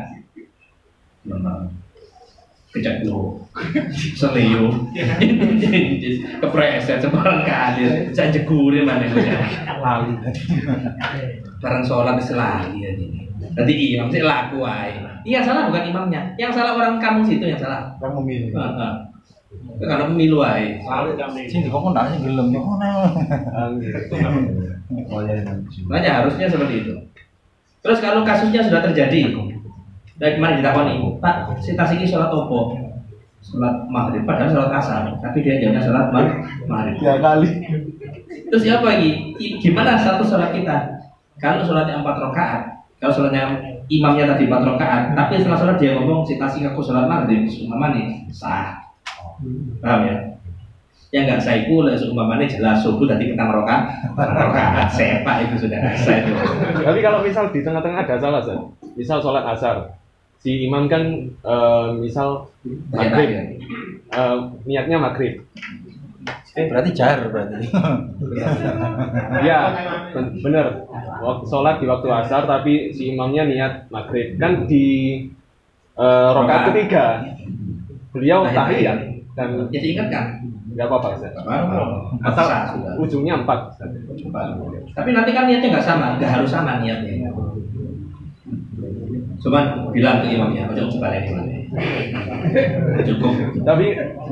Memang. 1.28 1.70
Kecak 2.72 3.04
dulu 3.04 3.36
seliu 4.20 4.72
kepreset 6.42 7.04
sembarang 7.04 7.44
kali 7.44 7.84
saya 8.16 8.32
jegurin 8.32 8.88
mana 8.88 9.12
Lali. 9.76 10.16
bareng 11.62 11.86
sholat 11.86 12.18
lali 12.18 12.82
ya 12.82 12.90
ini. 12.98 13.30
Jadi 13.54 13.74
imam 13.98 14.10
sih 14.10 14.22
laku 14.26 14.66
ae. 14.66 14.98
Iya 15.22 15.46
salah 15.46 15.70
bukan 15.70 15.86
imamnya. 15.94 16.34
Yang 16.38 16.58
salah 16.58 16.74
orang 16.74 16.98
kampung 16.98 17.26
situ 17.26 17.46
yang 17.46 17.62
salah. 17.62 17.94
Kamu 18.02 18.26
memilih. 18.26 18.50
Heeh. 18.54 18.94
Itu 19.78 19.86
Karena 19.86 20.10
pemilu 20.10 20.42
ae. 20.42 20.82
Sini 21.50 21.68
kok 21.70 21.82
nggak 21.82 22.06
sih 22.12 22.18
gelem 22.26 22.48
kok 22.56 22.66
Oh 25.12 25.22
ya. 25.24 25.40
Makanya 25.88 26.12
harusnya 26.24 26.48
seperti 26.50 26.84
itu. 26.84 26.94
Terus 27.82 27.98
kalau 27.98 28.22
kasusnya 28.22 28.62
sudah 28.62 28.82
terjadi, 28.86 29.34
dari 30.22 30.38
kemarin 30.38 30.62
ditakoni, 30.62 31.18
Pak, 31.18 31.58
si 31.66 31.74
tas 31.74 31.90
ini 31.98 32.06
sholat 32.06 32.30
opo? 32.30 32.78
Sholat 33.42 33.90
maghrib, 33.90 34.22
padahal 34.22 34.54
sholat 34.54 34.70
asar, 34.78 35.18
tapi 35.18 35.42
dia 35.42 35.58
jawabnya 35.58 35.82
sholat 35.82 36.06
mag- 36.14 36.46
maghrib. 36.70 37.02
Tiga 37.02 37.18
kali. 37.18 37.50
Terus 38.54 38.62
siapa 38.62 38.86
lagi? 38.86 39.34
Gimana 39.58 39.98
satu 39.98 40.22
sholat 40.22 40.54
kita? 40.54 41.01
Kalau 41.42 41.66
sholatnya 41.66 42.06
empat 42.06 42.16
rakaat, 42.22 42.62
kalau 43.02 43.10
sholatnya 43.18 43.58
imamnya 43.90 44.30
tadi 44.30 44.46
empat 44.46 44.62
rakaat, 44.62 45.02
tapi 45.18 45.42
setelah 45.42 45.58
sholat 45.58 45.78
dia 45.82 45.98
ngomong 45.98 46.22
citasi 46.22 46.62
aku 46.70 46.86
sholat 46.86 47.10
maghrib, 47.10 47.50
umpamanya 47.50 48.30
sah. 48.30 48.78
Paham 49.82 50.06
ya? 50.06 50.16
Yang 51.10 51.24
nggak 51.26 51.40
sah 51.42 51.56
itu 51.58 51.82
lah 51.82 51.98
umpamanya 51.98 52.46
jelas 52.46 52.86
subuh 52.86 53.10
tadi 53.10 53.34
petang 53.34 53.50
rakaat, 53.50 54.14
rakaat 54.14 54.88
sepak 54.94 55.50
itu 55.50 55.66
sudah 55.66 55.82
sah 55.98 56.22
itu. 56.22 56.34
Tapi 56.86 57.00
kalau 57.02 57.26
misal 57.26 57.50
di 57.50 57.66
tengah-tengah 57.66 58.06
ada 58.06 58.16
salah, 58.22 58.40
Ustaz. 58.46 58.62
misal 58.94 59.18
sholat 59.18 59.44
asar, 59.50 59.98
si 60.46 60.70
imam 60.70 60.86
kan 60.86 61.02
eh, 61.26 61.88
misal 61.98 62.54
maghrib, 62.94 63.34
eh, 63.34 64.38
niatnya 64.70 65.02
maghrib. 65.02 65.42
Berarti 66.52 66.90
jar 66.92 67.18
berarti. 67.32 67.56
Ya, 69.42 69.60
ben- 70.14 70.36
bener. 70.44 70.86
Waktu 71.22 71.44
sholat 71.48 71.80
di 71.80 71.86
waktu 71.88 72.08
asar, 72.12 72.44
tapi 72.46 72.92
si 72.92 73.12
imamnya 73.12 73.48
niat 73.48 73.74
maghrib. 73.88 74.36
Kan 74.38 74.68
di 74.68 74.86
eh, 75.96 76.30
rokaat 76.32 76.72
ketiga, 76.72 77.24
beliau 78.12 78.44
Tahiyat. 78.46 78.98
dan 79.32 79.50
Jadi 79.72 79.88
ingat 79.96 80.08
kan? 80.12 80.26
nggak 80.72 80.88
apa-apa, 80.88 81.08
Ustaz. 81.20 81.36
Atau 81.36 81.48
Asal 82.24 82.48
ujungnya 82.96 83.44
empat. 83.44 83.76
Ustaz. 83.76 83.92
Tapi 84.96 85.10
nanti 85.12 85.32
kan 85.32 85.48
niatnya 85.48 85.68
nggak 85.72 85.84
sama, 85.88 86.16
nggak 86.20 86.32
harus 86.32 86.50
sama 86.52 86.80
niatnya. 86.80 87.32
Cuman 89.42 89.64
bilang 89.92 90.22
ke 90.24 90.28
imamnya, 90.38 90.70
ojo 90.70 90.84
coba 90.96 91.18
ini. 91.18 91.51
Cukup. 93.08 93.34
Tapi 93.64 93.86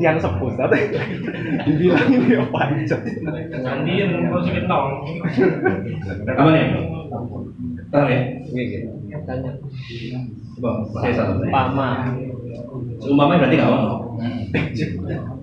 yang 0.03 0.19
sepuh, 0.19 0.51
Ustaz. 0.51 0.75
dibilangin 1.63 2.21
dia 2.27 2.43
panjang. 2.51 3.03
Nanti 3.63 3.91
yang 3.95 4.11
mau 4.27 4.43
sakit 4.43 4.65
nol. 4.67 5.07
Apa 6.35 6.49
nih? 6.51 6.65
Tahu 7.89 8.05
ya? 8.05 8.21
Iya, 8.53 8.63
iya. 8.63 8.79
Coba, 10.59 10.71
saya 11.01 11.13
satu. 11.15 11.41
Pama 11.47 12.13
Umpamanya 12.99 13.47
berarti 13.47 13.55
nggak 13.55 13.71
ono. 13.71 13.95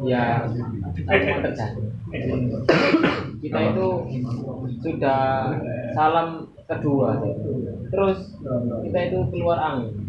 ya 0.05 0.45
terjadi. 0.93 1.81
Kita 3.41 3.59
itu 3.73 3.89
sudah 4.85 5.21
salam 5.97 6.51
kedua, 6.67 7.23
terus 7.89 8.19
kita 8.85 8.99
itu 9.09 9.19
keluar 9.33 9.59
angin. 9.61 10.06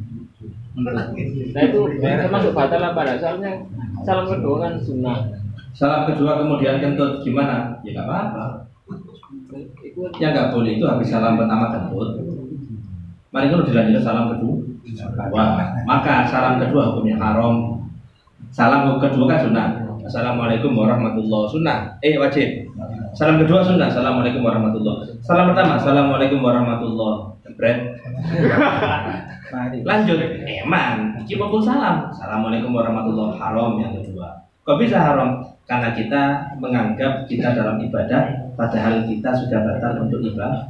Nah 0.78 1.62
itu 1.66 1.80
termasuk 2.02 2.54
batal 2.54 2.82
apa 2.86 3.02
enggak? 3.02 3.18
Soalnya 3.18 3.52
salam 4.06 4.26
kedua 4.30 4.56
kan 4.62 4.74
sunnah. 4.78 5.18
Salam 5.74 6.06
kedua 6.06 6.46
kemudian 6.46 6.78
kentut 6.78 7.26
gimana? 7.26 7.82
Ya 7.82 7.98
nggak 7.98 8.06
apa-apa. 8.06 8.46
Yang 10.22 10.32
nggak 10.38 10.50
boleh 10.54 10.72
itu 10.78 10.86
habis 10.86 11.10
salam 11.10 11.42
pertama 11.42 11.74
kentut. 11.74 12.22
Mari 13.34 13.50
kalau 13.50 13.66
dilanjut 13.66 14.02
salam 14.06 14.38
kedua. 14.38 14.56
Wah, 15.34 15.82
maka 15.90 16.30
salam 16.30 16.62
kedua 16.62 16.94
hukumnya 16.94 17.18
haram. 17.18 17.82
Salam 18.54 19.02
kedua 19.02 19.26
kan 19.26 19.40
sunnah. 19.42 19.68
Assalamualaikum 20.06 20.78
warahmatullahi 20.78 21.52
sunnah. 21.52 21.98
Eh 22.06 22.22
wajib. 22.22 22.67
Salam 23.14 23.40
kedua 23.44 23.64
sunnah. 23.64 23.88
Assalamualaikum 23.88 24.42
warahmatullahi. 24.44 25.16
Salam 25.24 25.54
pertama. 25.54 25.80
Assalamualaikum 25.80 26.40
warahmatullahi. 26.42 27.38
Mari. 29.48 29.78
Lanjut. 29.86 30.18
Emang. 30.44 31.16
Iki 31.24 31.40
mau 31.40 31.62
salam. 31.64 32.12
Assalamualaikum 32.12 32.74
warahmatullahi 32.76 33.38
haram 33.40 33.80
yang 33.80 33.96
kedua. 33.96 34.44
Kok 34.68 34.78
bisa 34.84 35.00
haram? 35.00 35.40
Karena 35.68 35.92
kita 35.92 36.24
menganggap 36.64 37.28
kita 37.28 37.52
dalam 37.52 37.76
ibadah, 37.84 38.56
padahal 38.56 39.04
kita 39.04 39.36
sudah 39.36 39.60
batal 39.68 40.00
untuk 40.08 40.24
ibadah. 40.24 40.64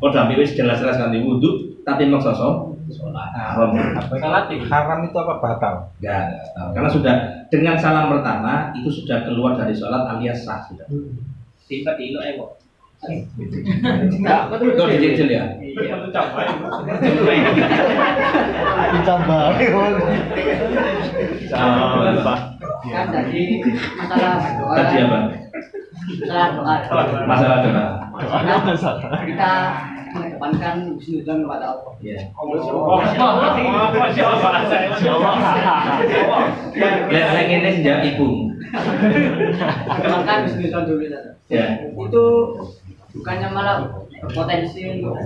Oh, 0.00 0.08
dalam 0.08 0.32
wis 0.32 0.56
jelas-jelas 0.56 0.96
kan 0.96 1.12
wudhu, 1.12 1.76
tapi 1.84 2.08
mau 2.08 2.16
sosok 2.16 2.72
sholat 2.88 3.28
haram. 3.36 3.76
Salat 4.08 4.48
haram 4.48 4.98
itu 5.04 5.16
apa 5.16 5.34
batal? 5.36 5.74
Enggak, 6.00 6.48
tahu. 6.56 6.68
Karena 6.72 6.88
sudah 6.88 7.14
dengan 7.52 7.76
salam 7.76 8.08
pertama 8.08 8.72
itu 8.72 8.88
sudah 8.88 9.20
keluar 9.28 9.52
dari 9.56 9.76
sholat 9.76 10.00
alias 10.16 10.48
sah 10.48 10.64
sudah. 10.68 10.88
Tiba 11.72 11.96
di 11.96 12.12
betul. 14.52 14.76
Kau 14.76 14.86
dicicil 14.92 15.32
ya? 15.32 15.56
Iya. 15.56 15.96
Coba. 19.00 19.56
kan 22.92 23.06
tadi 23.08 23.42
masalah 23.96 24.36
doa 24.60 24.74
Tadi 24.76 24.96
apa? 25.00 25.18
masalah 26.20 26.48
doa 26.52 26.74
Masalah 27.24 27.58
doa. 27.64 27.88
Karena 29.00 29.18
kita 29.24 29.50
mengedepankan 30.12 30.74
husnuzon 30.92 31.38
kepada 31.48 31.64
Allah 31.72 31.92
Iya. 32.04 32.20
Masya 32.36 33.22
Allah. 33.24 33.56
Masya 33.96 35.10
Allah. 35.16 35.34
Lihat 37.08 37.32
yang 37.32 37.64
ini 37.64 37.70
sejak 37.80 38.04
ibu. 38.12 38.51
Dulu 40.88 41.04
Tata. 41.12 41.30
Ya. 41.52 41.66
itu 41.92 42.24
bukannya 43.12 43.48
malah 43.52 43.76
untuk 44.96 45.16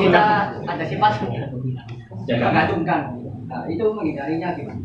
kita 0.00 0.56
ada 0.64 0.84
sifat 0.88 1.12
Jangan. 2.24 2.40
menggantungkan 2.48 3.00
nah, 3.50 3.64
itu 3.68 3.84
menghindarinya 3.92 4.56
gimana 4.56 4.82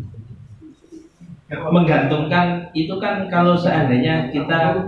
Menggantungkan 1.45 2.73
itu 2.73 2.97
kan 2.97 3.29
kalau 3.29 3.53
seandainya 3.53 4.33
kita 4.33 4.81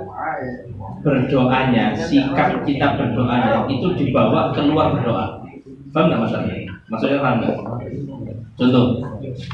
berdoanya, 1.06 1.94
sikap 1.94 2.66
kita 2.66 2.98
berdoanya 2.98 3.70
itu 3.70 3.94
dibawa 3.94 4.50
keluar 4.58 4.90
berdoa. 4.98 5.38
Paham 5.94 6.10
nggak 6.10 6.20
maksudnya? 6.26 6.58
Maksudnya 6.90 7.22
paham 7.22 7.38
nggak? 7.46 7.58
Contoh, 8.58 8.98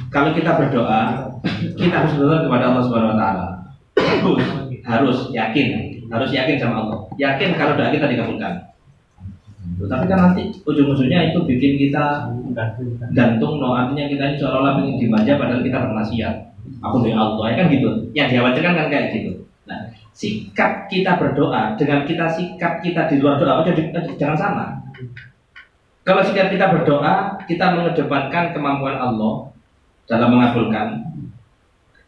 kalau 0.08 0.32
kita 0.32 0.56
berdoa, 0.56 1.28
kita 1.76 1.92
harus 1.92 2.16
berdoa 2.16 2.48
kepada 2.48 2.72
Allah 2.72 2.84
Subhanahu 2.88 3.12
Wa 3.12 3.20
Taala. 3.20 3.48
Harus, 4.00 4.44
harus 4.88 5.18
yakin, 5.36 6.00
harus 6.08 6.30
yakin 6.32 6.56
sama 6.56 6.88
Allah. 6.88 7.00
Yakin 7.20 7.60
kalau 7.60 7.76
doa 7.76 7.92
kita 7.92 8.08
dikabulkan. 8.08 8.74
Tapi 9.84 10.06
kan 10.08 10.20
nanti 10.32 10.56
ujung-ujungnya 10.64 11.36
itu 11.36 11.40
bikin 11.44 11.76
kita 11.76 12.32
gantung, 13.12 13.60
no 13.60 13.76
artinya 13.76 14.08
kita 14.08 14.24
ini 14.32 14.36
seolah-olah 14.40 14.80
ingin 14.84 15.08
dimanja 15.08 15.36
padahal 15.36 15.60
kita 15.60 15.78
bermaksiat. 15.84 16.36
Aku 16.80 17.04
doa 17.04 17.16
Allah, 17.20 17.46
ya 17.52 17.56
kan 17.60 17.66
gitu. 17.68 17.90
Yang 18.16 18.28
dikhawatirkan 18.32 18.74
kan 18.80 18.88
kayak 18.88 19.06
gitu. 19.20 19.32
Nah, 19.68 19.92
sikap 20.16 20.88
kita 20.88 21.20
berdoa 21.20 21.76
dengan 21.76 22.08
kita 22.08 22.32
sikap 22.32 22.80
kita 22.80 23.12
di 23.12 23.20
luar 23.20 23.36
doa, 23.36 23.60
oh, 23.60 23.66
jadi 23.68 23.92
jangan 24.16 24.38
sama. 24.40 24.66
Kalau 26.04 26.20
sikap 26.20 26.52
kita 26.52 26.68
berdoa, 26.68 27.40
kita 27.48 27.80
mengedepankan 27.80 28.52
kemampuan 28.52 29.00
Allah 29.00 29.56
dalam 30.04 30.36
mengabulkan. 30.36 31.00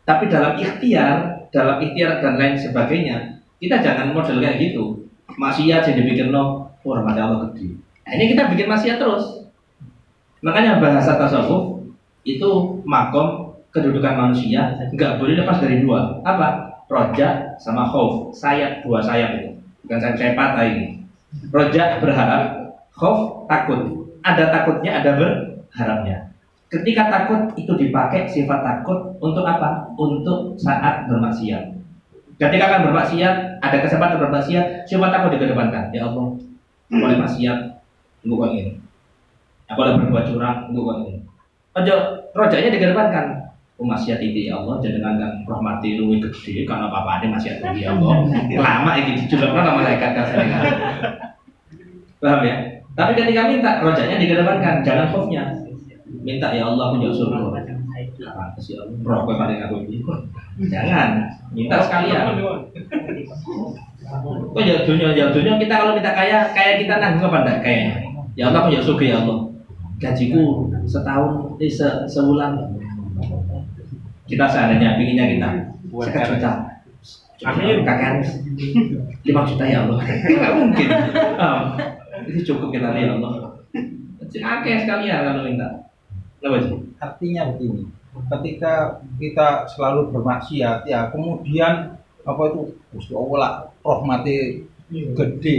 Tapi 0.03 0.27
dalam 0.27 0.59
ikhtiar, 0.59 1.47
dalam 1.49 1.80
ikhtiar 1.80 2.19
dan 2.19 2.35
lain 2.35 2.59
sebagainya, 2.59 3.39
kita 3.57 3.80
jangan 3.80 4.11
model 4.11 4.43
kayak 4.43 4.59
gitu. 4.59 5.07
Maksiat 5.39 5.88
jadi 5.88 6.01
bikin 6.03 6.30
no, 6.30 6.69
oh 6.84 6.91
rahmat 6.93 7.17
Allah 7.17 7.49
gede. 7.49 7.80
Nah, 8.05 8.11
ini 8.13 8.35
kita 8.35 8.51
bikin 8.51 8.69
maksiat 8.69 8.99
terus. 9.01 9.49
Makanya 10.45 10.77
bahasa 10.77 11.17
tasawuf 11.17 11.89
itu 12.22 12.49
makom 12.85 13.57
kedudukan 13.73 14.13
manusia 14.13 14.77
nggak 14.93 15.17
boleh 15.17 15.41
lepas 15.41 15.57
dari 15.57 15.81
dua. 15.81 16.22
Apa? 16.22 16.77
Roja 16.85 17.57
sama 17.57 17.89
khauf. 17.89 18.30
Sayap 18.38 18.85
dua 18.85 19.01
sayap 19.01 19.41
itu. 19.41 19.51
Bukan 19.84 19.97
sayap 19.97 20.15
sayap 20.22 20.35
patah 20.38 20.65
ini. 20.69 21.01
Roja 21.49 21.97
berharap, 21.97 22.65
khauf 22.95 23.47
takut. 23.51 23.80
Ada 24.26 24.49
takutnya, 24.49 25.03
ada 25.03 25.11
berharapnya. 25.19 26.34
Ketika 26.65 27.13
takut 27.13 27.53
itu 27.53 27.72
dipakai 27.77 28.26
sifat 28.26 28.65
takut 28.65 29.13
untuk 29.22 29.45
apa? 29.45 29.85
Untuk 29.95 30.57
saat 30.57 31.05
bermaksiat. 31.05 31.77
Ketika 32.35 32.63
akan 32.67 32.81
bermaksiat, 32.91 33.63
ada 33.63 33.77
kesempatan 33.80 34.17
bermaksiat, 34.19 34.89
sifat 34.89 35.09
takut 35.13 35.30
dikedepankan. 35.38 35.93
Ya 35.93 36.09
Allah, 36.09 36.35
aku 36.35 36.95
boleh 36.97 37.17
maksiat, 37.22 37.59
tunggu 38.26 38.35
kau 38.41 38.49
ini. 38.51 38.76
Aku 39.72 39.77
boleh 39.77 39.93
berbuat 40.03 40.26
curang, 40.34 40.57
tunggu 40.67 40.81
kau 40.84 40.95
ini. 41.05 41.22
Ojo, 41.77 41.95
rojanya 42.34 42.73
dikedepankan. 42.73 43.26
Maksiat 43.76 44.23
itu 44.23 44.47
ya 44.47 44.55
Allah, 44.55 44.80
jangan 44.80 45.19
kan 45.19 45.31
rahmati 45.43 45.99
luwih 45.99 46.23
gede 46.23 46.63
karena 46.63 46.88
apa 46.88 47.19
ada 47.19 47.27
maksiat 47.27 47.59
itu 47.59 47.84
ya 47.84 47.91
Allah. 47.91 48.23
Lama 48.55 48.91
ini 48.95 49.19
dijulurkan 49.19 49.63
sama 49.67 49.80
malaikat 49.84 50.11
kasih 50.15 50.35
Paham 52.23 52.41
ya? 52.41 52.74
Tapi 52.95 53.11
ketika 53.11 53.51
minta, 53.51 53.72
rojanya 53.84 54.15
dikedepankan, 54.15 54.76
jangan 54.88 55.11
khofnya. 55.11 55.43
Minta 56.23 56.47
ya 56.55 56.63
Allah 56.72 56.95
punya. 56.95 57.11
Apa 57.11 58.59
sih 58.63 58.80
Allah? 58.80 59.27
Paling 59.27 59.59
aku 59.67 59.76
ini. 59.84 59.99
Jangan, 60.72 61.27
minta 61.51 61.76
sekalian. 61.84 62.39
Oh 64.55 64.61
ya 64.63 64.88
dunia, 64.88 65.11
ya 65.11 65.34
dunia 65.35 65.59
kita 65.59 65.73
kalau 65.76 65.91
minta 65.91 66.15
kaya, 66.15 66.47
kaya 66.55 66.80
kita 66.80 66.95
nanggung 67.03 67.27
apa 67.27 67.43
enggak 67.43 67.59
kayaknya? 67.67 67.93
Ya 68.39 68.43
Allah 68.47 68.63
punya 68.63 68.80
surga 68.80 69.05
ya 69.05 69.17
Allah. 69.27 69.39
Gajiku 69.99 70.72
setahun, 70.88 71.59
eh, 71.59 71.72
se 71.72 71.88
sebulan. 72.07 72.51
Kita 74.26 74.45
seandainya 74.47 74.95
pinginnya 74.95 75.26
kita 75.35 75.49
sekian 75.99 76.27
juta. 76.31 76.51
Amin. 77.43 77.84
Kakek 77.84 78.23
lima 79.27 79.41
juta 79.43 79.63
ya 79.67 79.84
Allah. 79.84 79.99
Enggak 80.31 80.51
mungkin. 80.55 80.88
itu 82.30 82.53
cukup 82.53 82.73
kita 82.76 82.93
nih 82.93 83.07
ya 83.07 83.18
Allah. 83.18 83.61
Sing 84.30 84.41
akeh 84.41 84.84
sekalian 84.84 85.22
kalau 85.22 85.45
minta. 85.45 85.69
Kenapa 86.41 86.57
sih? 86.65 86.85
artinya 87.06 87.52
begini 87.53 87.84
ketika 88.31 89.03
kita 89.19 89.68
selalu 89.76 90.15
bermaksiat 90.15 90.88
ya 90.88 91.11
kemudian 91.11 91.99
apa 92.26 92.41
itu 92.49 92.61
Gusti 92.95 93.14
Allah 93.14 93.38
lah 93.38 93.53
rahmati 93.84 94.64
gede 94.85 95.57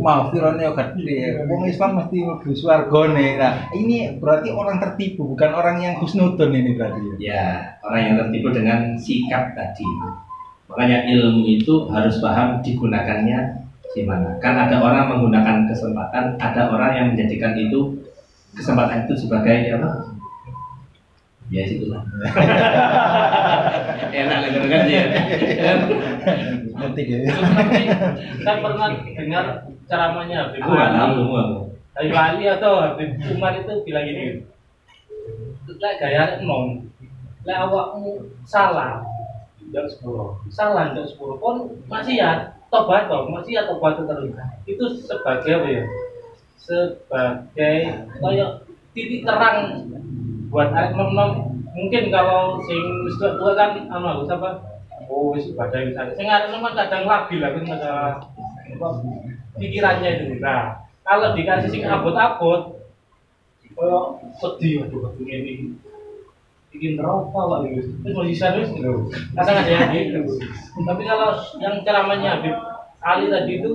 maafirane 0.00 0.64
gede 0.72 1.44
wong 1.50 1.68
Islam 1.68 2.00
mesti 2.00 2.16
mlebu 2.24 2.50
swargane 2.56 3.36
nah 3.36 3.68
ini 3.76 4.16
berarti 4.16 4.48
orang 4.54 4.80
tertipu 4.80 5.28
bukan 5.36 5.50
orang 5.52 5.82
yang 5.84 5.94
husnudon 6.00 6.54
ini 6.54 6.78
berarti 6.78 7.00
ya 7.02 7.14
Ya, 7.18 7.44
orang 7.84 8.00
yang 8.06 8.14
tertipu 8.22 8.54
dengan 8.54 8.94
sikap 8.96 9.52
tadi. 9.52 9.84
Makanya 10.70 11.10
ilmu 11.10 11.44
itu 11.48 11.90
harus 11.90 12.22
paham 12.22 12.62
digunakannya 12.62 13.67
gimana. 13.92 14.36
Kan 14.42 14.56
ada 14.56 14.80
orang 14.80 15.16
menggunakan 15.16 15.68
kesempatan, 15.68 16.36
ada 16.36 16.68
orang 16.68 16.92
yang 16.96 17.06
menjadikan 17.14 17.56
itu 17.56 17.96
kesempatan 18.52 19.08
itu 19.08 19.14
sebagai 19.16 19.56
apa? 19.78 20.12
Ya 21.48 21.64
situlah. 21.64 22.04
Enak 24.12 24.38
lah 24.44 24.68
kan 24.68 24.84
ya. 24.84 25.04
nanti 26.78 27.10
dia 27.10 27.18
saya 28.46 28.62
pernah 28.62 28.94
dengar 29.02 29.66
ceramahnya 29.90 30.46
Habib 30.46 30.62
semua. 30.62 31.66
Habib 31.96 32.14
Ali 32.14 32.44
atau 32.46 32.72
Habib 32.84 33.18
Umar 33.34 33.58
itu 33.58 33.72
bilang 33.82 34.06
gini. 34.06 34.46
Lek 35.68 36.00
gaya 36.00 36.40
nom, 36.40 36.80
lek 37.44 37.58
awakmu 37.60 38.24
salah, 38.48 39.04
jam 39.68 39.84
sepuluh, 39.88 40.40
salah 40.48 40.96
jam 40.96 41.04
sepuluh 41.04 41.36
pun 41.36 41.68
masih 41.88 42.20
ya 42.20 42.56
tobat 42.72 43.08
toh, 43.08 43.28
masih 43.28 43.60
ya 43.60 43.62
tobat 43.68 44.00
terus. 44.00 44.32
Itu 44.64 44.84
sebagai 45.04 45.52
apa 45.60 45.68
ya? 45.68 45.84
Sebagai 46.60 47.74
kayak 48.20 48.50
titik 48.92 49.24
terang 49.24 49.88
buat 50.48 50.72
nom 50.96 51.10
nom. 51.12 51.30
Mungkin 51.78 52.10
kalau 52.10 52.58
sing 52.66 52.82
wis 53.06 53.16
tua 53.20 53.54
kan 53.54 53.86
anu 53.86 54.26
apa? 54.26 54.50
Oh, 55.08 55.32
wis 55.32 55.46
ibadah 55.48 55.84
wis 55.84 55.96
ada. 55.96 56.12
Sing 56.16 56.26
nom 56.26 56.64
kan 56.68 56.74
kadang 56.74 57.06
labil 57.06 57.38
lah 57.40 57.50
kan 57.54 57.64
masalah 57.64 58.12
pikirannya 59.56 60.10
itu. 60.18 60.36
Nah, 60.42 60.84
kalau 61.06 61.32
dikasih 61.32 61.70
sing 61.70 61.82
abot-abot, 61.86 62.78
kayak 63.78 64.04
sedih 64.42 64.84
aduh 64.84 65.14
ini 65.22 65.78
bikin 66.68 67.00
rokok 67.00 67.44
lah 67.48 67.58
gitu 67.64 67.90
itu 68.04 68.12
masih 68.12 68.36
serius 68.36 68.68
gitu 68.76 69.08
kadang 69.32 69.56
ada 69.64 69.70
yang 69.72 69.88
gitu 69.92 70.20
tapi 70.84 71.02
kalau 71.08 71.32
yang 71.58 71.80
ceramahnya 71.80 72.28
Habib 72.38 72.56
Ali 73.00 73.32
tadi 73.32 73.52
itu 73.62 73.72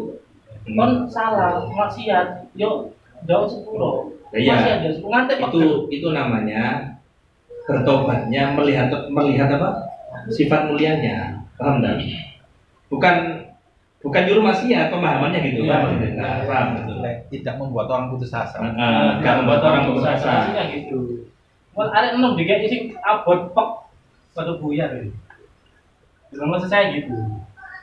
kon 0.78 1.10
salah 1.10 1.65
maksiat 1.68 2.53
yo 2.56 2.94
jauh 3.26 3.48
sepuluh 3.49 4.14
iya. 4.36 4.56
maksiat 4.56 4.78
jauh 4.86 4.95
sepuluh 4.99 5.11
ngantek 5.15 5.38
Itu 5.49 5.61
itu 5.90 6.07
namanya 6.14 6.94
bertobatnya 7.64 8.56
melihat 8.56 8.91
melihat 9.07 9.48
apa? 9.56 9.70
Sifat 10.32 10.72
mulianya. 10.72 11.41
Paham 11.56 11.80
enggak? 11.80 11.99
Bukan 12.91 13.15
bukan 14.03 14.22
nyuruh 14.28 14.44
maksiat, 14.44 14.91
pemahamannya 14.91 15.40
gitu 15.48 15.64
Iya. 15.64 15.72
kan. 15.72 15.82
Nah, 16.20 16.34
paham 16.44 16.68
tidak 17.32 17.56
membuat 17.56 17.88
orang 17.88 18.07
putus 18.11 18.36
asa 18.36 18.60
Nah, 18.60 19.24
gak 19.24 19.41
membuat 19.41 19.64
orang 19.64 19.84
putus 19.90 20.06
asa. 20.06 20.52
Gitu 20.70 21.12
Wah, 21.74 21.90
ada 21.90 22.14
enam 22.14 22.38
dikasih 22.38 22.70
sing 22.70 22.82
abot 23.02 23.50
pok 23.58 23.90
pada 24.38 24.54
buyar. 24.62 24.94
Belum 26.30 26.54
maksud 26.54 26.70
saya 26.70 26.94
gitu. 26.94 27.14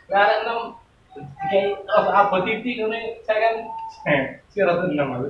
Lah 0.06 0.20
ada 0.30 0.34
enam 0.46 0.58
kayak 1.50 1.74
oh, 1.90 2.06
abot 2.06 2.46
titik 2.46 2.78
ini 2.78 3.18
saya 3.26 3.50
kan 3.50 3.54
eh 4.06 4.20
si 4.46 4.62
rata 4.62 4.86
enam 4.86 5.10
aku. 5.18 5.26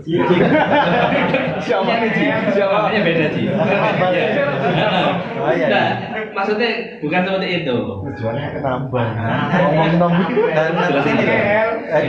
Siapa 1.64 1.88
nih 1.88 2.10
Ji? 2.12 2.24
Siapa? 2.52 2.76
Namanya 2.84 3.00
beda 3.00 3.26
sih. 3.32 3.44
Oh, 5.40 5.52
iya. 5.56 5.66
Nah, 5.72 5.88
maksudnya 6.36 7.00
bukan 7.00 7.20
seperti 7.24 7.48
itu. 7.64 7.76
Tujuannya 7.80 8.48
kenambah. 8.60 9.06
ngomong 9.56 9.92
nom 9.96 10.12
dan 10.52 10.72
Jelas 10.76 11.06
ini, 11.08 11.24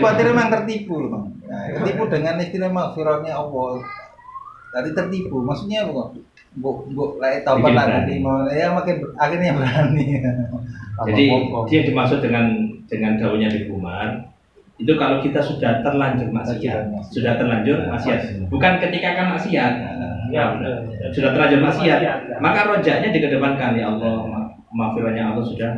khawatir 0.03 0.25
memang 0.35 0.51
tertipu 0.51 0.99
loh 0.99 1.09
Bang. 1.15 1.25
Nah, 1.47 1.79
tertipu 1.79 2.03
dengan 2.11 2.43
istilah 2.43 2.67
maghfirahnya 2.67 3.39
Allah 3.39 3.79
tadi 4.71 4.89
tertipu 4.95 5.43
maksudnya 5.43 5.83
apa 5.83 6.15
bu 6.51 6.83
bu 6.89 7.15
lah 7.15 7.31
tahu 7.41 7.63
Bikin 7.63 7.73
lah 7.73 7.85
berani. 7.87 8.03
tadi 8.03 8.15
mau 8.19 8.43
ya 8.45 8.67
makin 8.69 8.95
akhirnya 9.15 9.51
berani. 9.59 10.05
Jadi 11.01 11.23
dia 11.65 11.81
dimaksud 11.87 12.19
dengan 12.19 12.45
dengan 12.85 13.15
daunnya 13.15 13.47
di 13.47 13.65
Umar 13.65 14.27
itu 14.75 14.91
kalau 14.95 15.21
kita 15.21 15.37
sudah 15.39 15.79
terlanjur 15.79 16.27
maksiat, 16.27 16.89
sudah 17.07 17.37
terlanjur 17.37 17.85
maksiat, 17.85 18.19
bukan 18.49 18.81
ketika 18.81 19.13
kan 19.13 19.27
maksiat, 19.31 19.73
Ya, 20.31 20.47
sudah 21.11 21.29
terlanjur 21.31 21.61
maksiat, 21.61 21.99
maka 22.39 22.65
rojaknya 22.65 23.11
dikedepankan. 23.11 23.75
Ya 23.75 23.87
Allah, 23.87 24.25
ma- 24.25 24.49
maghfirahnya 24.71 25.31
Allah 25.31 25.43
sudah 25.43 25.71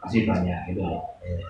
masih 0.00 0.26
banyak 0.26 0.60
gitu 0.68 0.82
loh. 0.82 1.00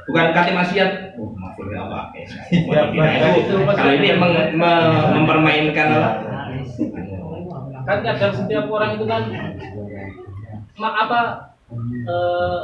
Bukan 0.07 0.31
kata 0.31 0.53
maksiat, 0.53 1.17
oh 1.17 1.35
maghfirahnya 1.35 1.81
Allah. 1.83 2.03
Ya, 2.71 2.83
Nah, 2.87 3.11
itu 3.35 3.55
kalau 3.59 3.93
ini 3.93 4.09
mempermainkan 5.17 5.87
apa? 5.91 6.11
Kan 7.91 8.07
kadang 8.07 8.33
setiap 8.39 8.71
orang 8.71 8.95
itu 8.95 9.05
kan 9.11 9.23
ma 10.79 10.89
apa 10.95 11.21
eh, 11.75 12.61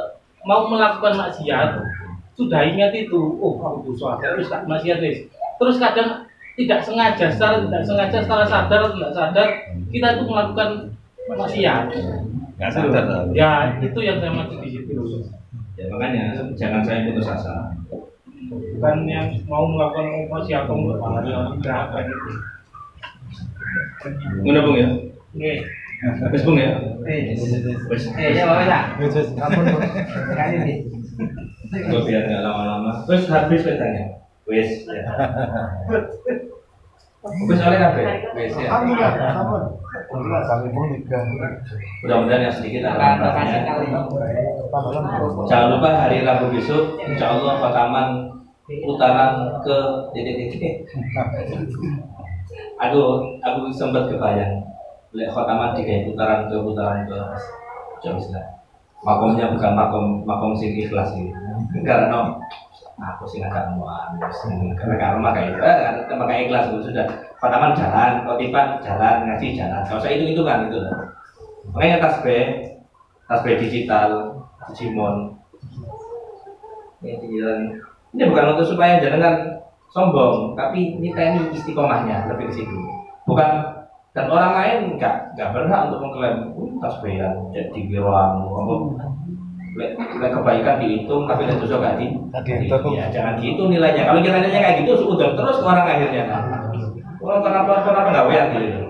mau 0.47 0.71
melakukan 0.71 1.19
maksiat 1.19 1.83
sudah 2.39 2.61
ingat 2.63 2.95
itu 2.95 3.19
oh 3.43 3.59
aku 3.59 3.91
dosa 3.91 4.15
terus 4.23 4.47
tak 4.47 4.63
maksiat 4.69 5.03
wis. 5.03 5.27
Terus 5.57 5.81
kadang 5.81 6.29
tidak 6.55 6.79
sengaja 6.85 7.27
secara 7.33 7.65
tidak 7.65 7.83
sengaja 7.83 8.17
secara 8.23 8.45
sadar 8.47 8.79
atau 8.87 8.93
tidak 8.95 9.11
sadar 9.11 9.47
kita 9.91 10.07
itu 10.15 10.23
melakukan 10.29 10.69
maksiat. 11.27 11.85
Nggak 12.55 12.71
sadar 12.71 13.05
ya 13.35 13.75
itu 13.83 13.99
yang 13.99 14.23
saya 14.23 14.31
maksud 14.31 14.57
di 14.63 14.69
situ. 14.69 14.95
Ya, 15.77 15.85
makanya 15.93 16.23
jangan 16.57 16.81
saya 16.87 17.05
putus 17.11 17.29
asa. 17.29 17.75
bukan 18.47 19.09
yang 19.09 19.33
mau 19.49 19.65
melakukan 19.65 20.29
maksiat 20.29 20.69
atau 20.69 20.77
enggak 21.57 21.83
kayak 21.89 22.05
gitu 22.05 22.31
Ngono 24.45 24.59
Bung 24.63 24.77
ya? 24.77 24.89
Oke. 25.37 25.53
Wis 26.33 26.41
Bung 26.41 26.57
ya? 26.57 26.81
Wis. 27.05 28.09
Eh, 28.17 28.33
ya 28.33 28.49
Bapak 28.49 28.65
ya. 28.65 28.79
Kamu 29.37 29.61
kali 30.33 30.55
ini. 30.65 30.75
Gue 31.69 32.01
biar 32.09 32.25
nggak 32.25 32.41
lama-lama. 32.41 33.05
Terus 33.05 33.29
habis 33.29 33.61
petanya. 33.61 34.25
Wis. 34.49 34.81
Ya. 34.89 35.05
Wis 37.21 37.59
oleh 37.61 37.77
apa? 37.77 38.01
Wis 38.33 38.53
ya. 38.57 38.69
Kami 38.81 40.67
pun 40.73 40.89
juga. 40.97 41.17
Mudah-mudahan 42.01 42.49
yang 42.49 42.55
sedikit 42.57 42.81
akan. 42.89 43.21
Jangan 45.45 45.67
lupa 45.77 45.89
hari 46.01 46.25
Rabu 46.25 46.49
besok, 46.49 46.97
insya 47.05 47.37
Allah 47.37 47.61
Fataman 47.61 48.09
putaran 48.65 49.61
ke 49.61 49.77
titik-titik. 50.17 50.81
Aku 52.77 53.01
aku 53.41 53.73
sempat 53.73 54.05
kebayang 54.05 54.67
lihat 55.17 55.33
Fataman 55.33 55.73
tiga 55.73 56.05
putaran 56.05 56.45
ke 56.45 56.55
putaran 56.61 57.09
ke 57.09 57.19
jauh 58.05 58.21
lah. 58.29 58.45
Makomnya 59.01 59.49
bukan 59.49 59.71
makom 59.73 60.05
makom 60.29 60.53
sing 60.53 60.77
ikhlas 60.77 61.09
sih. 61.17 61.33
Karena 61.81 62.37
aku 62.97 63.25
sih 63.25 63.41
nggak 63.41 63.77
mau 63.77 63.89
karena 64.77 64.95
karena 64.97 65.29
kayak 65.33 65.49
itu, 65.53 66.13
kayak 66.13 66.41
ikhlas 66.45 66.65
itu 66.69 66.79
sudah. 66.93 67.05
Fataman 67.37 67.77
jalan, 67.77 68.25
kotipan 68.25 68.81
jalan, 68.81 69.29
ngaji 69.29 69.53
jalan. 69.53 69.81
Kalau 69.85 70.01
saya 70.01 70.17
itu 70.17 70.33
itu 70.33 70.41
kan 70.41 70.69
itu. 70.69 70.81
Makanya 71.69 72.01
tasbih, 72.01 72.73
tasbih 73.29 73.61
digital, 73.61 74.41
Digimon. 74.69 75.37
Ini. 77.05 77.77
Ini 78.17 78.23
bukan 78.33 78.57
untuk 78.57 78.73
supaya 78.73 78.97
jangan 78.97 79.61
sombong, 79.93 80.57
tapi 80.57 80.97
ini 80.97 81.13
teknik 81.13 81.53
istiqomahnya 81.53 82.25
lebih 82.33 82.49
ke 82.49 82.53
situ. 82.57 82.77
Bukan 83.29 83.76
dan 84.15 84.25
orang 84.31 84.51
lain 84.55 84.77
nggak 84.97 85.15
nggak 85.35 85.49
berhak 85.53 85.79
untuk 85.89 85.99
mengklaim 86.03 86.37
uh, 86.55 86.71
tasbihan 86.83 87.35
jadi 87.51 87.79
kiroan 87.87 88.31
apa? 88.43 88.75
Lek 89.77 89.91
lek 89.93 90.31
kebaikan 90.33 90.81
dihitung 90.81 91.29
tapi 91.29 91.45
lek 91.45 91.61
dosa 91.61 91.77
gak 91.77 92.01
di 92.01 92.17
ya 92.97 93.05
jangan 93.13 93.37
gitu 93.37 93.69
nilainya. 93.69 94.09
Kalau 94.09 94.19
kita 94.25 94.41
nilainya 94.41 94.61
kayak 94.63 94.77
gitu 94.81 95.05
sudah 95.05 95.37
terus 95.37 95.61
orang 95.61 95.85
akhirnya. 95.85 96.23
Orang 97.21 97.41
orang 97.45 97.63
orang 97.65 97.83
orang 97.85 98.05
penggawean 98.09 98.45
gitu 98.57 98.87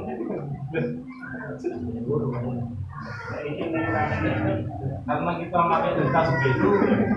karena 5.08 5.32
kita 5.40 5.56
pakai 5.56 5.92
tasbih 6.12 6.52
itu 6.52 6.68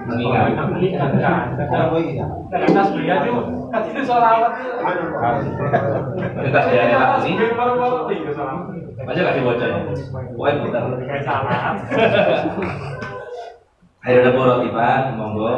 Mengingat. 0.07 0.55
mengingatkan 0.71 1.11
dengan 1.59 2.71
tasbih 2.71 3.03
itu 3.03 3.33
kan 3.67 3.83
itu 3.83 4.01
sholawat 4.07 4.53
itu 4.55 4.71
Ini 6.31 6.49
tasbih 6.49 6.77
yang 6.79 6.89
enak 6.95 7.09
ini. 7.27 7.45
baru-baru 7.51 7.99
tiga 8.07 8.31
sholawat 8.31 8.65
aja 9.01 9.21
gak 9.27 9.35
dibaca 9.35 9.65
ya? 9.67 9.79
Pokoknya 10.31 10.55
putar 10.62 10.83
kayak 11.03 11.23
salah 11.27 11.61
akhirnya 14.01 14.23
ada 14.25 14.33
borot 14.33 14.59
tiba 14.65 14.89
monggo 15.12 15.53